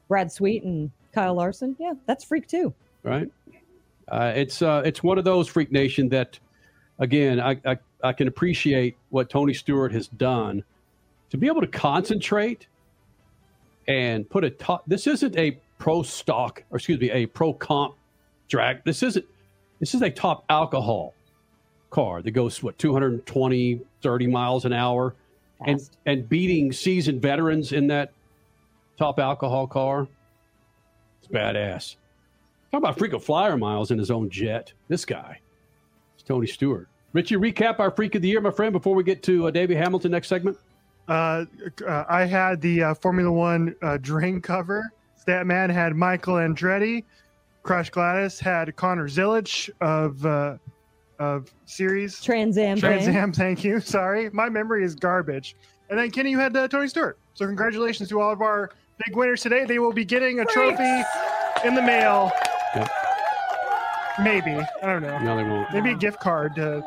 Brad 0.07 0.31
Sweet 0.31 0.63
and 0.63 0.91
Kyle 1.11 1.33
Larson. 1.33 1.75
Yeah, 1.79 1.93
that's 2.05 2.23
freak 2.23 2.47
too. 2.47 2.73
right? 3.03 3.29
Uh, 4.09 4.33
it's 4.35 4.61
uh, 4.61 4.81
it's 4.85 5.01
one 5.01 5.17
of 5.17 5.23
those 5.23 5.47
freak 5.47 5.71
nation 5.71 6.09
that, 6.09 6.37
again, 6.99 7.39
I, 7.39 7.59
I 7.65 7.77
I 8.03 8.13
can 8.13 8.27
appreciate 8.27 8.97
what 9.09 9.29
Tony 9.29 9.53
Stewart 9.53 9.91
has 9.93 10.07
done 10.07 10.63
to 11.29 11.37
be 11.37 11.47
able 11.47 11.61
to 11.61 11.67
concentrate 11.67 12.67
and 13.87 14.29
put 14.29 14.43
a 14.43 14.49
top. 14.49 14.83
This 14.87 15.07
isn't 15.07 15.37
a 15.37 15.57
pro 15.79 16.03
stock, 16.03 16.63
or 16.71 16.77
excuse 16.77 16.99
me, 16.99 17.09
a 17.11 17.25
pro 17.25 17.53
comp 17.53 17.95
drag. 18.47 18.83
This 18.83 19.01
isn't. 19.03 19.25
This 19.79 19.93
is 19.93 20.01
a 20.01 20.09
top 20.09 20.43
alcohol 20.49 21.13
car 21.89 22.21
that 22.21 22.31
goes 22.31 22.61
what 22.61 22.77
220 22.77 23.81
30 24.01 24.27
miles 24.27 24.65
an 24.65 24.73
hour 24.73 25.15
and 25.65 25.89
and 26.05 26.29
beating 26.29 26.71
seasoned 26.71 27.21
veterans 27.21 27.71
in 27.71 27.87
that 27.87 28.11
top 28.97 29.19
alcohol 29.19 29.67
car. 29.67 30.07
It's 31.21 31.31
badass. 31.31 31.95
Talk 32.71 32.79
about 32.79 32.97
freak 32.97 33.13
of 33.13 33.23
flyer 33.23 33.57
miles 33.57 33.91
in 33.91 33.97
his 33.97 34.11
own 34.11 34.29
jet. 34.29 34.71
This 34.87 35.05
guy. 35.05 35.39
It's 36.15 36.23
Tony 36.23 36.47
Stewart. 36.47 36.87
Richie, 37.13 37.37
recap 37.37 37.79
our 37.79 37.89
freak 37.89 38.13
of 38.15 38.21
the 38.21 38.27
year, 38.27 38.39
my 38.39 38.51
friend, 38.51 38.71
before 38.71 38.93
we 38.93 39.03
get 39.03 39.23
to 39.23 39.47
uh, 39.47 39.51
Davey 39.51 39.73
Hamilton 39.73 40.11
next 40.11 40.27
segment. 40.27 40.57
Uh, 41.07 41.45
uh, 41.87 42.05
I 42.07 42.25
had 42.25 42.61
the 42.61 42.83
uh, 42.83 42.93
Formula 42.93 43.31
One 43.31 43.75
uh, 43.81 43.97
drain 43.97 44.39
cover. 44.41 44.91
Statman 45.19 45.71
had 45.71 45.95
Michael 45.95 46.35
Andretti. 46.35 47.03
crash 47.63 47.89
Gladys 47.89 48.39
had 48.39 48.75
Connor 48.75 49.07
Zilisch 49.07 49.69
of 49.81 50.59
uh, 51.19 51.23
of 51.23 51.53
series 51.65 52.21
Trans 52.21 52.57
Am. 52.57 52.77
Trans 52.77 53.07
Am. 53.07 53.31
Thank 53.31 53.63
you. 53.63 53.79
Sorry, 53.79 54.29
my 54.31 54.49
memory 54.49 54.83
is 54.83 54.95
garbage. 54.95 55.55
And 55.89 55.97
then 55.97 56.11
Kenny, 56.11 56.31
you 56.31 56.39
had 56.39 56.55
uh, 56.55 56.67
Tony 56.67 56.87
Stewart. 56.87 57.17
So 57.33 57.45
congratulations 57.45 58.09
to 58.09 58.21
all 58.21 58.31
of 58.31 58.41
our 58.41 58.71
big 59.05 59.15
winners 59.15 59.41
today. 59.41 59.65
They 59.65 59.79
will 59.79 59.93
be 59.93 60.05
getting 60.05 60.39
a 60.39 60.45
trophy 60.45 61.03
in 61.65 61.75
the 61.75 61.81
mail. 61.81 62.31
Yep. 62.75 62.89
Maybe 64.21 64.51
I 64.51 64.85
don't 64.85 65.01
know. 65.01 65.17
No, 65.19 65.37
they 65.37 65.43
won't. 65.43 65.71
Maybe 65.73 65.91
a 65.91 65.95
gift 65.95 66.19
card 66.19 66.55
to. 66.55 66.83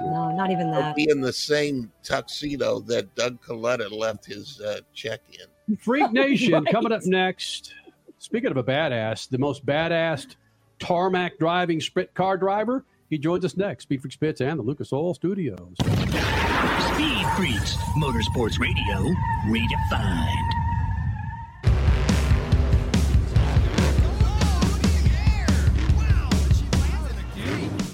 No, 0.00 0.34
not 0.34 0.50
even 0.50 0.68
I'll 0.68 0.80
that. 0.80 0.96
be 0.96 1.08
in 1.08 1.20
the 1.20 1.32
same 1.32 1.90
tuxedo 2.02 2.80
that 2.80 3.14
Doug 3.14 3.40
Kalitta 3.40 3.90
left 3.90 4.26
his 4.26 4.60
uh, 4.60 4.80
check 4.92 5.20
in. 5.32 5.76
Freak 5.76 6.10
Nation 6.12 6.64
coming 6.66 6.92
up 6.92 7.04
next. 7.06 7.74
Speaking 8.18 8.50
of 8.50 8.56
a 8.56 8.64
badass, 8.64 9.28
the 9.28 9.38
most 9.38 9.64
badass 9.64 10.34
tarmac 10.78 11.38
driving 11.38 11.80
sprint 11.80 12.12
car 12.14 12.36
driver. 12.36 12.84
He 13.10 13.18
joins 13.18 13.44
us 13.44 13.56
next. 13.56 13.84
Speed 13.84 14.00
Freak 14.00 14.12
Spits 14.12 14.40
and 14.40 14.58
the 14.58 14.62
Lucas 14.62 14.92
Oil 14.92 15.14
Studios. 15.14 15.74
Speed 15.78 17.26
Freaks, 17.36 17.76
Motorsports 17.96 18.58
Radio, 18.58 19.14
redefined. 19.46 20.50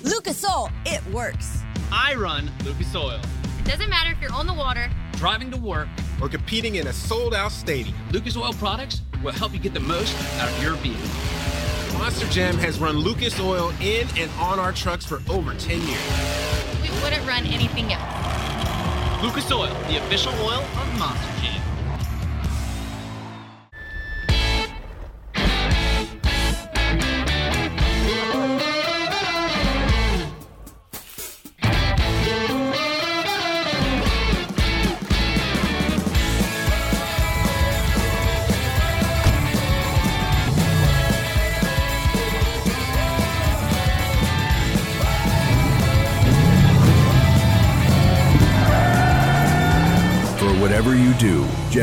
Lucas 0.04 0.44
Oil, 0.44 0.70
it 0.86 1.04
works. 1.12 1.62
I 1.92 2.14
run 2.14 2.50
Lucas 2.64 2.94
Oil. 2.94 3.20
It 3.58 3.64
doesn't 3.64 3.90
matter 3.90 4.10
if 4.12 4.20
you're 4.20 4.32
on 4.32 4.46
the 4.46 4.54
water, 4.54 4.90
Driving 5.20 5.50
to 5.50 5.58
work, 5.58 5.86
or 6.22 6.30
competing 6.30 6.76
in 6.76 6.86
a 6.86 6.92
sold 6.94 7.34
out 7.34 7.52
stadium. 7.52 7.94
Lucas 8.10 8.38
Oil 8.38 8.54
products 8.54 9.02
will 9.22 9.32
help 9.32 9.52
you 9.52 9.58
get 9.58 9.74
the 9.74 9.80
most 9.80 10.16
out 10.40 10.48
of 10.48 10.62
your 10.62 10.76
vehicle. 10.76 11.39
Monster 12.00 12.26
Jam 12.28 12.56
has 12.56 12.78
run 12.78 12.96
Lucas 12.96 13.38
Oil 13.38 13.74
in 13.78 14.08
and 14.16 14.30
on 14.40 14.58
our 14.58 14.72
trucks 14.72 15.04
for 15.04 15.20
over 15.28 15.52
10 15.52 15.82
years. 15.86 16.80
we 16.80 16.88
wouldn't 17.02 17.26
run 17.28 17.44
anything 17.44 17.92
else. 17.92 19.22
Lucas 19.22 19.52
Oil, 19.52 19.68
the 19.86 19.98
official 19.98 20.32
oil 20.40 20.64
of 20.80 20.98
Monster 20.98 21.39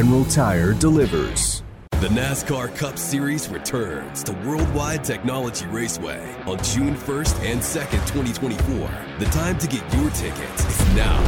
General 0.07 0.25
Tire 0.31 0.73
delivers. 0.73 1.63
The 1.99 2.07
NASCAR 2.07 2.73
Cup 2.77 2.97
Series 2.97 3.49
returns 3.49 4.23
to 4.23 4.31
Worldwide 4.47 5.03
Technology 5.03 5.65
Raceway 5.65 6.33
on 6.45 6.63
June 6.63 6.95
1st 6.95 7.43
and 7.43 7.59
2nd, 7.59 8.07
2024. 8.07 8.89
The 9.19 9.25
time 9.25 9.57
to 9.57 9.67
get 9.67 9.83
your 9.95 10.09
tickets 10.11 10.63
is 10.63 10.95
now. 10.95 11.21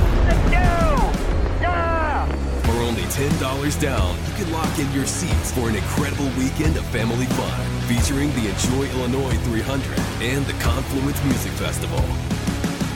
For 2.64 2.72
only 2.72 3.02
$10 3.02 3.82
down, 3.82 4.16
you 4.16 4.46
can 4.46 4.54
lock 4.54 4.80
in 4.80 4.90
your 4.94 5.06
seats 5.06 5.52
for 5.52 5.68
an 5.68 5.76
incredible 5.76 6.32
weekend 6.38 6.78
of 6.78 6.86
family 6.86 7.26
fun 7.26 7.82
featuring 7.82 8.30
the 8.30 8.48
Enjoy 8.48 8.88
Illinois 8.98 9.36
300 9.44 10.00
and 10.22 10.46
the 10.46 10.54
Confluence 10.64 11.22
Music 11.26 11.52
Festival. 11.52 12.00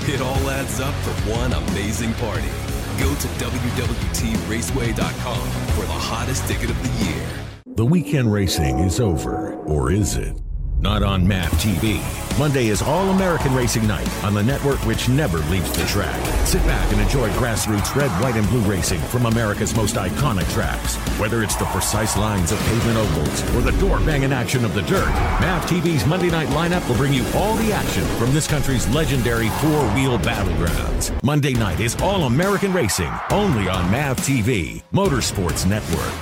It 0.08 0.22
all 0.22 0.50
adds 0.50 0.80
up 0.80 0.94
for 1.04 1.12
one 1.30 1.52
amazing 1.52 2.14
party. 2.14 2.73
Go 3.00 3.16
to 3.16 3.28
WWTRaceway.com 3.28 5.48
for 5.76 5.82
the 5.82 5.92
hottest 5.92 6.48
ticket 6.48 6.70
of 6.70 6.82
the 6.84 6.90
year. 7.06 7.28
The 7.76 7.86
weekend 7.86 8.32
racing 8.32 8.78
is 8.80 9.00
over, 9.00 9.56
or 9.56 9.92
is 9.92 10.16
it? 10.16 10.38
Not 10.84 11.02
on 11.02 11.26
MAV 11.26 11.50
TV. 11.54 12.02
Monday 12.38 12.68
is 12.68 12.82
All 12.82 13.10
American 13.12 13.56
Racing 13.56 13.88
Night 13.88 14.10
on 14.22 14.34
the 14.34 14.44
network 14.44 14.86
which 14.86 15.08
never 15.08 15.38
leaves 15.50 15.72
the 15.72 15.86
track. 15.86 16.20
Sit 16.46 16.62
back 16.64 16.92
and 16.92 17.00
enjoy 17.00 17.30
grassroots 17.30 17.96
red, 17.96 18.12
white, 18.22 18.36
and 18.36 18.46
blue 18.50 18.60
racing 18.70 19.00
from 19.00 19.26
America's 19.26 19.74
most 19.78 19.96
iconic 19.96 20.52
tracks. 20.52 20.98
Whether 21.18 21.42
it's 21.42 21.56
the 21.56 21.64
precise 21.68 22.18
lines 22.18 22.52
of 22.52 22.60
pavement 22.60 22.98
ovals 22.98 23.56
or 23.56 23.62
the 23.62 23.80
door 23.80 24.00
banging 24.02 24.34
action 24.34 24.66
of 24.66 24.74
the 24.74 24.82
dirt, 24.82 25.08
MAV 25.40 25.64
TV's 25.70 26.06
Monday 26.06 26.30
night 26.30 26.50
lineup 26.50 26.86
will 26.90 26.98
bring 26.98 27.14
you 27.14 27.26
all 27.34 27.56
the 27.56 27.72
action 27.72 28.04
from 28.18 28.34
this 28.34 28.46
country's 28.46 28.86
legendary 28.90 29.48
four 29.62 29.88
wheel 29.96 30.20
battlegrounds. 30.20 31.24
Monday 31.24 31.54
night 31.54 31.80
is 31.80 31.96
All 32.02 32.24
American 32.24 32.74
Racing, 32.74 33.14
only 33.32 33.70
on 33.70 33.90
MAV 33.90 34.18
TV, 34.18 34.84
Motorsports 34.92 35.66
Network. 35.66 36.14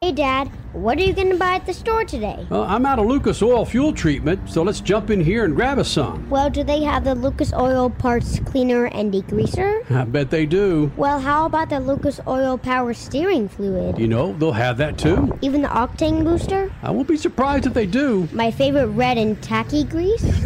Hey, 0.00 0.12
Dad, 0.12 0.48
what 0.72 0.98
are 0.98 1.02
you 1.02 1.12
going 1.12 1.30
to 1.30 1.36
buy 1.36 1.54
at 1.54 1.66
the 1.66 1.74
store 1.74 2.04
today? 2.04 2.46
Well, 2.50 2.64
I'm 2.64 2.86
out 2.86 2.98
of 2.98 3.06
Lucas 3.06 3.42
Oil 3.42 3.64
fuel 3.64 3.92
treatment, 3.92 4.48
so 4.48 4.62
let's 4.62 4.80
jump 4.80 5.10
in 5.10 5.20
here 5.20 5.44
and 5.44 5.54
grab 5.54 5.78
us 5.78 5.88
some. 5.90 6.28
Well, 6.30 6.50
do 6.50 6.64
they 6.64 6.82
have 6.82 7.04
the 7.04 7.14
Lucas 7.14 7.52
Oil 7.52 7.90
Parts 7.90 8.40
Cleaner 8.40 8.86
and 8.86 9.12
Degreaser? 9.12 9.90
I 9.90 10.04
bet 10.04 10.30
they 10.30 10.46
do. 10.46 10.90
Well, 10.96 11.20
how 11.20 11.46
about 11.46 11.68
the 11.70 11.80
Lucas 11.80 12.20
Oil 12.26 12.56
Power 12.58 12.94
Steering 12.94 13.48
Fluid? 13.48 13.98
You 13.98 14.08
know, 14.08 14.32
they'll 14.38 14.52
have 14.52 14.78
that 14.78 14.98
too. 14.98 15.36
Even 15.42 15.62
the 15.62 15.68
Octane 15.68 16.24
Booster? 16.24 16.72
I 16.82 16.90
won't 16.90 17.08
be 17.08 17.16
surprised 17.16 17.66
if 17.66 17.74
they 17.74 17.86
do. 17.86 18.28
My 18.32 18.50
favorite 18.50 18.88
red 18.88 19.18
and 19.18 19.40
tacky 19.42 19.84
grease? 19.84 20.24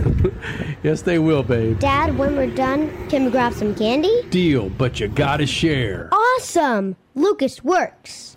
Yes, 0.83 1.03
they 1.03 1.19
will, 1.19 1.43
babe. 1.43 1.81
Dad, 1.81 2.17
when 2.17 2.37
we're 2.37 2.47
done, 2.55 3.09
can 3.09 3.25
we 3.25 3.31
grab 3.31 3.55
some 3.55 3.75
candy? 3.75 4.23
Deal, 4.31 4.69
but 4.69 5.01
you 5.01 5.09
gotta 5.09 5.47
share. 5.47 6.09
Awesome! 6.13 6.95
Lucas 7.17 7.65
works. 7.65 8.37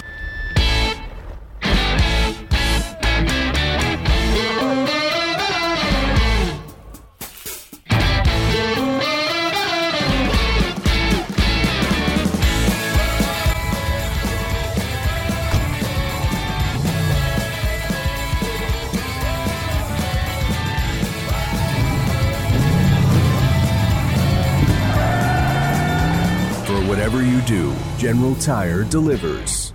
General 27.99 28.33
Tire 28.35 28.85
delivers. 28.85 29.68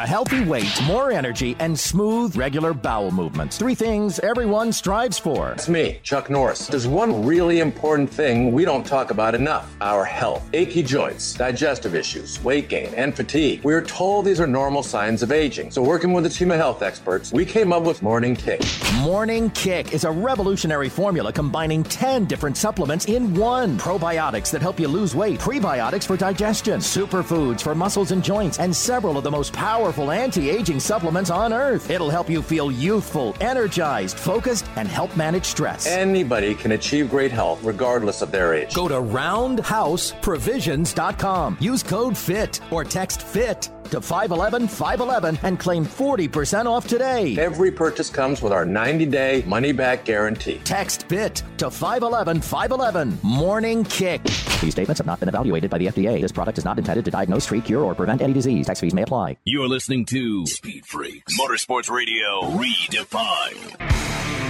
A 0.00 0.06
healthy 0.06 0.42
weight, 0.44 0.80
more 0.84 1.12
energy, 1.12 1.54
and 1.58 1.78
smooth, 1.78 2.34
regular 2.34 2.72
bowel 2.72 3.10
movements. 3.10 3.58
Three 3.58 3.74
things 3.74 4.18
everyone 4.20 4.72
strives 4.72 5.18
for. 5.18 5.50
It's 5.50 5.68
me, 5.68 6.00
Chuck 6.02 6.30
Norris. 6.30 6.68
There's 6.68 6.86
one 6.86 7.22
really 7.26 7.60
important 7.60 8.08
thing 8.08 8.50
we 8.50 8.64
don't 8.64 8.86
talk 8.86 9.10
about 9.10 9.34
enough 9.34 9.70
our 9.82 10.06
health. 10.06 10.48
Achy 10.54 10.82
joints, 10.82 11.34
digestive 11.34 11.94
issues, 11.94 12.42
weight 12.42 12.70
gain, 12.70 12.94
and 12.94 13.14
fatigue. 13.14 13.62
We're 13.62 13.84
told 13.84 14.24
these 14.24 14.40
are 14.40 14.46
normal 14.46 14.82
signs 14.82 15.22
of 15.22 15.32
aging. 15.32 15.70
So, 15.70 15.82
working 15.82 16.14
with 16.14 16.24
a 16.24 16.30
team 16.30 16.50
of 16.50 16.56
health 16.56 16.80
experts, 16.80 17.30
we 17.30 17.44
came 17.44 17.70
up 17.70 17.82
with 17.82 18.02
Morning 18.02 18.34
Kick. 18.34 18.62
Morning 19.02 19.50
Kick 19.50 19.92
is 19.92 20.04
a 20.04 20.10
revolutionary 20.10 20.88
formula 20.88 21.30
combining 21.30 21.82
10 21.82 22.24
different 22.24 22.56
supplements 22.56 23.04
in 23.04 23.34
one. 23.34 23.76
Probiotics 23.76 24.50
that 24.52 24.62
help 24.62 24.80
you 24.80 24.88
lose 24.88 25.14
weight, 25.14 25.38
prebiotics 25.40 26.06
for 26.06 26.16
digestion, 26.16 26.80
superfoods 26.80 27.60
for 27.60 27.74
muscles 27.74 28.12
and 28.12 28.24
joints, 28.24 28.58
and 28.58 28.74
several 28.74 29.18
of 29.18 29.24
the 29.24 29.30
most 29.30 29.52
powerful 29.52 29.89
anti-aging 29.98 30.80
supplements 30.80 31.30
on 31.30 31.52
earth. 31.52 31.90
It'll 31.90 32.10
help 32.10 32.30
you 32.30 32.42
feel 32.42 32.70
youthful, 32.70 33.34
energized, 33.40 34.18
focused, 34.18 34.66
and 34.76 34.86
help 34.88 35.16
manage 35.16 35.46
stress. 35.46 35.86
Anybody 35.86 36.54
can 36.54 36.72
achieve 36.72 37.08
great 37.10 37.32
health 37.32 37.62
regardless 37.62 38.22
of 38.22 38.30
their 38.30 38.54
age. 38.54 38.74
Go 38.74 38.88
to 38.88 38.94
roundhouseprovisions.com. 38.94 41.56
Use 41.60 41.82
code 41.82 42.16
FIT 42.16 42.60
or 42.70 42.84
text 42.84 43.22
FIT 43.22 43.68
to 43.90 44.00
511 44.00 44.68
511 44.68 45.38
and 45.42 45.58
claim 45.58 45.84
40% 45.84 46.66
off 46.66 46.86
today. 46.86 47.36
Every 47.38 47.70
purchase 47.70 48.10
comes 48.10 48.42
with 48.42 48.52
our 48.52 48.64
90 48.64 49.06
day 49.06 49.44
money 49.46 49.72
back 49.72 50.04
guarantee. 50.04 50.60
Text 50.64 51.08
BIT 51.08 51.42
to 51.58 51.70
511 51.70 52.40
511. 52.40 53.18
Morning 53.22 53.84
Kick. 53.84 54.22
These 54.60 54.72
statements 54.72 54.98
have 54.98 55.06
not 55.06 55.20
been 55.20 55.28
evaluated 55.28 55.70
by 55.70 55.78
the 55.78 55.86
FDA. 55.86 56.20
This 56.20 56.32
product 56.32 56.58
is 56.58 56.64
not 56.64 56.78
intended 56.78 57.04
to 57.04 57.10
diagnose, 57.10 57.46
treat, 57.46 57.64
cure, 57.64 57.82
or 57.82 57.94
prevent 57.94 58.22
any 58.22 58.32
disease. 58.32 58.66
Tax 58.66 58.80
fees 58.80 58.94
may 58.94 59.02
apply. 59.02 59.36
You're 59.44 59.68
listening 59.68 60.04
to 60.06 60.46
Speed 60.46 60.86
Freaks 60.86 61.38
Motorsports 61.38 61.90
Radio 61.90 62.42
Redefined. 62.58 64.49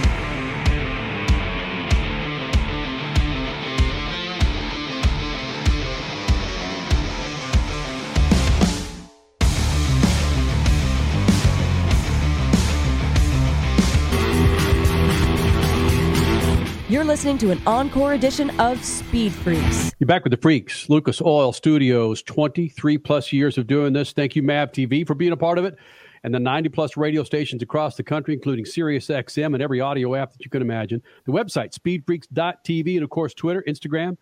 You're 17.01 17.07
listening 17.07 17.39
to 17.39 17.49
an 17.49 17.59
encore 17.65 18.13
edition 18.13 18.51
of 18.59 18.85
Speed 18.85 19.33
Freaks. 19.33 19.91
You're 19.97 20.05
back 20.05 20.23
with 20.23 20.29
the 20.29 20.37
Freaks, 20.37 20.87
Lucas 20.87 21.19
Oil 21.19 21.51
Studios, 21.51 22.21
23 22.21 22.99
plus 22.99 23.33
years 23.33 23.57
of 23.57 23.65
doing 23.65 23.91
this. 23.91 24.13
Thank 24.13 24.35
you, 24.35 24.43
MAV 24.43 24.71
TV, 24.71 25.07
for 25.07 25.15
being 25.15 25.31
a 25.31 25.35
part 25.35 25.57
of 25.57 25.65
it, 25.65 25.79
and 26.23 26.31
the 26.31 26.39
90 26.39 26.69
plus 26.69 26.97
radio 26.97 27.23
stations 27.23 27.63
across 27.63 27.95
the 27.95 28.03
country, 28.03 28.35
including 28.35 28.65
Sirius 28.65 29.07
XM 29.07 29.55
and 29.55 29.63
every 29.63 29.81
audio 29.81 30.13
app 30.13 30.31
that 30.33 30.45
you 30.45 30.51
can 30.51 30.61
imagine. 30.61 31.01
The 31.25 31.31
website, 31.31 31.73
speedfreaks.tv, 31.73 32.93
and 32.93 33.03
of 33.03 33.09
course, 33.09 33.33
Twitter, 33.33 33.63
Instagram, 33.67 34.15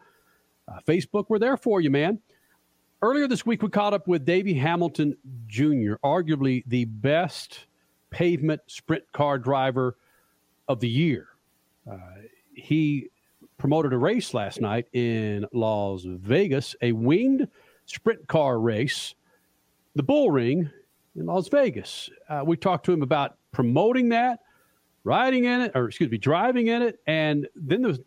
uh, 0.69 0.79
Facebook. 0.87 1.25
We're 1.27 1.37
there 1.37 1.57
for 1.57 1.81
you, 1.81 1.89
man. 1.89 2.21
Earlier 3.01 3.27
this 3.27 3.45
week, 3.45 3.61
we 3.61 3.67
caught 3.67 3.93
up 3.93 4.07
with 4.07 4.23
Davey 4.23 4.53
Hamilton 4.53 5.17
Jr., 5.47 5.95
arguably 6.01 6.63
the 6.65 6.85
best 6.85 7.65
pavement 8.09 8.61
sprint 8.67 9.03
car 9.11 9.37
driver 9.37 9.97
of 10.69 10.79
the 10.79 10.87
year. 10.87 11.27
Uh, 11.85 11.97
he 12.63 13.09
promoted 13.57 13.93
a 13.93 13.97
race 13.97 14.33
last 14.33 14.61
night 14.61 14.87
in 14.93 15.45
Las 15.53 16.03
Vegas, 16.05 16.75
a 16.81 16.91
winged 16.93 17.47
sprint 17.85 18.27
car 18.27 18.59
race, 18.59 19.13
the 19.95 20.03
Bull 20.03 20.31
Ring 20.31 20.69
in 21.15 21.25
Las 21.25 21.49
Vegas. 21.49 22.09
Uh, 22.27 22.41
we 22.45 22.57
talked 22.57 22.85
to 22.85 22.93
him 22.93 23.03
about 23.03 23.37
promoting 23.51 24.09
that, 24.09 24.39
riding 25.03 25.43
in 25.45 25.61
it, 25.61 25.71
or 25.75 25.87
excuse 25.87 26.09
me, 26.09 26.17
driving 26.17 26.67
in 26.67 26.81
it, 26.81 26.99
and 27.05 27.47
then 27.55 27.81
the 27.81 28.01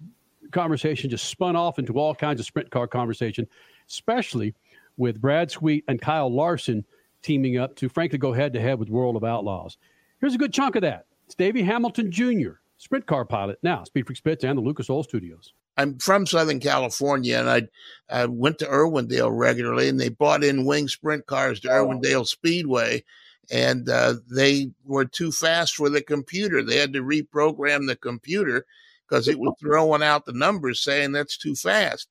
conversation 0.50 1.10
just 1.10 1.26
spun 1.26 1.54
off 1.54 1.78
into 1.78 1.94
all 1.94 2.14
kinds 2.14 2.40
of 2.40 2.46
sprint 2.46 2.70
car 2.70 2.86
conversation, 2.86 3.46
especially 3.88 4.54
with 4.96 5.20
Brad 5.20 5.50
Sweet 5.50 5.84
and 5.88 6.00
Kyle 6.00 6.32
Larson 6.32 6.84
teaming 7.22 7.58
up 7.58 7.76
to 7.76 7.88
frankly 7.88 8.18
go 8.18 8.32
head 8.32 8.52
to 8.54 8.60
head 8.60 8.78
with 8.78 8.88
World 8.88 9.16
of 9.16 9.24
Outlaws. 9.24 9.76
Here's 10.20 10.34
a 10.34 10.38
good 10.38 10.52
chunk 10.52 10.76
of 10.76 10.82
that. 10.82 11.06
It's 11.26 11.34
Davey 11.34 11.62
Hamilton 11.62 12.10
Jr 12.10 12.61
sprint 12.82 13.06
car 13.06 13.24
pilot 13.24 13.58
now, 13.62 13.84
Speed 13.84 14.06
Freak 14.06 14.18
Spitz 14.18 14.44
and 14.44 14.58
the 14.58 14.62
Lucas 14.62 14.90
Oil 14.90 15.04
Studios. 15.04 15.52
I'm 15.76 15.98
from 15.98 16.26
Southern 16.26 16.58
California, 16.58 17.38
and 17.38 17.48
I, 17.48 17.62
I 18.10 18.26
went 18.26 18.58
to 18.58 18.66
Irwindale 18.66 19.30
regularly, 19.32 19.88
and 19.88 19.98
they 19.98 20.08
brought 20.08 20.44
in 20.44 20.66
wing 20.66 20.88
sprint 20.88 21.26
cars 21.26 21.60
to 21.60 21.70
oh. 21.70 21.86
Irwindale 21.86 22.26
Speedway, 22.26 23.04
and 23.50 23.88
uh, 23.88 24.14
they 24.30 24.70
were 24.84 25.04
too 25.04 25.30
fast 25.30 25.76
for 25.76 25.88
the 25.88 26.02
computer. 26.02 26.62
They 26.62 26.76
had 26.76 26.92
to 26.94 27.02
reprogram 27.02 27.86
the 27.86 27.96
computer 27.96 28.66
because 29.08 29.28
it 29.28 29.38
was 29.38 29.54
throwing 29.60 30.02
out 30.02 30.26
the 30.26 30.32
numbers 30.32 30.82
saying 30.82 31.12
that's 31.12 31.38
too 31.38 31.54
fast. 31.54 32.08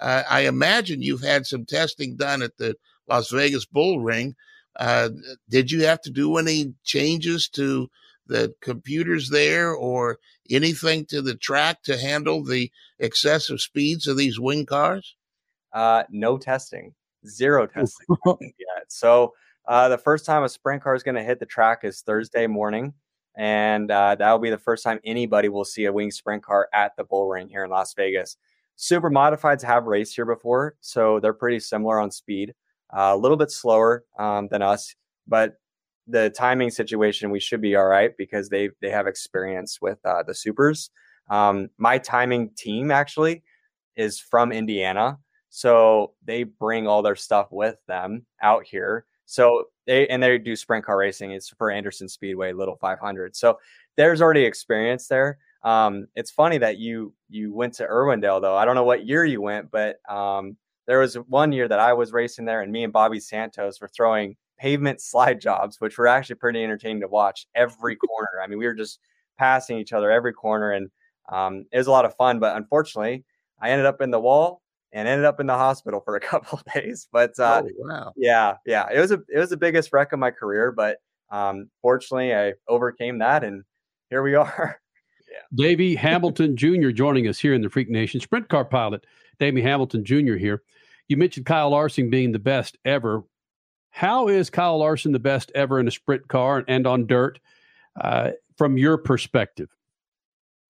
Uh, 0.00 0.22
I 0.30 0.42
imagine 0.42 1.02
you've 1.02 1.22
had 1.22 1.46
some 1.46 1.64
testing 1.66 2.16
done 2.16 2.42
at 2.42 2.56
the 2.58 2.76
Las 3.08 3.30
Vegas 3.30 3.64
Bull 3.64 4.00
Ring. 4.00 4.36
Uh, 4.78 5.10
did 5.50 5.70
you 5.70 5.84
have 5.84 6.00
to 6.02 6.10
do 6.10 6.36
any 6.38 6.74
changes 6.84 7.48
to 7.50 7.90
the 8.26 8.54
computers 8.60 9.28
there 9.30 9.72
or 9.72 10.18
anything 10.50 11.04
to 11.06 11.22
the 11.22 11.34
track 11.34 11.82
to 11.84 11.98
handle 11.98 12.44
the 12.44 12.70
excessive 12.98 13.60
speeds 13.60 14.06
of 14.06 14.16
these 14.16 14.38
wing 14.38 14.66
cars? 14.66 15.16
Uh, 15.72 16.04
no 16.10 16.38
testing, 16.38 16.94
zero 17.26 17.66
testing 17.74 18.06
yet. 18.40 18.84
So 18.88 19.32
uh, 19.66 19.88
the 19.88 19.98
first 19.98 20.26
time 20.26 20.42
a 20.42 20.48
sprint 20.48 20.82
car 20.82 20.94
is 20.94 21.02
going 21.02 21.14
to 21.14 21.22
hit 21.22 21.40
the 21.40 21.46
track 21.46 21.80
is 21.82 22.00
Thursday 22.02 22.46
morning. 22.46 22.94
And 23.34 23.90
uh, 23.90 24.14
that 24.16 24.30
will 24.30 24.38
be 24.38 24.50
the 24.50 24.58
first 24.58 24.84
time 24.84 25.00
anybody 25.04 25.48
will 25.48 25.64
see 25.64 25.86
a 25.86 25.92
wing 25.92 26.10
sprint 26.10 26.42
car 26.42 26.68
at 26.74 26.94
the 26.96 27.04
bull 27.04 27.28
ring 27.28 27.48
here 27.48 27.64
in 27.64 27.70
Las 27.70 27.94
Vegas. 27.94 28.36
Super 28.76 29.10
modifieds 29.10 29.62
have 29.62 29.84
raced 29.84 30.14
here 30.14 30.26
before, 30.26 30.74
so 30.80 31.20
they're 31.20 31.32
pretty 31.32 31.60
similar 31.60 32.00
on 32.00 32.10
speed. 32.10 32.54
Uh, 32.94 33.12
a 33.14 33.16
little 33.16 33.36
bit 33.36 33.50
slower 33.50 34.04
um, 34.18 34.48
than 34.48 34.60
us, 34.60 34.94
but 35.26 35.54
the 36.06 36.30
timing 36.30 36.70
situation, 36.70 37.30
we 37.30 37.40
should 37.40 37.60
be 37.60 37.76
all 37.76 37.86
right 37.86 38.16
because 38.16 38.48
they 38.48 38.70
they 38.80 38.90
have 38.90 39.06
experience 39.06 39.80
with 39.80 39.98
uh, 40.04 40.22
the 40.22 40.34
supers. 40.34 40.90
Um, 41.30 41.70
my 41.78 41.98
timing 41.98 42.50
team 42.56 42.90
actually 42.90 43.42
is 43.96 44.18
from 44.18 44.52
Indiana, 44.52 45.18
so 45.50 46.12
they 46.24 46.44
bring 46.44 46.86
all 46.86 47.02
their 47.02 47.16
stuff 47.16 47.48
with 47.50 47.76
them 47.86 48.26
out 48.42 48.64
here. 48.64 49.06
So 49.26 49.64
they 49.86 50.06
and 50.08 50.22
they 50.22 50.38
do 50.38 50.56
sprint 50.56 50.84
car 50.84 50.98
racing. 50.98 51.32
It's 51.32 51.48
for 51.50 51.70
Anderson 51.70 52.08
Speedway, 52.08 52.52
Little 52.52 52.76
500. 52.76 53.36
So 53.36 53.58
there's 53.96 54.20
already 54.20 54.44
experience 54.44 55.08
there. 55.08 55.38
Um, 55.62 56.08
it's 56.16 56.30
funny 56.30 56.58
that 56.58 56.78
you 56.78 57.14
you 57.28 57.52
went 57.54 57.74
to 57.74 57.86
Irwindale 57.86 58.40
though. 58.40 58.56
I 58.56 58.64
don't 58.64 58.74
know 58.74 58.84
what 58.84 59.06
year 59.06 59.24
you 59.24 59.40
went, 59.40 59.70
but 59.70 59.96
um, 60.10 60.56
there 60.86 60.98
was 60.98 61.14
one 61.14 61.52
year 61.52 61.68
that 61.68 61.78
I 61.78 61.92
was 61.92 62.12
racing 62.12 62.44
there, 62.44 62.62
and 62.62 62.72
me 62.72 62.84
and 62.84 62.92
Bobby 62.92 63.20
Santos 63.20 63.80
were 63.80 63.88
throwing 63.88 64.36
pavement 64.62 65.00
slide 65.00 65.40
jobs, 65.40 65.80
which 65.80 65.98
were 65.98 66.06
actually 66.06 66.36
pretty 66.36 66.62
entertaining 66.62 67.00
to 67.00 67.08
watch 67.08 67.48
every 67.54 67.96
corner. 68.08 68.40
I 68.42 68.46
mean, 68.46 68.58
we 68.58 68.66
were 68.66 68.74
just 68.74 69.00
passing 69.36 69.78
each 69.78 69.92
other 69.92 70.10
every 70.10 70.32
corner, 70.32 70.70
and 70.70 70.88
um, 71.30 71.66
it 71.72 71.78
was 71.78 71.88
a 71.88 71.90
lot 71.90 72.04
of 72.04 72.14
fun. 72.14 72.38
But 72.38 72.56
unfortunately, 72.56 73.24
I 73.60 73.70
ended 73.70 73.86
up 73.86 74.00
in 74.00 74.12
the 74.12 74.20
wall 74.20 74.62
and 74.92 75.08
ended 75.08 75.24
up 75.24 75.40
in 75.40 75.46
the 75.46 75.54
hospital 75.54 76.00
for 76.04 76.14
a 76.14 76.20
couple 76.30 76.58
of 76.58 76.64
days. 76.72 77.08
But 77.12 77.38
uh, 77.40 77.62
oh, 77.64 77.70
wow, 77.76 78.12
yeah, 78.16 78.54
yeah, 78.64 78.86
it 78.92 79.00
was 79.00 79.10
a 79.10 79.20
it 79.28 79.38
was 79.38 79.50
the 79.50 79.56
biggest 79.56 79.92
wreck 79.92 80.12
of 80.12 80.20
my 80.20 80.30
career. 80.30 80.70
But 80.70 80.98
um, 81.30 81.68
fortunately, 81.82 82.32
I 82.32 82.52
overcame 82.68 83.18
that, 83.18 83.42
and 83.42 83.64
here 84.10 84.22
we 84.22 84.34
are. 84.36 84.80
yeah. 85.28 85.40
Davey 85.54 85.96
Hamilton 85.96 86.56
Jr. 86.56 86.90
joining 86.90 87.26
us 87.26 87.40
here 87.40 87.54
in 87.54 87.62
the 87.62 87.68
Freak 87.68 87.90
Nation, 87.90 88.20
sprint 88.20 88.48
car 88.48 88.64
pilot 88.64 89.04
Davey 89.40 89.60
Hamilton 89.60 90.04
Jr. 90.04 90.34
here. 90.34 90.62
You 91.08 91.16
mentioned 91.16 91.46
Kyle 91.46 91.70
Larson 91.70 92.10
being 92.10 92.30
the 92.30 92.38
best 92.38 92.78
ever. 92.84 93.24
How 93.92 94.28
is 94.28 94.48
Kyle 94.50 94.78
Larson 94.78 95.12
the 95.12 95.18
best 95.18 95.52
ever 95.54 95.78
in 95.78 95.86
a 95.86 95.90
sprint 95.90 96.26
car 96.26 96.64
and 96.66 96.86
on 96.86 97.06
dirt 97.06 97.38
uh, 98.00 98.30
from 98.56 98.78
your 98.78 98.96
perspective? 98.96 99.68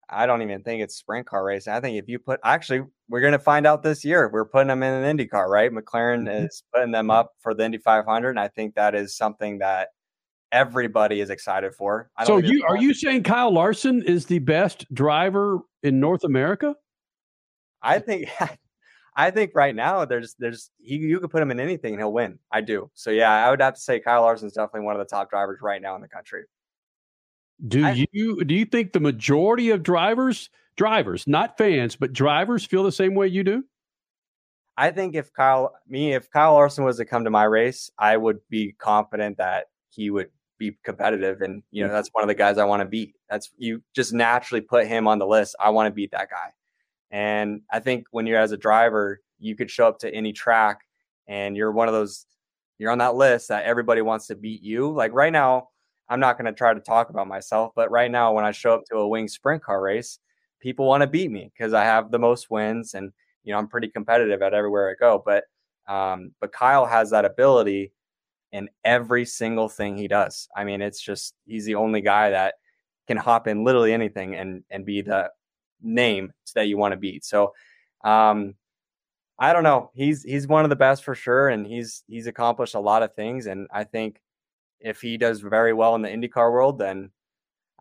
I 0.09 0.25
don't 0.25 0.41
even 0.41 0.63
think 0.63 0.81
it's 0.81 0.95
sprint 0.95 1.27
car 1.27 1.45
racing. 1.45 1.71
I 1.71 1.79
think 1.79 1.97
if 1.97 2.09
you 2.09 2.17
put, 2.19 2.39
actually, 2.43 2.81
we're 3.07 3.21
going 3.21 3.31
to 3.31 3.39
find 3.39 3.65
out 3.65 3.83
this 3.83 4.03
year. 4.03 4.27
We're 4.27 4.45
putting 4.45 4.67
them 4.67 4.83
in 4.83 4.91
an 4.91 5.05
Indy 5.05 5.27
car, 5.27 5.49
right? 5.49 5.71
McLaren 5.71 6.27
mm-hmm. 6.27 6.45
is 6.45 6.63
putting 6.73 6.91
them 6.91 7.11
up 7.11 7.31
for 7.39 7.53
the 7.53 7.63
Indy 7.63 7.77
500. 7.77 8.31
And 8.31 8.39
I 8.39 8.49
think 8.49 8.73
that 8.73 8.95
is 8.95 9.15
something 9.15 9.59
that 9.59 9.89
everybody 10.51 11.21
is 11.21 11.29
excited 11.29 11.75
for. 11.75 12.09
so 12.25 12.37
you 12.37 12.65
are 12.67 12.75
you 12.75 12.93
saying 12.93 13.23
Kyle 13.23 13.53
Larson 13.53 14.03
is 14.03 14.25
the 14.25 14.39
best 14.39 14.91
driver 14.93 15.59
in 15.83 15.99
North 15.99 16.23
America? 16.23 16.75
I 17.81 17.99
think 17.99 18.29
I 19.15 19.31
think 19.31 19.51
right 19.53 19.75
now 19.75 20.05
there's 20.05 20.35
there's 20.39 20.71
he, 20.79 20.95
you 20.95 21.19
could 21.19 21.31
put 21.31 21.41
him 21.41 21.51
in 21.51 21.59
anything 21.59 21.93
and 21.93 22.01
he'll 22.01 22.13
win. 22.13 22.39
I 22.51 22.61
do. 22.61 22.89
So 22.93 23.11
yeah, 23.11 23.45
I 23.45 23.49
would 23.49 23.61
have 23.61 23.75
to 23.75 23.81
say 23.81 23.99
Kyle 23.99 24.21
Larson's 24.21 24.53
definitely 24.53 24.85
one 24.85 24.95
of 24.95 24.99
the 24.99 25.09
top 25.09 25.29
drivers 25.29 25.59
right 25.61 25.81
now 25.81 25.95
in 25.95 26.01
the 26.01 26.07
country. 26.07 26.43
Do 27.67 27.85
I, 27.85 28.05
you 28.11 28.43
do 28.43 28.55
you 28.55 28.65
think 28.65 28.93
the 28.93 28.99
majority 28.99 29.69
of 29.69 29.83
drivers 29.83 30.49
drivers, 30.77 31.27
not 31.27 31.57
fans, 31.57 31.95
but 31.95 32.13
drivers 32.13 32.65
feel 32.65 32.83
the 32.83 32.91
same 32.91 33.13
way 33.13 33.27
you 33.27 33.43
do? 33.43 33.63
I 34.77 34.91
think 34.91 35.15
if 35.15 35.33
Kyle 35.33 35.73
me 35.87 36.13
if 36.13 36.29
Kyle 36.31 36.53
Larson 36.53 36.85
was 36.85 36.97
to 36.97 37.05
come 37.05 37.25
to 37.25 37.29
my 37.29 37.43
race, 37.43 37.91
I 37.99 38.17
would 38.17 38.39
be 38.49 38.73
confident 38.79 39.37
that 39.37 39.65
he 39.89 40.09
would 40.09 40.29
be 40.57 40.77
competitive 40.83 41.41
and 41.41 41.63
you 41.71 41.83
know 41.83 41.87
mm-hmm. 41.87 41.95
that's 41.95 42.09
one 42.13 42.23
of 42.23 42.27
the 42.29 42.35
guys 42.35 42.57
I 42.57 42.65
want 42.65 42.81
to 42.81 42.85
beat. 42.85 43.15
That's 43.29 43.51
you 43.57 43.83
just 43.93 44.13
naturally 44.13 44.61
put 44.61 44.87
him 44.87 45.07
on 45.07 45.19
the 45.19 45.27
list. 45.27 45.55
I 45.59 45.69
want 45.71 45.87
to 45.87 45.91
beat 45.91 46.11
that 46.11 46.29
guy. 46.29 46.53
And 47.11 47.61
I 47.71 47.79
think 47.79 48.05
when 48.11 48.25
you're 48.25 48.39
as 48.39 48.53
a 48.53 48.57
driver, 48.57 49.21
you 49.39 49.55
could 49.55 49.69
show 49.69 49.87
up 49.87 49.99
to 49.99 50.13
any 50.13 50.33
track 50.33 50.79
and 51.27 51.55
you're 51.57 51.71
one 51.71 51.87
of 51.87 51.93
those, 51.93 52.25
you're 52.77 52.91
on 52.91 52.99
that 52.99 53.15
list 53.15 53.49
that 53.49 53.65
everybody 53.65 54.01
wants 54.01 54.27
to 54.27 54.35
beat 54.35 54.61
you. 54.61 54.91
Like 54.91 55.13
right 55.13 55.33
now, 55.33 55.69
I'm 56.09 56.19
not 56.19 56.37
going 56.37 56.45
to 56.45 56.57
try 56.57 56.73
to 56.73 56.79
talk 56.79 57.09
about 57.09 57.27
myself, 57.27 57.71
but 57.75 57.91
right 57.91 58.11
now, 58.11 58.33
when 58.33 58.43
I 58.43 58.51
show 58.51 58.73
up 58.73 58.83
to 58.89 58.97
a 58.97 59.07
wing 59.07 59.27
sprint 59.27 59.63
car 59.63 59.81
race, 59.81 60.19
people 60.59 60.85
want 60.85 61.01
to 61.01 61.07
beat 61.07 61.31
me 61.31 61.51
because 61.53 61.73
I 61.73 61.83
have 61.83 62.11
the 62.11 62.19
most 62.19 62.49
wins 62.49 62.93
and, 62.93 63.11
you 63.43 63.53
know, 63.53 63.59
I'm 63.59 63.67
pretty 63.67 63.87
competitive 63.87 64.41
at 64.41 64.53
everywhere 64.53 64.89
I 64.89 64.95
go. 64.99 65.23
But, 65.25 65.45
um, 65.87 66.31
but 66.39 66.51
Kyle 66.51 66.85
has 66.85 67.09
that 67.11 67.25
ability 67.25 67.91
in 68.51 68.69
every 68.83 69.25
single 69.25 69.69
thing 69.69 69.97
he 69.97 70.07
does. 70.07 70.49
I 70.55 70.63
mean, 70.65 70.81
it's 70.81 71.01
just, 71.01 71.35
he's 71.45 71.65
the 71.65 71.75
only 71.75 72.01
guy 72.01 72.29
that 72.29 72.55
can 73.07 73.17
hop 73.17 73.47
in 73.47 73.63
literally 73.63 73.93
anything 73.93 74.35
and, 74.35 74.63
and 74.69 74.85
be 74.85 75.01
the 75.01 75.31
name 75.81 76.33
that 76.55 76.67
you 76.67 76.77
want 76.77 76.93
to 76.93 76.97
beat. 76.97 77.23
So 77.25 77.53
um, 78.03 78.55
I 79.39 79.53
don't 79.53 79.63
know. 79.63 79.91
He's 79.93 80.23
he's 80.23 80.47
one 80.47 80.63
of 80.63 80.69
the 80.69 80.75
best 80.75 81.03
for 81.03 81.15
sure, 81.15 81.49
and 81.49 81.65
he's 81.65 82.03
he's 82.07 82.27
accomplished 82.27 82.75
a 82.75 82.79
lot 82.79 83.03
of 83.03 83.15
things. 83.15 83.47
And 83.47 83.67
I 83.71 83.83
think 83.83 84.21
if 84.79 85.01
he 85.01 85.17
does 85.17 85.39
very 85.39 85.73
well 85.73 85.95
in 85.95 86.01
the 86.01 86.09
IndyCar 86.09 86.51
world, 86.51 86.77
then 86.77 87.11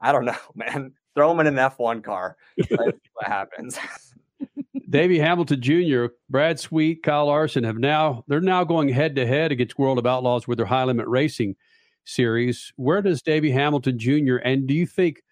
I 0.01 0.13
don't 0.13 0.25
know, 0.27 0.37
man. 0.55 0.93
Throw 1.15 1.33
him 1.33 1.41
in 1.41 1.49
an 1.49 1.57
F1 1.57 2.05
car. 2.05 2.37
See 2.69 2.77
what 2.77 3.27
happens. 3.27 3.79
Davey 4.91 5.19
Hamilton 5.19 5.61
Jr., 5.61 6.07
Brad 6.29 6.59
Sweet, 6.59 7.03
Kyle 7.03 7.27
Larson 7.27 7.65
have 7.65 7.79
now 7.79 8.25
they're 8.27 8.41
now 8.41 8.65
going 8.65 8.89
head 8.89 9.17
to 9.17 9.27
head 9.27 9.53
against 9.53 9.79
World 9.79 9.99
of 9.99 10.07
Outlaws 10.07 10.49
with 10.49 10.59
their 10.59 10.67
high 10.67 10.85
limit 10.85 11.07
racing 11.09 11.57
series. 12.05 12.73
Where 12.77 13.03
does 13.03 13.23
Davey 13.23 13.51
Hamilton 13.51 13.99
Jr. 13.99 14.37
and 14.37 14.67
do 14.67 14.75
you 14.75 14.87
think 14.87 15.23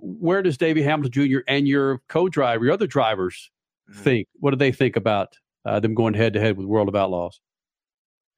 where 0.00 0.42
does 0.42 0.56
Davey 0.56 0.82
Hamilton 0.82 1.28
Jr. 1.28 1.38
and 1.48 1.66
your 1.68 2.00
co-driver, 2.08 2.64
your 2.64 2.74
other 2.74 2.86
drivers, 2.86 3.50
Mm-hmm. 3.90 4.02
think? 4.02 4.28
What 4.34 4.50
do 4.50 4.56
they 4.56 4.70
think 4.72 4.96
about 4.96 5.34
uh, 5.64 5.80
them 5.80 5.94
going 5.94 6.12
head 6.14 6.34
to 6.34 6.40
head 6.40 6.56
with 6.58 6.66
World 6.66 6.88
of 6.88 6.94
Outlaws? 6.94 7.40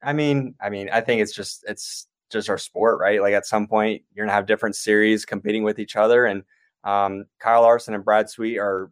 I 0.01 0.13
mean, 0.13 0.55
I 0.61 0.69
mean, 0.69 0.89
I 0.91 1.01
think 1.01 1.21
it's 1.21 1.33
just 1.33 1.65
it's 1.67 2.07
just 2.31 2.49
our 2.49 2.57
sport, 2.57 2.99
right? 2.99 3.21
Like 3.21 3.33
at 3.33 3.45
some 3.45 3.67
point, 3.67 4.01
you're 4.13 4.25
gonna 4.25 4.33
have 4.33 4.45
different 4.45 4.75
series 4.75 5.25
competing 5.25 5.63
with 5.63 5.77
each 5.77 5.95
other, 5.95 6.25
and 6.25 6.43
um, 6.83 7.25
Kyle 7.39 7.63
Larson 7.63 7.93
and 7.93 8.05
Brad 8.05 8.29
Sweet 8.29 8.57
are 8.59 8.91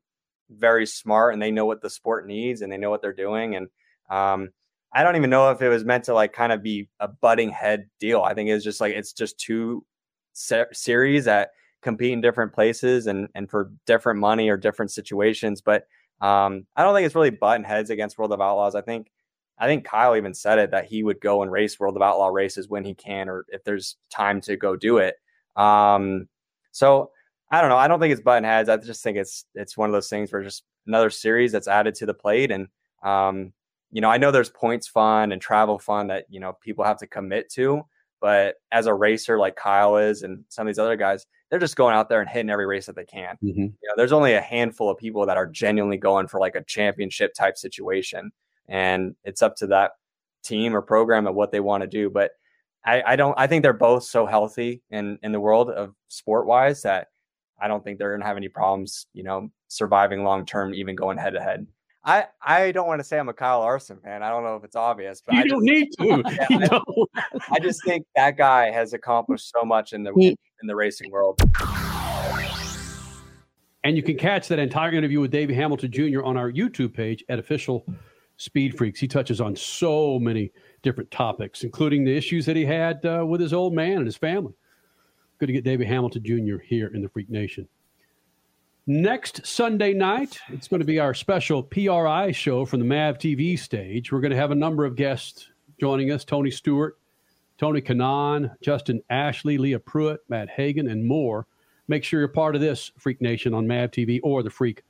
very 0.49 0.85
smart, 0.85 1.33
and 1.33 1.41
they 1.41 1.51
know 1.51 1.65
what 1.65 1.81
the 1.81 1.89
sport 1.89 2.27
needs, 2.27 2.61
and 2.61 2.71
they 2.71 2.77
know 2.77 2.89
what 2.89 3.01
they're 3.01 3.13
doing, 3.13 3.55
and 3.55 3.67
um, 4.09 4.49
I 4.91 5.03
don't 5.03 5.15
even 5.15 5.29
know 5.29 5.51
if 5.51 5.61
it 5.61 5.69
was 5.69 5.85
meant 5.85 6.03
to 6.05 6.13
like 6.13 6.33
kind 6.33 6.51
of 6.51 6.61
be 6.61 6.89
a 6.99 7.07
butting 7.07 7.51
head 7.51 7.89
deal. 7.99 8.21
I 8.21 8.33
think 8.33 8.49
it's 8.49 8.63
just 8.65 8.81
like 8.81 8.93
it's 8.93 9.13
just 9.13 9.39
two 9.39 9.85
se- 10.33 10.65
series 10.73 11.25
that 11.25 11.51
compete 11.81 12.11
in 12.13 12.21
different 12.21 12.53
places 12.53 13.07
and 13.07 13.27
and 13.35 13.49
for 13.49 13.71
different 13.85 14.19
money 14.19 14.49
or 14.49 14.57
different 14.57 14.91
situations, 14.91 15.61
but 15.61 15.87
um, 16.21 16.65
I 16.75 16.83
don't 16.83 16.93
think 16.93 17.05
it's 17.05 17.15
really 17.15 17.29
button 17.29 17.63
heads 17.63 17.89
against 17.89 18.17
World 18.17 18.33
of 18.33 18.41
Outlaws. 18.41 18.75
I 18.75 18.81
think 18.81 19.11
I 19.57 19.67
think 19.67 19.85
Kyle 19.85 20.15
even 20.15 20.33
said 20.33 20.59
it 20.59 20.71
that 20.71 20.85
he 20.85 21.03
would 21.03 21.19
go 21.19 21.41
and 21.41 21.51
race 21.51 21.79
World 21.79 21.95
of 21.95 22.01
Outlaw 22.01 22.27
races 22.27 22.69
when 22.69 22.83
he 22.83 22.93
can 22.93 23.29
or 23.29 23.45
if 23.49 23.63
there's 23.63 23.97
time 24.09 24.41
to 24.41 24.55
go 24.55 24.75
do 24.75 24.97
it. 24.97 25.15
Um, 25.55 26.27
so 26.71 27.11
I 27.51 27.61
don't 27.61 27.69
know. 27.69 27.77
I 27.77 27.87
don't 27.87 27.99
think 27.99 28.13
it's 28.13 28.21
button 28.21 28.43
heads. 28.43 28.69
I 28.69 28.77
just 28.77 29.03
think 29.03 29.17
it's 29.17 29.45
it's 29.55 29.77
one 29.77 29.89
of 29.89 29.93
those 29.93 30.09
things 30.09 30.31
where 30.31 30.43
just 30.43 30.63
another 30.87 31.09
series 31.09 31.51
that's 31.51 31.67
added 31.67 31.95
to 31.95 32.05
the 32.05 32.13
plate. 32.13 32.51
And 32.51 32.67
um, 33.03 33.53
you 33.91 34.01
know, 34.01 34.09
I 34.09 34.17
know 34.17 34.31
there's 34.31 34.49
points 34.49 34.87
fun 34.87 35.31
and 35.31 35.41
travel 35.41 35.79
fun 35.79 36.07
that 36.07 36.25
you 36.29 36.39
know 36.39 36.53
people 36.61 36.85
have 36.85 36.99
to 36.99 37.07
commit 37.07 37.49
to. 37.53 37.83
But 38.21 38.55
as 38.71 38.85
a 38.85 38.93
racer 38.93 39.39
like 39.39 39.55
Kyle 39.55 39.97
is 39.97 40.23
and 40.23 40.43
some 40.49 40.67
of 40.67 40.73
these 40.73 40.79
other 40.79 40.97
guys, 40.97 41.25
they're 41.49 41.59
just 41.59 41.75
going 41.75 41.95
out 41.95 42.09
there 42.09 42.21
and 42.21 42.29
hitting 42.29 42.49
every 42.49 42.65
race 42.65 42.85
that 42.85 42.95
they 42.95 43.05
can. 43.05 43.35
Mm-hmm. 43.43 43.61
You 43.61 43.87
know, 43.87 43.93
there's 43.97 44.11
only 44.11 44.33
a 44.33 44.41
handful 44.41 44.89
of 44.89 44.97
people 44.97 45.25
that 45.25 45.37
are 45.37 45.47
genuinely 45.47 45.97
going 45.97 46.27
for 46.27 46.39
like 46.39 46.55
a 46.55 46.63
championship 46.63 47.33
type 47.33 47.57
situation, 47.57 48.31
and 48.67 49.15
it's 49.23 49.41
up 49.41 49.55
to 49.57 49.67
that 49.67 49.91
team 50.43 50.75
or 50.75 50.81
program 50.81 51.27
and 51.27 51.35
what 51.35 51.51
they 51.51 51.59
want 51.59 51.81
to 51.81 51.87
do. 51.87 52.09
But 52.09 52.31
I, 52.85 53.03
I 53.05 53.15
don't. 53.15 53.33
I 53.37 53.47
think 53.47 53.63
they're 53.63 53.73
both 53.73 54.03
so 54.03 54.25
healthy 54.25 54.81
in 54.89 55.17
in 55.23 55.31
the 55.31 55.39
world 55.39 55.69
of 55.69 55.95
sport 56.07 56.45
wise 56.45 56.81
that 56.83 57.07
I 57.59 57.67
don't 57.67 57.83
think 57.83 57.97
they're 57.97 58.11
going 58.11 58.21
to 58.21 58.27
have 58.27 58.37
any 58.37 58.49
problems. 58.49 59.07
You 59.13 59.23
know, 59.23 59.49
surviving 59.67 60.23
long 60.23 60.45
term, 60.45 60.73
even 60.73 60.95
going 60.95 61.17
head 61.17 61.33
to 61.33 61.41
head. 61.41 61.65
I, 62.09 62.25
I 62.41 62.71
don't 62.71 62.87
want 62.87 62.99
to 62.99 63.03
say 63.03 63.19
I'm 63.19 63.29
a 63.29 63.33
Kyle 63.33 63.59
Larson 63.59 63.99
fan. 63.99 64.23
I 64.23 64.29
don't 64.31 64.43
know 64.43 64.55
if 64.55 64.63
it's 64.63 64.75
obvious, 64.75 65.21
but 65.23 65.35
You 65.35 65.41
I 65.41 65.43
don't 65.43 65.67
just, 65.67 65.99
need 65.99 66.23
to. 66.25 66.47
Yeah, 66.49 66.79
I. 66.79 67.39
I 67.51 67.59
just 67.59 67.85
think 67.85 68.07
that 68.15 68.35
guy 68.35 68.71
has 68.71 68.93
accomplished 68.93 69.51
so 69.55 69.63
much 69.63 69.93
in 69.93 70.01
the 70.01 70.11
in, 70.13 70.35
in 70.61 70.67
the 70.67 70.75
racing 70.75 71.11
world. 71.11 71.39
And 73.83 73.95
you 73.95 74.01
can 74.01 74.17
catch 74.17 74.47
that 74.47 74.57
entire 74.57 74.91
interview 74.91 75.19
with 75.19 75.29
Davey 75.29 75.53
Hamilton 75.53 75.91
Jr. 75.91 76.23
on 76.23 76.35
our 76.35 76.51
YouTube 76.51 76.95
page 76.95 77.23
at 77.29 77.37
Official 77.37 77.85
Speed 78.37 78.75
Freaks. 78.75 78.99
He 78.99 79.07
touches 79.07 79.39
on 79.39 79.55
so 79.55 80.17
many 80.17 80.51
different 80.81 81.11
topics, 81.11 81.63
including 81.63 82.05
the 82.05 82.17
issues 82.17 82.43
that 82.47 82.55
he 82.55 82.65
had 82.65 83.05
uh, 83.05 83.23
with 83.23 83.39
his 83.39 83.53
old 83.53 83.75
man 83.75 83.97
and 83.97 84.05
his 84.07 84.17
family. 84.17 84.53
Good 85.37 85.45
to 85.45 85.53
get 85.53 85.63
Davey 85.63 85.85
Hamilton 85.85 86.23
Jr. 86.23 86.57
here 86.57 86.87
in 86.87 87.03
the 87.03 87.09
Freak 87.09 87.29
Nation. 87.29 87.67
Next 88.91 89.45
Sunday 89.45 89.93
night, 89.93 90.39
it's 90.47 90.67
going 90.67 90.79
to 90.79 90.85
be 90.85 90.97
our 90.97 91.13
special 91.13 91.61
PRI 91.61 92.31
show 92.31 92.65
from 92.65 92.79
the 92.79 92.85
MAV 92.87 93.19
TV 93.19 93.59
stage. 93.59 94.11
We're 94.11 94.19
going 94.19 94.31
to 94.31 94.37
have 94.37 94.49
a 94.49 94.55
number 94.55 94.83
of 94.83 94.95
guests 94.95 95.47
joining 95.79 96.11
us 96.11 96.25
Tony 96.25 96.49
Stewart, 96.49 96.97
Tony 97.59 97.81
Kanaan, 97.81 98.49
Justin 98.61 98.99
Ashley, 99.11 99.59
Leah 99.59 99.77
Pruett, 99.77 100.17
Matt 100.27 100.49
Hagan, 100.49 100.87
and 100.87 101.05
more. 101.05 101.45
Make 101.87 102.03
sure 102.03 102.19
you're 102.19 102.29
part 102.29 102.55
of 102.55 102.61
this 102.61 102.91
Freak 102.97 103.21
Nation 103.21 103.53
on 103.53 103.67
MAV 103.67 103.91
TV 103.91 104.19
or 104.23 104.41
the 104.41 104.49
Freak 104.49 104.81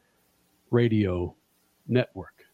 Radio 0.71 1.35
Network. 1.89 2.45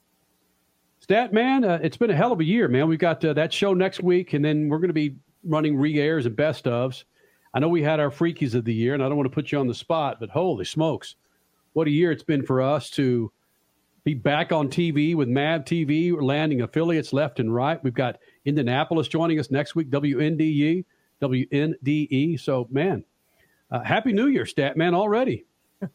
Stat 0.99 1.31
man, 1.31 1.63
uh, 1.63 1.77
it's 1.79 1.97
been 1.97 2.09
a 2.09 2.15
hell 2.15 2.31
of 2.31 2.39
a 2.39 2.43
year, 2.43 2.67
man. 2.67 2.87
We've 2.87 2.97
got 2.97 3.23
uh, 3.23 3.33
that 3.33 3.53
show 3.53 3.75
next 3.75 4.01
week, 4.01 4.33
and 4.33 4.43
then 4.43 4.67
we're 4.67 4.79
going 4.79 4.87
to 4.87 4.95
be 4.95 5.15
running 5.43 5.77
re 5.77 5.99
airs 5.99 6.25
and 6.25 6.35
best 6.35 6.65
ofs. 6.65 7.03
I 7.53 7.59
know 7.59 7.69
we 7.69 7.83
had 7.83 7.99
our 7.99 8.09
freakies 8.09 8.55
of 8.55 8.65
the 8.65 8.73
year, 8.73 8.95
and 8.95 9.03
I 9.03 9.07
don't 9.07 9.17
want 9.17 9.29
to 9.29 9.35
put 9.35 9.51
you 9.51 9.59
on 9.59 9.67
the 9.67 9.75
spot, 9.75 10.17
but 10.19 10.31
holy 10.31 10.65
smokes, 10.65 11.17
what 11.75 11.87
a 11.87 11.91
year 11.91 12.09
it's 12.09 12.23
been 12.23 12.45
for 12.45 12.61
us 12.61 12.89
to 12.89 13.29
be 14.05 14.13
back 14.13 14.53
on 14.53 14.69
TV 14.69 15.13
with 15.13 15.27
MAV 15.27 15.65
TV. 15.65 16.13
We're 16.13 16.23
landing 16.23 16.61
affiliates 16.61 17.11
left 17.11 17.41
and 17.41 17.53
right. 17.53 17.83
We've 17.83 17.93
got 17.93 18.17
Indianapolis 18.45 19.09
joining 19.09 19.41
us 19.41 19.51
next 19.51 19.75
week, 19.75 19.89
WNDE, 19.89 20.85
WNDE. 21.21 22.39
So, 22.39 22.67
man, 22.71 23.03
uh, 23.71 23.83
Happy 23.83 24.13
New 24.13 24.27
Year, 24.27 24.45
Stat 24.45 24.77
Man, 24.77 24.95
already. 24.95 25.45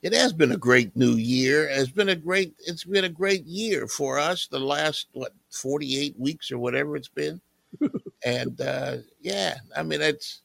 It 0.00 0.12
has 0.12 0.32
been 0.32 0.52
a 0.52 0.56
great 0.56 0.94
new 0.94 1.14
year. 1.16 1.68
It's 1.68 1.90
been 1.90 2.10
a 2.10 2.14
great 2.14 2.54
it's 2.60 2.84
been 2.84 3.02
a 3.02 3.08
great 3.08 3.44
year 3.44 3.88
for 3.88 4.16
us 4.16 4.46
the 4.46 4.60
last 4.60 5.08
what 5.10 5.32
48 5.50 6.14
weeks 6.16 6.52
or 6.52 6.58
whatever 6.58 6.94
it's 6.94 7.08
been. 7.08 7.40
and 8.24 8.60
uh 8.60 8.98
yeah, 9.20 9.56
I 9.76 9.82
mean 9.82 10.00
it's 10.00 10.42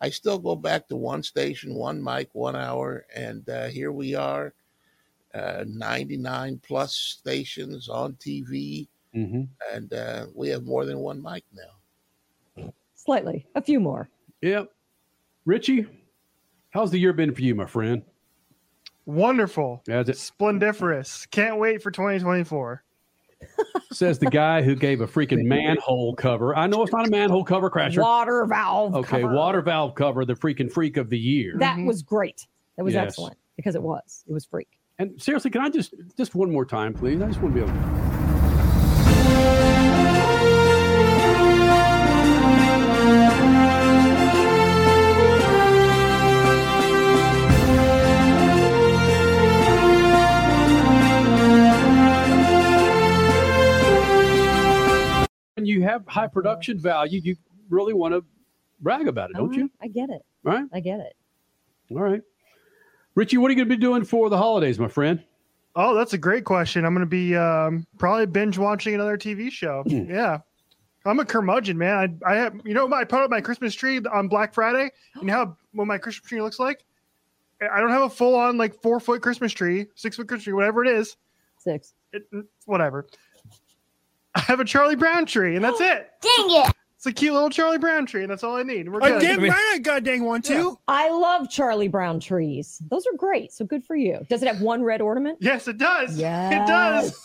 I 0.00 0.10
still 0.10 0.38
go 0.38 0.54
back 0.56 0.86
to 0.88 0.96
one 0.96 1.22
station, 1.22 1.74
one 1.74 2.02
mic, 2.02 2.28
one 2.32 2.56
hour 2.56 3.04
and 3.14 3.48
uh 3.48 3.66
here 3.68 3.92
we 3.92 4.14
are 4.14 4.52
uh 5.34 5.64
99 5.66 6.60
plus 6.66 6.94
stations 6.94 7.88
on 7.88 8.14
TV 8.14 8.88
Mm-hmm. 9.14 9.44
and 9.74 9.92
uh 9.94 10.26
we 10.34 10.48
have 10.50 10.64
more 10.64 10.84
than 10.84 10.98
one 10.98 11.22
mic 11.22 11.42
now. 11.54 12.72
Slightly, 12.94 13.46
a 13.54 13.62
few 13.62 13.80
more. 13.80 14.10
Yep. 14.42 14.70
Richie, 15.46 15.86
how's 16.70 16.90
the 16.90 16.98
year 16.98 17.14
been 17.14 17.34
for 17.34 17.40
you, 17.40 17.54
my 17.54 17.64
friend? 17.64 18.02
Wonderful. 19.06 19.82
Has 19.88 20.10
it? 20.10 20.18
Splendiferous. 20.18 21.26
Can't 21.30 21.58
wait 21.58 21.82
for 21.82 21.90
2024. 21.90 22.82
Says 23.90 24.18
the 24.18 24.26
guy 24.26 24.62
who 24.62 24.74
gave 24.74 25.00
a 25.00 25.06
freaking 25.06 25.44
manhole 25.44 26.14
cover. 26.14 26.54
I 26.54 26.66
know 26.66 26.82
it's 26.82 26.92
not 26.92 27.06
a 27.06 27.10
manhole 27.10 27.42
cover 27.42 27.70
crasher. 27.70 28.02
Water 28.02 28.44
valve. 28.44 28.94
Okay, 28.94 29.22
cover. 29.22 29.34
water 29.34 29.62
valve 29.62 29.94
cover, 29.94 30.26
the 30.26 30.34
freaking 30.34 30.70
freak 30.70 30.98
of 30.98 31.08
the 31.08 31.18
year. 31.18 31.54
That 31.58 31.76
mm-hmm. 31.76 31.86
was 31.86 32.02
great. 32.02 32.46
That 32.76 32.84
was 32.84 32.92
Yes. 32.92 33.06
excellent 33.08 33.38
because 33.56 33.74
it 33.74 33.82
was. 33.82 34.24
It 34.28 34.32
was 34.32 34.44
freak. 34.44 34.68
And 34.98 35.20
seriously, 35.20 35.50
can 35.50 35.62
I 35.62 35.70
just 35.70 35.94
just 36.16 36.34
one 36.34 36.50
more 36.50 36.66
time, 36.66 36.92
please? 36.92 37.22
I 37.22 37.28
just 37.28 37.40
want 37.40 37.54
to 37.54 37.64
be 37.64 37.70
able. 37.70 39.67
You 55.68 55.82
have 55.82 56.06
high 56.06 56.26
production 56.26 56.78
value, 56.78 57.20
you 57.22 57.36
really 57.70 57.94
want 57.94 58.14
to 58.14 58.24
brag 58.80 59.08
about 59.08 59.30
it, 59.30 59.36
don't 59.36 59.54
you? 59.54 59.70
I 59.82 59.88
get 59.88 60.10
it. 60.10 60.22
Right? 60.42 60.64
I 60.72 60.80
get 60.80 61.00
it. 61.00 61.14
All 61.90 61.98
right. 61.98 62.22
Richie, 63.14 63.38
what 63.38 63.48
are 63.48 63.50
you 63.50 63.56
going 63.56 63.68
to 63.68 63.76
be 63.76 63.80
doing 63.80 64.04
for 64.04 64.30
the 64.30 64.36
holidays, 64.36 64.78
my 64.78 64.88
friend? 64.88 65.22
Oh, 65.74 65.94
that's 65.94 66.12
a 66.12 66.18
great 66.18 66.44
question. 66.44 66.84
I'm 66.84 66.94
going 66.94 67.06
to 67.06 67.10
be 67.10 67.36
um, 67.36 67.86
probably 67.98 68.26
binge 68.26 68.58
watching 68.58 68.94
another 68.94 69.16
TV 69.16 69.50
show. 69.50 69.82
Hmm. 69.86 70.10
yeah. 70.10 70.38
I'm 71.04 71.20
a 71.20 71.24
curmudgeon, 71.24 71.78
man. 71.78 72.20
I, 72.26 72.32
I 72.32 72.36
have, 72.36 72.60
you 72.64 72.74
know, 72.74 72.92
I 72.92 73.04
put 73.04 73.22
up 73.22 73.30
my 73.30 73.40
Christmas 73.40 73.74
tree 73.74 74.00
on 74.12 74.28
Black 74.28 74.52
Friday. 74.52 74.90
You 75.16 75.24
know 75.24 75.32
how 75.32 75.56
what 75.72 75.86
my 75.86 75.96
Christmas 75.96 76.28
tree 76.28 76.42
looks 76.42 76.58
like? 76.58 76.84
I 77.60 77.80
don't 77.80 77.90
have 77.90 78.02
a 78.02 78.10
full 78.10 78.34
on 78.34 78.58
like 78.58 78.80
four 78.82 79.00
foot 79.00 79.22
Christmas 79.22 79.52
tree, 79.52 79.86
six 79.94 80.16
foot 80.16 80.28
Christmas 80.28 80.44
tree, 80.44 80.52
whatever 80.52 80.84
it 80.84 80.90
is. 80.90 81.16
Six. 81.58 81.94
It, 82.12 82.24
whatever. 82.66 83.06
I 84.34 84.40
have 84.40 84.60
a 84.60 84.64
Charlie 84.64 84.96
Brown 84.96 85.26
tree, 85.26 85.56
and 85.56 85.64
that's 85.64 85.80
it. 85.80 86.10
Dang 86.20 86.46
it. 86.50 86.72
It's 86.96 87.06
a 87.06 87.12
cute 87.12 87.32
little 87.32 87.48
Charlie 87.48 87.78
Brown 87.78 88.06
tree, 88.06 88.22
and 88.22 88.30
that's 88.30 88.42
all 88.42 88.56
I 88.56 88.64
need. 88.64 88.88
We're 88.88 89.00
I 89.02 89.10
good. 89.10 89.20
did 89.20 89.42
right, 89.42 89.76
a 89.76 89.78
goddamn 89.78 90.24
one 90.24 90.42
too. 90.42 90.78
I 90.88 91.10
love 91.10 91.48
Charlie 91.48 91.86
Brown 91.86 92.18
trees. 92.18 92.82
Those 92.90 93.06
are 93.06 93.16
great. 93.16 93.52
So 93.52 93.64
good 93.64 93.84
for 93.84 93.94
you. 93.94 94.26
Does 94.28 94.42
it 94.42 94.48
have 94.48 94.60
one 94.60 94.82
red 94.82 95.00
ornament? 95.00 95.38
Yes, 95.40 95.68
it 95.68 95.78
does. 95.78 96.18
Yes. 96.18 96.52
It 96.52 96.66
does. 96.66 97.16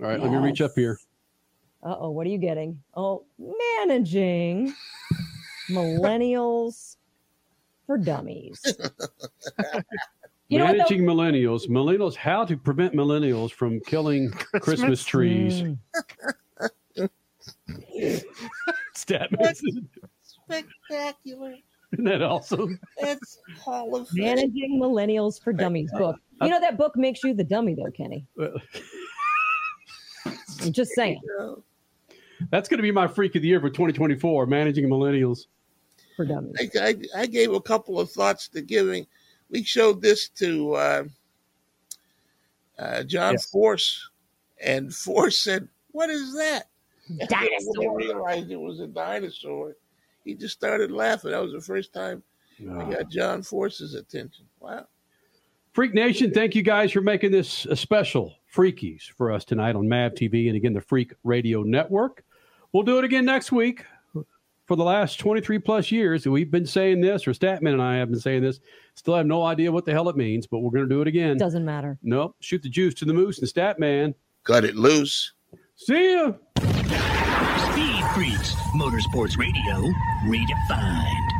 All 0.00 0.06
right, 0.08 0.20
let 0.20 0.32
me 0.32 0.38
reach 0.38 0.60
up 0.60 0.72
here. 0.74 0.98
Uh 1.82 1.94
oh, 2.00 2.10
what 2.10 2.26
are 2.26 2.30
you 2.30 2.38
getting? 2.38 2.82
Oh, 2.96 3.24
managing 3.38 4.74
millennials 5.70 6.96
for 7.86 7.98
dummies. 7.98 8.60
You 10.48 10.58
know? 10.58 10.66
Managing 10.66 11.02
millennials, 11.02 11.68
millennials, 11.68 12.14
how 12.14 12.44
to 12.44 12.56
prevent 12.56 12.94
millennials 12.94 13.50
from 13.52 13.80
killing 13.80 14.30
Christmas, 14.60 15.04
trees. 15.04 15.62
Statman, 18.96 19.86
Spectacular. 20.22 21.54
isn't 21.92 22.04
that 22.04 22.22
awesome? 22.22 22.80
That's 23.00 23.38
Hall 23.60 23.94
of 23.94 24.08
Fame. 24.08 24.24
Managing 24.24 24.80
Millennials 24.80 25.42
for 25.42 25.52
Dummies 25.52 25.90
uh, 25.94 25.98
book. 25.98 26.16
Uh, 26.40 26.46
you 26.46 26.50
know 26.50 26.60
that 26.60 26.78
book 26.78 26.96
makes 26.96 27.22
you 27.22 27.34
the 27.34 27.44
dummy 27.44 27.74
though, 27.74 27.90
Kenny. 27.90 28.26
I'm 30.62 30.72
just 30.72 30.92
saying. 30.92 31.20
That's 32.50 32.68
going 32.68 32.78
to 32.78 32.82
be 32.82 32.92
my 32.92 33.06
freak 33.06 33.34
of 33.34 33.42
the 33.42 33.48
year 33.48 33.60
for 33.60 33.68
2024, 33.68 34.46
managing 34.46 34.88
millennials. 34.88 35.46
For 36.16 36.24
dummies. 36.24 36.54
I, 36.58 36.70
I, 36.80 36.94
I 37.22 37.26
gave 37.26 37.52
a 37.52 37.60
couple 37.60 38.00
of 38.00 38.10
thoughts 38.10 38.48
to 38.48 38.62
giving. 38.62 39.06
We 39.50 39.62
showed 39.62 40.02
this 40.02 40.28
to 40.30 40.74
uh, 40.74 41.04
uh, 42.78 43.02
John 43.04 43.34
Yes. 43.34 43.50
Force, 43.50 44.08
and 44.62 44.94
Force 45.06 45.38
said, 45.38 45.68
"What 45.92 46.10
is 46.10 46.34
that?" 46.34 46.64
When 47.08 47.26
Dinosaur. 47.26 48.00
he 48.00 48.06
realized 48.06 48.50
it 48.50 48.60
was 48.60 48.80
a 48.80 48.86
dinosaur, 48.86 49.76
he 50.24 50.34
just 50.34 50.52
started 50.54 50.90
laughing. 50.92 51.30
That 51.30 51.40
was 51.42 51.52
the 51.52 51.60
first 51.60 51.94
time 51.94 52.22
I 52.60 52.84
got 52.90 53.08
John 53.08 53.42
Force's 53.42 53.94
attention. 53.94 54.44
Wow. 54.60 54.86
Freak 55.72 55.94
Nation, 55.94 56.32
thank 56.34 56.54
you 56.54 56.62
guys 56.62 56.92
for 56.92 57.00
making 57.00 57.30
this 57.30 57.64
a 57.66 57.76
special 57.76 58.34
Freakies 58.54 59.02
for 59.16 59.32
us 59.32 59.44
tonight 59.44 59.74
on 59.76 59.88
MAV 59.88 60.12
TV 60.14 60.48
and 60.48 60.56
again 60.56 60.72
the 60.74 60.80
Freak 60.82 61.14
Radio 61.24 61.62
Network. 61.62 62.24
We'll 62.72 62.82
do 62.82 62.98
it 62.98 63.04
again 63.04 63.24
next 63.24 63.52
week. 63.52 63.84
For 64.68 64.76
the 64.76 64.84
last 64.84 65.18
23 65.18 65.60
plus 65.60 65.90
years, 65.90 66.26
we've 66.26 66.50
been 66.50 66.66
saying 66.66 67.00
this, 67.00 67.26
or 67.26 67.32
Statman 67.32 67.72
and 67.72 67.80
I 67.80 67.96
have 67.96 68.10
been 68.10 68.20
saying 68.20 68.42
this. 68.42 68.60
Still 68.96 69.14
have 69.14 69.24
no 69.24 69.42
idea 69.42 69.72
what 69.72 69.86
the 69.86 69.92
hell 69.92 70.10
it 70.10 70.16
means, 70.16 70.46
but 70.46 70.58
we're 70.58 70.70
going 70.70 70.86
to 70.86 70.94
do 70.94 71.00
it 71.00 71.08
again. 71.08 71.38
Doesn't 71.38 71.64
matter. 71.64 71.98
Nope. 72.02 72.36
Shoot 72.40 72.62
the 72.62 72.68
juice 72.68 72.92
to 72.96 73.06
the 73.06 73.14
moose 73.14 73.38
and 73.38 73.48
Statman. 73.48 74.12
Cut 74.44 74.66
it 74.66 74.76
loose. 74.76 75.32
See 75.74 76.12
ya. 76.12 76.32
Speed 76.58 78.04
Freaks, 78.14 78.52
Motorsports 78.76 79.38
Radio, 79.38 79.90
redefined. 80.26 81.37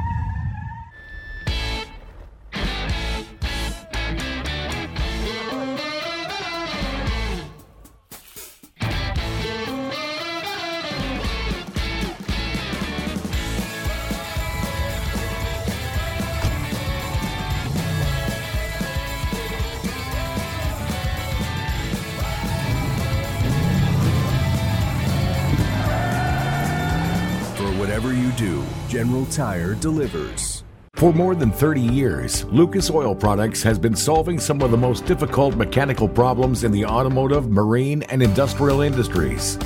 Tire 29.26 29.74
delivers. 29.74 30.64
For 30.94 31.12
more 31.12 31.34
than 31.36 31.52
30 31.52 31.80
years, 31.80 32.44
Lucas 32.46 32.90
Oil 32.90 33.14
Products 33.14 33.62
has 33.62 33.78
been 33.78 33.94
solving 33.94 34.40
some 34.40 34.60
of 34.62 34.72
the 34.72 34.76
most 34.76 35.06
difficult 35.06 35.54
mechanical 35.54 36.08
problems 36.08 36.64
in 36.64 36.72
the 36.72 36.84
automotive, 36.84 37.48
marine, 37.48 38.02
and 38.04 38.22
industrial 38.22 38.80
industries. 38.80 39.58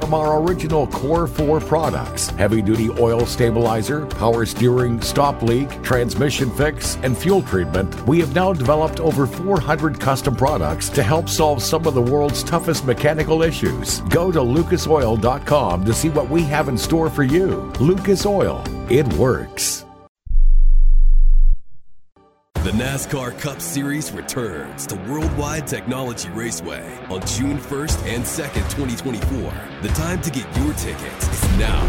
From 0.00 0.14
our 0.14 0.40
original 0.40 0.86
Core 0.86 1.26
4 1.26 1.58
products, 1.58 2.28
heavy 2.28 2.62
duty 2.62 2.88
oil 3.00 3.26
stabilizer, 3.26 4.06
power 4.06 4.46
steering, 4.46 5.02
stop 5.02 5.42
leak, 5.42 5.82
transmission 5.82 6.52
fix, 6.52 6.96
and 7.02 7.18
fuel 7.18 7.42
treatment, 7.42 8.06
we 8.06 8.20
have 8.20 8.32
now 8.32 8.52
developed 8.52 9.00
over 9.00 9.26
400 9.26 9.98
custom 9.98 10.36
products 10.36 10.88
to 10.90 11.02
help 11.02 11.28
solve 11.28 11.60
some 11.60 11.84
of 11.84 11.94
the 11.94 12.00
world's 12.00 12.44
toughest 12.44 12.84
mechanical 12.84 13.42
issues. 13.42 13.98
Go 14.02 14.30
to 14.30 14.38
lucasoil.com 14.38 15.84
to 15.84 15.92
see 15.92 16.10
what 16.10 16.30
we 16.30 16.42
have 16.42 16.68
in 16.68 16.78
store 16.78 17.10
for 17.10 17.24
you. 17.24 17.72
Lucas 17.80 18.24
Oil, 18.24 18.62
it 18.88 19.12
works. 19.14 19.84
NASCAR 22.78 23.34
Cup 23.40 23.60
Series 23.60 24.12
returns 24.12 24.86
to 24.86 24.94
Worldwide 25.10 25.66
Technology 25.66 26.28
Raceway 26.28 26.86
on 27.10 27.20
June 27.26 27.58
1st 27.58 28.06
and 28.06 28.22
2nd, 28.22 28.62
2024. 28.70 29.50
The 29.82 29.88
time 29.98 30.22
to 30.22 30.30
get 30.30 30.46
your 30.58 30.72
tickets 30.74 31.26
is 31.26 31.42
now. 31.58 31.82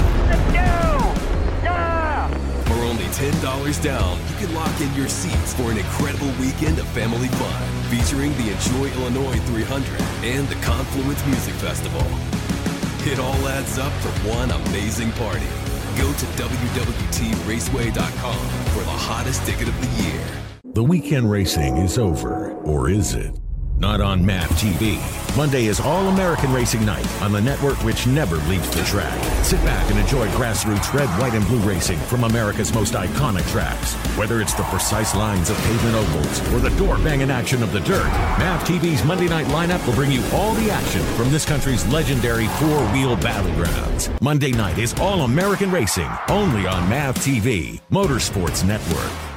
For 2.65 2.73
only 2.73 3.05
$10 3.05 3.83
down, 3.83 4.17
you 4.17 4.35
can 4.37 4.51
lock 4.55 4.81
in 4.81 4.91
your 4.95 5.07
seats 5.07 5.53
for 5.53 5.69
an 5.69 5.77
incredible 5.77 6.31
weekend 6.41 6.79
of 6.79 6.87
family 6.87 7.27
fun 7.27 7.61
featuring 7.91 8.35
the 8.41 8.49
Enjoy 8.49 8.89
Illinois 8.99 9.37
300 9.45 10.01
and 10.25 10.47
the 10.47 10.55
Confluence 10.65 11.23
Music 11.27 11.53
Festival. 11.61 12.01
It 13.05 13.19
all 13.19 13.47
adds 13.47 13.77
up 13.77 13.93
for 14.01 14.09
one 14.27 14.49
amazing 14.49 15.11
party. 15.11 15.45
Go 16.01 16.11
to 16.11 16.25
WWTRaceway.com 16.41 18.47
for 18.73 18.79
the 18.79 18.89
hottest 18.89 19.45
ticket 19.45 19.67
of 19.67 19.79
the 19.81 19.87
year. 20.01 20.48
The 20.73 20.83
weekend 20.83 21.31
racing 21.31 21.77
is 21.77 21.97
over, 21.97 22.51
or 22.57 22.91
is 22.91 23.15
it? 23.15 23.33
Not 23.79 24.01
on 24.01 24.23
MAV 24.23 24.47
TV. 24.51 24.99
Monday 25.35 25.65
is 25.65 25.79
All 25.79 26.07
American 26.09 26.53
Racing 26.53 26.85
Night 26.85 27.07
on 27.23 27.31
the 27.31 27.41
network 27.41 27.83
which 27.83 28.05
never 28.05 28.35
leaves 28.47 28.69
the 28.69 28.83
track. 28.83 29.17
Sit 29.43 29.59
back 29.63 29.89
and 29.89 29.99
enjoy 29.99 30.27
grassroots 30.27 30.93
red, 30.93 31.09
white, 31.19 31.33
and 31.33 31.43
blue 31.47 31.57
racing 31.67 31.97
from 31.97 32.23
America's 32.23 32.71
most 32.71 32.93
iconic 32.93 33.49
tracks. 33.49 33.95
Whether 34.15 34.41
it's 34.41 34.53
the 34.53 34.63
precise 34.63 35.15
lines 35.15 35.49
of 35.49 35.57
pavement 35.57 35.95
ovals 35.95 36.53
or 36.53 36.59
the 36.59 36.77
door 36.77 36.99
banging 36.99 37.31
action 37.31 37.63
of 37.63 37.71
the 37.71 37.79
dirt, 37.79 38.05
MAV 38.37 38.61
TV's 38.61 39.03
Monday 39.03 39.27
night 39.27 39.47
lineup 39.47 39.83
will 39.87 39.95
bring 39.95 40.11
you 40.11 40.23
all 40.33 40.53
the 40.53 40.69
action 40.69 41.01
from 41.15 41.31
this 41.31 41.45
country's 41.45 41.87
legendary 41.87 42.47
four 42.59 42.79
wheel 42.93 43.17
battlegrounds. 43.17 44.21
Monday 44.21 44.51
night 44.51 44.77
is 44.77 44.93
All 44.99 45.21
American 45.21 45.71
Racing, 45.71 46.11
only 46.27 46.67
on 46.67 46.87
MAV 46.87 47.15
TV, 47.15 47.81
Motorsports 47.89 48.63
Network. 48.63 49.28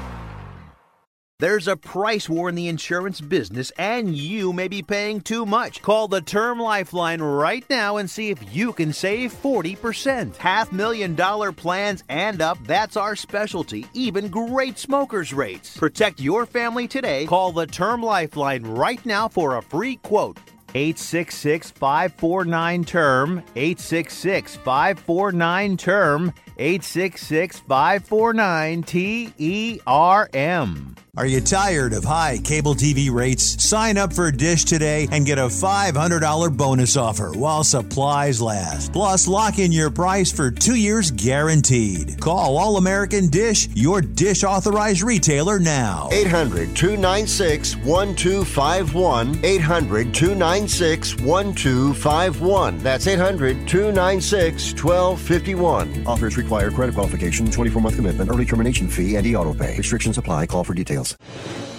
There's 1.43 1.67
a 1.67 1.77
price 1.77 2.29
war 2.29 2.49
in 2.51 2.55
the 2.55 2.69
insurance 2.69 3.21
business, 3.21 3.73
and 3.73 4.15
you 4.15 4.53
may 4.53 4.69
be 4.69 4.81
paying 4.81 5.21
too 5.21 5.45
much. 5.45 5.83
Call 5.83 6.07
the 6.07 6.21
Term 6.21 6.61
Lifeline 6.61 7.21
right 7.21 7.69
now 7.69 7.97
and 7.97 8.09
see 8.09 8.31
if 8.31 8.55
you 8.55 8.73
can 8.73 8.93
save 8.93 9.33
40%. 9.33 10.37
Half 10.37 10.71
million 10.71 11.17
dollar 11.17 11.51
plans 11.51 12.05
and 12.09 12.41
up, 12.41 12.59
that's 12.65 12.97
our 12.97 13.17
specialty. 13.17 13.85
Even 13.93 14.29
great 14.29 14.79
smokers' 14.79 15.35
rates. 15.35 15.77
Protect 15.77 16.21
your 16.21 16.47
family 16.47 16.87
today. 16.87 17.27
Call 17.27 17.51
the 17.51 17.67
Term 17.67 18.05
Lifeline 18.05 18.63
right 18.63 19.05
now 19.05 19.27
for 19.27 19.57
a 19.57 19.63
free 19.63 19.97
quote. 19.97 20.39
866 20.75 21.71
549 21.73 22.85
term 22.85 23.39
866 23.57 24.57
549 24.57 25.77
term 25.77 26.33
866 26.59 27.61
549 27.61 28.83
T 28.83 29.33
E 29.39 29.81
R 29.87 30.29
M 30.33 30.95
Are 31.17 31.27
you 31.27 31.41
tired 31.41 31.93
of 31.93 32.05
high 32.05 32.39
cable 32.39 32.75
TV 32.75 33.11
rates? 33.11 33.63
Sign 33.63 33.99
up 33.99 34.13
for 34.13 34.31
Dish 34.31 34.65
today 34.65 35.09
and 35.13 35.27
get 35.27 35.39
a 35.39 35.43
$500 35.43 36.57
bonus 36.57 36.97
offer 36.97 37.33
while 37.33 37.65
supplies 37.65 38.41
last. 38.41 38.93
Plus, 38.93 39.29
lock 39.29 39.59
in 39.59 39.73
your 39.73 39.91
price 39.91 40.33
for 40.33 40.51
two 40.51 40.75
years 40.77 41.11
guaranteed. 41.11 42.19
Call 42.21 42.57
All 42.57 42.77
American 42.79 43.29
Dish, 43.29 43.69
your 43.75 44.01
Dish 44.01 44.43
authorized 44.45 45.03
retailer 45.03 45.59
now. 45.59 46.09
800 46.13 46.75
296 46.75 47.77
1251. 47.77 49.45
800 49.45 50.15
296 50.15 51.17
1251. 51.21 52.79
That's 52.79 53.07
800 53.07 53.69
296 53.69 54.73
1251. 54.83 56.07
Offers 56.07 56.39
require 56.43 56.71
credit 56.71 56.95
qualification, 56.95 57.51
24 57.51 57.83
month 57.83 57.97
commitment, 57.97 58.31
early 58.31 58.45
termination 58.45 58.89
fee, 58.89 59.17
and 59.17 59.27
e 59.27 59.35
auto 59.35 59.55
pay. 59.55 59.77
Restrictions 59.77 60.19
apply. 60.19 60.47
Call 60.47 60.65
for 60.65 60.75
details. 60.75 61.17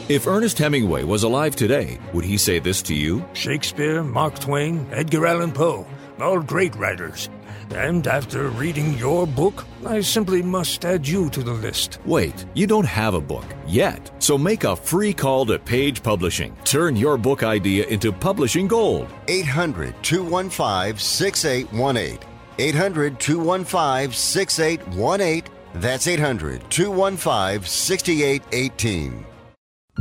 If 0.09 0.27
Ernest 0.27 0.57
Hemingway 0.57 1.05
was 1.05 1.23
alive 1.23 1.55
today, 1.55 1.97
would 2.13 2.25
he 2.25 2.37
say 2.37 2.59
this 2.59 2.81
to 2.83 2.93
you? 2.93 3.23
Shakespeare, 3.33 4.03
Mark 4.03 4.37
Twain, 4.37 4.85
Edgar 4.91 5.25
Allan 5.25 5.53
Poe, 5.53 5.87
all 6.19 6.41
great 6.41 6.75
writers. 6.75 7.29
And 7.71 8.05
after 8.05 8.49
reading 8.49 8.97
your 8.97 9.25
book, 9.25 9.65
I 9.85 10.01
simply 10.01 10.41
must 10.43 10.83
add 10.83 11.07
you 11.07 11.29
to 11.29 11.41
the 11.41 11.53
list. 11.53 11.99
Wait, 12.05 12.45
you 12.53 12.67
don't 12.67 12.85
have 12.85 13.13
a 13.13 13.21
book 13.21 13.45
yet. 13.65 14.11
So 14.19 14.37
make 14.37 14.65
a 14.65 14.75
free 14.75 15.13
call 15.13 15.45
to 15.45 15.57
Page 15.57 16.03
Publishing. 16.03 16.53
Turn 16.65 16.97
your 16.97 17.17
book 17.17 17.41
idea 17.41 17.87
into 17.87 18.11
publishing 18.11 18.67
gold. 18.67 19.07
800 19.29 19.95
215 20.03 20.97
6818. 20.97 22.32
800 22.59 23.19
215 23.19 24.11
6818. 24.11 25.51
That's 25.75 26.07
800 26.07 26.69
215 26.69 27.63
6818. 27.63 29.25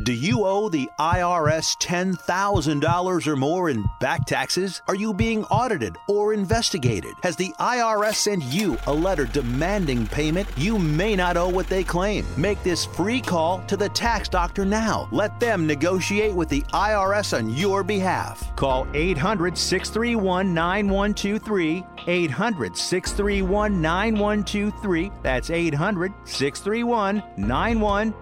Do 0.00 0.14
you 0.14 0.46
owe 0.46 0.70
the 0.70 0.88
IRS 0.98 1.76
$10,000 1.76 3.26
or 3.26 3.36
more 3.36 3.68
in 3.68 3.84
back 4.00 4.24
taxes? 4.24 4.80
Are 4.88 4.94
you 4.94 5.12
being 5.12 5.44
audited 5.44 5.96
or 6.08 6.32
investigated? 6.32 7.12
Has 7.22 7.36
the 7.36 7.52
IRS 7.60 8.14
sent 8.14 8.42
you 8.44 8.78
a 8.86 8.92
letter 8.92 9.26
demanding 9.26 10.06
payment? 10.06 10.48
You 10.56 10.78
may 10.78 11.14
not 11.14 11.36
owe 11.36 11.50
what 11.50 11.68
they 11.68 11.84
claim. 11.84 12.24
Make 12.38 12.62
this 12.62 12.86
free 12.86 13.20
call 13.20 13.62
to 13.66 13.76
the 13.76 13.90
tax 13.90 14.30
doctor 14.30 14.64
now. 14.64 15.08
Let 15.12 15.38
them 15.38 15.66
negotiate 15.66 16.34
with 16.34 16.48
the 16.48 16.62
IRS 16.72 17.36
on 17.36 17.50
your 17.50 17.84
behalf. 17.84 18.56
Call 18.56 18.88
800 18.94 19.58
631 19.58 20.54
9123. 20.54 21.84
800 22.06 22.76
631 22.76 23.80
9123. 23.80 25.12
That's 25.22 25.50
800 25.50 26.12
631 26.24 27.22
9123. 27.36 28.21